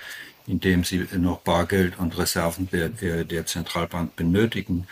indem 0.46 0.84
sie 0.84 1.06
noch 1.16 1.40
Bargeld 1.40 1.98
und 1.98 2.16
Reserven 2.16 2.68
der, 2.70 2.88
der, 2.88 3.24
der 3.24 3.46
Zentralbank 3.46 4.14
benötigen. 4.14 4.86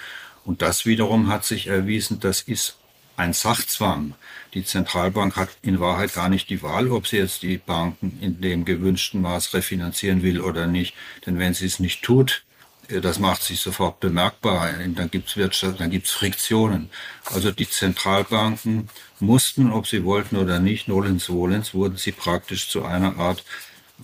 Und 0.45 0.63
das 0.63 0.85
wiederum 0.87 1.29
hat 1.29 1.45
sich 1.45 1.69
erwiesen, 1.69 2.19
das 2.19 2.41
ist 2.41 2.77
ein 3.17 3.33
Sachzwang. 3.33 4.15
Die 4.55 4.65
Zentralbank 4.65 5.37
hat 5.37 5.51
in 5.63 5.79
Wahrheit 5.81 6.15
gar 6.15 6.29
nicht 6.29 6.51
die 6.51 6.63
Wahl, 6.63 6.91
ob 6.91 7.07
sie 7.07 7.19
jetzt 7.19 7.43
die 7.43 7.59
Banken 7.59 8.19
in 8.21 8.41
dem 8.41 8.65
gewünschten 8.65 9.21
Maß 9.21 9.55
refinanzieren 9.55 10.23
will 10.23 10.41
oder 10.41 10.67
nicht. 10.67 10.95
Denn 11.25 11.39
wenn 11.39 11.55
sie 11.55 11.67
es 11.67 11.79
nicht 11.79 12.03
tut, 12.03 12.45
äh, 12.89 13.01
das 13.01 13.19
macht 13.19 13.43
sich 13.43 13.61
sofort 13.61 14.01
bemerkbar. 14.01 14.71
Dann 14.95 15.11
gibt 15.11 15.29
es 15.29 15.37
Wirtschaft, 15.37 15.81
dann 15.81 15.91
gibt 15.91 16.07
es 16.07 16.13
Friktionen. 16.13 16.91
Also 17.25 17.53
die 17.53 17.69
Zentralbanken 17.69 18.89
mussten, 19.21 19.73
ob 19.73 19.87
sie 19.87 20.05
wollten 20.05 20.37
oder 20.37 20.59
nicht, 20.59 20.89
nolens 20.89 21.27
volens, 21.27 21.75
wurden 21.75 21.97
sie 21.97 22.13
praktisch 22.13 22.69
zu 22.69 22.85
einer 22.85 23.19
Art 23.19 23.45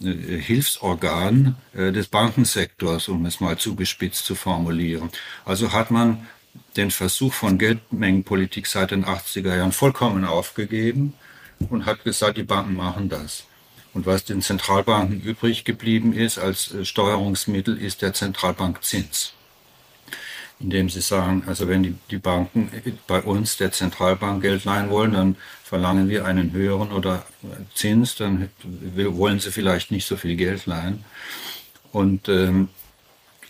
äh, 0.03 0.39
Hilfsorgan 0.39 1.57
äh, 1.75 1.93
des 1.93 2.09
Bankensektors, 2.09 3.09
um 3.09 3.27
es 3.27 3.41
mal 3.41 3.59
zugespitzt 3.59 4.25
zu 4.25 4.35
formulieren. 4.35 5.11
Also 5.45 5.73
hat 5.73 5.91
man 5.91 6.27
den 6.77 6.91
Versuch 6.91 7.33
von 7.33 7.59
Geldmengenpolitik 7.59 8.67
seit 8.67 8.91
den 8.91 9.05
80er 9.05 9.57
Jahren 9.57 9.73
vollkommen 9.73 10.25
aufgegeben 10.25 11.15
und 11.71 11.87
hat 11.87 12.05
gesagt, 12.05 12.39
die 12.39 12.43
Banken 12.43 12.75
machen 12.75 13.09
das. 13.09 13.45
Und 13.97 14.05
was 14.05 14.25
den 14.25 14.43
Zentralbanken 14.43 15.23
übrig 15.23 15.65
geblieben 15.65 16.13
ist 16.13 16.39
als 16.39 16.73
äh, 16.75 16.85
Steuerungsmittel, 16.85 17.79
ist 17.79 18.03
der 18.03 18.13
Zentralbankzins. 18.13 19.33
Indem 20.61 20.91
sie 20.91 21.01
sagen, 21.01 21.45
also 21.47 21.67
wenn 21.67 21.83
die, 21.83 21.95
die 22.11 22.19
Banken 22.19 22.71
äh, 22.85 22.93
bei 23.07 23.23
uns 23.23 23.57
der 23.57 23.73
Zentralbank 23.73 24.43
Geld 24.43 24.67
leihen 24.67 24.91
wollen, 24.91 25.13
dann 25.13 25.37
verlangen 25.65 26.11
wir 26.11 26.27
einen 26.27 26.53
höheren 26.53 26.93
oder 26.93 27.25
äh, 27.43 27.47
Zins, 27.75 28.17
dann 28.17 28.51
wollen 28.63 29.41
sie 29.41 29.51
vielleicht 29.51 29.91
nicht 29.91 30.07
so 30.07 30.19
viel 30.19 30.37
Geld 30.37 30.67
leihen. 30.67 31.05
Und 31.91 32.29
ähm, 32.29 32.69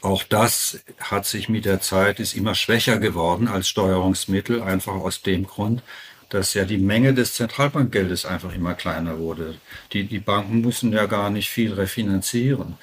auch 0.02 0.22
das 0.22 0.80
hat 1.00 1.26
sich 1.26 1.48
mit 1.48 1.64
der 1.64 1.80
Zeit, 1.80 2.20
ist 2.20 2.34
immer 2.34 2.54
schwächer 2.54 2.98
geworden 2.98 3.48
als 3.48 3.68
Steuerungsmittel, 3.68 4.62
einfach 4.62 4.94
aus 4.94 5.22
dem 5.22 5.46
Grund, 5.46 5.82
dass 6.28 6.54
ja 6.54 6.64
die 6.64 6.78
Menge 6.78 7.14
des 7.14 7.34
Zentralbankgeldes 7.34 8.26
einfach 8.26 8.54
immer 8.54 8.74
kleiner 8.74 9.18
wurde. 9.18 9.58
Die, 9.92 10.04
die 10.04 10.18
Banken 10.18 10.60
müssen 10.60 10.92
ja 10.92 11.06
gar 11.06 11.30
nicht 11.30 11.48
viel 11.48 11.72
refinanzieren. 11.72 12.76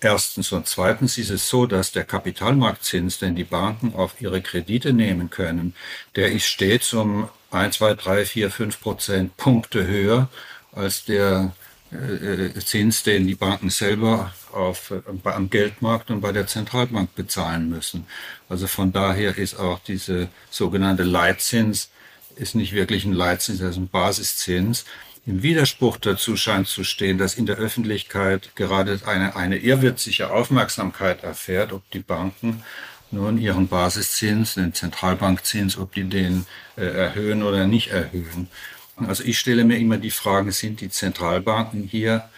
Erstens 0.00 0.52
und 0.52 0.66
zweitens 0.66 1.16
ist 1.16 1.30
es 1.30 1.48
so, 1.48 1.66
dass 1.66 1.92
der 1.92 2.04
Kapitalmarktzins, 2.04 3.18
den 3.18 3.36
die 3.36 3.44
Banken 3.44 3.94
auf 3.94 4.20
ihre 4.20 4.42
Kredite 4.42 4.92
nehmen 4.92 5.30
können, 5.30 5.74
der 6.14 6.30
ist 6.30 6.44
stets 6.44 6.92
um 6.92 7.28
1, 7.50 7.76
2, 7.76 7.94
3, 7.94 8.24
4, 8.26 8.50
5 8.50 8.80
Prozent 8.80 9.36
Punkte 9.36 9.86
höher 9.86 10.28
als 10.72 11.04
der 11.04 11.52
äh, 11.92 11.96
äh, 11.96 12.60
Zins, 12.60 13.02
den 13.02 13.26
die 13.26 13.34
Banken 13.34 13.70
selber 13.70 14.32
auf, 14.54 14.90
äh, 14.90 15.00
am 15.28 15.50
Geldmarkt 15.50 16.10
und 16.10 16.20
bei 16.20 16.32
der 16.32 16.46
Zentralbank 16.46 17.14
bezahlen 17.14 17.68
müssen. 17.68 18.06
Also 18.48 18.66
von 18.66 18.92
daher 18.92 19.36
ist 19.36 19.58
auch 19.58 19.78
diese 19.80 20.28
sogenannte 20.50 21.02
Leitzins 21.02 21.90
ist 22.36 22.54
nicht 22.54 22.72
wirklich 22.72 23.04
ein 23.04 23.12
Leitzins, 23.12 23.60
das 23.60 23.70
ist 23.70 23.76
ein 23.76 23.88
Basiszins. 23.88 24.84
Im 25.26 25.42
Widerspruch 25.42 25.96
dazu 25.96 26.36
scheint 26.36 26.68
zu 26.68 26.84
stehen, 26.84 27.16
dass 27.16 27.34
in 27.34 27.46
der 27.46 27.56
Öffentlichkeit 27.56 28.50
gerade 28.56 29.00
eine, 29.06 29.36
eine 29.36 29.56
irrwitzige 29.56 30.30
Aufmerksamkeit 30.30 31.22
erfährt, 31.22 31.72
ob 31.72 31.88
die 31.92 32.00
Banken 32.00 32.62
nun 33.10 33.38
ihren 33.38 33.68
Basiszins, 33.68 34.54
den 34.54 34.74
Zentralbankzins, 34.74 35.78
ob 35.78 35.94
die 35.94 36.04
den 36.04 36.46
äh, 36.76 36.84
erhöhen 36.84 37.42
oder 37.42 37.66
nicht 37.66 37.88
erhöhen. 37.88 38.48
Also 38.96 39.24
ich 39.24 39.38
stelle 39.38 39.64
mir 39.64 39.78
immer 39.78 39.98
die 39.98 40.10
Frage, 40.10 40.52
sind 40.52 40.80
die 40.80 40.90
Zentralbanken 40.90 41.84
hier 41.84 42.28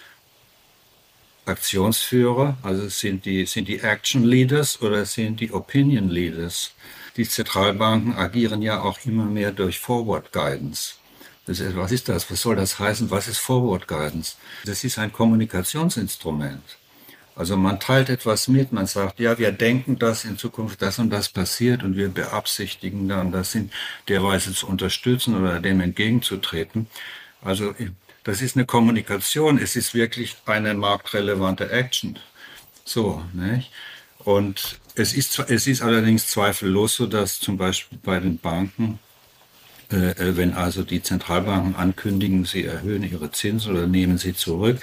Aktionsführer, 1.47 2.56
also 2.62 2.89
sind 2.89 3.24
die, 3.24 3.47
sind 3.47 3.68
die 3.68 3.81
Action 3.81 4.24
Leaders 4.24 4.82
oder 4.82 5.05
sind 5.05 5.40
die 5.40 5.52
Opinion 5.52 6.09
Leaders? 6.09 6.73
Die 7.16 7.28
Zentralbanken 7.28 8.14
agieren 8.16 8.62
ja 8.62 8.82
auch 8.82 8.98
immer 9.05 9.24
mehr 9.24 9.52
durch 9.52 9.78
Forward 9.78 10.32
Guidance. 10.32 10.94
Ist, 11.47 11.77
was 11.77 11.93
ist 11.93 12.09
das? 12.09 12.31
Was 12.31 12.43
soll 12.43 12.56
das 12.56 12.78
heißen? 12.78 13.10
Was 13.10 13.28
ist 13.28 13.39
Forward 13.39 13.86
Guidance? 13.86 14.35
Das 14.64 14.82
ist 14.82 14.98
ein 14.98 15.12
Kommunikationsinstrument. 15.12 16.77
Also 17.36 17.56
man 17.56 17.78
teilt 17.78 18.09
etwas 18.09 18.48
mit, 18.48 18.73
man 18.73 18.86
sagt, 18.86 19.20
ja, 19.20 19.39
wir 19.39 19.52
denken, 19.52 19.98
dass 19.98 20.24
in 20.24 20.39
Zukunft 20.39 20.81
das 20.82 20.98
und 20.98 21.10
das 21.10 21.28
passiert 21.28 21.82
und 21.82 21.97
wir 21.97 22.09
beabsichtigen 22.09 23.09
dann, 23.09 23.31
das 23.31 23.55
in 23.55 23.70
der 24.09 24.24
Weise 24.24 24.52
zu 24.52 24.66
unterstützen 24.66 25.36
oder 25.39 25.60
dem 25.60 25.81
entgegenzutreten. 25.81 26.86
Also 27.43 27.74
das 28.27 28.43
ist 28.43 28.57
eine 28.57 28.66
Kommunikation, 28.66 29.57
es 29.57 29.77
ist 29.77 29.94
wirklich 29.94 30.36
eine 30.47 30.74
marktrelevante 30.74 31.70
Action. 31.70 32.19
So, 32.85 33.23
nicht? 33.32 33.70
Und 34.19 34.81
es 34.97 35.15
ist, 35.15 35.39
es 35.39 35.69
ist 35.69 35.81
allerdings 35.81 36.27
zweifellos 36.27 36.97
so, 36.97 37.07
dass 37.07 37.39
zum 37.39 37.57
Beispiel 37.57 37.98
bei 38.03 38.19
den 38.19 38.39
Banken, 38.39 38.98
äh, 39.93 40.11
äh 40.11 40.36
wenn 40.36 40.55
also 40.55 40.82
die 40.82 41.05
Zentralbanken 41.05 41.77
ankündigen, 41.77 42.44
sie 42.44 42.65
erhöhen 42.65 43.05
ihre 43.05 43.31
Zinsen 43.31 43.77
oder 43.77 43.86
nehmen 43.86 44.19
sie 44.19 44.35
zurück, 44.35 44.81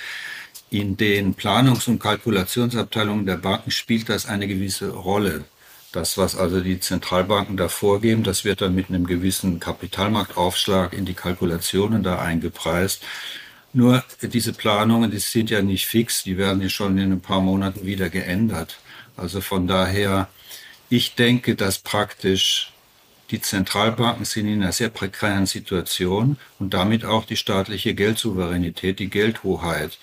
in 0.70 0.96
den 0.96 1.36
Planungs- 1.36 1.90
und 1.90 2.00
Kalkulationsabteilungen 2.00 3.26
der 3.26 3.38
Banken 3.38 3.72
spielt 3.72 4.08
das 4.08 4.26
eine 4.26 4.48
gewisse 4.48 4.90
Rolle. 4.92 5.44
Das, 5.94 6.18
was 6.18 6.36
also 6.36 6.60
die 6.60 6.80
Zentralbanken 6.80 7.56
da 7.56 7.70
vorgeben, 7.70 8.24
das 8.24 8.44
wird 8.44 8.62
dann 8.62 8.74
mit 8.74 8.90
einem 8.90 9.06
gewissen 9.06 9.60
Kapitalmarktaufschlag 9.60 10.92
in 10.92 11.06
die 11.06 11.14
Kalkulationen 11.14 12.02
da 12.02 12.20
eingepreist. 12.20 13.04
Nur 13.74 14.04
diese 14.24 14.54
Planungen, 14.54 15.12
die 15.12 15.20
sind 15.20 15.52
ja 15.52 15.62
nicht 15.62 15.86
fix, 15.86 16.24
die 16.24 16.36
werden 16.38 16.64
ja 16.64 16.70
schon 16.70 16.98
in 16.98 17.12
ein 17.12 17.22
paar 17.22 17.42
Monaten 17.42 17.86
wieder 17.86 18.10
geändert. 18.10 18.80
Also 19.16 19.40
von 19.40 19.68
daher, 19.68 20.30
ich 20.90 21.14
denke, 21.14 21.56
dass 21.56 21.78
praktisch 21.78 22.74
die 23.30 23.42
Zentralbanken 23.42 24.26
sind 24.26 24.48
in 24.48 24.64
einer 24.64 24.72
sehr 24.72 24.90
prekären 24.90 25.46
Situation 25.46 26.38
und 26.58 26.74
damit 26.74 27.06
auch 27.06 27.26
die 27.26 27.38
staatliche 27.38 27.94
Geldsouveränität, 27.94 28.98
die 28.98 29.12
Geldhoheit. 29.12 30.00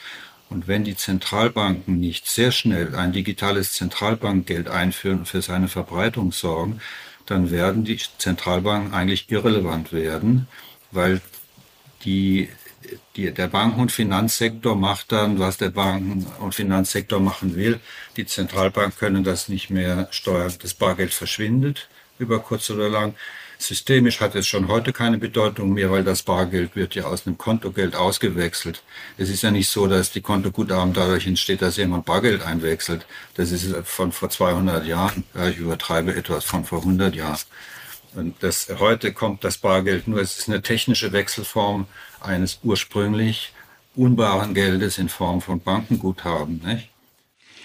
Und 0.50 0.66
wenn 0.66 0.82
die 0.82 0.96
Zentralbanken 0.96 2.00
nicht 2.00 2.26
sehr 2.26 2.50
schnell 2.50 2.96
ein 2.96 3.12
digitales 3.12 3.72
Zentralbankgeld 3.72 4.68
einführen 4.68 5.20
und 5.20 5.28
für 5.28 5.42
seine 5.42 5.68
Verbreitung 5.68 6.32
sorgen, 6.32 6.80
dann 7.26 7.52
werden 7.52 7.84
die 7.84 8.00
Zentralbanken 8.18 8.92
eigentlich 8.92 9.30
irrelevant 9.30 9.92
werden, 9.92 10.48
weil 10.90 11.20
die, 12.04 12.48
die, 13.14 13.32
der 13.32 13.46
Banken- 13.46 13.80
und 13.80 13.92
Finanzsektor 13.92 14.74
macht 14.74 15.12
dann, 15.12 15.38
was 15.38 15.56
der 15.56 15.70
Banken- 15.70 16.26
und 16.40 16.56
Finanzsektor 16.56 17.20
machen 17.20 17.54
will. 17.54 17.78
Die 18.16 18.26
Zentralbanken 18.26 18.98
können 18.98 19.22
das 19.22 19.48
nicht 19.48 19.70
mehr 19.70 20.08
steuern. 20.10 20.52
Das 20.60 20.74
Bargeld 20.74 21.14
verschwindet 21.14 21.88
über 22.18 22.40
kurz 22.40 22.68
oder 22.70 22.88
lang. 22.88 23.14
Systemisch 23.60 24.20
hat 24.20 24.34
es 24.34 24.46
schon 24.46 24.68
heute 24.68 24.90
keine 24.92 25.18
Bedeutung 25.18 25.74
mehr, 25.74 25.90
weil 25.90 26.02
das 26.02 26.22
Bargeld 26.22 26.76
wird 26.76 26.94
ja 26.94 27.04
aus 27.04 27.26
einem 27.26 27.36
Kontogeld 27.36 27.94
ausgewechselt. 27.94 28.82
Es 29.18 29.28
ist 29.28 29.42
ja 29.42 29.50
nicht 29.50 29.68
so, 29.68 29.86
dass 29.86 30.10
die 30.10 30.22
Kontoguthaben 30.22 30.94
dadurch 30.94 31.26
entsteht, 31.26 31.60
dass 31.60 31.76
jemand 31.76 32.06
Bargeld 32.06 32.42
einwechselt. 32.42 33.06
Das 33.34 33.52
ist 33.52 33.74
von 33.84 34.12
vor 34.12 34.30
200 34.30 34.86
Jahren. 34.86 35.24
Ja, 35.34 35.48
ich 35.48 35.58
übertreibe 35.58 36.14
etwas 36.14 36.44
von 36.44 36.64
vor 36.64 36.78
100 36.78 37.14
Jahren. 37.14 37.38
Und 38.14 38.42
das, 38.42 38.68
heute 38.78 39.12
kommt 39.12 39.44
das 39.44 39.58
Bargeld 39.58 40.08
nur, 40.08 40.20
es 40.20 40.38
ist 40.38 40.48
eine 40.48 40.62
technische 40.62 41.12
Wechselform 41.12 41.86
eines 42.20 42.60
ursprünglich 42.62 43.52
unbaren 43.94 44.54
Geldes 44.54 44.96
in 44.96 45.10
Form 45.10 45.42
von 45.42 45.60
Bankenguthaben. 45.60 46.62
Nicht? 46.64 46.88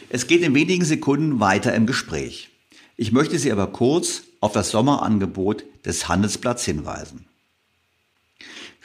Es 0.10 0.28
geht 0.28 0.42
in 0.42 0.54
wenigen 0.54 0.84
Sekunden 0.84 1.40
weiter 1.40 1.74
im 1.74 1.86
Gespräch. 1.86 2.50
Ich 2.98 3.14
möchte 3.14 3.40
Sie 3.40 3.52
aber 3.52 3.68
kurz 3.68 4.24
auf 4.46 4.54
das 4.54 4.70
Sommerangebot 4.70 5.66
des 5.86 6.08
Handelsblatts 6.08 6.66
hinweisen. 6.66 7.26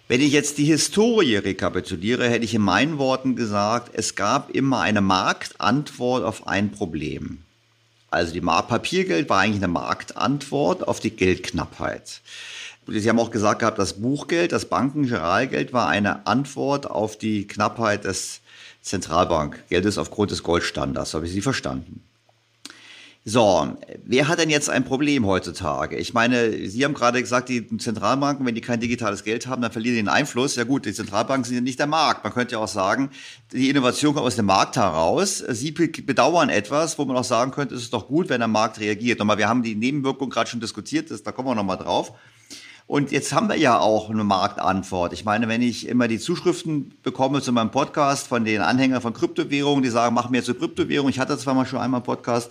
Wenn 0.08 0.20
ich 0.20 0.32
jetzt 0.32 0.58
die 0.58 0.64
Historie 0.64 1.36
rekapituliere, 1.36 2.28
hätte 2.28 2.44
ich 2.44 2.52
in 2.52 2.62
meinen 2.62 2.98
Worten 2.98 3.36
gesagt, 3.36 3.92
es 3.94 4.16
gab 4.16 4.50
immer 4.50 4.80
eine 4.80 5.00
Marktantwort 5.00 6.24
auf 6.24 6.48
ein 6.48 6.72
Problem. 6.72 7.44
Also 8.10 8.32
die 8.32 8.40
Papiergeld 8.40 9.28
war 9.28 9.38
eigentlich 9.38 9.62
eine 9.62 9.72
Marktantwort 9.72 10.88
auf 10.88 10.98
die 10.98 11.12
Geldknappheit. 11.12 12.22
Sie 12.86 13.08
haben 13.08 13.20
auch 13.20 13.30
gesagt 13.30 13.60
gehabt, 13.60 13.78
das 13.78 13.94
Buchgeld, 13.94 14.52
das 14.52 14.64
Bankengeralgeld 14.64 15.72
war 15.72 15.88
eine 15.88 16.26
Antwort 16.26 16.90
auf 16.90 17.16
die 17.16 17.46
Knappheit 17.46 18.04
des 18.04 18.40
Zentralbankgeldes 18.82 19.98
aufgrund 19.98 20.30
des 20.30 20.42
Goldstandards. 20.42 21.14
Habe 21.14 21.26
ich 21.26 21.32
Sie 21.32 21.42
verstanden? 21.42 22.02
So, 23.26 23.76
wer 24.06 24.28
hat 24.28 24.38
denn 24.38 24.48
jetzt 24.48 24.70
ein 24.70 24.82
Problem 24.82 25.26
heutzutage? 25.26 25.96
Ich 25.96 26.14
meine, 26.14 26.66
Sie 26.68 26.82
haben 26.86 26.94
gerade 26.94 27.20
gesagt, 27.20 27.50
die 27.50 27.76
Zentralbanken, 27.76 28.46
wenn 28.46 28.54
die 28.54 28.62
kein 28.62 28.80
digitales 28.80 29.24
Geld 29.24 29.46
haben, 29.46 29.60
dann 29.60 29.70
verlieren 29.70 29.96
die 29.96 30.02
den 30.02 30.08
Einfluss. 30.08 30.56
Ja 30.56 30.64
gut, 30.64 30.86
die 30.86 30.94
Zentralbanken 30.94 31.44
sind 31.44 31.56
ja 31.56 31.60
nicht 31.60 31.78
der 31.78 31.86
Markt. 31.86 32.24
Man 32.24 32.32
könnte 32.32 32.52
ja 32.52 32.58
auch 32.58 32.68
sagen, 32.68 33.10
die 33.52 33.68
Innovation 33.68 34.14
kommt 34.14 34.26
aus 34.26 34.36
dem 34.36 34.46
Markt 34.46 34.76
heraus. 34.76 35.44
Sie 35.48 35.70
bedauern 35.70 36.48
etwas, 36.48 36.98
wo 36.98 37.04
man 37.04 37.14
auch 37.14 37.24
sagen 37.24 37.50
könnte, 37.50 37.74
es 37.74 37.82
ist 37.82 37.92
doch 37.92 38.08
gut, 38.08 38.30
wenn 38.30 38.40
der 38.40 38.48
Markt 38.48 38.80
reagiert. 38.80 39.18
Nochmal, 39.18 39.36
wir 39.36 39.50
haben 39.50 39.62
die 39.62 39.74
Nebenwirkung 39.74 40.30
gerade 40.30 40.48
schon 40.48 40.60
diskutiert, 40.60 41.10
das, 41.10 41.22
da 41.22 41.30
kommen 41.30 41.48
wir 41.48 41.54
nochmal 41.54 41.76
drauf. 41.76 42.14
Und 42.90 43.12
jetzt 43.12 43.32
haben 43.32 43.48
wir 43.48 43.54
ja 43.54 43.78
auch 43.78 44.10
eine 44.10 44.24
Marktantwort. 44.24 45.12
Ich 45.12 45.24
meine, 45.24 45.46
wenn 45.46 45.62
ich 45.62 45.86
immer 45.86 46.08
die 46.08 46.18
Zuschriften 46.18 46.92
bekomme 47.04 47.40
zu 47.40 47.52
meinem 47.52 47.70
Podcast 47.70 48.26
von 48.26 48.44
den 48.44 48.62
Anhängern 48.62 49.00
von 49.00 49.12
Kryptowährungen, 49.12 49.84
die 49.84 49.90
sagen, 49.90 50.12
mach 50.12 50.28
mir 50.28 50.42
zur 50.42 50.58
Kryptowährung. 50.58 51.08
Ich 51.08 51.20
hatte 51.20 51.38
zwar 51.38 51.54
mal 51.54 51.66
schon 51.66 51.78
einmal 51.78 51.98
einen 51.98 52.04
Podcast. 52.04 52.50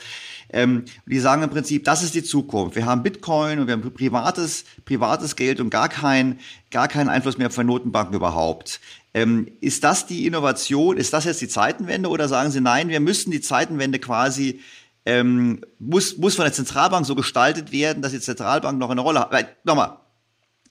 Ähm, 0.50 0.86
die 1.06 1.20
sagen 1.20 1.44
im 1.44 1.50
Prinzip, 1.50 1.84
das 1.84 2.04
ist 2.04 2.16
die 2.16 2.24
Zukunft. 2.24 2.78
Wir 2.78 2.86
haben 2.86 3.04
Bitcoin 3.04 3.60
und 3.60 3.68
wir 3.68 3.74
haben 3.74 3.94
privates, 3.94 4.64
privates 4.86 5.36
Geld 5.36 5.60
und 5.60 5.72
gar 5.72 5.90
keinen 5.90 6.40
gar 6.72 6.88
keinen 6.88 7.10
Einfluss 7.10 7.38
mehr 7.38 7.50
von 7.50 7.66
Notenbanken 7.66 8.16
überhaupt. 8.16 8.80
Ähm, 9.14 9.52
ist 9.60 9.84
das 9.84 10.06
die 10.06 10.26
Innovation? 10.26 10.96
Ist 10.96 11.12
das 11.12 11.26
jetzt 11.26 11.42
die 11.42 11.50
Zeitenwende? 11.50 12.08
Oder 12.08 12.30
sagen 12.30 12.50
Sie, 12.52 12.62
nein, 12.62 12.88
wir 12.88 13.02
müssen 13.02 13.32
die 13.32 13.42
Zeitenwende 13.42 14.00
quasi 14.00 14.62
ähm, 15.06 15.66
muss, 15.80 16.18
muss 16.18 16.36
von 16.36 16.46
der 16.46 16.54
Zentralbank 16.54 17.06
so 17.06 17.16
gestaltet 17.16 17.74
werden, 17.74 18.02
dass 18.02 18.14
die 18.14 18.22
Zentralbank 18.22 18.80
noch 18.80 18.90
eine 18.90 19.02
Rolle 19.02 19.20
hat. 19.20 19.66
Nochmal, 19.66 19.98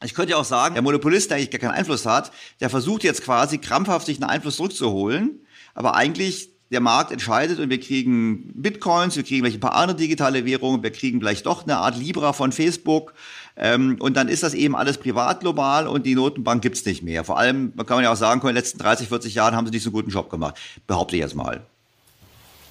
ich 0.05 0.15
könnte 0.15 0.33
ja 0.33 0.37
auch 0.37 0.45
sagen, 0.45 0.75
der 0.75 0.83
Monopolist, 0.83 1.31
der 1.31 1.39
eigentlich 1.39 1.51
gar 1.51 1.61
keinen 1.61 1.79
Einfluss 1.79 2.07
hat, 2.07 2.31
der 2.61 2.71
versucht 2.71 3.05
jetzt 3.05 3.23
quasi 3.25 3.59
krampfhaft 3.59 4.07
sich 4.07 4.21
einen 4.21 4.31
Einfluss 4.31 4.57
zurückzuholen, 4.57 5.41
aber 5.75 5.95
eigentlich 5.95 6.51
der 6.71 6.81
Markt 6.81 7.11
entscheidet 7.13 7.59
und 7.61 7.71
wir 7.71 7.81
kriegen 7.81 8.53
Bitcoins, 8.55 9.17
wir 9.17 9.23
kriegen 9.23 9.43
vielleicht 9.43 9.57
ein 9.57 9.61
paar 9.61 9.75
andere 9.75 9.97
digitale 9.97 10.45
Währungen, 10.45 10.83
wir 10.83 10.93
kriegen 10.93 11.21
vielleicht 11.21 11.47
doch 11.47 11.65
eine 11.65 11.79
Art 11.79 11.97
Libra 11.97 12.33
von 12.33 12.53
Facebook 12.53 13.15
ähm, 13.57 13.97
und 14.01 14.17
dann 14.17 14.29
ist 14.29 14.43
das 14.43 14.55
eben 14.55 14.77
alles 14.77 14.99
privat 14.99 15.41
global 15.41 15.89
und 15.89 16.05
die 16.05 16.15
Notenbank 16.15 16.63
gibt's 16.63 16.85
nicht 16.85 17.03
mehr. 17.03 17.25
Vor 17.25 17.39
allem, 17.39 17.73
man 17.75 17.87
kann 17.87 17.97
man 17.97 18.05
ja 18.05 18.13
auch 18.13 18.17
sagen, 18.17 18.41
in 18.43 18.47
den 18.49 18.55
letzten 18.55 18.79
30, 18.79 19.09
40 19.09 19.35
Jahren 19.35 19.57
haben 19.57 19.67
sie 19.67 19.73
nicht 19.73 19.83
so 19.83 19.89
einen 19.89 19.95
guten 19.95 20.11
Job 20.11 20.31
gemacht, 20.31 20.57
behaupte 20.87 21.17
ich 21.17 21.23
jetzt 21.23 21.35
mal. 21.35 21.63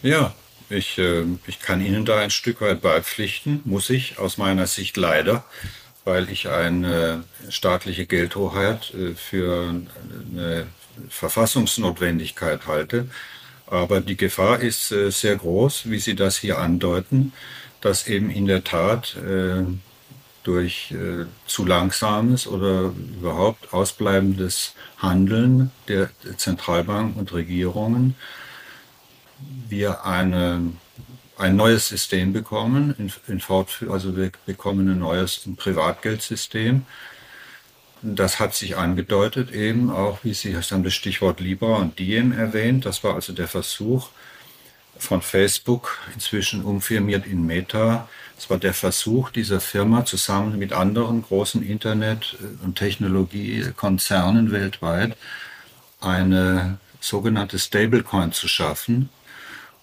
Ja, 0.04 0.34
ich, 0.70 0.98
äh, 1.00 1.24
ich 1.48 1.60
kann 1.60 1.84
Ihnen 1.84 2.06
da 2.06 2.20
ein 2.20 2.30
Stück 2.30 2.62
weit 2.62 2.82
beipflichten, 2.82 3.62
muss 3.66 3.90
ich 3.90 4.20
aus 4.20 4.38
meiner 4.38 4.68
Sicht 4.68 4.96
leider 4.96 5.44
weil 6.08 6.30
ich 6.30 6.48
eine 6.48 7.26
staatliche 7.50 8.06
Geldhoheit 8.06 8.94
äh, 8.94 9.14
für 9.14 9.76
eine 10.32 10.68
Verfassungsnotwendigkeit 11.10 12.66
halte. 12.66 13.10
Aber 13.68 14.00
die 14.00 14.16
Gefahr 14.16 14.62
ist 14.62 14.94
äh, 14.94 15.12
sehr 15.12 15.36
groß, 15.36 15.90
wie 15.90 16.00
Sie 16.00 16.16
das 16.16 16.38
hier 16.38 16.60
andeuten, 16.60 17.34
dass 17.82 18.08
eben 18.08 18.30
in 18.30 18.46
der 18.46 18.64
Tat 18.64 19.18
äh, 19.18 19.64
durch 20.44 20.96
zu 21.46 21.66
langsames 21.66 22.48
oder 22.48 22.94
überhaupt 23.20 23.74
ausbleibendes 23.74 24.76
Handeln 24.98 25.72
der 25.90 26.10
Zentralbanken 26.38 27.20
und 27.20 27.34
Regierungen 27.34 28.16
wir 29.68 30.06
eine 30.06 30.72
ein 31.38 31.56
neues 31.56 31.88
System 31.88 32.34
bekommen, 32.34 32.96
in, 32.98 33.12
in 33.28 33.40
Fortführung, 33.40 33.94
also 33.94 34.18
wir 34.18 34.32
bekommen 34.46 34.90
ein 34.90 35.00
neues 35.00 35.46
ein 35.46 35.56
Privatgeldsystem. 35.56 36.86
Das 38.02 38.40
hat 38.40 38.54
sich 38.56 38.78
angedeutet 38.78 39.52
eben 39.52 39.90
auch, 39.90 40.20
wie 40.24 40.34
Sie 40.34 40.56
haben 40.56 40.84
das 40.84 40.94
Stichwort 40.94 41.40
Libra 41.40 41.78
und 41.78 42.00
Diem 42.00 42.32
erwähnt. 42.32 42.86
Das 42.86 43.04
war 43.04 43.16
also 43.16 43.34
der 43.34 43.48
Versuch 43.48 44.10
von 45.00 45.22
Facebook, 45.22 45.98
inzwischen 46.14 46.64
umfirmiert 46.64 47.26
in 47.26 47.46
Meta. 47.46 48.08
Es 48.38 48.50
war 48.50 48.58
der 48.58 48.74
Versuch 48.74 49.30
dieser 49.32 49.60
Firma 49.60 50.06
zusammen 50.06 50.58
mit 50.58 50.74
anderen 50.74 51.24
großen 51.24 51.64
Internet- 51.64 52.38
und 52.64 52.78
Technologiekonzernen 52.78 54.52
weltweit 54.52 55.18
eine 56.00 56.80
sogenannte 57.00 57.58
Stablecoin 57.58 58.32
zu 58.32 58.48
schaffen, 58.48 59.10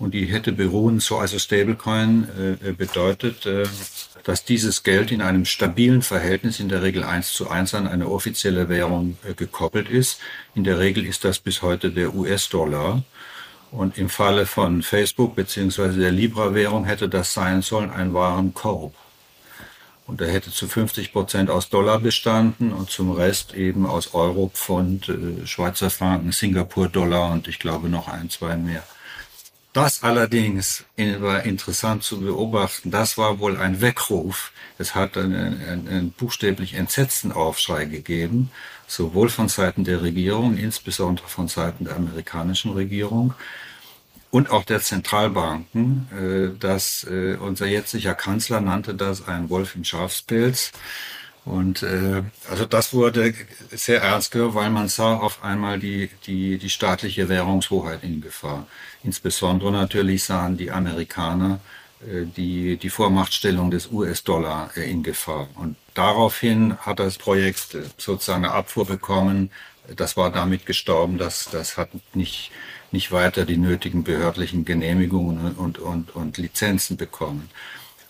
und 0.05 0.13
die 0.13 0.27
hätte 0.27 0.53
beruhen, 0.53 1.01
so 1.01 1.17
also 1.17 1.39
Stablecoin 1.39 2.29
äh, 2.63 2.73
bedeutet, 2.73 3.47
äh, 3.47 3.65
dass 4.23 4.45
dieses 4.45 4.83
Geld 4.83 5.11
in 5.11 5.23
einem 5.23 5.47
stabilen 5.47 6.03
Verhältnis, 6.03 6.61
in 6.61 6.69
der 6.69 6.83
Regel 6.83 7.05
eins 7.05 7.33
zu 7.33 7.49
eins 7.49 7.73
an 7.75 7.89
eine 7.89 8.09
offizielle 8.09 8.69
Währung 8.69 9.17
äh, 9.27 9.33
gekoppelt 9.33 9.89
ist. 9.89 10.21
In 10.55 10.63
der 10.63 10.79
Regel 10.79 11.07
ist 11.07 11.25
das 11.25 11.39
bis 11.39 11.63
heute 11.63 11.91
der 11.91 12.15
US-Dollar. 12.15 13.03
Und 13.71 13.97
im 13.97 14.11
Falle 14.11 14.45
von 14.45 14.83
Facebook 14.83 15.37
beziehungsweise 15.37 15.99
der 15.99 16.13
Libra-Währung 16.13 16.85
hätte 16.85 17.09
das 17.09 17.33
sein 17.33 17.63
sollen 17.63 17.91
ein 17.91 18.13
Warenkorb. 18.13 18.95
Und 20.07 20.21
er 20.21 20.31
hätte 20.31 20.51
zu 20.51 20.69
50 20.69 21.15
Prozent 21.15 21.49
aus 21.49 21.71
Dollar 21.71 21.99
bestanden 21.99 22.75
und 22.75 22.91
zum 22.91 23.11
Rest 23.11 23.55
eben 23.55 23.87
aus 23.87 24.13
Euro, 24.13 24.51
Pfund, 24.53 25.09
äh, 25.09 25.47
Schweizer 25.47 25.89
Franken, 25.89 26.31
Singapur-Dollar 26.31 27.33
und 27.33 27.49
ich 27.49 27.59
glaube 27.59 27.89
noch 27.89 28.07
ein, 28.09 28.29
zwei 28.29 28.55
mehr. 28.57 28.83
Das 29.75 30.05
allerdings 30.05 30.85
war 30.97 31.43
interessant 31.43 32.05
zu 32.05 32.21
beobachten. 32.21 32.93
Das 32.93 33.19
war 33.19 33.41
wohl 33.41 33.57
ein 33.57 33.81
Weckruf. 33.81 34.53
Es 34.79 34.95
hat 34.95 35.17
einen, 35.19 35.61
einen, 35.61 35.89
einen 35.89 36.11
buchstäblich 36.13 36.75
entsetzten 36.75 37.33
Aufschrei 37.33 37.85
gegeben, 37.87 38.53
sowohl 38.87 39.29
von 39.29 39.49
Seiten 39.49 39.83
der 39.83 40.01
Regierung, 40.01 40.57
insbesondere 40.57 41.27
von 41.27 41.49
Seiten 41.49 41.87
der 41.87 41.97
amerikanischen 41.97 42.73
Regierung. 42.73 43.35
und 44.31 44.51
auch 44.51 44.65
der 44.65 44.81
Zentralbanken. 44.81 46.09
Äh, 46.13 46.59
dass 46.59 47.05
äh, 47.05 47.37
unser 47.37 47.67
jetziger 47.67 48.15
Kanzler 48.15 48.61
nannte 48.61 48.95
das 48.95 49.27
ein 49.27 49.51
Wolf 49.51 49.75
im 49.77 49.85
Schafspelz. 49.85 50.73
Und 51.45 51.83
äh, 51.83 52.23
also 52.51 52.65
das 52.65 52.95
wurde 52.95 53.35
sehr 53.71 54.03
ernst 54.03 54.31
gehört, 54.33 54.55
weil 54.55 54.71
man 54.71 54.89
sah 54.89 55.17
auf 55.17 55.45
einmal 55.45 55.79
die, 55.79 56.11
die, 56.27 56.59
die 56.59 56.71
staatliche 56.71 57.29
Währungshoheit 57.29 58.03
in 58.03 58.21
Gefahr. 58.23 58.67
Insbesondere 59.05 59.71
natürlich 59.71 60.25
sahen 60.25 60.57
die 60.57 60.71
Amerikaner 60.71 61.61
äh, 62.01 62.25
die, 62.25 62.77
die 62.77 62.91
Vormachtstellung 62.91 63.71
des 63.71 63.91
US-Dollar 63.93 64.71
äh, 64.77 64.91
in 64.91 65.03
Gefahr. 65.03 65.49
Und 65.55 65.77
daraufhin 65.95 66.77
hat 66.79 66.99
das 66.99 67.19
Projekt 67.19 67.77
sozusagen 67.99 68.45
eine 68.45 68.55
Abfuhr 68.55 68.87
bekommen. 68.87 69.51
Das 69.95 70.17
war 70.17 70.33
damit 70.33 70.67
gestorben. 70.67 71.19
Das, 71.19 71.49
das 71.51 71.77
hat 71.77 71.91
nicht, 72.15 72.51
nicht 72.91 73.13
weiter 73.13 73.45
die 73.45 73.59
nötigen 73.59 74.05
behördlichen 74.05 74.65
Genehmigungen 74.65 75.55
und, 75.55 75.79
und, 75.79 76.15
und 76.17 76.39
Lizenzen 76.39 76.97
bekommen. 76.97 77.51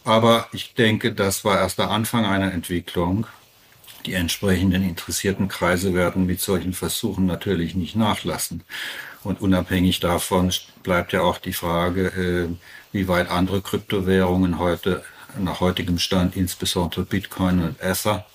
Aber 0.04 0.48
ich 0.52 0.74
denke, 0.74 1.12
das 1.12 1.44
war 1.44 1.58
erst 1.58 1.78
der 1.78 1.90
Anfang 1.90 2.24
einer 2.24 2.52
Entwicklung. 2.52 3.26
Die 4.06 4.12
entsprechenden 4.12 4.82
interessierten 4.82 5.48
Kreise 5.48 5.94
werden 5.94 6.26
mit 6.26 6.40
solchen 6.40 6.74
Versuchen 6.74 7.26
natürlich 7.26 7.74
nicht 7.74 7.96
nachlassen. 7.96 8.62
Und 9.24 9.40
unabhängig 9.40 10.00
davon 10.00 10.52
bleibt 10.82 11.12
ja 11.12 11.22
auch 11.22 11.38
die 11.38 11.52
Frage, 11.52 12.06
äh, 12.08 12.48
wie 12.92 13.08
weit 13.08 13.30
andere 13.30 13.62
Kryptowährungen 13.62 14.58
heute 14.58 15.02
nach 15.38 15.60
heutigem 15.60 15.98
Stand, 15.98 16.36
insbesondere 16.36 17.02
Bitcoin 17.02 17.62
und 17.62 17.80
Ether, 17.80 18.26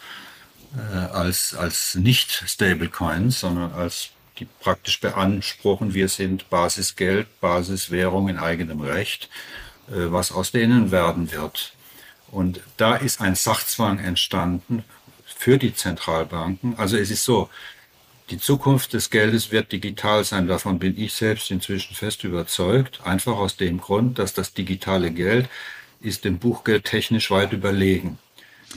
äh, 0.76 0.98
als, 0.98 1.54
als 1.54 1.96
nicht 1.96 2.44
Stablecoins, 2.48 3.40
sondern 3.40 3.72
als 3.72 4.10
die 4.40 4.48
praktisch 4.62 5.00
beanspruchen, 5.00 5.94
wir 5.94 6.10
sind 6.10 6.50
Basisgeld, 6.50 7.40
Basiswährung 7.40 8.30
in 8.30 8.38
eigenem 8.38 8.82
Recht 8.82 9.30
äh, 9.90 10.12
was 10.12 10.32
aus 10.32 10.52
denen 10.52 10.92
werden 10.92 11.32
wird. 11.32 11.74
Und 12.32 12.62
da 12.78 12.96
ist 12.96 13.22
ein 13.22 13.36
Sachzwang 13.36 14.00
entstanden 14.00 14.84
für 15.26 15.58
die 15.58 15.74
Zentralbanken. 15.74 16.78
Also 16.78 16.96
es 16.98 17.10
ist 17.10 17.24
so, 17.24 17.50
die 18.30 18.38
Zukunft 18.38 18.94
des 18.94 19.10
Geldes 19.10 19.52
wird 19.52 19.72
digital 19.72 20.24
sein. 20.24 20.48
Davon 20.48 20.80
bin 20.80 20.98
ich 20.98 21.14
selbst 21.14 21.52
inzwischen 21.52 21.96
fest 21.96 22.24
überzeugt. 22.24 23.02
Einfach 23.04 23.38
aus 23.38 23.58
dem 23.58 23.80
Grund, 23.80 24.20
dass 24.20 24.34
das 24.34 24.54
digitale 24.54 25.12
Geld 25.12 25.50
ist 26.02 26.24
dem 26.26 26.40
Buchgeld 26.40 26.86
technisch 26.86 27.32
weit 27.32 27.52
überlegen. 27.52 28.20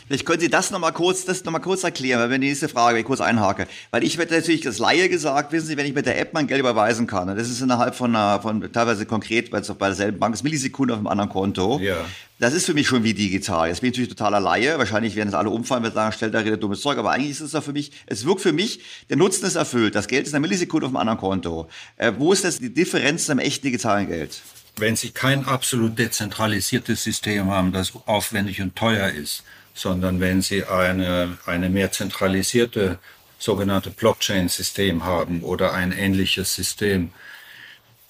Vielleicht 0.06 0.27
können 0.27 0.40
Sie 0.40 0.51
das 0.51 0.70
nochmal 0.70 0.93
kurz, 0.93 1.24
das 1.24 1.44
noch 1.44 1.52
mal 1.52 1.59
kurz 1.59 1.85
erklären, 1.85 2.20
weil 2.20 2.31
wenn 2.31 2.40
die 2.40 2.48
nächste 2.48 2.69
Frage, 2.69 2.94
wenn 2.94 3.01
ich 3.01 3.06
kurz 3.06 3.20
einhake. 3.20 3.66
Weil 3.90 4.05
ich 4.05 4.19
werde 4.19 4.35
natürlich 4.35 4.62
das 4.62 4.78
Laie 4.78 5.09
gesagt, 5.09 5.52
wissen 5.52 5.66
Sie, 5.66 5.77
wenn 5.77 5.86
ich 5.86 5.94
mit 5.94 6.06
der 6.06 6.19
App 6.19 6.32
mein 6.35 6.47
Geld 6.47 6.60
überweisen 6.60 7.06
kann, 7.06 7.28
und 7.28 7.36
das 7.36 7.48
ist 7.48 7.60
innerhalb 7.60 7.94
von, 7.94 8.14
einer, 8.14 8.40
von 8.40 8.73
teilweise 8.73 9.06
konkret, 9.06 9.52
weil 9.52 9.62
es 9.62 9.69
bei 9.69 9.86
derselben 9.86 10.19
Bank 10.19 10.35
ist, 10.35 10.43
Millisekunden 10.43 10.94
auf 10.94 10.98
einem 10.98 11.06
anderen 11.06 11.31
Konto. 11.31 11.78
Ja. 11.81 11.97
Das 12.39 12.55
ist 12.55 12.66
für 12.66 12.74
mich 12.74 12.89
schon 12.89 13.05
wie 13.05 13.14
digital. 13.14 13.69
Jetzt 13.69 13.82
bin 13.82 13.90
ich 13.90 13.97
natürlich 13.97 14.16
totaler 14.16 14.40
Laie. 14.40 14.77
Wahrscheinlich 14.77 15.14
werden 15.14 15.28
es 15.28 15.35
alle 15.35 15.51
umfallen, 15.51 15.85
werden 15.85 15.94
sagen, 15.94 16.12
stellt 16.12 16.35
da 16.35 16.40
redet 16.40 16.60
dummes 16.60 16.81
Zeug. 16.81 16.98
Aber 16.98 17.12
eigentlich 17.12 17.31
ist 17.31 17.40
es 17.40 17.52
doch 17.52 17.62
für 17.62 17.73
mich, 17.73 17.93
es 18.06 18.24
wirkt 18.24 18.40
für 18.40 18.52
mich, 18.52 18.81
der 19.09 19.16
Nutzen 19.16 19.47
ist 19.47 19.55
erfüllt. 19.55 19.94
Das 19.94 20.09
Geld 20.09 20.27
ist 20.27 20.35
eine 20.35 20.40
Millisekunde 20.40 20.86
auf 20.86 20.90
einem 20.90 20.97
anderen 20.97 21.20
Konto. 21.20 21.69
Äh, 21.97 22.12
wo 22.19 22.32
ist 22.32 22.43
das 22.43 22.59
die 22.59 22.74
Differenz 22.74 23.27
zum 23.27 23.39
echten 23.39 23.66
digitalen 23.66 24.09
Geld? 24.09 24.43
Wenn 24.77 24.97
Sie 24.97 25.10
kein 25.10 25.47
absolut 25.47 25.98
dezentralisiertes 25.98 27.05
System 27.05 27.48
haben, 27.48 27.73
das 27.73 27.93
aufwendig 28.06 28.60
und 28.60 28.74
teuer 28.74 29.10
ist, 29.10 29.44
sondern 29.74 30.20
wenn 30.20 30.43
Sie 30.43 30.65
eine, 30.65 31.39
eine 31.47 31.70
mehr 31.70 31.93
zentralisierte 31.93 32.99
sogenannte 33.39 33.90
Blockchain-System 33.90 35.05
haben 35.05 35.43
oder 35.43 35.73
ein 35.73 35.93
ähnliches 35.93 36.55
System, 36.55 37.11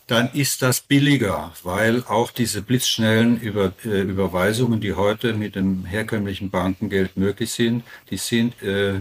dann 0.07 0.31
ist 0.33 0.61
das 0.63 0.81
billiger, 0.81 1.53
weil 1.63 2.05
auch 2.05 2.33
diese 2.33 2.61
blitzschnellen 2.61 3.41
Über, 3.41 3.73
äh, 3.85 4.03
Überweisungen, 4.03 4.81
die 4.81 4.95
heute 4.95 5.33
mit 5.33 5.55
dem 5.55 5.87
herkömmlichen 5.87 6.51
Bankengeld 6.51 7.17
möglich 7.17 7.53
sind, 7.53 7.85
die 8.11 8.19
sind 8.19 8.61
äh, 8.63 9.01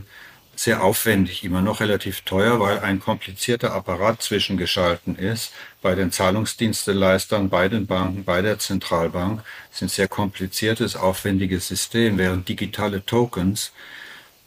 sehr 0.55 0.83
aufwendig, 0.83 1.43
immer 1.43 1.61
noch 1.61 1.79
relativ 1.79 2.21
teuer, 2.21 2.59
weil 2.59 2.79
ein 2.79 2.99
komplizierter 2.99 3.73
Apparat 3.73 4.21
zwischengeschalten 4.21 5.15
ist. 5.15 5.53
Bei 5.81 5.95
den 5.95 6.11
Zahlungsdiensteleistern, 6.11 7.49
bei 7.49 7.67
den 7.67 7.87
Banken, 7.87 8.23
bei 8.23 8.41
der 8.41 8.59
Zentralbank 8.59 9.43
sind 9.71 9.89
sehr 9.89 10.07
kompliziertes, 10.07 10.95
aufwendiges 10.95 11.67
System, 11.67 12.17
während 12.17 12.47
digitale 12.47 13.05
Tokens, 13.05 13.71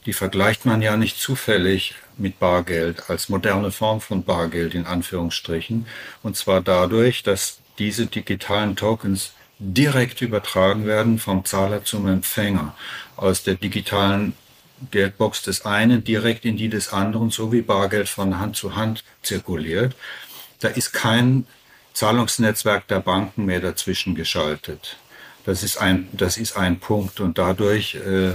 die 0.06 0.12
vergleicht 0.12 0.66
man 0.66 0.82
ja 0.82 0.96
nicht 0.96 1.18
zufällig 1.18 1.94
mit 2.16 2.38
Bargeld 2.38 3.08
als 3.10 3.28
moderne 3.28 3.70
Form 3.70 4.00
von 4.00 4.22
Bargeld 4.22 4.74
in 4.74 4.86
Anführungsstrichen. 4.86 5.86
Und 6.22 6.36
zwar 6.36 6.60
dadurch, 6.60 7.22
dass 7.22 7.58
diese 7.78 8.06
digitalen 8.06 8.76
Tokens 8.76 9.32
direkt 9.58 10.20
übertragen 10.20 10.86
werden 10.86 11.18
vom 11.18 11.44
Zahler 11.44 11.84
zum 11.84 12.06
Empfänger 12.06 12.76
aus 13.16 13.42
der 13.42 13.54
digitalen 13.54 14.34
Geldbox 14.90 15.42
des 15.42 15.64
einen 15.64 16.04
direkt 16.04 16.44
in 16.44 16.56
die 16.56 16.68
des 16.68 16.92
anderen, 16.92 17.30
so 17.30 17.52
wie 17.52 17.62
Bargeld 17.62 18.08
von 18.08 18.38
Hand 18.38 18.56
zu 18.56 18.76
Hand 18.76 19.04
zirkuliert. 19.22 19.94
Da 20.60 20.68
ist 20.68 20.92
kein 20.92 21.46
Zahlungsnetzwerk 21.92 22.88
der 22.88 23.00
Banken 23.00 23.44
mehr 23.44 23.60
dazwischen 23.60 24.14
geschaltet. 24.14 24.96
Das 25.44 25.62
ist 25.62 25.78
ein, 25.78 26.08
das 26.12 26.36
ist 26.36 26.56
ein 26.56 26.80
Punkt 26.80 27.20
und 27.20 27.38
dadurch 27.38 27.94
äh, 27.96 28.32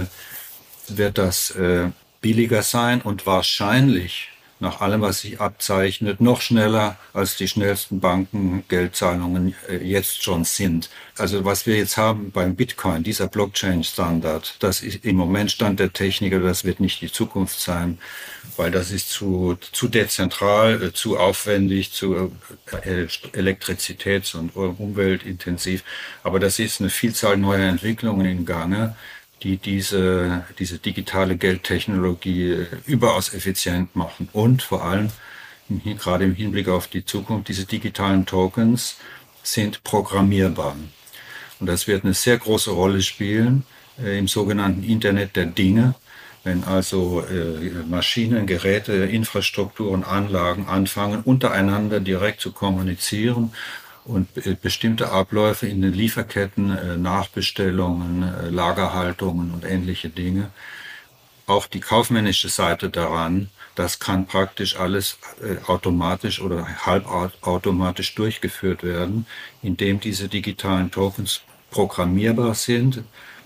wird 0.88 1.18
das 1.18 1.50
äh, 1.50 1.90
billiger 2.20 2.62
sein 2.62 3.00
und 3.02 3.26
wahrscheinlich 3.26 4.28
nach 4.60 4.80
allem, 4.80 5.00
was 5.00 5.22
sich 5.22 5.40
abzeichnet, 5.40 6.20
noch 6.20 6.40
schneller 6.40 6.96
als 7.12 7.36
die 7.36 7.48
schnellsten 7.48 8.00
Bankengeldzahlungen 8.00 9.54
äh, 9.68 9.76
jetzt 9.78 10.22
schon 10.22 10.44
sind. 10.44 10.90
Also 11.16 11.44
was 11.44 11.66
wir 11.66 11.76
jetzt 11.76 11.96
haben 11.96 12.30
beim 12.30 12.54
Bitcoin, 12.56 13.02
dieser 13.02 13.26
Blockchain-Standard, 13.26 14.56
das 14.60 14.82
ist 14.82 15.04
im 15.04 15.16
Moment 15.16 15.50
Stand 15.50 15.80
der 15.80 15.92
Techniker, 15.92 16.40
das 16.40 16.64
wird 16.64 16.80
nicht 16.80 17.00
die 17.00 17.10
Zukunft 17.10 17.58
sein, 17.58 17.98
weil 18.56 18.70
das 18.70 18.90
ist 18.90 19.10
zu, 19.10 19.56
zu 19.72 19.88
dezentral, 19.88 20.82
äh, 20.82 20.92
zu 20.92 21.18
aufwendig, 21.18 21.92
zu 21.92 22.32
äh, 22.70 23.06
elektrizitäts- 23.32 24.36
und 24.36 24.54
umweltintensiv. 24.54 25.84
Aber 26.22 26.38
das 26.38 26.58
ist 26.58 26.80
eine 26.80 26.90
Vielzahl 26.90 27.36
neuer 27.36 27.68
Entwicklungen 27.68 28.26
in 28.26 28.44
Gange 28.44 28.94
die 29.42 29.56
diese, 29.56 30.44
diese 30.58 30.78
digitale 30.78 31.36
Geldtechnologie 31.36 32.66
überaus 32.86 33.32
effizient 33.32 33.96
machen. 33.96 34.28
Und 34.32 34.62
vor 34.62 34.84
allem, 34.84 35.10
gerade 35.68 36.24
im 36.24 36.34
Hinblick 36.34 36.68
auf 36.68 36.88
die 36.88 37.04
Zukunft, 37.04 37.48
diese 37.48 37.64
digitalen 37.64 38.26
Tokens 38.26 38.96
sind 39.42 39.82
programmierbar. 39.82 40.76
Und 41.58 41.66
das 41.66 41.86
wird 41.86 42.04
eine 42.04 42.14
sehr 42.14 42.38
große 42.38 42.70
Rolle 42.70 43.02
spielen 43.02 43.64
äh, 44.02 44.18
im 44.18 44.28
sogenannten 44.28 44.82
Internet 44.82 45.36
der 45.36 45.46
Dinge. 45.46 45.94
Wenn 46.42 46.64
also 46.64 47.22
äh, 47.22 47.84
Maschinen, 47.86 48.46
Geräte, 48.46 48.92
Infrastrukturen, 48.92 50.04
Anlagen 50.04 50.66
anfangen, 50.68 51.20
untereinander 51.22 52.00
direkt 52.00 52.40
zu 52.40 52.52
kommunizieren 52.52 53.52
und 54.04 54.28
bestimmte 54.62 55.10
Abläufe 55.10 55.66
in 55.66 55.82
den 55.82 55.92
Lieferketten, 55.92 56.76
äh, 56.76 56.96
Nachbestellungen, 56.96 58.22
äh, 58.22 58.48
Lagerhaltungen 58.48 59.52
und 59.52 59.64
ähnliche 59.64 60.08
Dinge. 60.08 60.50
Auch 61.46 61.66
die 61.66 61.80
kaufmännische 61.80 62.48
Seite 62.48 62.90
daran, 62.90 63.50
das 63.74 63.98
kann 63.98 64.26
praktisch 64.26 64.76
alles 64.76 65.18
äh, 65.42 65.62
automatisch 65.66 66.40
oder 66.40 66.66
halbautomatisch 66.86 68.14
durchgeführt 68.14 68.82
werden, 68.82 69.26
indem 69.62 70.00
diese 70.00 70.28
digitalen 70.28 70.90
Tokens 70.90 71.42
programmierbar 71.70 72.54
sind. 72.54 73.02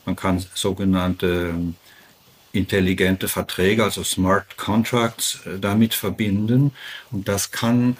Man 0.07 0.17
kann 0.17 0.45
sogenannte 0.55 1.51
ähm, 1.51 1.77
intelligente 2.53 3.27
Verträge, 3.27 3.83
also 3.83 4.05
Smart 4.05 4.57
Contracts, 4.57 5.41
damit 5.61 5.93
verbinden. 5.93 6.71
Und 7.11 7.27
das 7.27 7.51
kann 7.51 7.97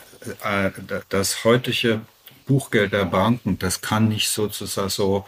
das 1.09 1.45
heutige 1.45 2.03
Buchgeld 2.47 2.93
der 2.93 3.05
Banken, 3.05 3.59
das 3.59 3.81
kann 3.81 4.09
nicht 4.09 4.29
sozusagen 4.29 4.89
so, 4.89 5.27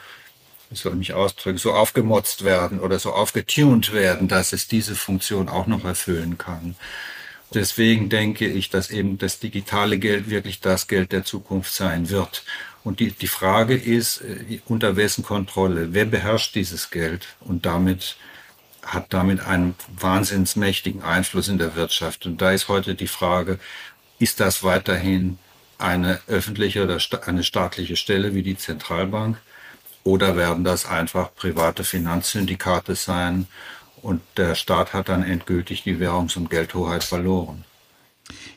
ich 0.70 0.80
soll 0.80 0.94
mich 0.94 1.14
ausdrücken, 1.14 1.58
so 1.58 1.72
aufgemotzt 1.72 2.44
werden 2.44 2.80
oder 2.80 2.98
so 2.98 3.12
aufgetunt 3.12 3.92
werden, 3.92 4.28
dass 4.28 4.52
es 4.52 4.68
diese 4.68 4.96
Funktion 4.96 5.48
auch 5.48 5.66
noch 5.66 5.84
erfüllen 5.84 6.38
kann. 6.38 6.76
Deswegen 7.54 8.08
denke 8.08 8.46
ich, 8.46 8.70
dass 8.70 8.90
eben 8.90 9.18
das 9.18 9.38
digitale 9.38 9.98
Geld 9.98 10.28
wirklich 10.28 10.60
das 10.60 10.88
Geld 10.88 11.12
der 11.12 11.24
Zukunft 11.24 11.72
sein 11.72 12.10
wird. 12.10 12.44
Und 12.82 13.00
die, 13.00 13.12
die 13.12 13.28
Frage 13.28 13.74
ist, 13.74 14.20
äh, 14.20 14.60
unter 14.66 14.96
wessen 14.96 15.24
Kontrolle? 15.24 15.92
Wer 15.92 16.04
beherrscht 16.04 16.54
dieses 16.54 16.90
Geld? 16.90 17.28
Und 17.40 17.66
damit 17.66 18.16
hat 18.82 19.12
damit 19.12 19.40
einen 19.40 19.74
wahnsinnsmächtigen 19.98 21.02
Einfluss 21.02 21.48
in 21.48 21.58
der 21.58 21.74
Wirtschaft. 21.74 22.26
Und 22.26 22.40
da 22.40 22.52
ist 22.52 22.68
heute 22.68 22.94
die 22.94 23.08
Frage, 23.08 23.58
ist 24.18 24.40
das 24.40 24.62
weiterhin 24.62 25.38
eine 25.78 26.20
öffentliche 26.26 26.84
oder 26.84 26.98
eine 27.26 27.44
staatliche 27.44 27.96
Stelle 27.96 28.34
wie 28.34 28.42
die 28.42 28.56
Zentralbank 28.56 29.38
oder 30.04 30.36
werden 30.36 30.64
das 30.64 30.86
einfach 30.86 31.34
private 31.34 31.84
Finanzsyndikate 31.84 32.94
sein 32.94 33.46
und 34.02 34.20
der 34.36 34.54
Staat 34.54 34.92
hat 34.92 35.08
dann 35.08 35.22
endgültig 35.22 35.82
die 35.82 35.98
Währungs- 35.98 36.36
und 36.36 36.50
Geldhoheit 36.50 37.04
verloren. 37.04 37.64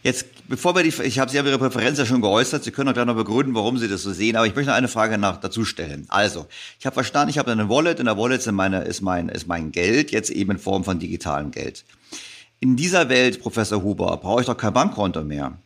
Jetzt 0.02 0.26
bevor 0.48 0.76
wir 0.76 0.84
die, 0.84 0.94
ich 1.04 1.20
habe 1.20 1.30
Sie 1.30 1.38
Ihre 1.38 1.58
Präferenz 1.58 1.98
ja 1.98 2.06
schon 2.06 2.22
geäußert, 2.22 2.64
Sie 2.64 2.72
können 2.72 2.90
auch 2.90 2.94
gleich 2.94 3.06
noch 3.06 3.16
begründen, 3.16 3.54
warum 3.54 3.78
Sie 3.78 3.88
das 3.88 4.02
so 4.02 4.12
sehen, 4.12 4.36
aber 4.36 4.48
ich 4.48 4.56
möchte 4.56 4.72
noch 4.72 4.78
eine 4.78 4.88
Frage 4.88 5.18
nach, 5.18 5.38
dazu 5.38 5.64
stellen. 5.64 6.06
Also, 6.10 6.48
ich 6.80 6.86
habe 6.86 6.96
verstanden, 6.96 7.30
ich 7.30 7.38
habe 7.38 7.52
eine 7.52 7.70
Wallet, 7.70 8.00
in 8.00 8.06
der 8.06 8.18
Wallet 8.18 8.42
sind 8.42 8.56
meine, 8.56 8.82
ist, 8.82 9.02
mein, 9.02 9.30
ist 9.30 9.48
mein 9.48 9.72
Geld, 9.72 10.12
jetzt 10.12 10.32
eben 10.32 10.52
in 10.52 10.58
Form 10.58 10.84
von 10.84 11.00
digitalem 11.00 11.52
Geld. 11.52 11.86
In 12.60 12.76
dieser 12.76 13.10
Welt, 13.10 13.42
Professor 13.42 13.84
Huber, 13.84 14.18
brauche 14.18 14.42
ich 14.42 14.48
doch 14.48 14.58
kein 14.58 14.74
Bankkonto 14.74 15.24
mehr. 15.24 15.58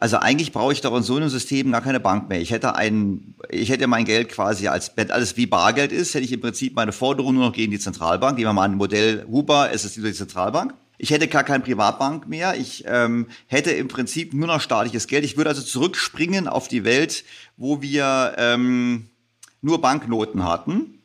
Also 0.00 0.18
eigentlich 0.18 0.52
brauche 0.52 0.72
ich 0.72 0.80
doch 0.80 0.96
in 0.96 1.02
so 1.02 1.16
einem 1.16 1.28
System 1.28 1.72
gar 1.72 1.80
keine 1.80 1.98
Bank 1.98 2.28
mehr. 2.28 2.40
Ich 2.40 2.52
hätte 2.52 2.76
ein, 2.76 3.34
ich 3.48 3.68
hätte 3.68 3.88
mein 3.88 4.04
Geld 4.04 4.28
quasi 4.28 4.68
als, 4.68 4.92
wenn 4.94 5.10
alles 5.10 5.36
wie 5.36 5.46
Bargeld 5.46 5.90
ist, 5.90 6.14
hätte 6.14 6.24
ich 6.24 6.30
im 6.30 6.40
Prinzip 6.40 6.76
meine 6.76 6.92
Forderung 6.92 7.34
nur 7.34 7.46
noch 7.46 7.52
gegen 7.52 7.72
die 7.72 7.80
Zentralbank. 7.80 8.38
Nehmen 8.38 8.50
wir 8.50 8.52
mal 8.52 8.62
ein 8.62 8.76
Modell 8.76 9.26
Huber, 9.28 9.70
es 9.72 9.84
ist 9.84 9.96
die 9.96 10.12
Zentralbank. 10.12 10.72
Ich 10.98 11.10
hätte 11.10 11.26
gar 11.26 11.42
keine 11.42 11.64
Privatbank 11.64 12.28
mehr. 12.28 12.54
Ich 12.56 12.84
ähm, 12.86 13.26
hätte 13.48 13.72
im 13.72 13.88
Prinzip 13.88 14.34
nur 14.34 14.46
noch 14.46 14.60
staatliches 14.60 15.08
Geld. 15.08 15.24
Ich 15.24 15.36
würde 15.36 15.50
also 15.50 15.62
zurückspringen 15.62 16.46
auf 16.46 16.68
die 16.68 16.84
Welt, 16.84 17.24
wo 17.56 17.82
wir 17.82 18.36
ähm, 18.38 19.08
nur 19.62 19.80
Banknoten 19.80 20.44
hatten 20.44 21.00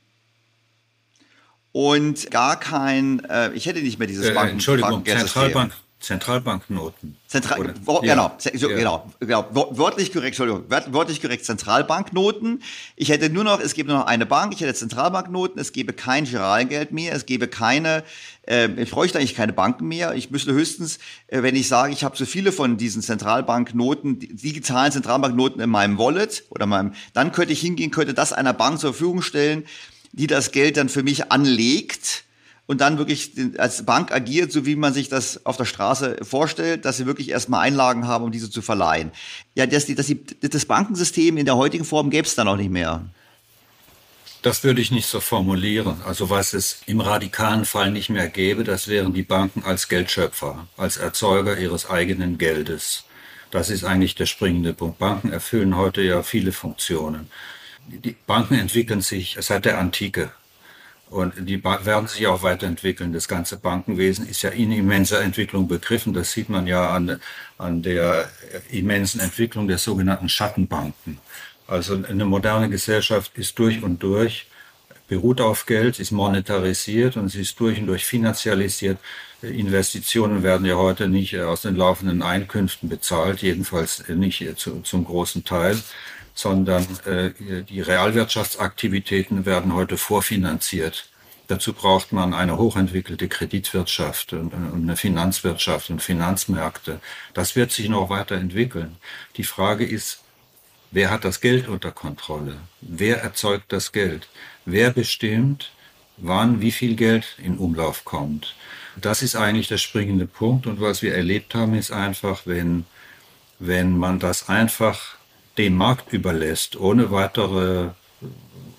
und 1.72 2.30
gar 2.30 2.60
kein, 2.60 3.26
äh, 3.26 3.52
ich 3.54 3.66
hätte 3.66 3.82
nicht 3.82 3.98
mehr 3.98 4.08
dieses 4.08 4.28
äh, 4.28 4.34
Banken 4.34 4.54
Entschuldigung, 4.54 5.04
Zentralbank, 5.04 5.74
Zentralbanknoten. 6.04 7.16
Zentral 7.28 7.74
wo, 7.86 8.02
ja. 8.04 8.14
genau, 8.14 8.32
so, 8.38 8.70
ja. 8.70 8.76
genau, 8.76 9.10
genau, 9.22 9.48
wörtlich 9.52 10.12
korrekt, 10.12 10.38
Entschuldigung, 10.38 10.66
wörtlich 10.70 11.22
korrekt 11.22 11.46
Zentralbanknoten. 11.46 12.62
Ich 12.98 13.08
hätte 13.08 13.30
nur 13.30 13.46
noch, 13.46 13.62
es 13.62 13.74
gäbe 13.74 13.88
nur 13.88 14.00
noch 14.00 14.06
eine 14.06 14.26
Bank, 14.26 14.54
ich 14.54 14.60
hätte 14.60 14.74
Zentralbanknoten, 14.74 15.62
es 15.62 15.72
gäbe 15.72 15.94
kein 15.94 16.26
Giralgeld 16.26 16.92
mehr, 16.92 17.14
es 17.14 17.26
gäbe 17.26 17.48
keine, 17.48 18.04
äh, 18.46 18.68
ich 18.76 18.92
bräuchte 18.92 19.18
eigentlich 19.18 19.34
keine 19.34 19.54
Banken 19.54 19.88
mehr. 19.88 20.14
Ich 20.14 20.30
müsste 20.30 20.52
höchstens, 20.52 21.00
äh, 21.28 21.42
wenn 21.42 21.56
ich 21.56 21.70
sage, 21.70 21.94
ich 21.94 22.04
habe 22.04 22.18
so 22.18 22.26
viele 22.26 22.52
von 22.52 22.76
diesen 22.76 23.02
Zentralbanknoten, 23.02 24.20
digitalen 24.20 24.92
Zentralbanknoten 24.92 25.62
in 25.62 25.70
meinem 25.70 25.98
Wallet 25.98 26.44
oder 26.50 26.66
meinem, 26.66 26.94
dann 27.14 27.32
könnte 27.32 27.54
ich 27.54 27.62
hingehen, 27.62 27.92
könnte 27.92 28.14
das 28.14 28.34
einer 28.34 28.54
Bank 28.54 28.78
zur 28.78 28.92
Verfügung 28.92 29.22
stellen, 29.22 29.64
die 30.12 30.28
das 30.28 30.52
Geld 30.52 30.76
dann 30.76 30.90
für 30.90 31.02
mich 31.02 31.32
anlegt 31.32 32.26
und 32.66 32.82
dann 32.82 32.98
wirklich 32.98 33.32
als 33.58 33.86
Bank 33.86 34.12
agiert, 34.12 34.52
so 34.52 34.66
wie 34.66 34.76
man 34.76 34.94
sich 34.94 35.10
das 35.10 35.46
auf 35.46 35.58
der 35.58 35.66
Straße 35.66 36.18
vorstellt, 36.22 36.86
dass 36.86 36.98
sie 36.98 37.06
wirklich 37.06 37.30
erstmal 37.30 37.62
Einlagen 37.62 38.08
haben, 38.08 38.24
um 38.24 38.32
diese 38.32 38.50
zu 38.50 38.62
verleihen. 38.62 39.12
Ja, 39.56 39.66
das, 39.66 39.86
das, 39.88 40.14
das 40.42 40.66
Bankensystem 40.66 41.38
in 41.38 41.46
der 41.46 41.58
heutigen 41.58 41.86
Form 41.86 42.10
gäbe 42.10 42.28
es 42.28 42.36
dann 42.36 42.48
auch 42.48 42.56
nicht 42.56 42.72
mehr. 42.72 43.04
Das 44.44 44.64
würde 44.66 44.82
ich 44.82 44.92
nicht 44.92 45.08
so 45.08 45.22
formulieren. 45.22 46.02
Also 46.06 46.30
was 46.30 46.54
es 46.54 46.82
im 46.86 47.00
radikalen 47.00 47.64
Fall 47.64 47.92
nicht 47.92 48.10
mehr 48.10 48.28
gäbe, 48.28 48.66
das 48.66 48.90
wären 48.90 49.14
die 49.14 49.24
Banken 49.24 49.64
als 49.64 49.88
Geldschöpfer, 49.88 50.68
als 50.76 50.98
Erzeuger 50.98 51.58
ihres 51.58 51.90
eigenen 51.90 52.38
Geldes. 52.38 53.06
Das 53.52 53.70
ist 53.70 53.84
eigentlich 53.86 54.16
der 54.16 54.26
springende 54.26 54.74
Punkt. 54.74 55.00
Banken 55.00 55.32
erfüllen 55.32 55.78
heute 55.78 56.02
ja 56.02 56.24
viele 56.24 56.52
Funktionen. 56.52 57.30
Die 57.88 58.16
Banken 58.26 58.56
entwickeln 58.56 59.02
sich 59.02 59.38
seit 59.40 59.66
der 59.66 59.78
Antike. 59.78 60.32
Und 61.14 61.48
die 61.48 61.64
werden 61.64 62.08
sich 62.08 62.26
auch 62.26 62.42
weiterentwickeln. 62.42 63.14
Das 63.14 63.28
ganze 63.28 63.58
Bankenwesen 63.58 64.28
ist 64.28 64.42
ja 64.42 64.50
in 64.50 64.72
immenser 64.72 65.22
Entwicklung 65.22 65.68
begriffen. 65.68 66.12
Das 66.12 66.32
sieht 66.32 66.50
man 66.50 66.66
ja 66.66 66.90
an, 66.90 67.20
an 67.60 67.84
der 67.84 68.32
immensen 68.72 69.20
Entwicklung 69.20 69.68
der 69.68 69.78
sogenannten 69.78 70.28
Schattenbanken. 70.28 71.20
Also 71.68 72.04
eine 72.04 72.26
moderne 72.26 72.68
Gesellschaft 72.68 73.38
ist 73.38 73.60
durch 73.60 73.84
und 73.84 74.02
durch, 74.02 74.48
beruht 75.08 75.40
auf 75.40 75.68
Geld, 75.68 76.00
ist 76.00 76.12
monetarisiert 76.12 77.16
und 77.16 77.30
sie 77.30 77.42
ist 77.42 77.60
durch 77.60 77.80
und 77.80 77.86
durch 77.86 78.06
finanzialisiert. 78.06 78.98
Investitionen 79.44 80.42
werden 80.42 80.66
ja 80.66 80.78
heute 80.78 81.08
nicht 81.08 81.38
aus 81.38 81.62
den 81.62 81.76
laufenden 81.76 82.24
Einkünften 82.24 82.90
bezahlt, 82.90 83.44
jedenfalls 83.44 84.04
nicht 84.08 84.44
zu, 84.58 84.82
zum 84.82 85.06
großen 85.06 85.44
Teil 85.44 85.78
sondern 86.34 86.86
äh, 87.06 87.32
die 87.64 87.82
Realwirtschaftsaktivitäten 87.82 89.46
werden 89.46 89.74
heute 89.74 89.98
vorfinanziert. 89.98 91.10
Dazu 91.48 91.74
braucht 91.74 92.14
man 92.14 92.34
eine 92.34 92.58
hochentwickelte 92.58 93.28
Kreditwirtschaft 93.28 94.34
und, 94.34 94.54
und 94.54 94.84
eine 94.84 94.96
Finanzwirtschaft 94.96 95.90
und 95.90 96.02
Finanzmärkte. 96.02 97.00
Das 97.34 97.56
wird 97.56 97.72
sich 97.72 97.90
noch 97.90 98.10
weiterentwickeln. 98.10 98.96
Die 99.36 99.44
Frage 99.44 99.86
ist, 99.86 100.22
wer 100.92 101.12
hat 101.12 101.26
das 101.26 101.42
Geld 101.42 101.68
unter 101.68 101.92
Kontrolle? 101.92 102.56
Wer 102.82 103.22
erzeugt 103.22 103.66
das 103.74 103.92
Geld? 103.92 104.28
Wer 104.66 104.92
bestimmt, 104.92 105.72
wann 106.18 106.62
wie 106.62 106.72
viel 106.72 106.96
Geld 106.96 107.36
in 107.44 107.58
Umlauf 107.58 108.06
kommt? 108.06 108.56
Das 108.96 109.22
ist 109.22 109.36
eigentlich 109.36 109.68
der 109.68 109.80
springende 109.80 110.28
Punkt. 110.28 110.66
Und 110.66 110.80
was 110.80 111.02
wir 111.02 111.14
erlebt 111.14 111.56
haben, 111.56 111.74
ist 111.74 111.92
einfach, 111.92 112.44
wenn, 112.46 112.86
wenn 113.60 113.98
man 113.98 114.20
das 114.20 114.48
einfach 114.48 115.13
dem 115.58 115.76
Markt 115.76 116.14
überlässt, 116.14 116.76
ohne 116.76 117.12
weitere 117.12 117.92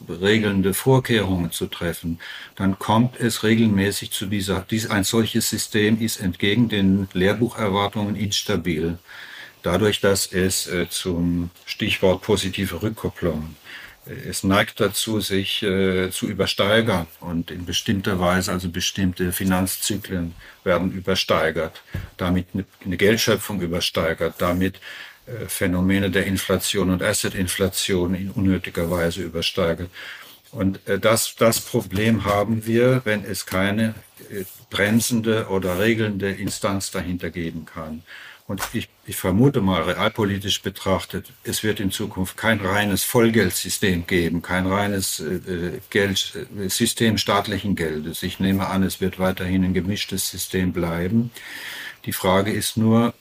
regelnde 0.09 0.75
Vorkehrungen 0.75 1.51
zu 1.51 1.67
treffen, 1.67 2.19
dann 2.57 2.79
kommt 2.79 3.19
es 3.19 3.43
regelmäßig 3.43 4.11
zu 4.11 4.27
dieser, 4.27 4.61
dies, 4.61 4.91
ein 4.91 5.05
solches 5.05 5.51
System 5.51 6.01
ist 6.01 6.21
entgegen 6.21 6.69
den 6.69 7.09
Lehrbucherwartungen 7.13 8.17
instabil. 8.17 8.99
Dadurch, 9.63 10.01
dass 10.01 10.27
es 10.27 10.67
äh, 10.67 10.89
zum 10.91 11.51
Stichwort 11.65 12.21
positive 12.21 12.83
Rückkopplung 12.83 13.57
äh, 14.07 14.29
es 14.29 14.45
neigt 14.45 14.79
dazu, 14.81 15.21
sich 15.21 15.63
äh, 15.63 16.11
zu 16.11 16.27
übersteigern 16.29 17.07
und 17.21 17.51
in 17.51 17.65
bestimmter 17.65 18.21
Weise, 18.21 18.53
also 18.53 18.69
bestimmte 18.69 19.33
Finanzzyklen 19.33 20.35
werden 20.65 20.93
übersteigert, 20.93 21.83
damit 22.19 22.49
eine, 22.85 22.97
Geldschöpfung 22.97 23.63
übersteigert, 23.63 24.35
damit 24.39 24.81
Phänomene 25.49 26.11
der 26.11 26.27
Inflation 26.27 26.91
und 26.91 27.03
Asset-Inflation 27.03 28.15
in 28.15 28.31
unnötiger 28.31 28.91
Weise 28.91 29.23
übersteigert. 29.23 29.91
Und 30.55 30.87
äh, 30.89 30.99
das, 30.99 31.35
das 31.37 31.61
Problem 31.61 32.25
haben 32.25 32.67
wir, 32.67 33.03
wenn 33.05 33.25
es 33.25 33.47
keine 33.47 33.95
äh, 34.31 34.45
bremsende 34.71 35.49
oder 35.49 35.79
regelnde 35.79 36.31
Instanz 36.31 36.91
dahinter 36.91 37.31
geben 37.31 37.67
kann. 37.67 38.03
Und 38.47 38.63
ich, 38.75 38.89
ich 39.07 39.17
vermute 39.17 39.63
mal, 39.63 39.83
realpolitisch 39.83 40.61
betrachtet, 40.61 41.33
es 41.45 41.63
wird 41.63 41.81
in 41.81 41.91
Zukunft 41.91 42.37
kein 42.37 42.61
reines 42.61 43.03
Vollgeldsystem 43.03 44.07
geben, 44.07 44.43
kein 44.43 44.67
reines 44.67 45.19
äh, 45.21 45.81
Geld, 45.89 46.47
System 46.69 47.17
staatlichen 47.17 47.75
Geldes. 47.75 48.23
Ich 48.23 48.41
nehme 48.41 48.67
an, 48.67 48.83
es 48.83 49.01
wird 49.01 49.19
weiterhin 49.19 49.65
ein 49.65 49.75
gemischtes 49.75 50.31
System 50.31 50.73
bleiben. 50.73 51.31
Die 52.05 52.13
Frage 52.13 52.53
ist 52.53 52.77
nur, 52.77 53.15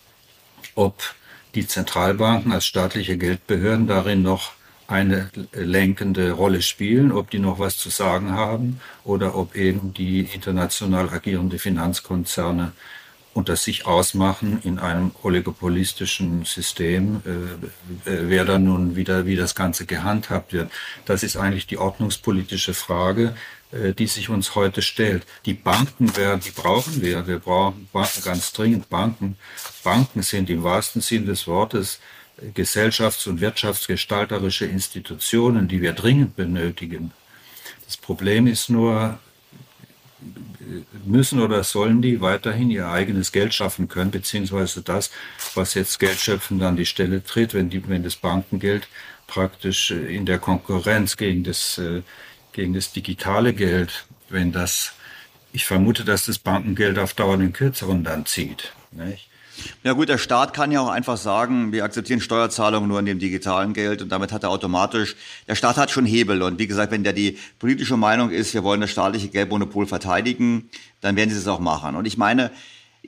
ob 0.76 1.16
die 1.56 1.68
Zentralbanken 1.68 2.52
als 2.52 2.66
staatliche 2.66 3.18
Geldbehörden 3.18 3.88
darin 3.88 4.22
noch 4.22 4.54
eine 4.88 5.30
lenkende 5.54 6.32
Rolle 6.32 6.62
spielen, 6.62 7.12
ob 7.12 7.30
die 7.32 7.40
noch 7.40 7.60
was 7.60 7.78
zu 7.78 7.90
sagen 7.90 8.34
haben 8.34 8.82
oder 9.04 9.36
ob 9.36 9.56
eben 9.56 9.94
die 9.94 10.22
international 10.22 11.10
agierende 11.10 11.58
Finanzkonzerne 11.58 12.74
unter 13.34 13.56
sich 13.56 13.86
ausmachen 13.86 14.60
in 14.64 14.80
einem 14.80 15.12
oligopolistischen 15.24 16.46
System, 16.46 17.22
äh, 17.26 18.10
äh, 18.10 18.30
wer 18.30 18.46
dann 18.46 18.66
nun 18.66 18.96
wieder, 18.96 19.26
wie 19.26 19.36
das 19.36 19.56
Ganze 19.56 19.86
gehandhabt 19.86 20.54
wird. 20.54 20.72
Das 21.06 21.24
ist 21.24 21.38
eigentlich 21.38 21.66
die 21.66 21.78
ordnungspolitische 21.78 22.74
Frage, 22.74 23.36
äh, 23.72 23.94
die 23.94 24.08
sich 24.08 24.30
uns 24.30 24.56
heute 24.56 24.82
stellt. 24.82 25.26
Die 25.46 25.54
Banken 25.54 26.16
werden, 26.16 26.42
die 26.42 26.52
brauchen 26.52 27.02
wir. 27.02 27.26
Wir 27.28 27.40
brauchen 27.40 27.90
Banken 27.92 28.22
ganz 28.24 28.54
dringend 28.54 28.90
Banken. 28.90 29.38
Banken 29.84 30.22
sind 30.22 30.50
im 30.50 30.64
wahrsten 30.64 31.02
Sinn 31.02 31.26
des 31.26 31.48
Wortes 31.48 32.00
gesellschafts- 32.56 33.28
und 33.28 33.42
wirtschaftsgestalterische 33.42 34.66
Institutionen, 34.66 35.68
die 35.68 35.82
wir 35.82 35.94
dringend 35.94 36.36
benötigen. 36.36 37.12
Das 37.86 37.98
Problem 37.98 38.48
ist 38.48 38.70
nur, 38.70 39.20
müssen 41.06 41.40
oder 41.40 41.64
sollen 41.64 42.02
die 42.02 42.22
weiterhin 42.22 42.72
ihr 42.72 42.88
eigenes 42.88 43.32
Geld 43.32 43.54
schaffen 43.54 43.88
können, 43.88 44.12
beziehungsweise 44.12 44.82
das, 44.82 45.12
was 45.56 45.74
jetzt 45.74 46.00
Geld 46.00 46.20
schöpfen 46.20 46.62
an 46.62 46.76
die 46.76 46.86
Stelle 46.86 47.24
tritt, 47.24 47.54
wenn, 47.54 47.70
die, 47.70 47.88
wenn 47.88 48.04
das 48.04 48.16
Bankengeld 48.16 48.88
praktisch 49.28 49.92
in 49.92 50.26
der 50.26 50.40
Konkurrenz 50.40 51.18
gegen 51.18 51.44
das 51.44 51.78
äh, 51.78 52.02
gegen 52.54 52.74
das 52.74 52.94
digitale 52.94 53.54
Geld, 53.54 54.06
wenn 54.30 54.52
das, 54.52 54.94
ich 55.52 55.66
vermute, 55.66 56.06
dass 56.06 56.28
das 56.28 56.40
Bankengeld 56.40 56.98
auf 56.98 57.14
Dauer 57.14 57.38
den 57.38 57.52
kürzeren 57.52 58.04
dann 58.04 58.26
zieht. 58.26 58.72
Nicht? 58.92 59.28
Ja 59.84 59.94
gut, 59.94 60.10
der 60.10 60.18
Staat 60.18 60.54
kann 60.54 60.72
ja 60.72 60.82
auch 60.82 60.90
einfach 60.90 61.18
sagen, 61.18 61.72
wir 61.72 61.84
akzeptieren 61.84 62.22
Steuerzahlungen 62.22 62.90
nur 62.90 63.00
in 63.00 63.06
dem 63.06 63.20
digitalen 63.20 63.74
Geld 63.74 64.02
und 64.02 64.10
damit 64.10 64.32
hat 64.32 64.44
er 64.44 64.50
automatisch, 64.50 65.16
der 65.48 65.56
Staat 65.56 65.78
hat 65.78 65.92
schon 65.92 66.06
Hebel 66.06 66.42
und 66.42 66.60
wie 66.60 66.68
gesagt, 66.68 66.92
wenn 66.92 67.04
der 67.04 67.14
die 67.14 67.38
politische 67.60 67.98
Meinung 67.98 68.32
ist, 68.32 68.54
wir 68.54 68.64
wollen 68.64 68.82
das 68.82 68.90
staatliche 68.90 69.30
Geldmonopol 69.30 69.86
verteidigen, 69.86 70.70
dann 71.02 71.16
werden 71.16 71.30
sie 71.30 71.38
es 71.38 71.48
auch 71.48 71.60
machen. 71.60 71.96
Und 71.96 72.06
ich 72.06 72.18
meine, 72.18 72.52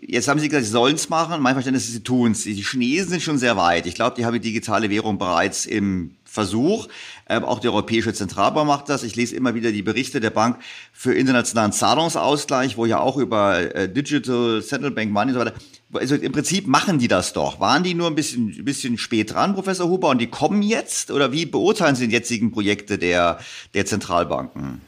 jetzt 0.02 0.28
haben 0.28 0.40
Sie 0.40 0.50
gesagt, 0.50 0.66
Sie 0.66 0.72
sollen 0.72 0.96
es 0.96 1.10
machen. 1.10 1.42
Mein 1.42 1.56
Verständnis 1.56 1.86
ist, 1.86 1.94
Sie 1.94 2.04
tun 2.04 2.32
es. 2.32 2.44
Die 2.44 2.62
Chinesen 2.62 3.12
sind 3.12 3.22
schon 3.22 3.38
sehr 3.38 3.58
weit. 3.58 3.86
Ich 3.86 3.96
glaube, 3.96 4.16
die 4.16 4.26
haben 4.26 4.34
die 4.34 4.40
digitale 4.40 4.90
Währung 4.90 5.18
bereits 5.18 5.66
im 5.66 6.16
Versuch. 6.26 6.88
Ähm, 7.28 7.44
auch 7.44 7.60
die 7.60 7.68
Europäische 7.68 8.14
Zentralbank 8.14 8.68
macht 8.68 8.90
das. 8.90 9.04
Ich 9.04 9.16
lese 9.16 9.36
immer 9.36 9.56
wieder 9.56 9.72
die 9.72 9.82
Berichte 9.82 10.20
der 10.20 10.30
Bank 10.30 10.60
für 10.94 11.14
internationalen 11.14 11.72
Zahlungsausgleich, 11.72 12.78
wo 12.78 12.86
ja 12.86 13.00
auch 13.00 13.18
über 13.18 13.76
äh, 13.76 13.90
Digital 13.92 14.62
Central 14.62 14.92
Bank 14.92 15.12
Money 15.12 15.32
und 15.32 15.40
so 15.40 15.46
weiter. 15.46 15.56
Also 15.94 16.16
im 16.16 16.32
Prinzip 16.32 16.68
machen 16.68 17.00
die 17.00 17.08
das 17.08 17.34
doch. 17.34 17.60
Waren 17.60 17.84
die 17.84 17.96
nur 17.96 18.08
ein 18.08 18.16
bisschen, 18.16 18.50
ein 18.50 18.66
bisschen 18.66 18.98
spät 18.98 19.34
dran, 19.34 19.56
Professor 19.56 19.88
Huber, 19.88 20.10
und 20.10 20.20
die 20.20 20.28
kommen 20.28 20.62
jetzt? 20.62 21.10
Oder 21.10 21.32
wie 21.32 21.46
beurteilen 21.46 21.96
Sie 21.96 22.08
die 22.08 22.14
jetzigen 22.14 22.52
Projekte 22.52 22.98
der, 22.98 23.40
der 23.74 23.86
Zentralbanken? 23.86 24.82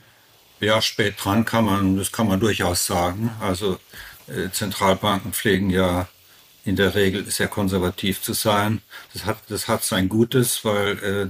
Ja, 0.60 0.82
spät 0.82 1.16
dran 1.24 1.46
kann 1.46 1.66
man, 1.66 1.98
das 1.98 2.12
kann 2.12 2.28
man 2.28 2.40
durchaus 2.40 2.86
sagen. 2.86 3.32
Also 3.40 3.80
äh, 4.28 4.50
Zentralbanken 4.52 5.34
pflegen 5.34 5.70
ja 5.70 6.08
in 6.66 6.76
der 6.76 6.96
Regel 6.96 7.26
sehr 7.32 7.48
konservativ 7.48 8.22
zu 8.22 8.34
sein. 8.34 8.82
Das 9.14 9.26
hat, 9.26 9.38
das 9.48 9.68
hat 9.68 9.84
sein 9.84 10.10
Gutes, 10.10 10.66
weil 10.66 10.98
äh, 11.00 11.28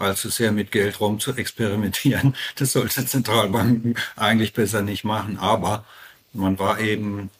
allzu 0.00 0.28
sehr 0.30 0.52
mit 0.52 0.72
Geld 0.72 1.00
rum 1.00 1.20
zu 1.20 1.34
experimentieren, 1.34 2.34
das 2.56 2.72
sollte 2.72 3.04
Zentralbanken 3.06 3.94
eigentlich 4.16 4.52
besser 4.52 4.82
nicht 4.82 5.04
machen. 5.04 5.38
Aber 5.38 5.84
man 6.32 6.58
war 6.58 6.80
eben, 6.80 7.30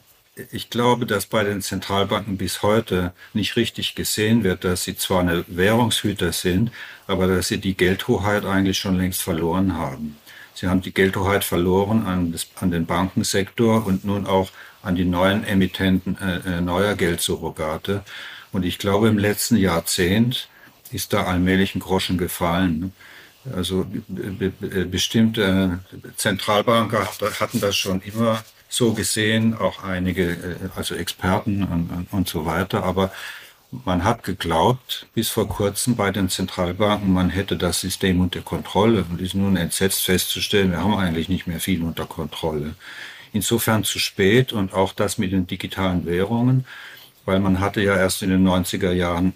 ich 0.52 0.70
glaube, 0.70 1.06
dass 1.06 1.26
bei 1.26 1.44
den 1.44 1.62
Zentralbanken 1.62 2.36
bis 2.36 2.62
heute 2.62 3.12
nicht 3.32 3.56
richtig 3.56 3.94
gesehen 3.94 4.44
wird, 4.44 4.64
dass 4.64 4.84
sie 4.84 4.96
zwar 4.96 5.20
eine 5.20 5.44
Währungshüter 5.48 6.32
sind, 6.32 6.70
aber 7.06 7.26
dass 7.26 7.48
sie 7.48 7.58
die 7.58 7.76
Geldhoheit 7.76 8.44
eigentlich 8.44 8.78
schon 8.78 8.96
längst 8.96 9.22
verloren 9.22 9.76
haben. 9.76 10.16
Sie 10.54 10.66
haben 10.66 10.82
die 10.82 10.92
Geldhoheit 10.92 11.44
verloren 11.44 12.04
an, 12.06 12.32
das, 12.32 12.48
an 12.56 12.72
den 12.72 12.84
Bankensektor 12.84 13.86
und 13.86 14.04
nun 14.04 14.26
auch 14.26 14.50
an 14.82 14.96
die 14.96 15.04
neuen 15.04 15.44
Emittenten 15.44 16.18
äh, 16.20 16.58
äh 16.58 16.60
neuer 16.60 16.96
Geldsurrogate. 16.96 18.02
Und 18.50 18.64
ich 18.64 18.78
glaube, 18.78 19.08
im 19.08 19.18
letzten 19.18 19.56
Jahrzehnt 19.56 20.48
ist 20.92 21.12
da 21.12 21.24
allmählich 21.24 21.74
ein 21.74 21.80
Groschen 21.80 22.18
gefallen. 22.18 22.92
Also 23.54 23.86
bestimmte 24.90 25.80
Zentralbanker 26.16 27.08
hatten 27.40 27.60
das 27.60 27.76
schon 27.76 28.00
immer 28.02 28.42
so 28.68 28.92
gesehen, 28.92 29.56
auch 29.56 29.82
einige, 29.82 30.32
äh, 30.32 30.56
also 30.76 30.94
Experten 30.94 31.64
und, 31.64 32.06
und 32.10 32.28
so 32.28 32.44
weiter. 32.44 32.84
Aber 32.84 33.10
man 33.70 34.04
hat 34.04 34.22
geglaubt, 34.22 35.06
bis 35.14 35.28
vor 35.28 35.48
kurzem 35.48 35.96
bei 35.96 36.10
den 36.10 36.28
Zentralbanken, 36.28 37.12
man 37.12 37.30
hätte 37.30 37.56
das 37.56 37.80
System 37.80 38.20
unter 38.20 38.40
Kontrolle 38.40 39.04
und 39.10 39.20
ist 39.20 39.34
nun 39.34 39.56
entsetzt 39.56 40.04
festzustellen, 40.04 40.70
wir 40.70 40.82
haben 40.82 40.94
eigentlich 40.94 41.28
nicht 41.28 41.46
mehr 41.46 41.60
viel 41.60 41.82
unter 41.82 42.06
Kontrolle. 42.06 42.74
Insofern 43.32 43.84
zu 43.84 43.98
spät 43.98 44.52
und 44.52 44.72
auch 44.72 44.94
das 44.94 45.18
mit 45.18 45.32
den 45.32 45.46
digitalen 45.46 46.06
Währungen, 46.06 46.64
weil 47.26 47.40
man 47.40 47.60
hatte 47.60 47.82
ja 47.82 47.94
erst 47.94 48.22
in 48.22 48.30
den 48.30 48.46
90er 48.46 48.92
Jahren 48.92 49.34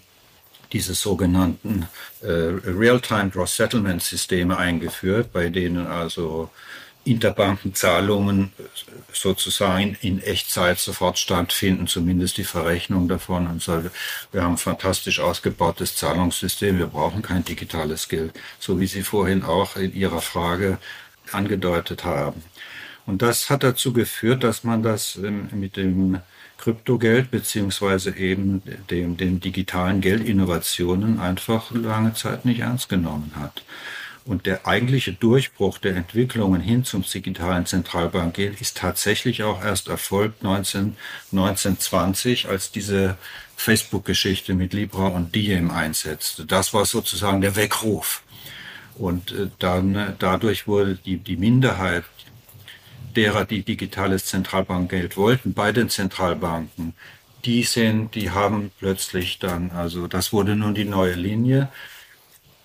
diese 0.73 0.95
sogenannten 0.95 1.87
äh, 2.21 2.27
Real-Time 2.27 3.29
Gross 3.29 3.55
Settlement 3.55 4.01
Systeme 4.01 4.57
eingeführt, 4.57 5.31
bei 5.31 5.49
denen 5.49 5.87
also 5.87 6.49
Interbankenzahlungen 7.05 8.53
sozusagen 9.11 9.97
in 10.01 10.21
Echtzeit 10.21 10.79
sofort 10.79 11.19
stattfinden, 11.19 11.87
zumindest 11.87 12.37
die 12.37 12.43
Verrechnung 12.43 13.07
davon. 13.07 13.47
Und 13.47 13.61
so, 13.61 13.83
wir 14.31 14.43
haben 14.43 14.53
ein 14.53 14.57
fantastisch 14.57 15.19
ausgebautes 15.19 15.95
Zahlungssystem, 15.95 16.79
wir 16.79 16.87
brauchen 16.87 17.21
kein 17.21 17.43
digitales 17.43 18.07
Geld, 18.07 18.33
so 18.59 18.79
wie 18.79 18.87
Sie 18.87 19.03
vorhin 19.03 19.43
auch 19.43 19.75
in 19.75 19.93
Ihrer 19.93 20.21
Frage 20.21 20.77
angedeutet 21.31 22.05
haben. 22.05 22.43
Und 23.05 23.21
das 23.21 23.49
hat 23.49 23.63
dazu 23.63 23.91
geführt, 23.91 24.43
dass 24.43 24.63
man 24.63 24.81
das 24.81 25.17
ähm, 25.17 25.49
mit 25.51 25.75
dem 25.75 26.21
Kryptogeld 26.63 27.29
beziehungsweise 27.29 28.15
eben 28.15 28.63
den, 28.89 29.17
den 29.17 29.41
digitalen 29.41 29.99
Geldinnovationen 29.99 31.19
einfach 31.19 31.71
lange 31.71 32.13
Zeit 32.13 32.45
nicht 32.45 32.61
ernst 32.61 32.87
genommen 32.87 33.33
hat. 33.35 33.65
Und 34.23 34.45
der 34.45 34.65
eigentliche 34.65 35.11
Durchbruch 35.11 35.77
der 35.79 35.97
Entwicklungen 35.97 36.61
hin 36.61 36.85
zum 36.85 37.03
digitalen 37.03 37.65
Zentralbankgeld 37.65 38.61
ist 38.61 38.77
tatsächlich 38.77 39.43
auch 39.43 39.61
erst 39.61 39.89
erfolgt 39.89 40.41
19, 40.43 40.95
1920, 41.33 42.47
als 42.47 42.71
diese 42.71 43.17
Facebook-Geschichte 43.57 44.53
mit 44.53 44.71
Libra 44.71 45.07
und 45.07 45.35
Diem 45.35 45.69
einsetzte. 45.69 46.45
Das 46.45 46.73
war 46.73 46.85
sozusagen 46.85 47.41
der 47.41 47.57
Weckruf. 47.57 48.23
Und 48.95 49.33
äh, 49.33 49.49
dann 49.59 49.95
äh, 49.95 50.13
dadurch 50.17 50.65
wurde 50.65 50.95
die, 50.95 51.17
die 51.17 51.35
Minderheit 51.35 52.05
derer, 53.13 53.45
die 53.45 53.63
digitales 53.63 54.25
Zentralbankgeld 54.25 55.17
wollten, 55.17 55.53
bei 55.53 55.71
den 55.71 55.89
Zentralbanken, 55.89 56.93
die 57.45 57.63
sind, 57.63 58.15
die 58.15 58.31
haben 58.31 58.71
plötzlich 58.79 59.39
dann, 59.39 59.71
also 59.71 60.07
das 60.07 60.31
wurde 60.33 60.55
nun 60.55 60.73
die 60.73 60.85
neue 60.85 61.13
Linie, 61.13 61.69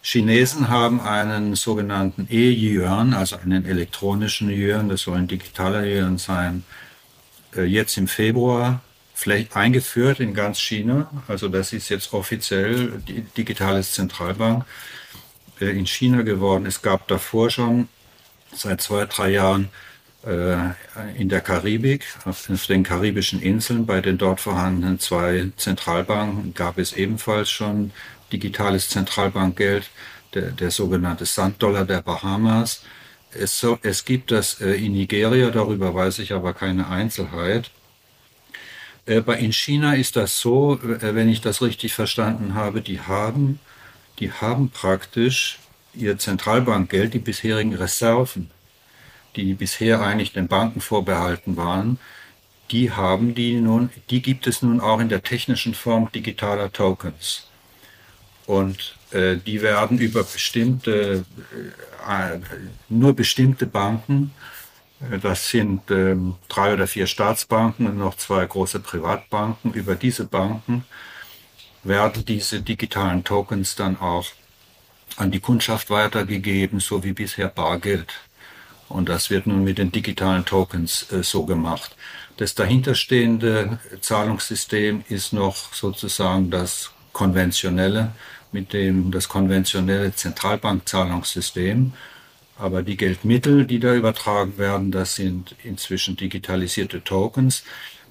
Chinesen 0.00 0.68
haben 0.68 1.00
einen 1.00 1.54
sogenannten 1.54 2.28
E-Yuan, 2.30 3.12
also 3.14 3.36
einen 3.36 3.66
elektronischen 3.66 4.48
Yuan, 4.48 4.88
das 4.88 5.02
soll 5.02 5.18
ein 5.18 5.28
digitaler 5.28 5.84
Yuan 5.84 6.18
sein, 6.18 6.64
äh, 7.54 7.64
jetzt 7.64 7.96
im 7.96 8.08
Februar 8.08 8.80
eingeführt 9.52 10.20
in 10.20 10.32
ganz 10.32 10.60
China. 10.60 11.10
Also 11.26 11.48
das 11.48 11.72
ist 11.72 11.88
jetzt 11.88 12.12
offiziell 12.12 13.02
die 13.06 13.22
digitales 13.22 13.92
Zentralbank 13.92 14.64
äh, 15.60 15.66
in 15.66 15.86
China 15.86 16.22
geworden. 16.22 16.66
Es 16.66 16.82
gab 16.82 17.08
davor 17.08 17.50
schon 17.50 17.88
seit 18.52 18.80
zwei, 18.80 19.04
drei 19.06 19.30
Jahren 19.30 19.68
in 21.16 21.28
der 21.28 21.40
Karibik, 21.40 22.04
auf 22.24 22.46
den 22.68 22.82
karibischen 22.82 23.40
Inseln, 23.40 23.86
bei 23.86 24.00
den 24.00 24.18
dort 24.18 24.40
vorhandenen 24.40 24.98
zwei 25.00 25.52
Zentralbanken 25.56 26.52
gab 26.52 26.76
es 26.76 26.92
ebenfalls 26.92 27.50
schon 27.50 27.92
digitales 28.32 28.88
Zentralbankgeld, 28.88 29.88
der, 30.34 30.50
der 30.50 30.70
sogenannte 30.70 31.24
Sanddollar 31.24 31.84
der 31.84 32.02
Bahamas. 32.02 32.82
Es, 33.32 33.58
so, 33.58 33.78
es 33.82 34.04
gibt 34.04 34.30
das 34.30 34.60
äh, 34.60 34.72
in 34.72 34.92
Nigeria, 34.92 35.50
darüber 35.50 35.94
weiß 35.94 36.18
ich 36.20 36.32
aber 36.32 36.54
keine 36.54 36.88
Einzelheit. 36.88 37.70
Äh, 39.06 39.20
in 39.42 39.52
China 39.52 39.94
ist 39.94 40.16
das 40.16 40.40
so, 40.40 40.78
äh, 40.82 41.14
wenn 41.14 41.28
ich 41.28 41.40
das 41.40 41.62
richtig 41.62 41.94
verstanden 41.94 42.54
habe, 42.54 42.80
die 42.80 43.00
haben, 43.00 43.60
die 44.18 44.32
haben 44.32 44.70
praktisch 44.70 45.58
ihr 45.94 46.18
Zentralbankgeld, 46.18 47.14
die 47.14 47.18
bisherigen 47.18 47.74
Reserven, 47.74 48.50
die 49.36 49.54
bisher 49.54 50.00
eigentlich 50.00 50.32
den 50.32 50.48
Banken 50.48 50.80
vorbehalten 50.80 51.56
waren, 51.56 51.98
die 52.70 52.92
haben 52.92 53.34
die 53.34 53.60
nun, 53.60 53.90
die 54.10 54.20
gibt 54.20 54.46
es 54.46 54.62
nun 54.62 54.80
auch 54.80 55.00
in 55.00 55.08
der 55.08 55.22
technischen 55.22 55.74
Form 55.74 56.10
digitaler 56.12 56.72
Tokens. 56.72 57.46
Und 58.46 58.96
äh, 59.10 59.36
die 59.36 59.62
werden 59.62 59.98
über 59.98 60.22
bestimmte, 60.24 61.24
äh, 62.08 62.38
nur 62.88 63.14
bestimmte 63.14 63.66
Banken, 63.66 64.32
äh, 65.10 65.18
das 65.18 65.50
sind 65.50 65.90
äh, 65.90 66.16
drei 66.48 66.74
oder 66.74 66.86
vier 66.86 67.06
Staatsbanken 67.06 67.86
und 67.86 67.98
noch 67.98 68.16
zwei 68.16 68.44
große 68.44 68.80
Privatbanken, 68.80 69.72
über 69.72 69.94
diese 69.94 70.24
Banken 70.24 70.84
werden 71.84 72.24
diese 72.24 72.60
digitalen 72.60 73.24
Tokens 73.24 73.76
dann 73.76 73.98
auch 73.98 74.26
an 75.16 75.30
die 75.30 75.40
Kundschaft 75.40 75.90
weitergegeben, 75.90 76.80
so 76.80 77.02
wie 77.02 77.12
bisher 77.12 77.48
Bargeld. 77.48 78.12
Und 78.88 79.08
das 79.08 79.30
wird 79.30 79.46
nun 79.46 79.64
mit 79.64 79.78
den 79.78 79.92
digitalen 79.92 80.44
Tokens 80.44 81.10
äh, 81.12 81.22
so 81.22 81.44
gemacht. 81.44 81.96
Das 82.36 82.54
dahinterstehende 82.54 83.78
Zahlungssystem 84.00 85.04
ist 85.08 85.32
noch 85.32 85.74
sozusagen 85.74 86.50
das 86.50 86.90
konventionelle 87.12 88.12
mit 88.52 88.72
dem 88.72 89.10
das 89.10 89.28
konventionelle 89.28 90.14
Zentralbankzahlungssystem. 90.14 91.92
Aber 92.56 92.82
die 92.82 92.96
Geldmittel, 92.96 93.66
die 93.66 93.78
da 93.78 93.94
übertragen 93.94 94.58
werden, 94.58 94.90
das 94.90 95.14
sind 95.14 95.54
inzwischen 95.62 96.16
digitalisierte 96.16 97.04
Tokens, 97.04 97.62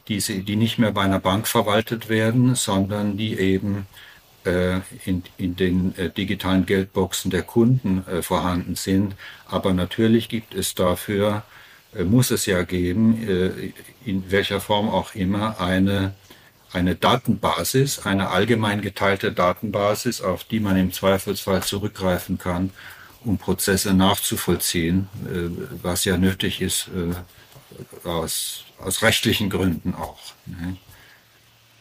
die, 0.07 0.19
die 0.19 0.55
nicht 0.55 0.79
mehr 0.79 0.91
bei 0.93 1.01
einer 1.01 1.19
Bank 1.19 1.47
verwaltet 1.47 2.07
werden, 2.07 2.55
sondern 2.55 3.17
die 3.17 3.37
eben 3.37 3.87
in, 5.05 5.23
in 5.37 5.55
den 5.55 5.97
äh, 5.97 6.09
digitalen 6.09 6.65
Geldboxen 6.65 7.31
der 7.31 7.43
Kunden 7.43 8.05
äh, 8.07 8.21
vorhanden 8.21 8.75
sind. 8.75 9.15
Aber 9.45 9.73
natürlich 9.73 10.29
gibt 10.29 10.53
es 10.53 10.75
dafür, 10.75 11.43
äh, 11.95 12.03
muss 12.03 12.31
es 12.31 12.45
ja 12.45 12.63
geben, 12.63 13.27
äh, 13.27 13.73
in 14.05 14.31
welcher 14.31 14.61
Form 14.61 14.89
auch 14.89 15.15
immer, 15.15 15.59
eine 15.59 16.13
eine 16.73 16.95
Datenbasis, 16.95 17.99
eine 17.99 18.29
allgemein 18.29 18.81
geteilte 18.81 19.31
Datenbasis, 19.31 20.21
auf 20.21 20.43
die 20.43 20.59
man 20.59 20.77
im 20.77 20.91
Zweifelsfall 20.91 21.63
zurückgreifen 21.63 22.37
kann, 22.37 22.71
um 23.23 23.37
Prozesse 23.37 23.93
nachzuvollziehen, 23.93 25.07
äh, 25.25 25.49
was 25.81 26.05
ja 26.05 26.17
nötig 26.17 26.61
ist 26.61 26.89
äh, 26.89 28.07
aus, 28.07 28.65
aus 28.79 29.01
rechtlichen 29.01 29.49
Gründen 29.49 29.95
auch. 29.95 30.19
Ne? 30.45 30.77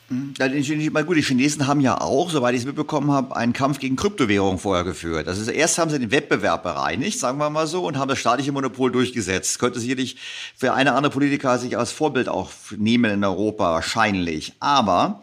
Meine, 0.08 1.04
gut, 1.04 1.16
die 1.16 1.22
Chinesen 1.22 1.66
haben 1.66 1.80
ja 1.80 2.00
auch, 2.00 2.30
soweit 2.30 2.54
ich 2.54 2.60
es 2.60 2.66
mitbekommen 2.66 3.10
habe, 3.10 3.34
einen 3.34 3.52
Kampf 3.52 3.80
gegen 3.80 3.96
Kryptowährungen 3.96 4.58
vorher 4.58 4.84
geführt. 4.84 5.26
Also 5.26 5.50
erst 5.50 5.78
haben 5.78 5.90
sie 5.90 5.98
den 5.98 6.12
Wettbewerb 6.12 6.62
bereinigt, 6.62 7.18
sagen 7.18 7.38
wir 7.38 7.50
mal 7.50 7.66
so, 7.66 7.84
und 7.84 7.98
haben 7.98 8.08
das 8.08 8.18
staatliche 8.18 8.52
Monopol 8.52 8.92
durchgesetzt. 8.92 9.58
Könnte 9.58 9.80
sicherlich 9.80 10.16
für 10.56 10.74
eine 10.74 10.92
andere 10.92 11.12
Politiker 11.12 11.58
sich 11.58 11.76
als 11.76 11.90
Vorbild 11.90 12.28
auch 12.28 12.50
nehmen 12.76 13.10
in 13.10 13.24
Europa, 13.24 13.72
wahrscheinlich. 13.72 14.52
Aber 14.60 15.22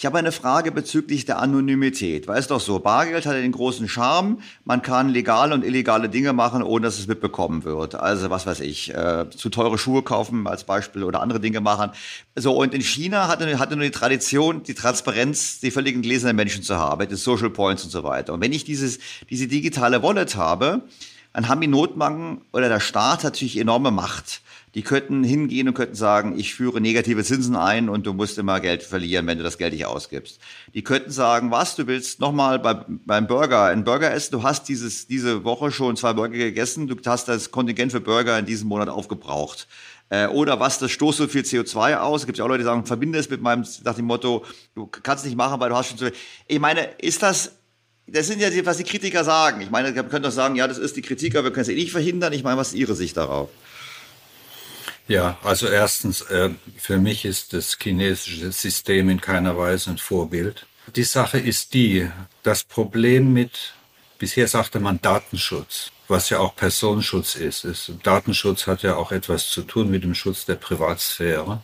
ich 0.00 0.06
habe 0.06 0.16
eine 0.16 0.32
Frage 0.32 0.72
bezüglich 0.72 1.26
der 1.26 1.40
Anonymität. 1.40 2.26
Weißt 2.26 2.50
doch 2.50 2.60
so, 2.60 2.78
Bargeld 2.78 3.26
hat 3.26 3.34
den 3.34 3.52
großen 3.52 3.86
Charme, 3.86 4.38
man 4.64 4.80
kann 4.80 5.10
legale 5.10 5.52
und 5.54 5.62
illegale 5.62 6.08
Dinge 6.08 6.32
machen, 6.32 6.62
ohne 6.62 6.86
dass 6.86 6.98
es 6.98 7.06
mitbekommen 7.06 7.64
wird. 7.64 7.96
Also 7.96 8.30
was 8.30 8.46
weiß 8.46 8.60
ich, 8.60 8.94
äh, 8.94 9.28
zu 9.28 9.50
teure 9.50 9.76
Schuhe 9.76 10.02
kaufen 10.02 10.46
als 10.46 10.64
Beispiel 10.64 11.04
oder 11.04 11.20
andere 11.20 11.38
Dinge 11.38 11.60
machen. 11.60 11.90
So, 12.34 12.56
und 12.56 12.72
in 12.72 12.80
China 12.80 13.28
hatte, 13.28 13.58
hatte 13.58 13.76
nur 13.76 13.84
die 13.84 13.90
Tradition, 13.90 14.62
die 14.62 14.72
Transparenz, 14.72 15.60
die 15.60 15.70
völligen 15.70 16.00
gelesenen 16.00 16.34
Menschen 16.34 16.62
zu 16.62 16.78
haben, 16.78 17.06
die 17.06 17.16
Social 17.16 17.50
Points 17.50 17.84
und 17.84 17.90
so 17.90 18.02
weiter. 18.02 18.32
Und 18.32 18.40
wenn 18.40 18.54
ich 18.54 18.64
dieses, 18.64 19.00
diese 19.28 19.48
digitale 19.48 20.02
Wallet 20.02 20.34
habe, 20.34 20.80
dann 21.34 21.46
haben 21.46 21.60
die 21.60 21.66
Notbanken 21.66 22.40
oder 22.54 22.70
der 22.70 22.80
Staat 22.80 23.22
natürlich 23.22 23.58
enorme 23.58 23.90
Macht. 23.90 24.40
Die 24.74 24.82
könnten 24.82 25.24
hingehen 25.24 25.66
und 25.66 25.74
könnten 25.74 25.96
sagen, 25.96 26.38
ich 26.38 26.54
führe 26.54 26.80
negative 26.80 27.24
Zinsen 27.24 27.56
ein 27.56 27.88
und 27.88 28.06
du 28.06 28.12
musst 28.12 28.38
immer 28.38 28.60
Geld 28.60 28.82
verlieren, 28.84 29.26
wenn 29.26 29.38
du 29.38 29.44
das 29.44 29.58
Geld 29.58 29.72
nicht 29.72 29.86
ausgibst. 29.86 30.40
Die 30.74 30.82
könnten 30.82 31.10
sagen, 31.10 31.50
was, 31.50 31.74
du 31.74 31.88
willst 31.88 32.20
nochmal 32.20 32.60
bei, 32.60 32.74
beim 32.86 33.26
Burger 33.26 33.64
einen 33.64 33.82
Burger 33.82 34.12
essen, 34.12 34.32
du 34.32 34.42
hast 34.44 34.68
dieses, 34.68 35.08
diese 35.08 35.42
Woche 35.42 35.72
schon 35.72 35.96
zwei 35.96 36.12
Burger 36.12 36.36
gegessen, 36.36 36.86
du 36.86 36.96
hast 37.04 37.26
das 37.26 37.50
Kontingent 37.50 37.90
für 37.90 38.00
Burger 38.00 38.38
in 38.38 38.46
diesem 38.46 38.68
Monat 38.68 38.88
aufgebraucht. 38.88 39.66
Äh, 40.10 40.26
oder 40.26 40.60
was, 40.60 40.78
das 40.78 40.90
stoßt 40.90 41.18
so 41.18 41.28
viel 41.28 41.42
CO2 41.42 41.96
aus. 41.96 42.22
Es 42.22 42.26
gibt 42.26 42.38
ja 42.38 42.44
auch 42.44 42.48
Leute, 42.48 42.58
die 42.58 42.64
sagen, 42.64 42.84
verbinde 42.84 43.18
es 43.18 43.30
mit 43.30 43.40
meinem, 43.40 43.64
nach 43.84 43.94
dem 43.94 44.04
Motto, 44.04 44.44
du 44.74 44.86
kannst 44.86 45.24
nicht 45.24 45.36
machen, 45.36 45.60
weil 45.60 45.70
du 45.70 45.76
hast 45.76 45.88
schon 45.88 45.98
zu 45.98 46.06
viel. 46.06 46.14
Ich 46.46 46.58
meine, 46.60 46.82
ist 46.98 47.22
das, 47.22 47.52
das 48.06 48.26
sind 48.26 48.40
ja 48.40 48.50
die, 48.50 48.66
was 48.66 48.76
die 48.76 48.84
Kritiker 48.84 49.24
sagen. 49.24 49.60
Ich 49.60 49.70
meine, 49.70 49.90
ihr 49.90 50.02
könnt 50.02 50.24
doch 50.24 50.32
sagen, 50.32 50.56
ja, 50.56 50.66
das 50.66 50.78
ist 50.78 50.96
die 50.96 51.02
Kritiker, 51.02 51.44
wir 51.44 51.52
können 51.52 51.62
es 51.62 51.68
eh 51.68 51.74
nicht 51.76 51.92
verhindern. 51.92 52.32
Ich 52.32 52.42
meine, 52.42 52.56
was 52.56 52.68
ist 52.68 52.74
Ihre 52.74 52.94
Sicht 52.96 53.16
darauf? 53.16 53.50
Ja, 55.10 55.36
also 55.42 55.66
erstens, 55.66 56.20
äh, 56.20 56.50
für 56.76 56.98
mich 56.98 57.24
ist 57.24 57.52
das 57.52 57.76
chinesische 57.82 58.52
System 58.52 59.10
in 59.10 59.20
keiner 59.20 59.58
Weise 59.58 59.90
ein 59.90 59.98
Vorbild. 59.98 60.66
Die 60.94 61.02
Sache 61.02 61.40
ist 61.40 61.74
die, 61.74 62.08
das 62.44 62.62
Problem 62.62 63.32
mit, 63.32 63.74
bisher 64.20 64.46
sagte 64.46 64.78
man 64.78 65.00
Datenschutz, 65.00 65.90
was 66.06 66.30
ja 66.30 66.38
auch 66.38 66.54
Personenschutz 66.54 67.34
ist. 67.34 67.64
ist. 67.64 67.92
Datenschutz 68.04 68.68
hat 68.68 68.84
ja 68.84 68.94
auch 68.94 69.10
etwas 69.10 69.50
zu 69.50 69.62
tun 69.62 69.90
mit 69.90 70.04
dem 70.04 70.14
Schutz 70.14 70.44
der 70.44 70.54
Privatsphäre. 70.54 71.60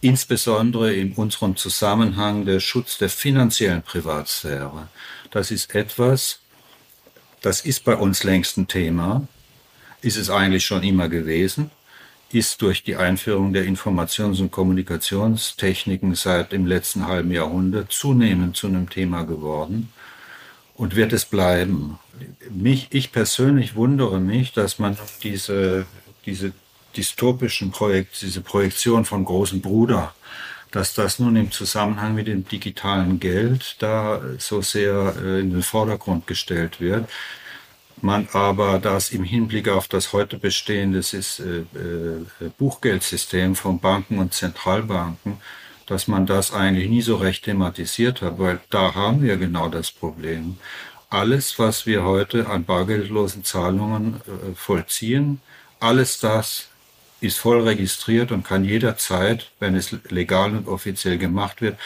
Insbesondere 0.00 0.92
in 0.92 1.12
unserem 1.12 1.54
Zusammenhang 1.54 2.46
der 2.46 2.58
Schutz 2.58 2.98
der 2.98 3.10
finanziellen 3.10 3.82
Privatsphäre. 3.82 4.88
Das 5.30 5.52
ist 5.52 5.72
etwas, 5.76 6.40
das 7.42 7.60
ist 7.60 7.84
bei 7.84 7.94
uns 7.94 8.24
längst 8.24 8.56
ein 8.56 8.66
Thema, 8.66 9.28
ist 10.00 10.16
es 10.16 10.30
eigentlich 10.30 10.66
schon 10.66 10.82
immer 10.82 11.08
gewesen 11.08 11.70
ist 12.34 12.62
durch 12.62 12.82
die 12.82 12.96
Einführung 12.96 13.52
der 13.52 13.64
Informations- 13.64 14.40
und 14.40 14.50
Kommunikationstechniken 14.50 16.14
seit 16.14 16.52
dem 16.52 16.66
letzten 16.66 17.06
halben 17.06 17.30
Jahrhundert 17.30 17.92
zunehmend 17.92 18.56
zu 18.56 18.66
einem 18.66 18.88
Thema 18.88 19.24
geworden 19.24 19.92
und 20.74 20.96
wird 20.96 21.12
es 21.12 21.24
bleiben. 21.24 21.98
Mich, 22.50 22.88
ich 22.90 23.12
persönlich 23.12 23.74
wundere 23.74 24.20
mich, 24.20 24.52
dass 24.52 24.78
man 24.78 24.96
diese, 25.22 25.86
diese 26.26 26.52
dystopischen 26.96 27.70
Projekte, 27.70 28.26
diese 28.26 28.40
Projektion 28.40 29.04
von 29.04 29.24
großen 29.24 29.60
Bruder, 29.60 30.14
dass 30.70 30.94
das 30.94 31.18
nun 31.18 31.36
im 31.36 31.50
Zusammenhang 31.50 32.14
mit 32.14 32.26
dem 32.26 32.48
digitalen 32.48 33.20
Geld 33.20 33.76
da 33.80 34.22
so 34.38 34.62
sehr 34.62 35.14
äh, 35.22 35.40
in 35.40 35.50
den 35.50 35.62
Vordergrund 35.62 36.26
gestellt 36.26 36.80
wird 36.80 37.08
man 38.00 38.28
aber 38.32 38.78
das 38.78 39.10
im 39.10 39.24
Hinblick 39.24 39.68
auf 39.68 39.88
das 39.88 40.12
heute 40.12 40.38
bestehende 40.38 41.00
äh, 41.00 41.18
äh, 41.18 42.48
Buchgeldsystem 42.58 43.54
von 43.54 43.78
Banken 43.78 44.18
und 44.18 44.34
Zentralbanken, 44.34 45.38
dass 45.86 46.08
man 46.08 46.26
das 46.26 46.52
eigentlich 46.52 46.88
nie 46.88 47.02
so 47.02 47.16
recht 47.16 47.44
thematisiert 47.44 48.22
hat, 48.22 48.38
weil 48.38 48.60
da 48.70 48.94
haben 48.94 49.22
wir 49.22 49.36
genau 49.36 49.68
das 49.68 49.90
Problem. 49.90 50.58
Alles, 51.10 51.58
was 51.58 51.84
wir 51.84 52.04
heute 52.04 52.48
an 52.48 52.64
bargeldlosen 52.64 53.44
Zahlungen 53.44 54.20
äh, 54.26 54.54
vollziehen, 54.54 55.40
alles 55.80 56.20
das 56.20 56.68
ist 57.20 57.38
voll 57.38 57.60
registriert 57.62 58.32
und 58.32 58.44
kann 58.44 58.64
jederzeit, 58.64 59.50
wenn 59.60 59.76
es 59.76 59.94
legal 60.08 60.52
und 60.56 60.68
offiziell 60.68 61.18
gemacht 61.18 61.60
wird, 61.60 61.78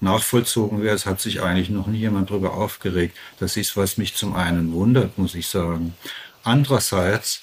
nachvollzogen 0.00 0.82
wäre. 0.82 0.94
Es 0.94 1.06
hat 1.06 1.20
sich 1.20 1.42
eigentlich 1.42 1.70
noch 1.70 1.86
nie 1.86 1.98
jemand 1.98 2.30
darüber 2.30 2.54
aufgeregt. 2.54 3.16
Das 3.38 3.56
ist, 3.56 3.76
was 3.76 3.96
mich 3.96 4.14
zum 4.14 4.34
einen 4.34 4.72
wundert, 4.72 5.18
muss 5.18 5.34
ich 5.34 5.46
sagen. 5.46 5.94
Andererseits, 6.42 7.42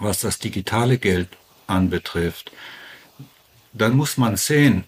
was 0.00 0.20
das 0.20 0.38
digitale 0.38 0.98
Geld 0.98 1.28
anbetrifft, 1.66 2.50
dann 3.72 3.96
muss 3.96 4.16
man 4.16 4.36
sehen, 4.36 4.84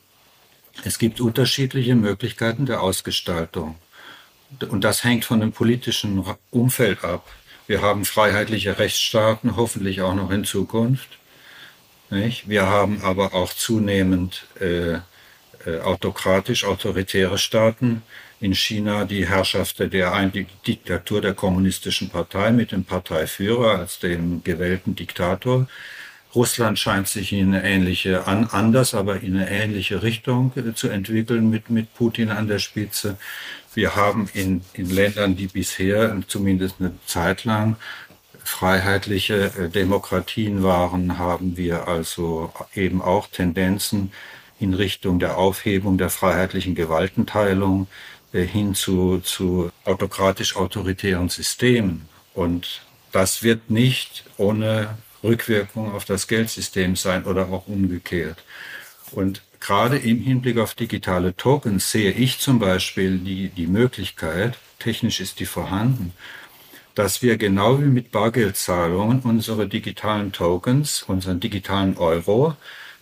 es 0.84 0.98
gibt 0.98 1.20
unterschiedliche 1.20 1.94
Möglichkeiten 1.94 2.66
der 2.66 2.82
Ausgestaltung. 2.82 3.76
Und 4.68 4.84
das 4.84 5.04
hängt 5.04 5.24
von 5.24 5.40
dem 5.40 5.52
politischen 5.52 6.24
Umfeld 6.50 7.04
ab. 7.04 7.28
Wir 7.66 7.82
haben 7.82 8.04
freiheitliche 8.04 8.78
Rechtsstaaten, 8.78 9.56
hoffentlich 9.56 10.00
auch 10.00 10.14
noch 10.14 10.30
in 10.30 10.44
Zukunft. 10.44 11.18
Nicht? 12.10 12.48
Wir 12.48 12.66
haben 12.66 13.02
aber 13.02 13.34
auch 13.34 13.52
zunehmend 13.52 14.46
äh, 14.60 15.00
äh, 15.68 15.80
autokratisch-autoritäre 15.80 17.38
Staaten. 17.38 18.02
In 18.40 18.54
China 18.54 19.04
die 19.04 19.26
Herrschaft 19.28 19.80
der 19.80 20.28
die 20.28 20.46
Diktatur 20.66 21.20
der 21.20 21.34
kommunistischen 21.34 22.08
Partei 22.08 22.52
mit 22.52 22.70
dem 22.70 22.84
Parteiführer 22.84 23.78
als 23.80 23.98
dem 23.98 24.44
gewählten 24.44 24.94
Diktator. 24.94 25.66
Russland 26.34 26.78
scheint 26.78 27.08
sich 27.08 27.32
in 27.32 27.54
eine 27.54 27.64
ähnliche, 27.64 28.26
an, 28.26 28.48
anders, 28.52 28.94
aber 28.94 29.20
in 29.20 29.36
eine 29.36 29.50
ähnliche 29.50 30.02
Richtung 30.02 30.52
äh, 30.56 30.74
zu 30.74 30.88
entwickeln 30.88 31.50
mit, 31.50 31.70
mit 31.70 31.94
Putin 31.94 32.30
an 32.30 32.46
der 32.48 32.58
Spitze. 32.58 33.16
Wir 33.74 33.96
haben 33.96 34.28
in, 34.34 34.62
in 34.72 34.90
Ländern, 34.90 35.36
die 35.36 35.46
bisher 35.46 36.16
zumindest 36.26 36.76
eine 36.80 36.92
Zeit 37.06 37.44
lang 37.44 37.76
freiheitliche 38.48 39.52
äh, 39.58 39.68
Demokratien 39.68 40.62
waren, 40.62 41.18
haben 41.18 41.56
wir 41.56 41.86
also 41.86 42.52
eben 42.74 43.02
auch 43.02 43.26
Tendenzen 43.28 44.10
in 44.60 44.74
Richtung 44.74 45.18
der 45.18 45.38
Aufhebung 45.38 45.98
der 45.98 46.10
freiheitlichen 46.10 46.74
Gewaltenteilung 46.74 47.86
äh, 48.32 48.42
hin 48.42 48.74
zu, 48.74 49.18
zu 49.18 49.70
autokratisch-autoritären 49.84 51.28
Systemen. 51.28 52.08
Und 52.34 52.82
das 53.12 53.42
wird 53.42 53.70
nicht 53.70 54.24
ohne 54.36 54.96
Rückwirkung 55.22 55.92
auf 55.92 56.04
das 56.04 56.28
Geldsystem 56.28 56.96
sein 56.96 57.24
oder 57.24 57.48
auch 57.48 57.66
umgekehrt. 57.66 58.44
Und 59.10 59.42
gerade 59.60 59.98
im 59.98 60.20
Hinblick 60.20 60.58
auf 60.58 60.74
digitale 60.74 61.34
Tokens 61.34 61.90
sehe 61.90 62.12
ich 62.12 62.38
zum 62.38 62.58
Beispiel 62.58 63.18
die, 63.18 63.48
die 63.48 63.66
Möglichkeit, 63.66 64.58
technisch 64.78 65.20
ist 65.20 65.40
die 65.40 65.46
vorhanden, 65.46 66.12
dass 66.94 67.22
wir 67.22 67.36
genau 67.36 67.80
wie 67.80 67.86
mit 67.86 68.10
Bargeldzahlungen 68.10 69.20
unsere 69.20 69.68
digitalen 69.68 70.32
Tokens, 70.32 71.02
unseren 71.02 71.40
digitalen 71.40 71.96
Euro, 71.96 72.56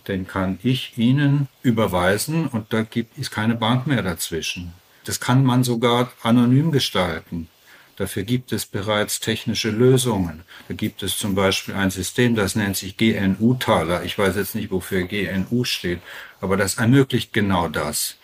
den 0.08 0.26
kann 0.26 0.58
ich 0.62 0.96
Ihnen 0.96 1.48
überweisen 1.62 2.46
und 2.46 2.72
da 2.72 2.82
gibt 2.82 3.18
es 3.18 3.30
keine 3.30 3.54
Bank 3.54 3.86
mehr 3.86 4.02
dazwischen. 4.02 4.72
Das 5.04 5.20
kann 5.20 5.44
man 5.44 5.64
sogar 5.64 6.12
anonym 6.22 6.72
gestalten. 6.72 7.48
Dafür 7.96 8.24
gibt 8.24 8.52
es 8.52 8.66
bereits 8.66 9.20
technische 9.20 9.70
Lösungen. 9.70 10.42
Da 10.68 10.74
gibt 10.74 11.02
es 11.02 11.16
zum 11.16 11.34
Beispiel 11.34 11.74
ein 11.74 11.90
System, 11.90 12.34
das 12.34 12.54
nennt 12.54 12.76
sich 12.76 12.96
GNU-Taler. 12.96 14.04
Ich 14.04 14.18
weiß 14.18 14.36
jetzt 14.36 14.54
nicht, 14.54 14.70
wofür 14.70 15.04
GNU 15.04 15.64
steht, 15.64 16.00
aber 16.40 16.56
das 16.56 16.74
ermöglicht 16.74 17.32
genau 17.32 17.68
das. 17.68 18.16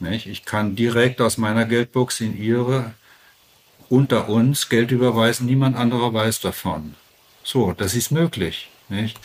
Ich 0.00 0.44
kann 0.44 0.76
direkt 0.76 1.20
aus 1.20 1.38
meiner 1.38 1.64
Geldbox 1.64 2.20
in 2.20 2.40
Ihre 2.40 2.94
unter 3.88 4.28
uns 4.28 4.68
Geld 4.68 4.92
überweisen, 4.92 5.46
niemand 5.46 5.76
anderer 5.76 6.14
weiß 6.14 6.40
davon. 6.40 6.94
So, 7.42 7.72
das 7.72 7.94
ist 7.94 8.12
möglich. 8.12 8.68
Nicht? 8.88 9.18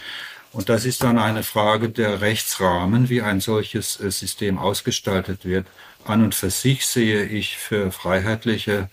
Und 0.54 0.70
das 0.70 0.86
ist 0.86 1.04
dann 1.04 1.18
eine 1.18 1.42
Frage 1.42 1.90
der 1.90 2.22
Rechtsrahmen, 2.22 3.10
wie 3.10 3.24
ein 3.24 3.42
solches 3.42 4.00
äh, 4.00 4.12
System 4.12 4.60
ausgestaltet 4.60 5.46
wird. 5.46 5.66
An 6.06 6.24
und 6.24 6.36
für 6.36 6.52
sich 6.52 6.86
sehe 6.86 7.26
ich 7.26 7.58
für 7.58 7.92
freiheitliche 7.92 8.88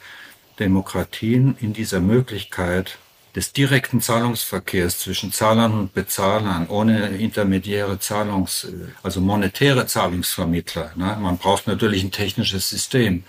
Demokratien 0.59 1.57
in 1.61 1.74
dieser 1.74 2.01
Möglichkeit 2.01 2.97
des 3.37 3.53
direkten 3.53 4.01
Zahlungsverkehrs 4.01 5.01
zwischen 5.01 5.32
Zahlern 5.32 5.78
und 5.78 5.93
Bezahlern 5.93 6.66
ohne 6.69 7.09
intermediäre 7.09 7.99
Zahlungs-, 7.99 8.65
äh, 8.65 8.93
also 9.03 9.20
monetäre 9.20 9.87
Zahlungsvermittler. 9.87 10.93
Ne? 10.97 11.19
Man 11.20 11.37
braucht 11.37 11.66
natürlich 11.66 12.03
ein 12.03 12.11
technisches 12.11 12.70
System. 12.70 13.23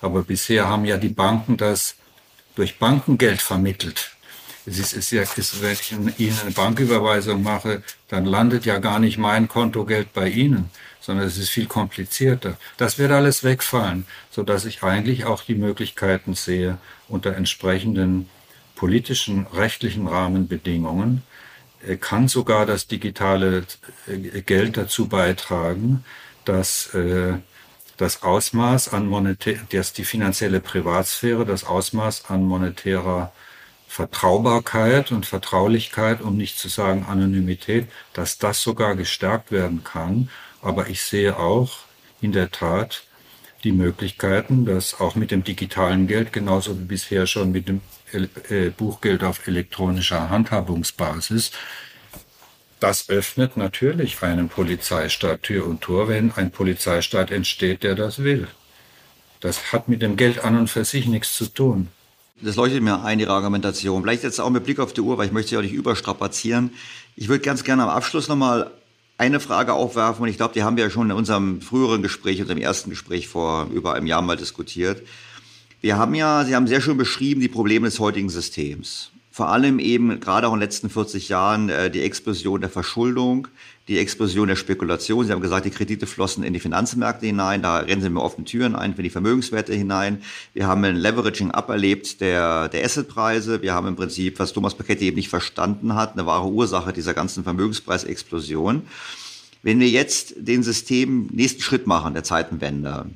Aber 0.00 0.22
bisher 0.22 0.68
haben 0.68 0.86
ja 0.86 0.96
die 0.96 1.08
Banken 1.10 1.58
das 1.58 1.96
durch 2.56 2.78
Bankengeld 2.78 3.42
vermittelt 3.42 4.13
Es 4.66 4.78
ist, 4.78 4.92
ist 4.94 5.10
ja, 5.10 5.22
wenn 5.60 5.72
ich 5.72 5.92
Ihnen 6.18 6.38
eine 6.40 6.50
Banküberweisung 6.50 7.42
mache, 7.42 7.82
dann 8.08 8.24
landet 8.24 8.64
ja 8.64 8.78
gar 8.78 8.98
nicht 8.98 9.18
mein 9.18 9.46
Kontogeld 9.48 10.12
bei 10.14 10.28
Ihnen, 10.28 10.70
sondern 11.00 11.26
es 11.26 11.36
ist 11.36 11.50
viel 11.50 11.66
komplizierter. 11.66 12.56
Das 12.78 12.98
wird 12.98 13.12
alles 13.12 13.44
wegfallen, 13.44 14.06
so 14.30 14.42
dass 14.42 14.64
ich 14.64 14.82
eigentlich 14.82 15.26
auch 15.26 15.42
die 15.42 15.54
Möglichkeiten 15.54 16.34
sehe, 16.34 16.78
unter 17.08 17.36
entsprechenden 17.36 18.28
politischen, 18.74 19.46
rechtlichen 19.46 20.06
Rahmenbedingungen 20.08 21.22
äh, 21.86 21.96
kann 21.96 22.28
sogar 22.28 22.66
das 22.66 22.86
digitale 22.86 23.64
äh, 24.06 24.42
Geld 24.42 24.76
dazu 24.76 25.08
beitragen, 25.08 26.04
dass 26.44 26.94
äh, 26.94 27.34
das 27.96 28.22
Ausmaß 28.22 28.92
an 28.92 29.06
monetär, 29.06 29.58
dass 29.70 29.92
die 29.92 30.04
finanzielle 30.04 30.60
Privatsphäre, 30.60 31.44
das 31.44 31.64
Ausmaß 31.64 32.24
an 32.28 32.44
monetärer 32.44 33.32
Vertraubarkeit 33.94 35.12
und 35.12 35.24
Vertraulichkeit, 35.24 36.20
um 36.20 36.36
nicht 36.36 36.58
zu 36.58 36.66
sagen 36.66 37.06
Anonymität, 37.08 37.86
dass 38.12 38.38
das 38.38 38.60
sogar 38.60 38.96
gestärkt 38.96 39.52
werden 39.52 39.84
kann. 39.84 40.30
Aber 40.60 40.88
ich 40.88 41.00
sehe 41.00 41.38
auch 41.38 41.78
in 42.20 42.32
der 42.32 42.50
Tat 42.50 43.04
die 43.62 43.70
Möglichkeiten, 43.70 44.66
dass 44.66 45.00
auch 45.00 45.14
mit 45.14 45.30
dem 45.30 45.44
digitalen 45.44 46.08
Geld, 46.08 46.32
genauso 46.32 46.76
wie 46.76 46.86
bisher 46.86 47.28
schon 47.28 47.52
mit 47.52 47.68
dem 47.68 47.82
äh, 48.12 48.70
Buchgeld 48.70 49.22
auf 49.22 49.46
elektronischer 49.46 50.28
Handhabungsbasis, 50.28 51.52
das 52.80 53.08
öffnet 53.08 53.56
natürlich 53.56 54.20
einem 54.24 54.48
Polizeistaat 54.48 55.44
Tür 55.44 55.68
und 55.68 55.82
Tor, 55.82 56.08
wenn 56.08 56.32
ein 56.32 56.50
Polizeistaat 56.50 57.30
entsteht, 57.30 57.84
der 57.84 57.94
das 57.94 58.24
will. 58.24 58.48
Das 59.38 59.72
hat 59.72 59.86
mit 59.86 60.02
dem 60.02 60.16
Geld 60.16 60.42
an 60.42 60.58
und 60.58 60.68
für 60.68 60.84
sich 60.84 61.06
nichts 61.06 61.36
zu 61.36 61.46
tun. 61.46 61.90
Das 62.42 62.56
leuchtet 62.56 62.82
mir 62.82 63.04
ein, 63.04 63.20
Ihre 63.20 63.32
Argumentation. 63.32 64.02
Vielleicht 64.02 64.24
jetzt 64.24 64.40
auch 64.40 64.50
mit 64.50 64.64
Blick 64.64 64.80
auf 64.80 64.92
die 64.92 65.00
Uhr, 65.00 65.16
weil 65.18 65.26
ich 65.26 65.32
möchte 65.32 65.50
Sie 65.50 65.56
auch 65.56 65.62
nicht 65.62 65.72
überstrapazieren. 65.72 66.70
Ich 67.14 67.28
würde 67.28 67.44
ganz 67.44 67.62
gerne 67.62 67.84
am 67.84 67.88
Abschluss 67.90 68.28
nochmal 68.28 68.72
eine 69.16 69.38
Frage 69.38 69.72
aufwerfen 69.72 70.24
und 70.24 70.28
ich 70.28 70.36
glaube, 70.36 70.54
die 70.54 70.64
haben 70.64 70.76
wir 70.76 70.84
ja 70.84 70.90
schon 70.90 71.10
in 71.10 71.16
unserem 71.16 71.60
früheren 71.60 72.02
Gespräch, 72.02 72.40
unserem 72.40 72.58
ersten 72.58 72.90
Gespräch 72.90 73.28
vor 73.28 73.68
über 73.72 73.94
einem 73.94 74.08
Jahr 74.08 74.22
mal 74.22 74.36
diskutiert. 74.36 75.02
Wir 75.80 75.96
haben 75.96 76.14
ja, 76.14 76.44
Sie 76.44 76.56
haben 76.56 76.66
sehr 76.66 76.80
schön 76.80 76.96
beschrieben, 76.96 77.40
die 77.40 77.48
Probleme 77.48 77.86
des 77.86 78.00
heutigen 78.00 78.28
Systems 78.28 79.12
vor 79.34 79.48
allem 79.48 79.80
eben 79.80 80.20
gerade 80.20 80.46
auch 80.46 80.52
in 80.52 80.60
den 80.60 80.68
letzten 80.68 80.88
40 80.88 81.28
Jahren 81.28 81.68
äh, 81.68 81.90
die 81.90 82.02
Explosion 82.02 82.60
der 82.60 82.70
Verschuldung, 82.70 83.48
die 83.88 83.98
Explosion 83.98 84.48
der 84.48 84.56
Spekulation. 84.56 85.26
Sie 85.26 85.32
haben 85.32 85.42
gesagt, 85.42 85.66
die 85.66 85.70
Kredite 85.70 86.06
flossen 86.06 86.42
in 86.42 86.54
die 86.54 86.60
Finanzmärkte 86.60 87.26
hinein, 87.26 87.60
da 87.62 87.78
rennen 87.78 88.00
sie 88.00 88.08
mir 88.08 88.22
offene 88.22 88.44
Türen 88.44 88.74
ein, 88.74 88.94
für 88.94 89.02
die 89.02 89.10
Vermögenswerte 89.10 89.74
hinein. 89.74 90.22
Wir 90.54 90.66
haben 90.66 90.82
ein 90.84 90.96
Leveraging 90.96 91.50
up 91.50 91.68
erlebt 91.68 92.20
der, 92.20 92.68
der 92.68 92.84
Assetpreise. 92.84 93.60
Wir 93.60 93.74
haben 93.74 93.88
im 93.88 93.96
Prinzip, 93.96 94.38
was 94.38 94.52
Thomas 94.52 94.74
Paketти 94.74 95.06
eben 95.06 95.16
nicht 95.16 95.28
verstanden 95.28 95.94
hat, 95.94 96.14
eine 96.14 96.24
wahre 96.24 96.48
Ursache 96.48 96.92
dieser 96.92 97.12
ganzen 97.12 97.44
Vermögenspreisexplosion. 97.44 98.82
Wenn 99.62 99.80
wir 99.80 99.88
jetzt 99.88 100.34
den 100.36 100.62
System 100.62 101.28
nächsten 101.32 101.60
Schritt 101.60 101.86
machen, 101.86 102.14
der 102.14 102.24
Zeitenwende, 102.24 103.06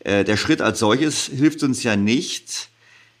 äh, 0.00 0.24
der 0.24 0.36
Schritt 0.36 0.60
als 0.60 0.78
solches 0.78 1.26
hilft 1.26 1.62
uns 1.62 1.82
ja 1.82 1.96
nicht, 1.96 2.70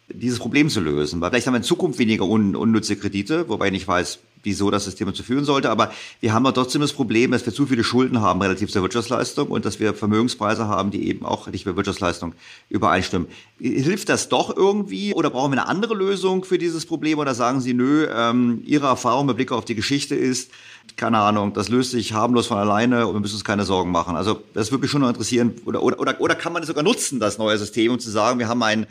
dieses 0.08 0.38
Problem 0.38 0.68
zu 0.68 0.80
lösen. 0.80 1.20
Weil 1.20 1.30
vielleicht 1.30 1.46
haben 1.46 1.54
wir 1.54 1.58
in 1.58 1.64
Zukunft 1.64 1.98
weniger 1.98 2.26
un 2.26 2.56
unnütze 2.56 2.96
Kredite, 2.96 3.48
wobei 3.48 3.66
ich 3.66 3.72
nicht 3.72 3.88
weiß, 3.88 4.18
wieso 4.42 4.70
das 4.70 4.84
System 4.84 5.12
zu 5.14 5.22
führen 5.22 5.44
sollte. 5.44 5.70
Aber 5.70 5.92
wir 6.20 6.32
haben 6.32 6.44
ja 6.44 6.52
trotzdem 6.52 6.80
das 6.80 6.92
Problem, 6.92 7.30
dass 7.30 7.44
wir 7.44 7.52
zu 7.52 7.66
viele 7.66 7.84
Schulden 7.84 8.20
haben 8.20 8.40
relativ 8.40 8.70
zur 8.70 8.82
Wirtschaftsleistung 8.82 9.48
und 9.48 9.64
dass 9.64 9.80
wir 9.80 9.94
Vermögenspreise 9.94 10.68
haben, 10.68 10.90
die 10.90 11.08
eben 11.08 11.24
auch 11.24 11.46
nicht 11.48 11.66
mit 11.66 11.76
Wirtschaftsleistung 11.76 12.34
übereinstimmen. 12.68 13.28
Hilft 13.58 14.08
das 14.08 14.28
doch 14.28 14.56
irgendwie 14.56 15.14
oder 15.14 15.30
brauchen 15.30 15.52
wir 15.52 15.60
eine 15.60 15.68
andere 15.68 15.94
Lösung 15.94 16.44
für 16.44 16.58
dieses 16.58 16.86
Problem 16.86 17.18
oder 17.18 17.34
sagen 17.34 17.60
Sie, 17.60 17.74
nö, 17.74 18.06
ähm, 18.12 18.62
Ihre 18.64 18.86
Erfahrung 18.86 19.26
mit 19.26 19.36
Blick 19.36 19.52
auf 19.52 19.64
die 19.64 19.74
Geschichte 19.74 20.14
ist, 20.14 20.50
keine 20.96 21.18
Ahnung, 21.18 21.52
das 21.52 21.68
löst 21.68 21.92
sich 21.92 22.12
harmlos 22.12 22.46
von 22.46 22.58
alleine 22.58 23.06
und 23.06 23.14
wir 23.14 23.20
müssen 23.20 23.34
uns 23.34 23.44
keine 23.44 23.64
Sorgen 23.64 23.90
machen. 23.90 24.16
Also 24.16 24.42
das 24.54 24.70
würde 24.70 24.82
mich 24.82 24.90
schon 24.90 25.02
noch 25.02 25.08
interessieren. 25.08 25.54
Oder, 25.64 25.82
oder, 25.82 26.00
oder, 26.00 26.20
oder 26.20 26.34
kann 26.34 26.52
man 26.52 26.62
das 26.62 26.68
sogar 26.68 26.82
nutzen, 26.82 27.20
das 27.20 27.38
neue 27.38 27.58
System, 27.58 27.92
um 27.92 27.98
zu 27.98 28.10
sagen, 28.10 28.38
wir 28.38 28.48
haben 28.48 28.62
ein 28.62 28.86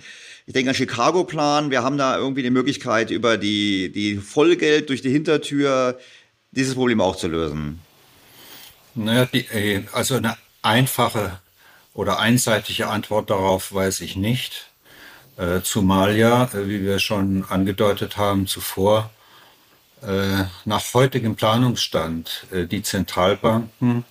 ich 0.50 0.54
denke 0.54 0.72
an 0.72 0.76
Chicago-Plan. 0.76 1.70
Wir 1.70 1.84
haben 1.84 2.00
da 2.00 2.18
irgendwie 2.18 2.42
die 2.42 2.50
Möglichkeit, 2.50 3.12
über 3.12 3.38
die, 3.38 3.92
die 3.92 4.16
Vollgeld 4.16 4.90
durch 4.90 5.04
die 5.04 5.12
Hintertür 5.12 6.00
dieses 6.50 6.74
Problem 6.74 7.02
auch 7.02 7.16
zu 7.16 7.28
lösen. 7.28 7.82
Naja, 8.96 9.26
die, 9.32 9.46
äh, 9.54 9.84
also 9.94 10.16
eine 10.16 10.38
einfache 10.64 11.40
oder 11.94 12.18
einseitige 12.18 12.88
Antwort 12.88 13.30
darauf 13.30 13.72
weiß 13.72 14.02
ich 14.02 14.16
nicht. 14.16 14.72
Äh, 15.38 15.62
zumal 15.62 16.18
ja, 16.18 16.46
äh, 16.46 16.68
wie 16.68 16.82
wir 16.82 16.98
schon 16.98 17.46
angedeutet 17.48 18.18
haben 18.18 18.48
zuvor, 18.48 19.12
nach 20.02 20.94
heutigem 20.94 21.36
Planungsstand 21.36 22.48
die 22.54 22.82
Zentralbanken 22.82 24.06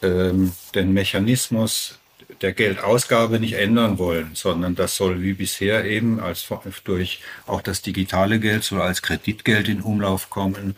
ähm, 0.00 0.52
den 0.74 0.94
Mechanismus 0.94 1.99
der 2.42 2.52
Geldausgabe 2.52 3.38
nicht 3.38 3.54
ändern 3.54 3.98
wollen, 3.98 4.30
sondern 4.34 4.74
das 4.74 4.96
soll 4.96 5.22
wie 5.22 5.34
bisher 5.34 5.84
eben 5.84 6.20
als 6.20 6.48
durch 6.84 7.20
auch 7.46 7.60
das 7.60 7.82
digitale 7.82 8.40
Geld 8.40 8.64
soll 8.64 8.80
als 8.80 9.02
Kreditgeld 9.02 9.68
in 9.68 9.82
Umlauf 9.82 10.30
kommen 10.30 10.76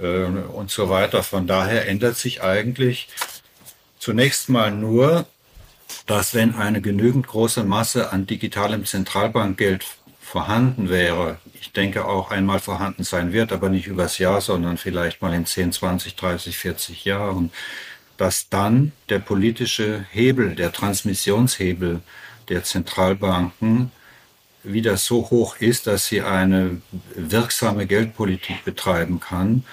äh, 0.00 0.24
und 0.24 0.70
so 0.70 0.88
weiter. 0.88 1.22
Von 1.22 1.46
daher 1.46 1.88
ändert 1.88 2.16
sich 2.16 2.42
eigentlich 2.42 3.08
zunächst 3.98 4.48
mal 4.48 4.70
nur, 4.70 5.26
dass 6.06 6.34
wenn 6.34 6.54
eine 6.54 6.80
genügend 6.80 7.26
große 7.26 7.64
Masse 7.64 8.12
an 8.12 8.26
digitalem 8.26 8.84
Zentralbankgeld 8.84 9.84
vorhanden 10.20 10.88
wäre, 10.88 11.38
ich 11.60 11.72
denke 11.72 12.04
auch 12.04 12.30
einmal 12.30 12.60
vorhanden 12.60 13.02
sein 13.02 13.32
wird, 13.32 13.52
aber 13.52 13.68
nicht 13.68 13.86
übers 13.86 14.18
Jahr, 14.18 14.40
sondern 14.40 14.76
vielleicht 14.76 15.22
mal 15.22 15.34
in 15.34 15.44
10, 15.44 15.72
20, 15.72 16.14
30, 16.16 16.56
40 16.56 17.04
Jahren, 17.04 17.50
dass 18.20 18.50
dann 18.50 18.92
der 19.08 19.18
politische 19.18 20.04
Hebel, 20.10 20.54
der 20.54 20.72
Transmissionshebel 20.72 22.02
der 22.50 22.64
Zentralbanken 22.64 23.92
wieder 24.62 24.98
so 24.98 25.30
hoch 25.30 25.56
ist, 25.56 25.86
dass 25.86 26.08
sie 26.08 26.20
eine 26.20 26.82
wirksame 27.14 27.86
Geldpolitik 27.86 28.62
betreiben 28.66 29.20
kann 29.20 29.64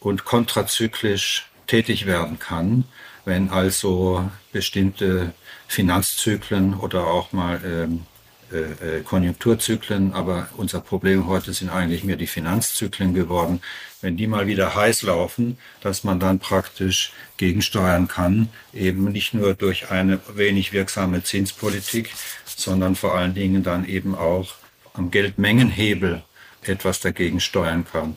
und 0.00 0.24
kontrazyklisch 0.24 1.48
tätig 1.68 2.04
werden 2.04 2.40
kann, 2.40 2.82
wenn 3.24 3.50
also 3.50 4.28
bestimmte 4.50 5.32
Finanzzyklen 5.68 6.74
oder 6.74 7.06
auch 7.06 7.30
mal 7.30 7.60
ähm, 7.64 8.06
äh, 8.54 8.98
äh, 8.98 9.02
Konjunkturzyklen, 9.02 10.12
aber 10.12 10.48
unser 10.56 10.80
Problem 10.80 11.26
heute 11.26 11.52
sind 11.52 11.70
eigentlich 11.70 12.04
mehr 12.04 12.16
die 12.16 12.28
Finanzzyklen 12.28 13.12
geworden. 13.12 13.60
Wenn 14.00 14.16
die 14.16 14.28
mal 14.28 14.46
wieder 14.46 14.74
heiß 14.74 15.02
laufen, 15.02 15.58
dass 15.80 16.04
man 16.04 16.20
dann 16.20 16.38
praktisch 16.38 17.12
gegensteuern 17.36 18.06
kann, 18.06 18.48
eben 18.72 19.10
nicht 19.10 19.34
nur 19.34 19.54
durch 19.54 19.90
eine 19.90 20.20
wenig 20.34 20.72
wirksame 20.72 21.24
Zinspolitik, 21.24 22.14
sondern 22.44 22.94
vor 22.94 23.14
allen 23.14 23.34
Dingen 23.34 23.64
dann 23.64 23.88
eben 23.88 24.14
auch 24.14 24.54
am 24.92 25.10
Geldmengenhebel 25.10 26.22
etwas 26.62 27.00
dagegen 27.00 27.40
steuern 27.40 27.84
kann. 27.90 28.16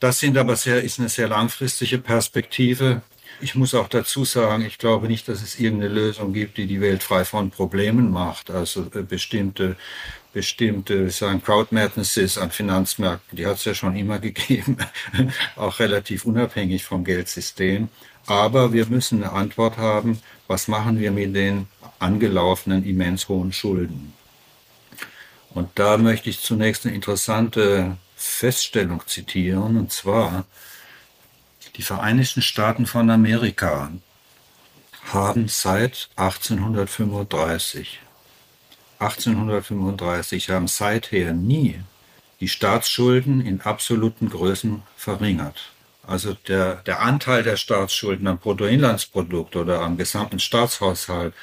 Das 0.00 0.18
sind 0.18 0.36
aber 0.36 0.56
sehr, 0.56 0.82
ist 0.82 0.98
eine 0.98 1.08
sehr 1.08 1.28
langfristige 1.28 1.98
Perspektive. 1.98 3.02
Ich 3.40 3.54
muss 3.54 3.74
auch 3.74 3.88
dazu 3.88 4.24
sagen, 4.24 4.64
ich 4.64 4.78
glaube 4.78 5.08
nicht, 5.08 5.28
dass 5.28 5.42
es 5.42 5.58
irgendeine 5.58 5.92
Lösung 5.92 6.32
gibt, 6.32 6.56
die 6.56 6.66
die 6.66 6.80
Welt 6.80 7.02
frei 7.02 7.24
von 7.24 7.50
Problemen 7.50 8.10
macht. 8.10 8.50
Also 8.50 8.86
äh, 8.94 9.02
bestimmte, 9.02 9.76
bestimmte, 10.32 11.10
sagen 11.10 11.42
Crowd 11.42 11.74
Madnesses 11.74 12.38
an 12.38 12.50
Finanzmärkten, 12.50 13.36
die 13.36 13.46
hat 13.46 13.56
es 13.56 13.64
ja 13.64 13.74
schon 13.74 13.96
immer 13.96 14.18
gegeben, 14.20 14.78
auch 15.56 15.78
relativ 15.78 16.24
unabhängig 16.24 16.84
vom 16.84 17.04
Geldsystem. 17.04 17.88
Aber 18.26 18.72
wir 18.72 18.86
müssen 18.86 19.22
eine 19.22 19.32
Antwort 19.32 19.76
haben, 19.76 20.20
was 20.46 20.68
machen 20.68 20.98
wir 20.98 21.10
mit 21.10 21.34
den 21.34 21.68
angelaufenen 21.98 22.84
immens 22.84 23.28
hohen 23.28 23.52
Schulden? 23.52 24.14
Und 25.54 25.70
da 25.76 25.98
möchte 25.98 26.30
ich 26.30 26.40
zunächst 26.40 26.84
eine 26.84 26.94
interessante 26.94 27.96
Feststellung 28.16 29.02
zitieren, 29.06 29.76
und 29.76 29.92
zwar, 29.92 30.44
die 31.76 31.82
Vereinigten 31.82 32.42
Staaten 32.42 32.86
von 32.86 33.10
Amerika 33.10 33.90
haben 35.12 35.48
seit 35.48 36.08
1835, 36.16 38.00
1835 38.98 40.50
haben 40.50 40.68
seither 40.68 41.32
nie 41.32 41.80
die 42.40 42.48
Staatsschulden 42.48 43.40
in 43.40 43.60
absoluten 43.60 44.30
Größen 44.30 44.82
verringert. 44.96 45.70
Also 46.06 46.34
der, 46.48 46.76
der 46.76 47.00
Anteil 47.00 47.42
der 47.42 47.56
Staatsschulden 47.56 48.26
am 48.26 48.38
Bruttoinlandsprodukt 48.38 49.56
oder 49.56 49.80
am 49.80 49.96
gesamten 49.96 50.38
Staatshaushalt 50.38 51.34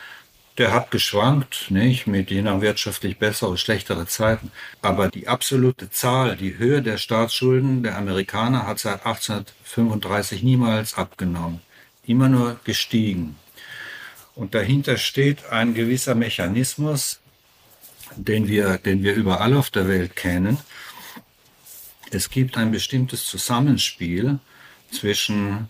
der 0.61 0.73
hat 0.73 0.91
geschwankt, 0.91 1.71
nicht? 1.71 2.05
Mit 2.05 2.29
je 2.29 2.43
nach 2.43 2.61
wirtschaftlich 2.61 3.17
bessere, 3.17 3.57
schlechtere 3.57 4.05
Zeiten. 4.05 4.51
Aber 4.83 5.09
die 5.09 5.27
absolute 5.27 5.89
Zahl, 5.89 6.37
die 6.37 6.59
Höhe 6.59 6.83
der 6.83 6.97
Staatsschulden 6.97 7.81
der 7.81 7.97
Amerikaner 7.97 8.67
hat 8.67 8.77
seit 8.77 9.03
1835 9.03 10.43
niemals 10.43 10.93
abgenommen. 10.93 11.61
Immer 12.05 12.29
nur 12.29 12.59
gestiegen. 12.63 13.37
Und 14.35 14.53
dahinter 14.53 14.97
steht 14.97 15.45
ein 15.49 15.73
gewisser 15.73 16.13
Mechanismus, 16.13 17.21
den 18.15 18.47
wir, 18.47 18.77
den 18.77 19.01
wir 19.01 19.15
überall 19.15 19.55
auf 19.55 19.71
der 19.71 19.87
Welt 19.87 20.15
kennen. 20.15 20.59
es 22.11 22.29
gibt 22.29 22.55
ein 22.55 22.69
bestimmtes 22.69 23.25
Zusammenspiel 23.25 24.37
zwischen 24.91 25.69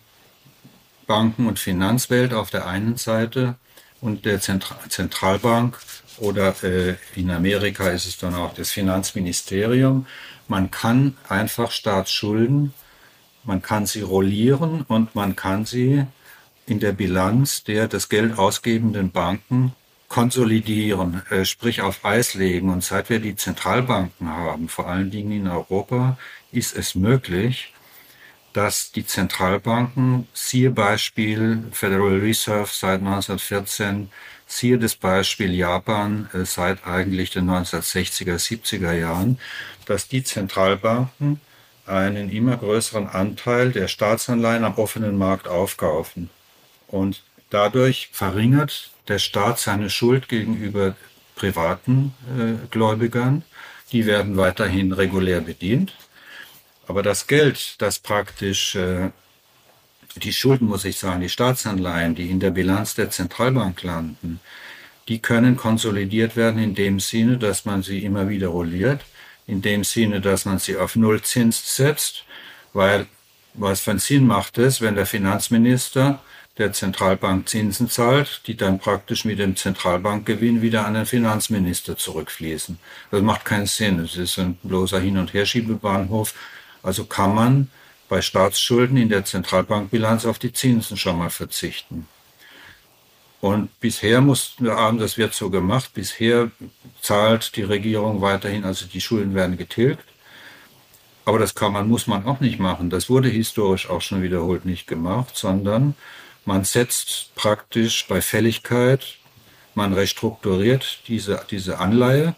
Banken 1.06 1.46
und 1.46 1.58
Finanzwelt 1.58 2.34
auf 2.34 2.50
der 2.50 2.66
einen 2.66 2.96
Seite 2.98 3.56
und 4.02 4.26
der 4.26 4.40
Zentralbank 4.40 5.78
oder 6.18 6.54
äh, 6.62 6.96
in 7.14 7.30
Amerika 7.30 7.88
ist 7.88 8.06
es 8.06 8.18
dann 8.18 8.34
auch 8.34 8.52
das 8.52 8.70
Finanzministerium. 8.70 10.06
Man 10.48 10.70
kann 10.70 11.16
einfach 11.28 11.70
Staatsschulden, 11.70 12.74
man 13.44 13.62
kann 13.62 13.86
sie 13.86 14.02
rollieren 14.02 14.82
und 14.82 15.14
man 15.14 15.34
kann 15.36 15.64
sie 15.64 16.04
in 16.66 16.80
der 16.80 16.92
Bilanz 16.92 17.64
der 17.64 17.88
das 17.88 18.08
Geld 18.08 18.38
ausgebenden 18.38 19.10
Banken 19.10 19.72
konsolidieren, 20.08 21.22
äh, 21.30 21.44
sprich 21.44 21.80
auf 21.80 22.04
Eis 22.04 22.34
legen. 22.34 22.70
Und 22.70 22.84
seit 22.84 23.08
wir 23.08 23.20
die 23.20 23.36
Zentralbanken 23.36 24.28
haben, 24.28 24.68
vor 24.68 24.88
allen 24.88 25.10
Dingen 25.10 25.32
in 25.32 25.48
Europa, 25.48 26.18
ist 26.50 26.76
es 26.76 26.94
möglich, 26.94 27.71
dass 28.52 28.92
die 28.92 29.06
Zentralbanken, 29.06 30.28
siehe 30.34 30.70
Beispiel 30.70 31.64
Federal 31.72 32.18
Reserve 32.18 32.68
seit 32.70 33.00
1914, 33.00 34.10
siehe 34.46 34.78
das 34.78 34.94
Beispiel 34.94 35.52
Japan 35.54 36.28
äh, 36.34 36.44
seit 36.44 36.86
eigentlich 36.86 37.30
den 37.30 37.48
1960er, 37.48 38.36
70er 38.36 38.92
Jahren, 38.92 39.38
dass 39.86 40.08
die 40.08 40.22
Zentralbanken 40.22 41.40
einen 41.86 42.30
immer 42.30 42.56
größeren 42.56 43.08
Anteil 43.08 43.72
der 43.72 43.88
Staatsanleihen 43.88 44.64
am 44.64 44.74
offenen 44.74 45.16
Markt 45.18 45.48
aufkaufen. 45.48 46.30
Und 46.86 47.22
dadurch 47.50 48.10
verringert 48.12 48.90
der 49.08 49.18
Staat 49.18 49.58
seine 49.58 49.90
Schuld 49.90 50.28
gegenüber 50.28 50.94
privaten 51.34 52.14
äh, 52.38 52.66
Gläubigern. 52.70 53.42
Die 53.90 54.06
werden 54.06 54.36
weiterhin 54.36 54.92
regulär 54.92 55.40
bedient. 55.40 55.94
Aber 56.86 57.02
das 57.02 57.26
Geld, 57.26 57.76
das 57.78 57.98
praktisch 57.98 58.74
äh, 58.74 59.10
die 60.16 60.32
Schulden, 60.32 60.68
muss 60.68 60.84
ich 60.84 60.98
sagen, 60.98 61.20
die 61.20 61.28
Staatsanleihen, 61.28 62.14
die 62.14 62.30
in 62.30 62.40
der 62.40 62.50
Bilanz 62.50 62.94
der 62.94 63.10
Zentralbank 63.10 63.82
landen, 63.82 64.40
die 65.08 65.20
können 65.20 65.56
konsolidiert 65.56 66.36
werden 66.36 66.62
in 66.62 66.74
dem 66.74 67.00
Sinne, 67.00 67.38
dass 67.38 67.64
man 67.64 67.82
sie 67.82 68.04
immer 68.04 68.28
wieder 68.28 68.48
rolliert, 68.48 69.00
in 69.46 69.62
dem 69.62 69.84
Sinne, 69.84 70.20
dass 70.20 70.44
man 70.44 70.58
sie 70.58 70.76
auf 70.76 70.96
Nullzins 70.96 71.76
setzt, 71.76 72.24
weil 72.72 73.06
was 73.54 73.80
für 73.80 73.90
einen 73.90 74.00
Sinn 74.00 74.26
macht 74.26 74.58
es, 74.58 74.80
wenn 74.80 74.94
der 74.94 75.06
Finanzminister 75.06 76.20
der 76.58 76.72
Zentralbank 76.72 77.48
Zinsen 77.48 77.88
zahlt, 77.88 78.42
die 78.46 78.56
dann 78.56 78.78
praktisch 78.78 79.24
mit 79.24 79.38
dem 79.38 79.56
Zentralbankgewinn 79.56 80.62
wieder 80.62 80.86
an 80.86 80.94
den 80.94 81.06
Finanzminister 81.06 81.96
zurückfließen. 81.96 82.78
Das 83.10 83.22
macht 83.22 83.44
keinen 83.44 83.66
Sinn. 83.66 84.00
Es 84.00 84.16
ist 84.16 84.38
ein 84.38 84.58
bloßer 84.62 85.00
Hin- 85.00 85.18
und 85.18 85.32
Herschiebebahnhof. 85.32 86.34
Also 86.82 87.04
kann 87.04 87.34
man 87.34 87.70
bei 88.08 88.20
Staatsschulden 88.20 88.96
in 88.96 89.08
der 89.08 89.24
Zentralbankbilanz 89.24 90.26
auf 90.26 90.38
die 90.38 90.52
Zinsen 90.52 90.96
schon 90.96 91.18
mal 91.18 91.30
verzichten. 91.30 92.06
Und 93.40 93.80
bisher 93.80 94.20
mussten 94.20 94.64
wir 94.64 94.76
haben, 94.76 94.98
das 94.98 95.18
wird 95.18 95.34
so 95.34 95.50
gemacht, 95.50 95.90
bisher 95.94 96.50
zahlt 97.00 97.56
die 97.56 97.62
Regierung 97.62 98.20
weiterhin, 98.20 98.64
also 98.64 98.86
die 98.86 99.00
Schulden 99.00 99.34
werden 99.34 99.56
getilgt. 99.56 100.04
Aber 101.24 101.38
das 101.38 101.54
kann 101.54 101.72
man, 101.72 101.88
muss 101.88 102.06
man 102.06 102.24
auch 102.26 102.40
nicht 102.40 102.58
machen. 102.58 102.90
Das 102.90 103.08
wurde 103.08 103.28
historisch 103.28 103.88
auch 103.88 104.00
schon 104.00 104.22
wiederholt 104.22 104.64
nicht 104.64 104.86
gemacht, 104.86 105.36
sondern 105.36 105.94
man 106.44 106.64
setzt 106.64 107.34
praktisch 107.34 108.06
bei 108.08 108.20
Fälligkeit, 108.20 109.16
man 109.74 109.92
restrukturiert 109.92 111.00
diese, 111.08 111.44
diese 111.50 111.78
Anleihe 111.78 112.34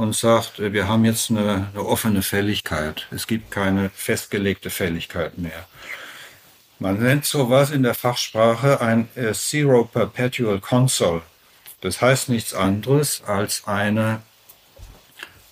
und 0.00 0.16
sagt, 0.16 0.58
wir 0.58 0.88
haben 0.88 1.04
jetzt 1.04 1.28
eine, 1.28 1.68
eine 1.74 1.84
offene 1.84 2.22
Fälligkeit. 2.22 3.06
Es 3.10 3.26
gibt 3.26 3.50
keine 3.50 3.90
festgelegte 3.90 4.70
Fälligkeit 4.70 5.36
mehr. 5.36 5.66
Man 6.78 7.02
nennt 7.02 7.26
sowas 7.26 7.70
in 7.70 7.82
der 7.82 7.92
Fachsprache 7.92 8.80
ein 8.80 9.10
äh, 9.14 9.34
Zero 9.34 9.84
Perpetual 9.84 10.58
Console. 10.58 11.20
Das 11.82 12.00
heißt 12.00 12.30
nichts 12.30 12.54
anderes 12.54 13.22
als 13.26 13.66
eine, 13.66 14.22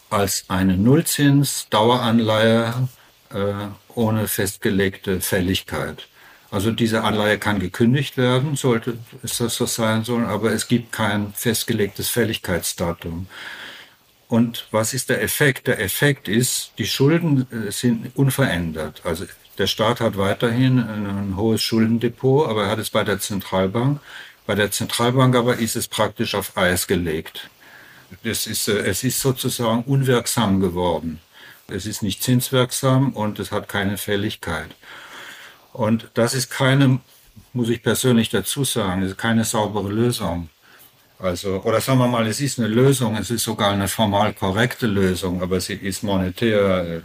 als 0.09 0.47
eine 0.49 0.79
Nullzins-Daueranleihe 0.79 2.89
äh, 3.35 3.53
ohne 3.95 4.29
festgelegte 4.29 5.20
Fälligkeit. 5.20 6.09
Also 6.51 6.70
diese 6.70 7.05
Anleihe 7.05 7.39
kann 7.39 7.59
gekündigt 7.59 8.16
werden, 8.16 8.57
sollte 8.57 8.97
es 9.23 9.37
das 9.37 9.57
so 9.57 9.66
sein 9.66 10.05
sollen, 10.05 10.25
aber 10.25 10.53
es 10.53 10.69
gibt 10.69 10.91
kein 10.91 11.35
festgelegtes 11.35 12.09
Fälligkeitsdatum. 12.09 13.27
Und 14.29 14.69
was 14.71 14.93
ist 14.93 15.09
der 15.09 15.23
Effekt? 15.23 15.67
Der 15.67 15.81
Effekt 15.81 16.29
ist, 16.29 16.73
die 16.79 16.87
Schulden 16.87 17.47
äh, 17.51 17.73
sind 17.73 18.15
unverändert. 18.15 19.01
Also 19.05 19.25
der 19.57 19.67
Staat 19.67 20.01
hat 20.01 20.19
weiterhin 20.19 20.79
ein 20.79 21.37
hohes 21.37 21.63
Schuldendepot, 21.63 22.49
aber 22.49 22.65
er 22.65 22.71
hat 22.71 22.79
es 22.79 22.91
bei 22.91 23.05
der 23.05 23.19
Zentralbank. 23.19 24.01
Bei 24.47 24.55
der 24.55 24.71
Zentralbank 24.71 25.35
aber 25.35 25.57
ist 25.57 25.77
es 25.77 25.89
praktisch 25.89 26.35
auf 26.35 26.57
Eis 26.57 26.87
gelegt. 26.87 27.51
Das 28.23 28.47
ist, 28.47 28.69
äh, 28.69 28.79
es 28.87 29.03
ist 29.03 29.21
sozusagen 29.21 29.83
unwirksam 29.85 30.61
geworden. 30.61 31.21
Es 31.67 31.87
ist 31.87 32.03
nicht 32.03 32.23
zinswirksam 32.23 33.13
und 33.13 33.39
es 33.39 33.51
hat 33.51 33.69
keine 33.69 33.99
Fälligkeit. 33.99 34.71
Und 35.73 36.11
das 36.15 36.35
ist 36.35 36.51
keine, 36.51 37.01
muss 37.53 37.69
ich 37.69 37.83
persönlich 37.83 38.31
dazu 38.31 38.65
sagen, 38.65 39.15
keine 39.17 39.45
saubere 39.45 39.91
Lösung. 39.91 40.49
Also, 41.19 41.62
oder 41.62 41.81
sagen 41.81 41.99
wir 41.99 42.07
mal, 42.07 42.27
es 42.27 42.40
ist 42.40 42.59
eine 42.59 42.69
Lösung, 42.69 43.16
es 43.16 43.31
ist 43.31 43.43
sogar 43.43 43.73
eine 43.73 43.89
formal 43.89 44.32
korrekte 44.35 44.86
Lösung, 44.86 45.43
aber 45.43 45.61
sie 45.61 45.74
ist 45.74 46.05
monetär 46.05 46.97
äh, 46.97 47.01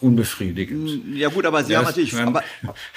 unbefriedigend. 0.00 1.16
Ja 1.16 1.28
gut, 1.28 1.46
aber 1.46 1.62
Sie 1.62 1.72
ja, 1.72 1.78
haben 1.78 1.86
natürlich, 1.86 2.14
aber, 2.16 2.42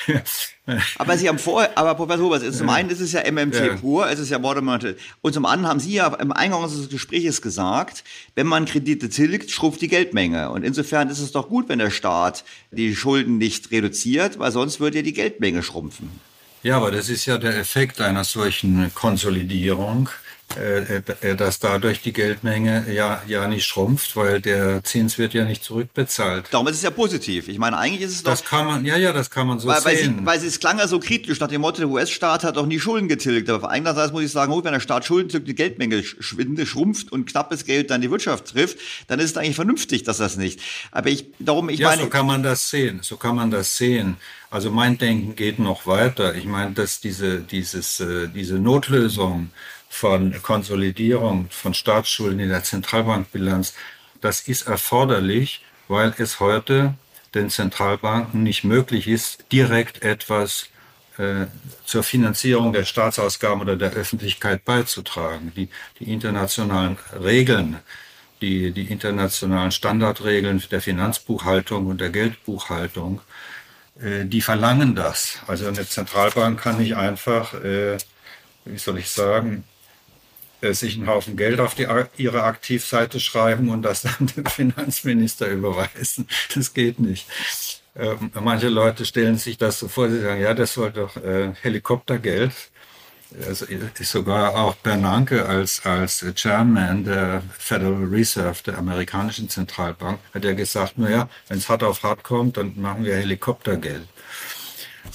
aber 0.97 1.17
Sie 1.17 1.29
haben 1.29 1.37
vorher, 1.37 1.77
aber 1.77 1.93
Professor 1.93 2.25
Hubers, 2.25 2.57
zum 2.57 2.69
einen 2.69 2.89
ist 2.89 2.99
es 2.99 3.11
ja 3.11 3.29
MMT 3.31 3.55
ja. 3.55 3.75
pur, 3.75 4.09
es 4.09 4.19
ist 4.19 4.29
ja 4.29 4.41
Worte 4.41 4.97
und 5.21 5.33
zum 5.33 5.45
anderen 5.45 5.69
haben 5.69 5.79
Sie 5.79 5.93
ja 5.93 6.07
im 6.15 6.31
Eingang 6.31 6.63
unseres 6.63 6.89
Gesprächs 6.89 7.41
gesagt, 7.41 8.03
wenn 8.33 8.47
man 8.47 8.65
Kredite 8.65 9.09
tilgt, 9.09 9.51
schrumpft 9.51 9.81
die 9.81 9.87
Geldmenge. 9.87 10.49
Und 10.49 10.63
insofern 10.63 11.09
ist 11.09 11.19
es 11.19 11.31
doch 11.31 11.47
gut, 11.49 11.69
wenn 11.69 11.79
der 11.79 11.91
Staat 11.91 12.43
die 12.71 12.95
Schulden 12.95 13.37
nicht 13.37 13.71
reduziert, 13.71 14.39
weil 14.39 14.51
sonst 14.51 14.79
würde 14.79 14.97
ja 14.97 15.03
die 15.03 15.13
Geldmenge 15.13 15.61
schrumpfen. 15.61 16.09
Ja, 16.61 16.77
aber 16.77 16.91
das 16.91 17.07
ist 17.07 17.25
ja 17.25 17.37
der 17.37 17.57
Effekt 17.57 18.01
einer 18.01 18.25
solchen 18.25 18.93
Konsolidierung 18.93 20.09
dass 21.37 21.59
dadurch 21.59 22.01
die 22.01 22.11
Geldmenge 22.11 22.85
ja, 22.91 23.21
ja 23.27 23.47
nicht 23.47 23.65
schrumpft, 23.65 24.15
weil 24.15 24.41
der 24.41 24.83
Zins 24.83 25.17
wird 25.17 25.33
ja 25.33 25.45
nicht 25.45 25.63
zurückbezahlt. 25.63 26.47
Darum 26.51 26.67
ist 26.67 26.77
es 26.77 26.81
ja 26.81 26.89
positiv. 26.89 27.47
Ich 27.47 27.59
meine, 27.59 27.77
eigentlich 27.77 28.01
ist 28.01 28.15
es 28.15 28.23
doch... 28.23 28.31
Das 28.31 28.43
kann 28.43 28.65
man, 28.65 28.83
ja, 28.83 28.97
ja, 28.97 29.13
das 29.13 29.29
kann 29.29 29.47
man 29.47 29.59
so 29.59 29.67
weil, 29.67 29.81
sehen. 29.81 30.25
Weil, 30.25 30.39
sie, 30.39 30.45
weil 30.45 30.49
es 30.49 30.59
klang 30.59 30.79
ja 30.79 30.87
so 30.87 30.99
kritisch 30.99 31.39
nach 31.39 31.47
dem 31.47 31.61
Motto, 31.61 31.77
der 31.77 31.89
US-Staat 31.89 32.43
hat 32.43 32.57
doch 32.57 32.65
nie 32.65 32.79
Schulden 32.79 33.07
getilgt. 33.07 33.49
Aber 33.49 33.65
auf 33.65 33.69
einer 33.69 33.93
Seite 33.93 34.11
muss 34.11 34.23
ich 34.23 34.31
sagen, 34.31 34.51
gut, 34.51 34.65
wenn 34.65 34.73
der 34.73 34.79
Staat 34.79 35.05
Schulden 35.05 35.29
tilgt, 35.29 35.47
die 35.47 35.55
Geldmenge 35.55 36.03
schrumpft 36.03 37.11
und 37.11 37.29
knappes 37.29 37.65
Geld 37.65 37.91
dann 37.91 38.01
die 38.01 38.09
Wirtschaft 38.09 38.47
trifft, 38.47 38.79
dann 39.07 39.19
ist 39.19 39.31
es 39.31 39.37
eigentlich 39.37 39.55
vernünftig, 39.55 40.03
dass 40.03 40.17
das 40.17 40.35
nicht. 40.35 40.59
Aber 40.91 41.09
ich, 41.09 41.27
darum, 41.39 41.69
ich 41.69 41.79
ja, 41.79 41.89
meine... 41.89 42.03
so 42.03 42.09
kann 42.09 42.25
man 42.25 42.41
das 42.41 42.69
sehen. 42.69 42.99
So 43.03 43.17
kann 43.17 43.35
man 43.35 43.51
das 43.51 43.77
sehen. 43.77 44.17
Also 44.51 44.71
mein 44.71 44.97
Denken 44.97 45.35
geht 45.35 45.59
noch 45.59 45.85
weiter. 45.85 46.33
Ich 46.35 46.45
meine, 46.45 46.71
dass 46.71 46.99
diese, 46.99 47.39
dieses, 47.39 47.99
äh, 47.99 48.27
diese 48.27 48.55
Notlösung 48.55 49.51
von 49.89 50.41
Konsolidierung 50.41 51.47
von 51.51 51.73
Staatsschulden 51.73 52.39
in 52.39 52.49
der 52.49 52.63
Zentralbankbilanz, 52.63 53.73
das 54.21 54.41
ist 54.41 54.67
erforderlich, 54.67 55.63
weil 55.87 56.13
es 56.17 56.39
heute 56.39 56.95
den 57.35 57.49
Zentralbanken 57.49 58.41
nicht 58.43 58.63
möglich 58.63 59.07
ist, 59.07 59.45
direkt 59.51 60.01
etwas 60.03 60.69
äh, 61.17 61.45
zur 61.85 62.03
Finanzierung 62.03 62.73
der 62.73 62.85
Staatsausgaben 62.85 63.61
oder 63.61 63.75
der 63.75 63.91
Öffentlichkeit 63.91 64.65
beizutragen. 64.65 65.51
Die, 65.55 65.69
die 65.99 66.11
internationalen 66.11 66.97
Regeln, 67.13 67.77
die, 68.41 68.71
die 68.71 68.85
internationalen 68.85 69.71
Standardregeln 69.71 70.63
der 70.71 70.81
Finanzbuchhaltung 70.81 71.85
und 71.87 72.01
der 72.01 72.09
Geldbuchhaltung, 72.09 73.21
die 74.25 74.41
verlangen 74.41 74.95
das. 74.95 75.39
Also 75.47 75.67
eine 75.67 75.87
Zentralbank 75.87 76.59
kann 76.59 76.77
nicht 76.77 76.95
einfach, 76.95 77.53
äh, 77.53 77.97
wie 78.65 78.77
soll 78.77 78.97
ich 78.97 79.09
sagen, 79.09 79.63
äh, 80.61 80.73
sich 80.73 80.97
einen 80.97 81.07
Haufen 81.07 81.37
Geld 81.37 81.59
auf 81.59 81.75
die, 81.75 81.87
ihre 82.17 82.43
Aktivseite 82.43 83.19
schreiben 83.19 83.69
und 83.69 83.81
das 83.81 84.01
dann 84.01 84.27
dem 84.35 84.45
Finanzminister 84.47 85.47
überweisen. 85.47 86.27
Das 86.53 86.73
geht 86.73 86.99
nicht. 86.99 87.27
Ähm, 87.95 88.31
manche 88.33 88.69
Leute 88.69 89.05
stellen 89.05 89.37
sich 89.37 89.57
das 89.57 89.79
so 89.79 89.87
vor, 89.87 90.09
sie 90.09 90.21
sagen, 90.21 90.41
ja, 90.41 90.53
das 90.53 90.73
soll 90.73 90.91
doch 90.91 91.17
äh, 91.17 91.53
Helikoptergeld. 91.61 92.53
Also 93.47 93.67
sogar 94.01 94.55
auch 94.55 94.75
Bernanke 94.75 95.45
als, 95.45 95.85
als 95.85 96.25
Chairman 96.33 97.03
der 97.03 97.43
Federal 97.57 98.05
Reserve, 98.05 98.63
der 98.65 98.77
amerikanischen 98.77 99.49
Zentralbank, 99.49 100.19
hat 100.33 100.43
ja 100.43 100.53
gesagt, 100.53 100.97
naja, 100.97 101.29
wenn 101.47 101.59
es 101.59 101.69
hart 101.69 101.83
auf 101.83 102.01
hart 102.01 102.23
kommt, 102.23 102.57
dann 102.57 102.79
machen 102.81 103.05
wir 103.05 103.15
Helikoptergeld. 103.15 104.07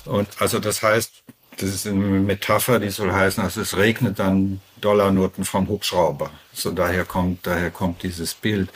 Und 0.05 0.29
also 0.39 0.61
das 0.61 0.83
heißt, 0.83 1.13
das 1.59 1.71
ist 1.71 1.87
eine 1.87 1.95
Metapher, 1.97 2.79
die 2.79 2.91
soll 2.91 3.13
heißen, 3.13 3.43
also 3.43 3.61
es 3.61 3.77
regnet 3.77 4.19
dann 4.19 4.61
Dollarnoten 4.81 5.45
vom 5.45 5.69
Hubschrauber. 5.69 6.31
So 6.53 6.71
daher 6.71 7.05
kommt, 7.05 7.47
daher 7.47 7.71
kommt 7.71 8.03
dieses 8.03 8.35
Bild. 8.35 8.71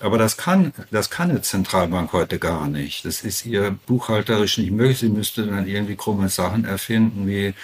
Aber 0.00 0.18
das 0.18 0.36
kann, 0.36 0.72
das 0.90 1.10
kann 1.10 1.30
eine 1.30 1.42
Zentralbank 1.42 2.12
heute 2.12 2.38
gar 2.38 2.68
nicht. 2.68 3.04
Das 3.04 3.22
ist 3.22 3.44
ihr 3.44 3.76
buchhalterisch 3.86 4.58
nicht 4.58 4.70
möglich. 4.70 5.00
Sie 5.00 5.08
müsste 5.08 5.46
dann 5.46 5.66
irgendwie 5.66 5.96
krumme 5.96 6.28
Sachen 6.28 6.64
erfinden, 6.64 7.26
wie, 7.26 7.54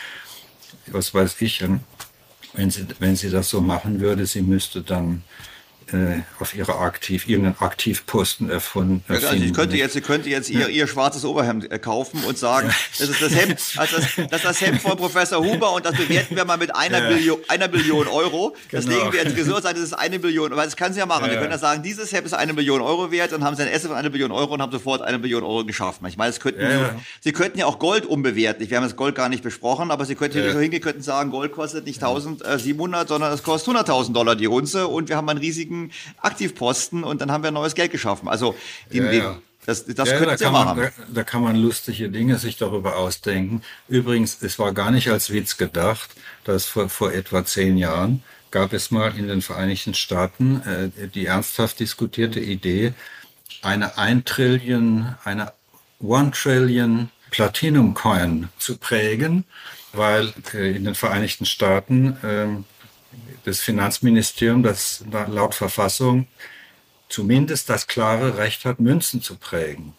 was 0.88 1.14
weiß 1.14 1.40
ich, 1.40 1.64
wenn 2.52 2.70
sie, 2.70 2.86
wenn 2.98 3.16
sie 3.16 3.30
das 3.30 3.50
so 3.50 3.60
machen 3.60 4.00
würde, 4.00 4.26
sie 4.26 4.42
müsste 4.42 4.82
dann 4.82 5.22
äh, 5.92 6.22
auf 6.38 6.54
ihre 6.54 6.78
Aktiv, 6.78 7.28
irgendeinen 7.28 7.56
Aktivposten 7.58 8.50
erfunden. 8.50 9.04
Also 9.08 9.32
ich 9.32 9.52
könnte 9.52 9.76
jetzt, 9.76 9.92
sie 9.92 10.00
könnte 10.00 10.28
jetzt 10.28 10.50
ihr, 10.50 10.68
ihr 10.68 10.86
schwarzes 10.86 11.24
Oberhemd 11.24 11.70
äh, 11.70 11.78
kaufen 11.78 12.24
und 12.24 12.38
sagen, 12.38 12.70
das 12.98 13.08
ist 13.08 13.22
das 13.22 13.34
Hemd, 13.34 13.60
also 13.76 13.96
das, 13.96 14.06
das 14.16 14.38
ist 14.40 14.44
das 14.44 14.60
Hemd 14.60 14.80
von 14.80 14.96
Professor 14.96 15.44
Huber 15.44 15.72
und 15.72 15.84
das 15.84 15.96
bewerten 15.96 16.36
wir 16.36 16.44
mal 16.44 16.56
mit 16.56 16.74
einer, 16.74 17.02
ja. 17.02 17.08
Billion, 17.08 17.38
einer 17.48 17.68
Billion 17.68 18.08
Euro. 18.08 18.56
Das 18.70 18.84
genau. 18.86 18.98
legen 18.98 19.12
wir 19.12 19.22
ins 19.22 19.48
und 19.48 19.62
sagen, 19.62 19.76
das 19.76 19.84
ist 19.84 19.92
eine 19.92 20.18
Billion. 20.18 20.52
Aber 20.52 20.64
das 20.64 20.76
kann 20.76 20.92
sie 20.92 21.00
ja 21.00 21.06
machen. 21.06 21.26
Ja. 21.26 21.32
Sie 21.32 21.38
können 21.38 21.50
ja 21.50 21.58
sagen, 21.58 21.82
dieses 21.82 22.12
Hemd 22.12 22.26
ist 22.26 22.34
eine 22.34 22.52
Million 22.52 22.80
Euro 22.80 23.10
wert, 23.10 23.32
dann 23.32 23.44
haben 23.44 23.56
sie 23.56 23.62
ein 23.62 23.68
Essen 23.68 23.88
von 23.88 23.96
einer 23.96 24.10
Billion 24.10 24.32
Euro 24.32 24.54
und 24.54 24.62
haben 24.62 24.72
sofort 24.72 25.02
eine 25.02 25.18
Billion 25.18 25.42
Euro 25.42 25.64
geschafft. 25.64 26.00
Ich 26.06 26.16
meine, 26.16 26.30
das 26.30 26.40
könnten, 26.40 26.60
ja. 26.60 26.94
sie 27.20 27.32
könnten 27.32 27.58
ja 27.58 27.66
auch 27.66 27.78
Gold 27.78 28.06
umbewerten. 28.06 28.68
Wir 28.68 28.76
haben 28.76 28.84
das 28.84 28.96
Gold 28.96 29.14
gar 29.14 29.28
nicht 29.28 29.42
besprochen, 29.42 29.90
aber 29.90 30.04
sie 30.04 30.14
könnten 30.14 30.38
ja. 30.38 30.52
so 30.52 30.58
hingehen, 30.58 30.80
könnten 30.80 31.02
sagen, 31.02 31.30
Gold 31.30 31.52
kostet 31.52 31.84
nicht 31.84 32.02
1700, 32.02 33.08
sondern 33.08 33.32
es 33.32 33.42
kostet 33.42 33.74
100.000 33.74 34.12
Dollar 34.12 34.36
die 34.36 34.48
Unze 34.48 34.88
und 34.88 35.08
wir 35.08 35.16
haben 35.16 35.28
einen 35.28 35.38
riesigen 35.38 35.73
Aktivposten 36.20 37.04
und 37.04 37.20
dann 37.20 37.30
haben 37.30 37.44
wir 37.44 37.50
neues 37.50 37.74
Geld 37.74 37.92
geschaffen. 37.92 38.28
Also 38.28 38.54
die, 38.92 38.98
ja, 38.98 39.12
ja. 39.12 39.38
das, 39.66 39.86
das 39.86 40.10
ja, 40.10 40.18
könnte 40.18 40.36
da. 40.36 40.50
Man, 40.50 40.76
da, 40.76 40.90
da, 41.12 41.24
kann 41.24 41.42
man 41.42 41.56
lustige 41.56 42.08
Dinge 42.08 42.38
sich 42.38 42.56
darüber 42.56 42.96
ausdenken. 42.96 43.62
Übrigens, 43.88 44.42
es 44.42 44.58
war 44.58 44.72
gar 44.72 44.90
nicht 44.90 45.10
als 45.10 45.30
Witz 45.30 45.56
gedacht, 45.56 46.10
dass 46.44 46.66
vor, 46.66 46.88
vor 46.88 47.12
etwa 47.12 47.44
zehn 47.44 47.78
Jahren 47.78 48.22
gab 48.50 48.72
es 48.72 48.90
mal 48.92 49.16
in 49.18 49.26
den 49.26 49.42
Vereinigten 49.42 49.94
Staaten 49.94 50.62
äh, 50.62 51.08
die 51.08 51.26
ernsthaft 51.26 51.80
diskutierte 51.80 52.38
Idee, 52.38 52.94
eine 53.62 53.98
ein 53.98 54.24
Trillion, 54.24 55.16
eine 55.24 55.52
One 56.00 56.30
Trillion 56.30 57.10
Platinum 57.30 57.94
Coin 57.94 58.48
zu 58.58 58.76
prägen, 58.76 59.44
weil 59.92 60.32
äh, 60.52 60.76
in 60.76 60.84
den 60.84 60.94
Vereinigten 60.94 61.46
Staaten 61.46 62.16
ähm, 62.22 62.64
das 63.44 63.60
Finanzministerium, 63.60 64.62
das 64.62 65.04
laut 65.10 65.54
Verfassung 65.54 66.26
zumindest 67.08 67.70
das 67.70 67.86
klare 67.86 68.38
Recht 68.38 68.64
hat, 68.64 68.80
Münzen 68.80 69.22
zu 69.22 69.36
prägen. 69.36 69.94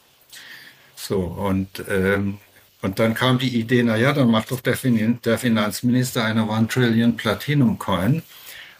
So, 0.96 1.20
und, 1.20 1.84
ähm, 1.90 2.40
und 2.82 3.00
dann 3.00 3.14
kam 3.14 3.40
die 3.40 3.58
Idee, 3.58 3.84
na 3.84 3.96
ja, 3.96 4.14
dann 4.14 4.30
macht 4.30 4.52
doch 4.52 4.62
der, 4.62 4.76
fin 4.76 5.20
der 5.24 5.38
Finanzminister 5.38 6.24
eine 6.26 6.48
One 6.48 6.68
Trillion 6.68 7.16
Platinum 7.16 7.80
Coin 7.80 8.22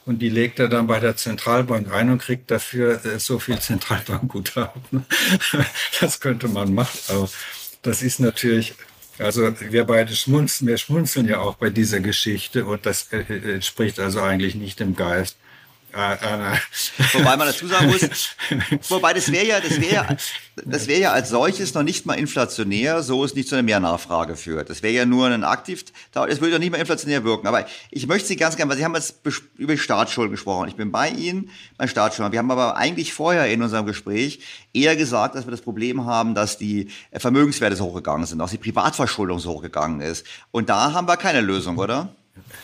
und 0.06 0.22
die 0.22 0.30
legt 0.30 0.60
er 0.60 0.68
dann 0.68 0.88
bei 0.88 1.00
der 1.00 1.16
Zentralbank 1.16 1.92
ein 1.92 2.10
und 2.10 2.22
kriegt 2.22 2.52
dafür 2.52 3.04
äh, 3.06 3.20
so 3.20 3.40
viel 3.40 3.60
Zentralbankguthaben. 3.60 5.06
das 6.02 6.20
könnte 6.20 6.48
man 6.48 6.74
machen, 6.74 7.00
aber 7.08 7.30
das 7.82 8.02
ist 8.02 8.20
natürlich 8.20 8.76
also 9.20 9.54
wir 9.60 9.86
beide 9.86 10.16
schmunzeln, 10.16 10.68
wir 10.68 10.78
schmunzeln 10.78 11.28
ja 11.28 11.40
auch 11.40 11.56
bei 11.56 11.70
dieser 11.70 12.00
Geschichte 12.00 12.66
und 12.66 12.86
das 12.86 13.12
äh, 13.14 13.20
äh, 13.30 13.54
entspricht 13.56 14.00
also 14.00 14.22
eigentlich 14.22 14.56
nicht 14.56 14.80
dem 14.80 14.96
Geist 14.96 15.38
wobei 15.96 17.38
man 17.38 17.48
dazu 17.48 17.68
sagen 17.68 17.88
muss, 17.88 18.36
wobei 18.90 19.14
das 19.14 19.32
wäre 19.32 19.46
ja, 19.46 19.60
das 19.62 19.80
wäre 19.80 19.94
ja, 19.94 20.18
das 20.66 20.88
wäre 20.88 21.00
ja 21.00 21.12
als 21.14 21.30
solches 21.30 21.74
noch 21.74 21.84
nicht 21.84 22.06
mal 22.06 22.16
inflationär, 22.16 23.02
so 23.02 23.24
es 23.24 23.34
nicht 23.34 23.48
zu 23.48 23.56
einer 23.56 23.64
Mehrnachfrage 23.64 24.36
führt. 24.36 24.70
Das 24.70 24.84
wäre 24.84 24.94
ja 24.94 25.06
nur 25.06 25.28
ein 25.28 25.44
Aktiv, 25.44 25.86
es 26.28 26.42
würde 26.42 26.54
ja 26.54 26.60
nicht 26.60 26.72
mal 26.72 26.78
inflationär 26.78 27.24
wirken. 27.24 27.48
Aber 27.48 27.66
ich 27.92 28.08
möchte 28.08 28.28
Sie 28.28 28.36
ganz 28.36 28.58
gerne, 28.58 28.70
weil 28.70 28.78
Sie 28.78 28.84
haben 28.84 28.96
jetzt 28.96 29.22
über 29.56 29.78
Staatsschulden 29.78 30.32
gesprochen. 30.32 30.68
Ich 30.68 30.76
bin 30.76 30.92
bei 30.92 31.10
Ihnen 31.10 31.50
bei 31.78 31.88
Staatsschulden. 31.88 32.32
Wir 32.34 32.40
haben 32.40 32.52
aber 32.52 32.76
eigentlich 32.76 33.14
vorher 33.14 33.48
in 33.48 33.62
unserem 33.62 33.86
Gespräch 33.86 34.42
eher 34.74 34.96
gesagt, 34.96 35.36
dass 35.36 35.48
wir 35.48 35.52
das 35.52 35.62
Problem 35.62 36.06
haben, 36.06 36.36
dass 36.36 36.58
die 36.58 36.90
Vermögenswerte 37.14 37.76
so 37.76 37.86
hochgegangen 37.86 38.26
sind, 38.26 38.42
auch 38.42 38.50
die 38.50 38.58
Privatverschuldung 38.58 39.40
so 39.40 39.52
hochgegangen 39.52 40.02
ist. 40.02 40.26
Und 40.52 40.70
da 40.70 40.92
haben 40.94 41.08
wir 41.08 41.18
keine 41.18 41.42
Lösung, 41.42 41.78
oder? 41.78 42.10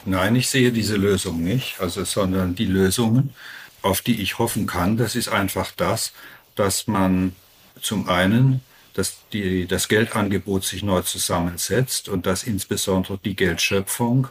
Nein, 0.05 0.35
ich 0.35 0.49
sehe 0.49 0.71
diese 0.71 0.95
Lösung 0.95 1.43
nicht, 1.43 1.79
also, 1.79 2.03
sondern 2.03 2.55
die 2.55 2.65
Lösungen, 2.65 3.33
auf 3.81 4.01
die 4.01 4.21
ich 4.21 4.39
hoffen 4.39 4.67
kann, 4.67 4.97
das 4.97 5.15
ist 5.15 5.29
einfach 5.29 5.71
das, 5.75 6.13
dass 6.55 6.87
man 6.87 7.35
zum 7.81 8.09
einen 8.09 8.61
dass 8.93 9.17
die, 9.31 9.67
das 9.67 9.87
Geldangebot 9.87 10.63
sich 10.63 10.83
neu 10.83 11.01
zusammensetzt 11.01 12.09
und 12.09 12.25
dass 12.25 12.43
insbesondere 12.43 13.17
die 13.17 13.35
Geldschöpfung, 13.35 14.27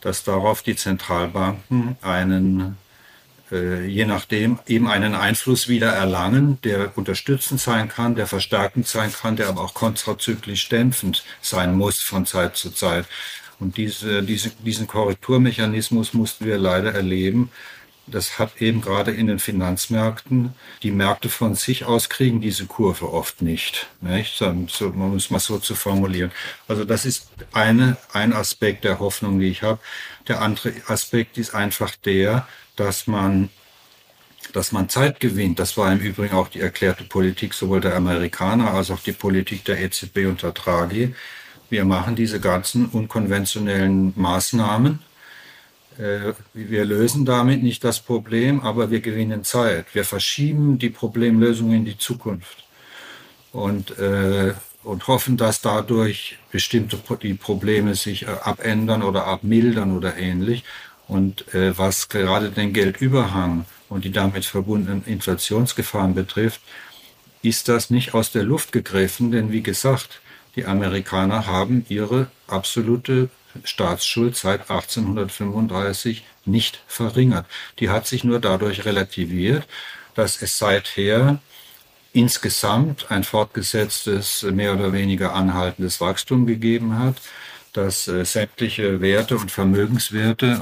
dass 0.00 0.24
darauf 0.24 0.62
die 0.62 0.74
Zentralbanken 0.74 1.96
einen, 2.02 2.76
äh, 3.52 3.86
je 3.86 4.04
nachdem, 4.04 4.58
eben 4.66 4.88
einen 4.88 5.14
Einfluss 5.14 5.68
wieder 5.68 5.92
erlangen, 5.92 6.58
der 6.62 6.96
unterstützend 6.98 7.60
sein 7.60 7.88
kann, 7.88 8.16
der 8.16 8.26
verstärkend 8.26 8.88
sein 8.88 9.12
kann, 9.12 9.36
der 9.36 9.48
aber 9.48 9.60
auch 9.60 9.74
kontrazyklisch 9.74 10.68
dämpfend 10.68 11.24
sein 11.40 11.76
muss 11.76 12.00
von 12.00 12.26
Zeit 12.26 12.56
zu 12.56 12.70
Zeit. 12.70 13.06
Und 13.62 13.76
diese, 13.76 14.24
diese, 14.24 14.50
diesen 14.50 14.88
Korrekturmechanismus 14.88 16.14
mussten 16.14 16.46
wir 16.46 16.58
leider 16.58 16.92
erleben. 16.92 17.50
Das 18.08 18.40
hat 18.40 18.60
eben 18.60 18.80
gerade 18.80 19.12
in 19.12 19.28
den 19.28 19.38
Finanzmärkten, 19.38 20.54
die 20.82 20.90
Märkte 20.90 21.28
von 21.28 21.54
sich 21.54 21.84
aus 21.84 22.08
kriegen 22.08 22.40
diese 22.40 22.66
Kurve 22.66 23.12
oft 23.12 23.40
nicht. 23.40 23.86
nicht? 24.00 24.36
So, 24.36 24.90
man 24.90 25.10
muss 25.12 25.30
mal 25.30 25.38
so 25.38 25.58
zu 25.58 25.76
formulieren. 25.76 26.32
Also 26.66 26.84
das 26.84 27.04
ist 27.04 27.28
eine, 27.52 27.96
ein 28.12 28.32
Aspekt 28.32 28.82
der 28.82 28.98
Hoffnung, 28.98 29.38
die 29.38 29.46
ich 29.46 29.62
habe. 29.62 29.78
Der 30.26 30.42
andere 30.42 30.72
Aspekt 30.88 31.38
ist 31.38 31.54
einfach 31.54 31.94
der, 31.94 32.48
dass 32.74 33.06
man 33.06 33.50
dass 34.52 34.72
man 34.72 34.88
Zeit 34.88 35.20
gewinnt. 35.20 35.60
Das 35.60 35.76
war 35.76 35.90
im 35.92 36.00
Übrigen 36.00 36.34
auch 36.34 36.48
die 36.48 36.60
erklärte 36.60 37.04
Politik 37.04 37.54
sowohl 37.54 37.80
der 37.80 37.94
Amerikaner 37.94 38.74
als 38.74 38.90
auch 38.90 38.98
die 38.98 39.12
Politik 39.12 39.64
der 39.64 39.80
EZB 39.80 40.26
unter 40.26 40.50
Draghi 40.50 41.14
wir 41.72 41.86
machen 41.86 42.14
diese 42.14 42.38
ganzen 42.38 42.84
unkonventionellen 42.84 44.12
Maßnahmen. 44.14 44.98
Äh, 45.98 46.34
wir 46.52 46.84
lösen 46.84 47.24
damit 47.24 47.62
nicht 47.62 47.82
das 47.82 47.98
Problem, 47.98 48.60
aber 48.60 48.90
wir 48.90 49.00
gewinnen 49.00 49.42
Zeit. 49.42 49.86
Wir 49.94 50.04
verschieben 50.04 50.78
die 50.78 50.90
Problemlösung 50.90 51.72
in 51.72 51.86
die 51.86 51.96
Zukunft 51.96 52.64
und, 53.52 53.98
äh, 53.98 54.52
und 54.84 55.08
hoffen, 55.08 55.38
dass 55.38 55.62
dadurch 55.62 56.36
bestimmte 56.50 56.98
die 57.22 57.34
Probleme 57.34 57.94
sich 57.94 58.24
äh, 58.24 58.26
abändern 58.42 59.02
oder 59.02 59.26
abmildern 59.26 59.96
oder 59.96 60.18
ähnlich. 60.18 60.64
Und 61.08 61.44
was 61.52 62.08
gerade 62.08 62.50
den 62.50 62.72
Geldüberhang 62.72 63.66
und 63.90 64.04
die 64.04 64.12
damit 64.12 64.46
verbundenen 64.46 65.04
Inflationsgefahren 65.04 66.14
betrifft, 66.14 66.62
ist 67.42 67.68
das 67.68 67.90
nicht 67.90 68.14
aus 68.14 68.30
der 68.30 68.44
Luft 68.44 68.72
gegriffen, 68.72 69.30
denn 69.30 69.52
wie 69.52 69.62
gesagt, 69.62 70.21
die 70.56 70.66
Amerikaner 70.66 71.46
haben 71.46 71.84
ihre 71.88 72.28
absolute 72.46 73.30
Staatsschuld 73.64 74.36
seit 74.36 74.70
1835 74.70 76.24
nicht 76.44 76.82
verringert. 76.86 77.46
Die 77.78 77.90
hat 77.90 78.06
sich 78.06 78.24
nur 78.24 78.40
dadurch 78.40 78.84
relativiert, 78.84 79.66
dass 80.14 80.42
es 80.42 80.58
seither 80.58 81.38
insgesamt 82.12 83.10
ein 83.10 83.24
fortgesetztes, 83.24 84.42
mehr 84.42 84.74
oder 84.74 84.92
weniger 84.92 85.34
anhaltendes 85.34 86.00
Wachstum 86.00 86.46
gegeben 86.46 86.98
hat, 86.98 87.16
dass 87.72 88.06
äh, 88.06 88.24
sämtliche 88.26 89.00
Werte 89.00 89.38
und 89.38 89.50
Vermögenswerte, 89.50 90.60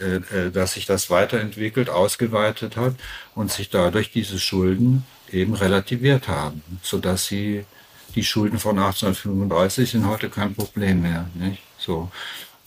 äh, 0.00 0.04
äh, 0.04 0.46
äh 0.46 0.50
dass 0.50 0.74
sich 0.74 0.86
das 0.86 1.10
weiterentwickelt, 1.10 1.90
ausgeweitet 1.90 2.76
hat 2.76 2.94
und 3.34 3.52
sich 3.52 3.68
dadurch 3.68 4.10
diese 4.10 4.38
Schulden 4.38 5.04
eben 5.30 5.52
relativiert 5.52 6.26
haben, 6.28 6.62
sodass 6.82 7.26
sie 7.26 7.66
die 8.14 8.24
Schulden 8.24 8.58
von 8.58 8.78
1835 8.78 9.90
sind 9.90 10.06
heute 10.06 10.28
kein 10.28 10.54
Problem 10.54 11.02
mehr. 11.02 11.28
Nicht? 11.34 11.62
So. 11.78 12.10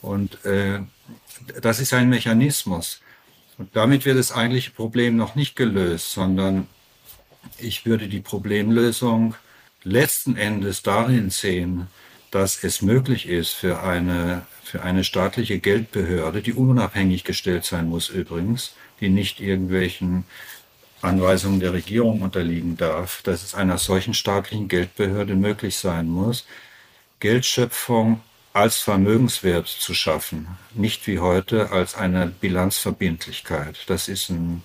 Und 0.01 0.43
äh, 0.45 0.79
das 1.61 1.79
ist 1.79 1.93
ein 1.93 2.09
Mechanismus. 2.09 3.01
Und 3.57 3.75
damit 3.75 4.05
wird 4.05 4.17
das 4.17 4.31
eigentliche 4.31 4.71
Problem 4.71 5.15
noch 5.15 5.35
nicht 5.35 5.55
gelöst, 5.55 6.11
sondern 6.11 6.67
ich 7.57 7.85
würde 7.85 8.07
die 8.07 8.21
Problemlösung 8.21 9.35
letzten 9.83 10.35
Endes 10.37 10.83
darin 10.83 11.29
sehen, 11.29 11.87
dass 12.31 12.63
es 12.63 12.81
möglich 12.81 13.27
ist 13.27 13.51
für 13.51 13.83
eine, 13.83 14.45
für 14.63 14.83
eine 14.83 15.03
staatliche 15.03 15.59
Geldbehörde, 15.59 16.41
die 16.41 16.53
unabhängig 16.53 17.23
gestellt 17.23 17.65
sein 17.65 17.89
muss 17.89 18.09
übrigens, 18.09 18.73
die 19.01 19.09
nicht 19.09 19.39
irgendwelchen 19.41 20.23
Anweisungen 21.01 21.59
der 21.59 21.73
Regierung 21.73 22.21
unterliegen 22.21 22.77
darf, 22.77 23.21
dass 23.23 23.43
es 23.43 23.55
einer 23.55 23.77
solchen 23.77 24.13
staatlichen 24.13 24.67
Geldbehörde 24.67 25.35
möglich 25.35 25.77
sein 25.77 26.07
muss, 26.07 26.45
Geldschöpfung 27.19 28.21
als 28.53 28.79
Vermögenswert 28.79 29.67
zu 29.67 29.93
schaffen, 29.93 30.47
nicht 30.73 31.07
wie 31.07 31.19
heute 31.19 31.71
als 31.71 31.95
eine 31.95 32.27
Bilanzverbindlichkeit. 32.27 33.77
Das 33.87 34.07
ist 34.07 34.29
ein, 34.29 34.63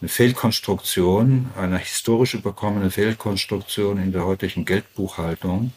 eine 0.00 0.08
Fehlkonstruktion, 0.08 1.50
eine 1.56 1.78
historisch 1.78 2.34
überkommene 2.34 2.90
Fehlkonstruktion 2.90 3.98
in 3.98 4.12
der 4.12 4.24
heutigen 4.24 4.64
Geldbuchhaltung. 4.64 5.72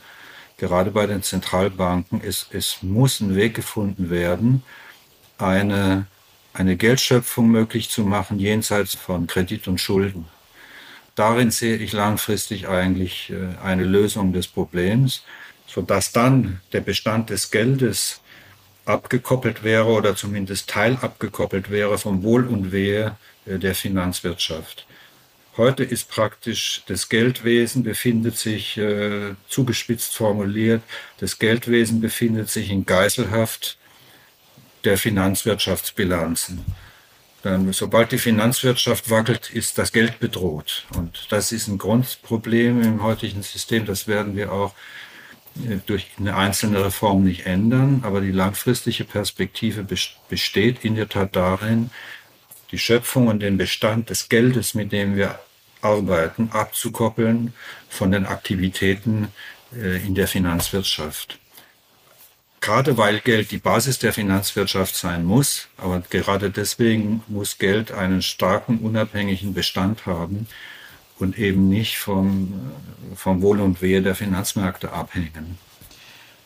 Gerade 0.57 0.91
bei 0.91 1.05
den 1.05 1.21
Zentralbanken, 1.23 2.21
es, 2.23 2.47
es 2.51 2.81
muss 2.81 3.19
ein 3.19 3.35
Weg 3.35 3.53
gefunden 3.53 4.09
werden, 4.09 4.63
eine 5.37 6.07
eine 6.53 6.77
Geldschöpfung 6.77 7.49
möglich 7.49 7.89
zu 7.89 8.03
machen 8.03 8.39
jenseits 8.39 8.95
von 8.95 9.27
Kredit 9.27 9.67
und 9.67 9.79
Schulden. 9.79 10.27
Darin 11.15 11.51
sehe 11.51 11.77
ich 11.77 11.93
langfristig 11.93 12.67
eigentlich 12.67 13.31
äh, 13.31 13.61
eine 13.63 13.83
Lösung 13.83 14.33
des 14.33 14.47
Problems, 14.47 15.23
sodass 15.67 16.11
dann 16.11 16.61
der 16.71 16.81
Bestand 16.81 17.29
des 17.29 17.51
Geldes 17.51 18.21
abgekoppelt 18.85 19.63
wäre 19.63 19.85
oder 19.85 20.15
zumindest 20.15 20.69
teilabgekoppelt 20.69 21.69
wäre 21.69 21.97
vom 21.97 22.23
Wohl 22.23 22.47
und 22.47 22.71
Wehe 22.71 23.15
äh, 23.45 23.59
der 23.59 23.75
Finanzwirtschaft. 23.75 24.85
Heute 25.55 25.83
ist 25.83 26.09
praktisch 26.09 26.81
das 26.87 27.09
Geldwesen 27.09 27.83
befindet 27.83 28.37
sich, 28.37 28.75
äh, 28.77 29.35
zugespitzt 29.47 30.15
formuliert, 30.15 30.81
das 31.19 31.37
Geldwesen 31.37 32.01
befindet 32.01 32.49
sich 32.49 32.71
in 32.71 32.87
Geiselhaft 32.87 33.77
der 34.83 34.97
Finanzwirtschaftsbilanzen. 34.97 36.63
Dann, 37.43 37.73
sobald 37.73 38.13
die 38.13 38.17
Finanzwirtschaft 38.17 39.09
wackelt, 39.09 39.49
ist 39.49 39.77
das 39.77 39.91
Geld 39.91 40.19
bedroht. 40.19 40.85
Und 40.95 41.27
das 41.29 41.51
ist 41.51 41.67
ein 41.67 41.77
Grundproblem 41.77 42.81
im 42.81 43.03
heutigen 43.03 43.43
System. 43.43 43.85
Das 43.85 44.07
werden 44.07 44.37
wir 44.37 44.53
auch 44.53 44.73
äh, 45.57 45.77
durch 45.85 46.07
eine 46.17 46.37
einzelne 46.37 46.85
Reform 46.85 47.25
nicht 47.25 47.45
ändern. 47.45 48.01
Aber 48.05 48.21
die 48.21 48.31
langfristige 48.31 49.03
Perspektive 49.03 49.85
besteht 50.29 50.85
in 50.85 50.95
der 50.95 51.09
Tat 51.09 51.35
darin, 51.35 51.91
die 52.71 52.79
Schöpfung 52.79 53.27
und 53.27 53.41
den 53.41 53.57
Bestand 53.57 54.09
des 54.09 54.29
Geldes, 54.29 54.73
mit 54.73 54.93
dem 54.93 55.17
wir 55.17 55.37
arbeiten, 55.81 56.49
abzukoppeln 56.53 57.53
von 57.89 58.11
den 58.11 58.25
Aktivitäten 58.25 59.27
äh, 59.75 59.97
in 59.97 60.15
der 60.15 60.29
Finanzwirtschaft. 60.29 61.39
Gerade 62.63 62.97
weil 62.97 63.19
Geld 63.19 63.51
die 63.51 63.57
Basis 63.57 63.99
der 63.99 64.13
Finanzwirtschaft 64.13 64.95
sein 64.95 65.25
muss, 65.25 65.67
aber 65.77 66.01
gerade 66.09 66.49
deswegen 66.49 67.21
muss 67.27 67.57
Geld 67.57 67.91
einen 67.91 68.21
starken, 68.21 68.77
unabhängigen 68.77 69.53
Bestand 69.53 70.05
haben 70.05 70.47
und 71.19 71.37
eben 71.37 71.67
nicht 71.67 71.97
vom, 71.97 72.71
vom 73.15 73.41
Wohl 73.41 73.59
und 73.59 73.81
Wehe 73.81 74.01
der 74.01 74.15
Finanzmärkte 74.15 74.93
abhängen. 74.93 75.57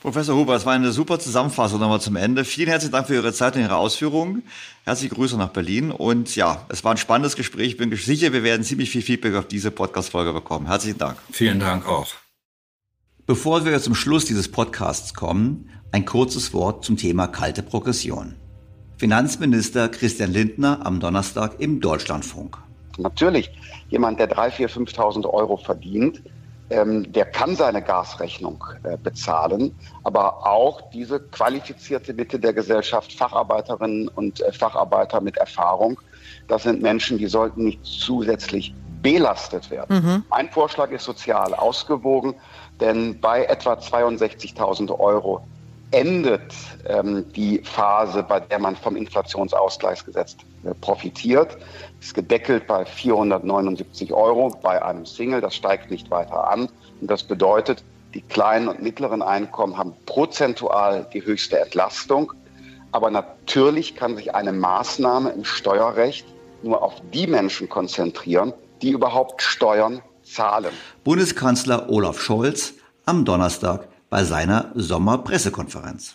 Professor 0.01 0.35
Huber, 0.35 0.55
es 0.55 0.65
war 0.65 0.73
eine 0.73 0.91
super 0.91 1.19
Zusammenfassung 1.19 1.79
nochmal 1.79 2.01
zum 2.01 2.15
Ende. 2.15 2.45
Vielen 2.45 2.69
herzlichen 2.69 2.93
Dank 2.93 3.05
für 3.05 3.13
Ihre 3.13 3.31
Zeit 3.31 3.55
und 3.55 3.61
Ihre 3.61 3.75
Ausführungen. 3.75 4.41
Herzliche 4.85 5.13
Grüße 5.13 5.37
nach 5.37 5.49
Berlin. 5.49 5.91
Und 5.91 6.35
ja, 6.35 6.65
es 6.69 6.83
war 6.83 6.95
ein 6.95 6.97
spannendes 6.97 7.35
Gespräch. 7.35 7.67
Ich 7.67 7.77
bin 7.77 7.95
sicher, 7.95 8.33
wir 8.33 8.41
werden 8.41 8.63
ziemlich 8.63 8.89
viel 8.89 9.03
Feedback 9.03 9.35
auf 9.35 9.47
diese 9.47 9.69
Podcast-Folge 9.69 10.33
bekommen. 10.33 10.65
Herzlichen 10.65 10.97
Dank. 10.97 11.17
Vielen 11.31 11.59
Dank 11.59 11.87
auch. 11.87 12.07
Bevor 13.27 13.65
wir 13.65 13.77
zum 13.81 13.93
Schluss 13.93 14.23
dieses 14.23 14.49
Podcasts 14.49 15.13
kommen, 15.13 15.69
ein 15.91 16.05
kurzes 16.05 16.53
Wort 16.53 16.85
zum 16.85 16.95
Thema 16.95 17.27
kalte 17.27 17.61
Progression. 17.61 18.37
Finanzminister 18.95 19.89
Christian 19.89 20.31
Lindner 20.31 20.79
am 20.85 21.01
Donnerstag 21.01 21.59
im 21.59 21.81
Deutschlandfunk. 21.81 22.57
Natürlich, 22.97 23.51
jemand, 23.89 24.21
der 24.21 24.31
3.000, 24.31 24.69
4.000, 24.69 24.95
5.000 24.95 25.29
Euro 25.29 25.57
verdient, 25.57 26.21
ähm, 26.69 27.11
der 27.11 27.25
kann 27.25 27.57
seine 27.57 27.81
Gasrechnung 27.81 28.63
äh, 28.83 28.95
bezahlen, 28.95 29.75
aber 30.05 30.47
auch 30.47 30.89
diese 30.91 31.19
qualifizierte 31.19 32.13
Mitte 32.13 32.39
der 32.39 32.53
Gesellschaft, 32.53 33.11
Facharbeiterinnen 33.11 34.07
und 34.07 34.39
äh, 34.39 34.53
Facharbeiter 34.53 35.19
mit 35.19 35.35
Erfahrung, 35.35 35.99
das 36.47 36.63
sind 36.63 36.81
Menschen, 36.81 37.17
die 37.17 37.27
sollten 37.27 37.65
nicht 37.65 37.83
zusätzlich 37.83 38.73
belastet 39.01 39.69
werden. 39.69 39.97
Mhm. 39.97 40.23
Mein 40.29 40.49
Vorschlag 40.49 40.91
ist 40.91 41.03
sozial 41.03 41.53
ausgewogen, 41.53 42.35
denn 42.79 43.19
bei 43.19 43.45
etwa 43.45 43.73
62.000 43.73 44.99
Euro 44.99 45.41
endet 45.91 46.53
ähm, 46.87 47.25
die 47.33 47.59
Phase, 47.59 48.23
bei 48.23 48.39
der 48.39 48.59
man 48.59 48.75
vom 48.75 48.95
Inflationsausgleichsgesetz 48.95 50.35
äh, 50.63 50.73
profitiert. 50.81 51.57
Ist 52.01 52.13
gedeckelt 52.13 52.67
bei 52.67 52.85
479 52.85 54.13
Euro 54.13 54.57
bei 54.61 54.83
einem 54.83 55.05
Single. 55.05 55.41
Das 55.41 55.55
steigt 55.55 55.89
nicht 55.89 56.11
weiter 56.11 56.49
an. 56.49 56.69
Und 56.99 57.09
das 57.09 57.23
bedeutet, 57.23 57.83
die 58.13 58.21
kleinen 58.21 58.67
und 58.67 58.81
mittleren 58.81 59.21
Einkommen 59.21 59.77
haben 59.77 59.93
prozentual 60.05 61.07
die 61.13 61.23
höchste 61.23 61.59
Entlastung. 61.59 62.33
Aber 62.91 63.09
natürlich 63.09 63.95
kann 63.95 64.17
sich 64.17 64.33
eine 64.35 64.51
Maßnahme 64.53 65.29
im 65.29 65.45
Steuerrecht 65.45 66.25
nur 66.63 66.81
auf 66.81 66.93
die 67.13 67.27
Menschen 67.27 67.69
konzentrieren, 67.69 68.53
die 68.81 68.91
überhaupt 68.91 69.41
Steuern 69.41 70.01
zahlen. 70.33 70.71
Bundeskanzler 71.03 71.89
Olaf 71.89 72.21
Scholz 72.21 72.73
am 73.05 73.25
Donnerstag 73.25 73.87
bei 74.09 74.23
seiner 74.23 74.71
Sommerpressekonferenz. 74.75 76.13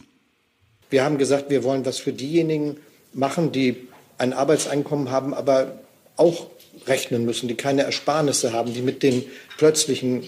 Wir 0.90 1.04
haben 1.04 1.18
gesagt, 1.18 1.50
wir 1.50 1.64
wollen 1.64 1.86
was 1.86 1.98
für 1.98 2.12
diejenigen 2.12 2.76
machen, 3.12 3.52
die 3.52 3.88
ein 4.18 4.32
Arbeitseinkommen 4.32 5.10
haben, 5.10 5.34
aber 5.34 5.78
auch 6.16 6.46
rechnen 6.86 7.24
müssen, 7.24 7.48
die 7.48 7.54
keine 7.54 7.82
Ersparnisse 7.82 8.52
haben, 8.52 8.74
die 8.74 8.82
mit 8.82 9.02
den 9.02 9.24
plötzlichen 9.56 10.22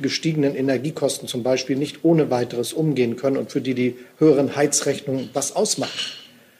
gestiegenen 0.00 0.54
Energiekosten 0.54 1.28
zum 1.28 1.42
Beispiel 1.42 1.76
nicht 1.76 2.04
ohne 2.04 2.30
weiteres 2.30 2.72
umgehen 2.72 3.16
können 3.16 3.36
und 3.36 3.50
für 3.50 3.60
die 3.60 3.74
die 3.74 3.96
höheren 4.18 4.56
Heizrechnungen 4.56 5.30
was 5.32 5.56
ausmachen. 5.56 5.98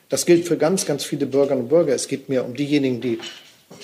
Das 0.08 0.24
gilt 0.24 0.46
für 0.46 0.56
ganz, 0.56 0.86
ganz 0.86 1.04
viele 1.04 1.26
Bürgerinnen 1.26 1.64
und 1.64 1.68
Bürger. 1.68 1.94
Es 1.94 2.08
geht 2.08 2.28
mir 2.28 2.44
um 2.44 2.54
diejenigen, 2.54 3.00
die 3.00 3.18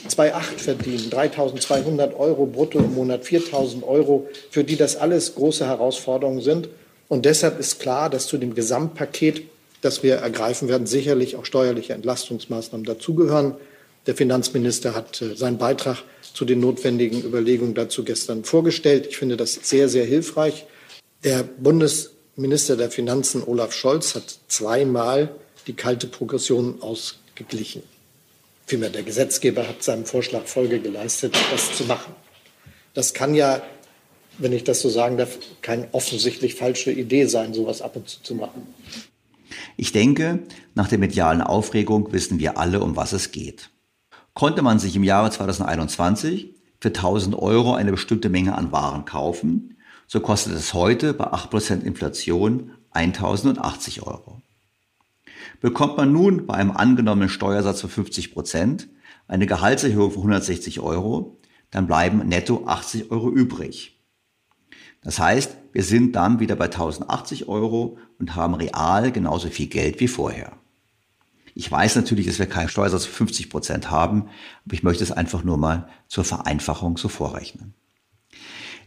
2,8 0.08 0.58
verdienen, 0.58 1.10
3.200 1.10 2.14
Euro 2.16 2.46
brutto 2.46 2.78
im 2.78 2.94
Monat, 2.94 3.24
4.000 3.24 3.82
Euro, 3.82 4.28
für 4.50 4.64
die 4.64 4.76
das 4.76 4.96
alles 4.96 5.34
große 5.34 5.66
Herausforderungen 5.66 6.40
sind. 6.40 6.68
Und 7.08 7.24
deshalb 7.24 7.58
ist 7.58 7.80
klar, 7.80 8.08
dass 8.08 8.26
zu 8.26 8.38
dem 8.38 8.54
Gesamtpaket, 8.54 9.42
das 9.80 10.02
wir 10.02 10.16
ergreifen 10.16 10.68
werden, 10.68 10.86
sicherlich 10.86 11.36
auch 11.36 11.44
steuerliche 11.44 11.92
Entlastungsmaßnahmen 11.94 12.86
dazugehören. 12.86 13.56
Der 14.06 14.14
Finanzminister 14.14 14.94
hat 14.94 15.20
äh, 15.20 15.34
seinen 15.36 15.58
Beitrag 15.58 16.04
zu 16.32 16.44
den 16.44 16.60
notwendigen 16.60 17.22
Überlegungen 17.22 17.74
dazu 17.74 18.04
gestern 18.04 18.44
vorgestellt. 18.44 19.06
Ich 19.08 19.18
finde 19.18 19.36
das 19.36 19.54
sehr, 19.54 19.88
sehr 19.88 20.04
hilfreich. 20.04 20.66
Der 21.24 21.42
Bundesminister 21.42 22.76
der 22.76 22.90
Finanzen 22.90 23.42
Olaf 23.44 23.72
Scholz 23.74 24.14
hat 24.14 24.38
zweimal 24.48 25.34
die 25.66 25.74
kalte 25.74 26.06
Progression 26.06 26.80
ausgeglichen 26.80 27.82
vielmehr 28.72 28.88
der 28.88 29.02
Gesetzgeber 29.02 29.68
hat 29.68 29.82
seinem 29.82 30.06
Vorschlag 30.06 30.46
Folge 30.46 30.80
geleistet, 30.80 31.36
das 31.50 31.76
zu 31.76 31.84
machen. 31.84 32.14
Das 32.94 33.12
kann 33.12 33.34
ja, 33.34 33.60
wenn 34.38 34.54
ich 34.54 34.64
das 34.64 34.80
so 34.80 34.88
sagen 34.88 35.18
darf, 35.18 35.36
keine 35.60 35.88
offensichtlich 35.92 36.54
falsche 36.54 36.90
Idee 36.90 37.26
sein, 37.26 37.52
sowas 37.52 37.82
ab 37.82 37.96
und 37.96 38.08
zu 38.08 38.22
zu 38.22 38.34
machen. 38.34 38.66
Ich 39.76 39.92
denke, 39.92 40.38
nach 40.74 40.88
der 40.88 40.96
medialen 40.96 41.42
Aufregung 41.42 42.14
wissen 42.14 42.38
wir 42.38 42.56
alle, 42.56 42.80
um 42.80 42.96
was 42.96 43.12
es 43.12 43.30
geht. 43.30 43.68
Konnte 44.32 44.62
man 44.62 44.78
sich 44.78 44.96
im 44.96 45.04
Jahre 45.04 45.30
2021 45.30 46.54
für 46.80 46.88
1000 46.88 47.36
Euro 47.38 47.74
eine 47.74 47.90
bestimmte 47.90 48.30
Menge 48.30 48.56
an 48.56 48.72
Waren 48.72 49.04
kaufen, 49.04 49.76
so 50.06 50.20
kostet 50.20 50.54
es 50.54 50.72
heute 50.72 51.12
bei 51.12 51.26
8% 51.26 51.82
Inflation 51.82 52.70
1080 52.92 54.02
Euro. 54.06 54.41
Bekommt 55.62 55.96
man 55.96 56.12
nun 56.12 56.44
bei 56.44 56.54
einem 56.54 56.72
angenommenen 56.72 57.28
Steuersatz 57.28 57.80
von 57.80 57.88
50 57.88 58.32
Prozent 58.32 58.88
eine 59.28 59.46
Gehaltserhöhung 59.46 60.10
von 60.10 60.22
160 60.22 60.80
Euro, 60.80 61.38
dann 61.70 61.86
bleiben 61.86 62.18
netto 62.26 62.66
80 62.66 63.12
Euro 63.12 63.30
übrig. 63.30 64.02
Das 65.02 65.20
heißt, 65.20 65.56
wir 65.72 65.84
sind 65.84 66.16
dann 66.16 66.40
wieder 66.40 66.56
bei 66.56 66.64
1080 66.64 67.48
Euro 67.48 67.96
und 68.18 68.34
haben 68.34 68.54
real 68.54 69.12
genauso 69.12 69.48
viel 69.48 69.68
Geld 69.68 70.00
wie 70.00 70.08
vorher. 70.08 70.52
Ich 71.54 71.70
weiß 71.70 71.94
natürlich, 71.94 72.26
dass 72.26 72.40
wir 72.40 72.46
keinen 72.46 72.68
Steuersatz 72.68 73.04
von 73.04 73.26
50 73.26 73.48
Prozent 73.48 73.90
haben, 73.90 74.28
aber 74.64 74.74
ich 74.74 74.82
möchte 74.82 75.04
es 75.04 75.12
einfach 75.12 75.44
nur 75.44 75.58
mal 75.58 75.88
zur 76.08 76.24
Vereinfachung 76.24 76.96
so 76.96 77.08
vorrechnen. 77.08 77.74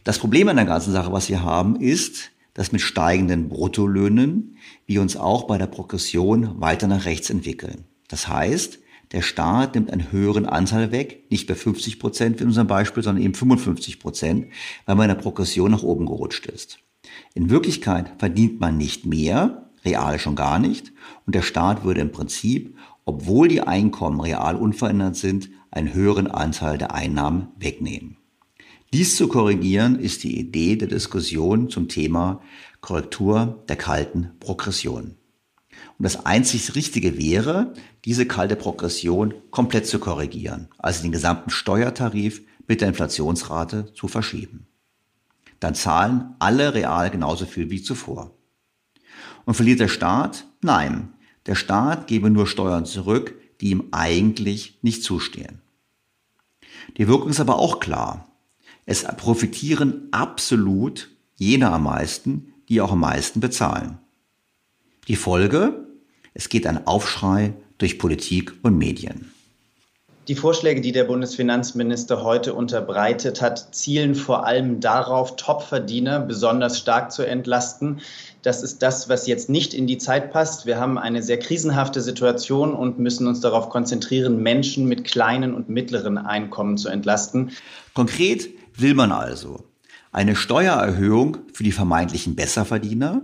Das 0.04 0.18
Problem 0.18 0.48
an 0.48 0.56
der 0.56 0.66
ganzen 0.66 0.92
Sache, 0.92 1.10
was 1.10 1.30
wir 1.30 1.42
haben, 1.42 1.76
ist, 1.76 2.32
dass 2.52 2.72
mit 2.72 2.82
steigenden 2.82 3.48
Bruttolöhnen 3.48 4.55
wir 4.86 5.02
uns 5.02 5.16
auch 5.16 5.44
bei 5.44 5.58
der 5.58 5.66
Progression 5.66 6.60
weiter 6.60 6.86
nach 6.86 7.04
rechts 7.04 7.30
entwickeln. 7.30 7.84
Das 8.08 8.28
heißt, 8.28 8.78
der 9.12 9.22
Staat 9.22 9.74
nimmt 9.74 9.92
einen 9.92 10.10
höheren 10.10 10.46
Anteil 10.46 10.90
weg, 10.90 11.24
nicht 11.30 11.46
bei 11.46 11.54
50 11.54 11.98
Prozent 11.98 12.38
wie 12.38 12.42
in 12.42 12.48
unserem 12.48 12.66
Beispiel, 12.66 13.02
sondern 13.02 13.22
eben 13.22 13.34
55 13.34 14.00
Prozent, 14.00 14.46
weil 14.84 14.96
man 14.96 15.08
in 15.08 15.16
der 15.16 15.22
Progression 15.22 15.70
nach 15.70 15.82
oben 15.82 16.06
gerutscht 16.06 16.46
ist. 16.46 16.78
In 17.34 17.50
Wirklichkeit 17.50 18.12
verdient 18.18 18.60
man 18.60 18.76
nicht 18.76 19.06
mehr, 19.06 19.70
real 19.84 20.18
schon 20.18 20.34
gar 20.34 20.58
nicht, 20.58 20.92
und 21.24 21.34
der 21.34 21.42
Staat 21.42 21.84
würde 21.84 22.00
im 22.00 22.10
Prinzip, 22.10 22.76
obwohl 23.04 23.46
die 23.46 23.60
Einkommen 23.60 24.20
real 24.20 24.56
unverändert 24.56 25.14
sind, 25.16 25.50
einen 25.70 25.94
höheren 25.94 26.26
Anteil 26.26 26.78
der 26.78 26.94
Einnahmen 26.94 27.48
wegnehmen. 27.58 28.16
Dies 28.92 29.16
zu 29.16 29.28
korrigieren 29.28 29.98
ist 29.98 30.24
die 30.24 30.38
Idee 30.38 30.76
der 30.76 30.88
Diskussion 30.88 31.70
zum 31.70 31.88
Thema 31.88 32.40
Korrektur 32.86 33.64
der 33.68 33.74
kalten 33.74 34.30
Progression. 34.38 35.16
Und 35.98 36.04
das 36.04 36.24
einzig 36.24 36.76
Richtige 36.76 37.18
wäre, 37.18 37.74
diese 38.04 38.26
kalte 38.26 38.54
Progression 38.54 39.34
komplett 39.50 39.88
zu 39.88 39.98
korrigieren, 39.98 40.68
also 40.78 41.02
den 41.02 41.10
gesamten 41.10 41.50
Steuertarif 41.50 42.42
mit 42.68 42.80
der 42.80 42.86
Inflationsrate 42.86 43.92
zu 43.92 44.06
verschieben. 44.06 44.68
Dann 45.58 45.74
zahlen 45.74 46.36
alle 46.38 46.74
real 46.74 47.10
genauso 47.10 47.44
viel 47.44 47.70
wie 47.70 47.82
zuvor. 47.82 48.36
Und 49.46 49.54
verliert 49.54 49.80
der 49.80 49.88
Staat? 49.88 50.46
Nein, 50.62 51.12
der 51.46 51.56
Staat 51.56 52.06
gebe 52.06 52.30
nur 52.30 52.46
Steuern 52.46 52.86
zurück, 52.86 53.34
die 53.60 53.70
ihm 53.70 53.88
eigentlich 53.90 54.78
nicht 54.82 55.02
zustehen. 55.02 55.60
Die 56.98 57.08
Wirkung 57.08 57.30
ist 57.30 57.40
aber 57.40 57.58
auch 57.58 57.80
klar. 57.80 58.28
Es 58.84 59.02
profitieren 59.02 60.06
absolut 60.12 61.10
jene 61.34 61.72
am 61.72 61.82
meisten, 61.82 62.52
die 62.68 62.80
auch 62.80 62.92
am 62.92 63.00
meisten 63.00 63.40
bezahlen. 63.40 63.98
Die 65.08 65.16
Folge? 65.16 65.86
Es 66.34 66.48
geht 66.48 66.66
ein 66.66 66.86
Aufschrei 66.86 67.54
durch 67.78 67.98
Politik 67.98 68.54
und 68.62 68.76
Medien. 68.76 69.32
Die 70.28 70.34
Vorschläge, 70.34 70.80
die 70.80 70.90
der 70.90 71.04
Bundesfinanzminister 71.04 72.24
heute 72.24 72.52
unterbreitet 72.52 73.40
hat, 73.40 73.72
zielen 73.76 74.16
vor 74.16 74.44
allem 74.44 74.80
darauf, 74.80 75.36
Topverdiener 75.36 76.18
besonders 76.18 76.80
stark 76.80 77.12
zu 77.12 77.22
entlasten. 77.22 78.00
Das 78.42 78.64
ist 78.64 78.82
das, 78.82 79.08
was 79.08 79.28
jetzt 79.28 79.48
nicht 79.48 79.72
in 79.72 79.86
die 79.86 79.98
Zeit 79.98 80.32
passt. 80.32 80.66
Wir 80.66 80.80
haben 80.80 80.98
eine 80.98 81.22
sehr 81.22 81.38
krisenhafte 81.38 82.00
Situation 82.00 82.74
und 82.74 82.98
müssen 82.98 83.28
uns 83.28 83.40
darauf 83.40 83.68
konzentrieren, 83.68 84.42
Menschen 84.42 84.86
mit 84.86 85.04
kleinen 85.04 85.54
und 85.54 85.68
mittleren 85.68 86.18
Einkommen 86.18 86.76
zu 86.76 86.88
entlasten. 86.88 87.52
Konkret 87.94 88.48
will 88.74 88.94
man 88.94 89.12
also 89.12 89.62
eine 90.16 90.34
Steuererhöhung 90.34 91.36
für 91.52 91.62
die 91.62 91.72
vermeintlichen 91.72 92.36
Besserverdiener 92.36 93.20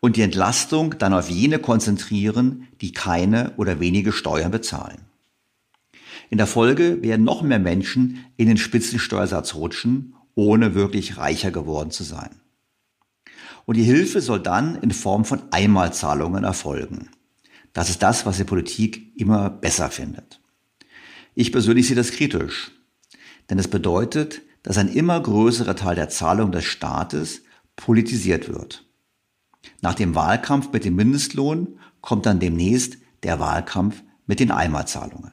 und 0.00 0.16
die 0.16 0.22
Entlastung 0.22 0.98
dann 0.98 1.12
auf 1.12 1.30
jene 1.30 1.60
konzentrieren, 1.60 2.66
die 2.80 2.90
keine 2.90 3.52
oder 3.56 3.78
wenige 3.78 4.10
Steuern 4.10 4.50
bezahlen. 4.50 5.02
In 6.28 6.38
der 6.38 6.48
Folge 6.48 7.02
werden 7.02 7.24
noch 7.24 7.42
mehr 7.42 7.60
Menschen 7.60 8.24
in 8.36 8.48
den 8.48 8.56
Spitzensteuersatz 8.56 9.54
rutschen, 9.54 10.14
ohne 10.34 10.74
wirklich 10.74 11.18
reicher 11.18 11.52
geworden 11.52 11.92
zu 11.92 12.02
sein. 12.02 12.30
Und 13.64 13.76
die 13.76 13.84
Hilfe 13.84 14.20
soll 14.20 14.40
dann 14.40 14.74
in 14.74 14.90
Form 14.90 15.24
von 15.24 15.40
Einmalzahlungen 15.52 16.42
erfolgen. 16.42 17.10
Das 17.72 17.90
ist 17.90 18.02
das, 18.02 18.26
was 18.26 18.38
die 18.38 18.44
Politik 18.44 19.12
immer 19.16 19.50
besser 19.50 19.88
findet. 19.88 20.40
Ich 21.36 21.52
persönlich 21.52 21.86
sehe 21.86 21.94
das 21.96 22.10
kritisch, 22.10 22.72
denn 23.50 23.60
es 23.60 23.68
bedeutet, 23.68 24.42
dass 24.62 24.78
ein 24.78 24.88
immer 24.88 25.20
größerer 25.20 25.76
Teil 25.76 25.94
der 25.94 26.08
Zahlung 26.08 26.52
des 26.52 26.64
Staates 26.64 27.42
politisiert 27.76 28.48
wird. 28.48 28.86
Nach 29.80 29.94
dem 29.94 30.14
Wahlkampf 30.14 30.72
mit 30.72 30.84
dem 30.84 30.96
Mindestlohn 30.96 31.78
kommt 32.00 32.26
dann 32.26 32.40
demnächst 32.40 32.98
der 33.22 33.40
Wahlkampf 33.40 34.02
mit 34.26 34.40
den 34.40 34.50
Einmalzahlungen. 34.50 35.32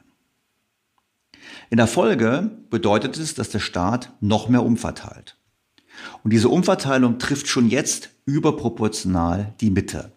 In 1.70 1.76
der 1.76 1.86
Folge 1.86 2.50
bedeutet 2.70 3.18
es, 3.18 3.34
dass 3.34 3.50
der 3.50 3.58
Staat 3.58 4.12
noch 4.20 4.48
mehr 4.48 4.62
umverteilt. 4.62 5.36
Und 6.22 6.32
diese 6.32 6.48
Umverteilung 6.48 7.18
trifft 7.18 7.48
schon 7.48 7.68
jetzt 7.68 8.10
überproportional 8.24 9.54
die 9.60 9.70
Mitte. 9.70 10.12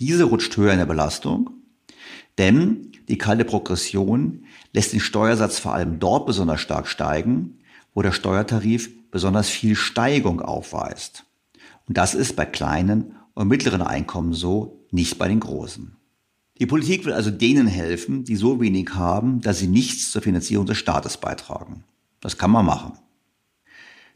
Diese 0.00 0.24
rutscht 0.24 0.56
höher 0.56 0.72
in 0.72 0.78
der 0.78 0.86
Belastung, 0.86 1.50
denn 2.38 2.92
die 3.08 3.18
kalte 3.18 3.44
Progression 3.44 4.44
lässt 4.72 4.92
den 4.92 5.00
Steuersatz 5.00 5.58
vor 5.58 5.74
allem 5.74 5.98
dort 5.98 6.26
besonders 6.26 6.60
stark 6.60 6.86
steigen, 6.86 7.58
wo 7.94 8.02
der 8.02 8.12
Steuertarif 8.12 8.90
besonders 9.10 9.48
viel 9.48 9.76
Steigung 9.76 10.40
aufweist. 10.40 11.24
Und 11.86 11.98
das 11.98 12.14
ist 12.14 12.36
bei 12.36 12.44
kleinen 12.44 13.16
und 13.34 13.48
mittleren 13.48 13.82
Einkommen 13.82 14.32
so, 14.32 14.86
nicht 14.90 15.18
bei 15.18 15.28
den 15.28 15.40
großen. 15.40 15.96
Die 16.58 16.66
Politik 16.66 17.04
will 17.04 17.12
also 17.12 17.30
denen 17.30 17.66
helfen, 17.66 18.24
die 18.24 18.36
so 18.36 18.60
wenig 18.60 18.90
haben, 18.94 19.40
dass 19.40 19.58
sie 19.58 19.66
nichts 19.66 20.12
zur 20.12 20.22
Finanzierung 20.22 20.66
des 20.66 20.78
Staates 20.78 21.16
beitragen. 21.16 21.84
Das 22.20 22.38
kann 22.38 22.50
man 22.50 22.66
machen. 22.66 22.92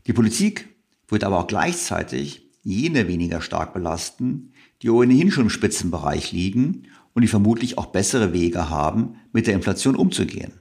Die 0.07 0.13
Politik 0.13 0.69
wird 1.09 1.25
aber 1.25 1.41
auch 1.41 1.47
gleichzeitig 1.47 2.49
jene 2.63 3.09
weniger 3.09 3.41
stark 3.41 3.75
belasten, 3.75 4.53
die 4.83 4.91
ohnehin 4.91 5.31
schon 5.31 5.45
im 5.45 5.51
Spitzenbereich 5.51 6.33
liegen 6.33 6.87
und 7.15 7.23
die 7.23 7.29
vermutlich 7.29 7.79
auch 7.79 7.87
bessere 7.87 8.33
Wege 8.33 8.71
haben, 8.71 9.17
mit 9.33 9.47
der 9.47 9.55
Inflation 9.55 9.97
umzugehen. 9.97 10.53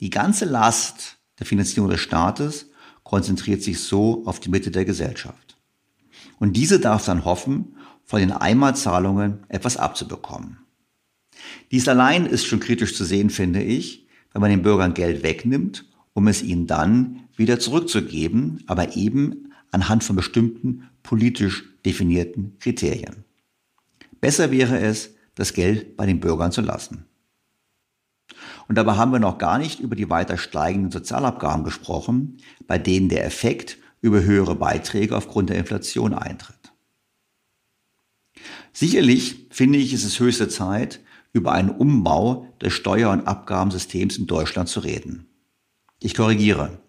Die 0.00 0.10
ganze 0.10 0.44
Last 0.44 1.18
der 1.38 1.46
Finanzierung 1.46 1.90
des 1.90 2.00
Staates 2.00 2.70
konzentriert 3.02 3.62
sich 3.62 3.80
so 3.80 4.24
auf 4.26 4.40
die 4.40 4.48
Mitte 4.48 4.70
der 4.70 4.84
Gesellschaft. 4.84 5.56
Und 6.38 6.56
diese 6.56 6.80
darf 6.80 7.04
dann 7.04 7.24
hoffen, 7.24 7.76
von 8.04 8.20
den 8.20 8.32
Einmalzahlungen 8.32 9.44
etwas 9.48 9.76
abzubekommen. 9.76 10.58
Dies 11.70 11.88
allein 11.88 12.26
ist 12.26 12.46
schon 12.46 12.60
kritisch 12.60 12.96
zu 12.96 13.04
sehen, 13.04 13.30
finde 13.30 13.62
ich, 13.62 14.06
wenn 14.32 14.40
man 14.40 14.50
den 14.50 14.62
Bürgern 14.62 14.94
Geld 14.94 15.22
wegnimmt, 15.22 15.86
um 16.12 16.28
es 16.28 16.42
ihnen 16.42 16.66
dann 16.66 17.22
wieder 17.36 17.58
zurückzugeben, 17.58 18.62
aber 18.66 18.96
eben 18.96 19.52
anhand 19.70 20.04
von 20.04 20.16
bestimmten 20.16 20.88
politisch 21.02 21.64
definierten 21.84 22.58
Kriterien. 22.58 23.24
Besser 24.20 24.50
wäre 24.50 24.78
es, 24.78 25.14
das 25.34 25.54
Geld 25.54 25.96
bei 25.96 26.06
den 26.06 26.20
Bürgern 26.20 26.52
zu 26.52 26.60
lassen. 26.60 27.06
Und 28.68 28.76
dabei 28.76 28.96
haben 28.96 29.12
wir 29.12 29.18
noch 29.18 29.38
gar 29.38 29.58
nicht 29.58 29.80
über 29.80 29.96
die 29.96 30.10
weiter 30.10 30.38
steigenden 30.38 30.90
Sozialabgaben 30.90 31.64
gesprochen, 31.64 32.38
bei 32.66 32.78
denen 32.78 33.08
der 33.08 33.24
Effekt 33.24 33.78
über 34.00 34.22
höhere 34.22 34.54
Beiträge 34.54 35.16
aufgrund 35.16 35.50
der 35.50 35.58
Inflation 35.58 36.14
eintritt. 36.14 36.72
Sicherlich 38.72 39.46
finde 39.50 39.78
ich, 39.78 39.92
ist 39.92 40.04
es 40.04 40.18
höchste 40.18 40.48
Zeit, 40.48 41.00
über 41.32 41.52
einen 41.52 41.70
Umbau 41.70 42.48
des 42.60 42.72
Steuer- 42.72 43.10
und 43.10 43.26
Abgabensystems 43.26 44.16
in 44.16 44.26
Deutschland 44.26 44.68
zu 44.68 44.80
reden. 44.80 45.26
Ich 46.00 46.14
korrigiere. 46.14 46.80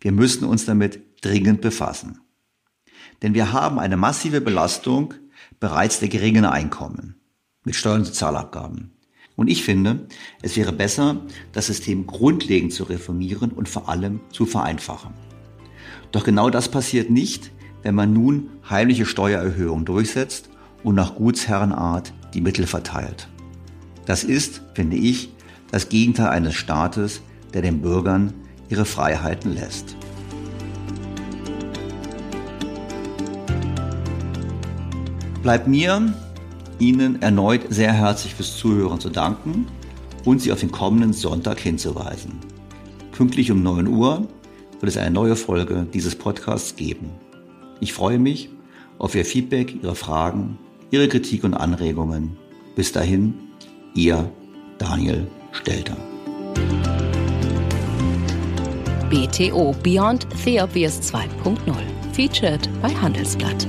Wir 0.00 0.12
müssen 0.12 0.44
uns 0.44 0.64
damit 0.64 1.24
dringend 1.24 1.60
befassen. 1.60 2.20
Denn 3.22 3.34
wir 3.34 3.52
haben 3.52 3.78
eine 3.78 3.96
massive 3.96 4.40
Belastung 4.40 5.14
bereits 5.60 6.00
der 6.00 6.08
geringen 6.08 6.44
Einkommen 6.44 7.16
mit 7.64 7.76
Steuern 7.76 8.00
und 8.00 8.06
Sozialabgaben. 8.06 8.92
Und 9.36 9.48
ich 9.48 9.64
finde, 9.64 10.06
es 10.42 10.56
wäre 10.56 10.72
besser, 10.72 11.22
das 11.52 11.66
System 11.66 12.06
grundlegend 12.06 12.72
zu 12.72 12.84
reformieren 12.84 13.50
und 13.50 13.68
vor 13.68 13.88
allem 13.88 14.20
zu 14.30 14.46
vereinfachen. 14.46 15.12
Doch 16.12 16.24
genau 16.24 16.50
das 16.50 16.68
passiert 16.68 17.10
nicht, 17.10 17.50
wenn 17.82 17.94
man 17.94 18.12
nun 18.12 18.50
heimliche 18.70 19.06
Steuererhöhungen 19.06 19.84
durchsetzt 19.84 20.48
und 20.84 20.94
nach 20.94 21.16
Gutsherrenart 21.16 22.12
die 22.32 22.40
Mittel 22.40 22.66
verteilt. 22.66 23.28
Das 24.06 24.22
ist, 24.22 24.62
finde 24.74 24.96
ich, 24.96 25.30
das 25.70 25.88
Gegenteil 25.88 26.28
eines 26.28 26.54
Staates, 26.54 27.20
der 27.52 27.62
den 27.62 27.80
Bürgern 27.80 28.32
ihre 28.68 28.84
Freiheiten 28.84 29.54
lässt. 29.54 29.96
Bleibt 35.42 35.66
mir, 35.66 36.14
Ihnen 36.78 37.22
erneut 37.22 37.62
sehr 37.70 37.92
herzlich 37.92 38.34
fürs 38.34 38.56
Zuhören 38.56 39.00
zu 39.00 39.10
danken 39.10 39.66
und 40.24 40.40
Sie 40.40 40.52
auf 40.52 40.60
den 40.60 40.72
kommenden 40.72 41.12
Sonntag 41.12 41.60
hinzuweisen. 41.60 42.32
Pünktlich 43.12 43.50
um 43.50 43.62
9 43.62 43.86
Uhr 43.86 44.26
wird 44.80 44.90
es 44.90 44.96
eine 44.96 45.10
neue 45.10 45.36
Folge 45.36 45.86
dieses 45.92 46.16
Podcasts 46.16 46.76
geben. 46.76 47.10
Ich 47.80 47.92
freue 47.92 48.18
mich 48.18 48.48
auf 48.98 49.14
Ihr 49.14 49.24
Feedback, 49.24 49.76
Ihre 49.82 49.94
Fragen, 49.94 50.58
Ihre 50.90 51.08
Kritik 51.08 51.44
und 51.44 51.54
Anregungen. 51.54 52.36
Bis 52.74 52.92
dahin, 52.92 53.34
Ihr 53.94 54.30
Daniel 54.78 55.28
Stelter. 55.52 55.96
BTO 59.10 59.74
Beyond 59.82 60.26
The 60.44 60.60
Obvious 60.60 61.00
2.0. 61.00 61.56
Featured 62.12 62.68
bei 62.82 62.88
Handelsblatt. 62.88 63.68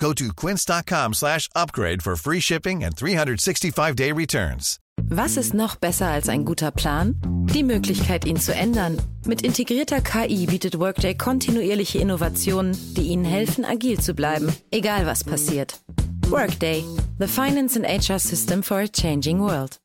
Go 0.00 0.12
to 0.12 0.32
quince.com 0.32 1.14
slash 1.14 1.48
upgrade 1.54 2.02
for 2.02 2.16
free 2.16 2.40
shipping 2.40 2.84
and 2.84 2.94
365-day 2.94 4.12
returns. 4.12 4.78
Was 5.08 5.36
ist 5.36 5.54
noch 5.54 5.76
besser 5.76 6.06
als 6.06 6.28
ein 6.28 6.44
guter 6.44 6.70
Plan? 6.70 7.16
Die 7.52 7.62
Möglichkeit, 7.62 8.24
ihn 8.24 8.36
zu 8.38 8.54
ändern. 8.54 8.98
Mit 9.26 9.42
integrierter 9.42 10.00
KI 10.00 10.46
bietet 10.46 10.78
Workday 10.78 11.14
kontinuierliche 11.14 11.98
Innovationen, 11.98 12.76
die 12.94 13.08
Ihnen 13.08 13.24
helfen, 13.24 13.64
agil 13.64 14.00
zu 14.00 14.14
bleiben, 14.14 14.52
egal 14.70 15.06
was 15.06 15.24
passiert. 15.24 15.80
Workday, 16.30 16.84
the 17.18 17.28
finance 17.28 17.76
and 17.76 17.86
HR 17.86 18.18
system 18.18 18.62
for 18.62 18.78
a 18.80 18.88
changing 18.88 19.40
world. 19.40 19.78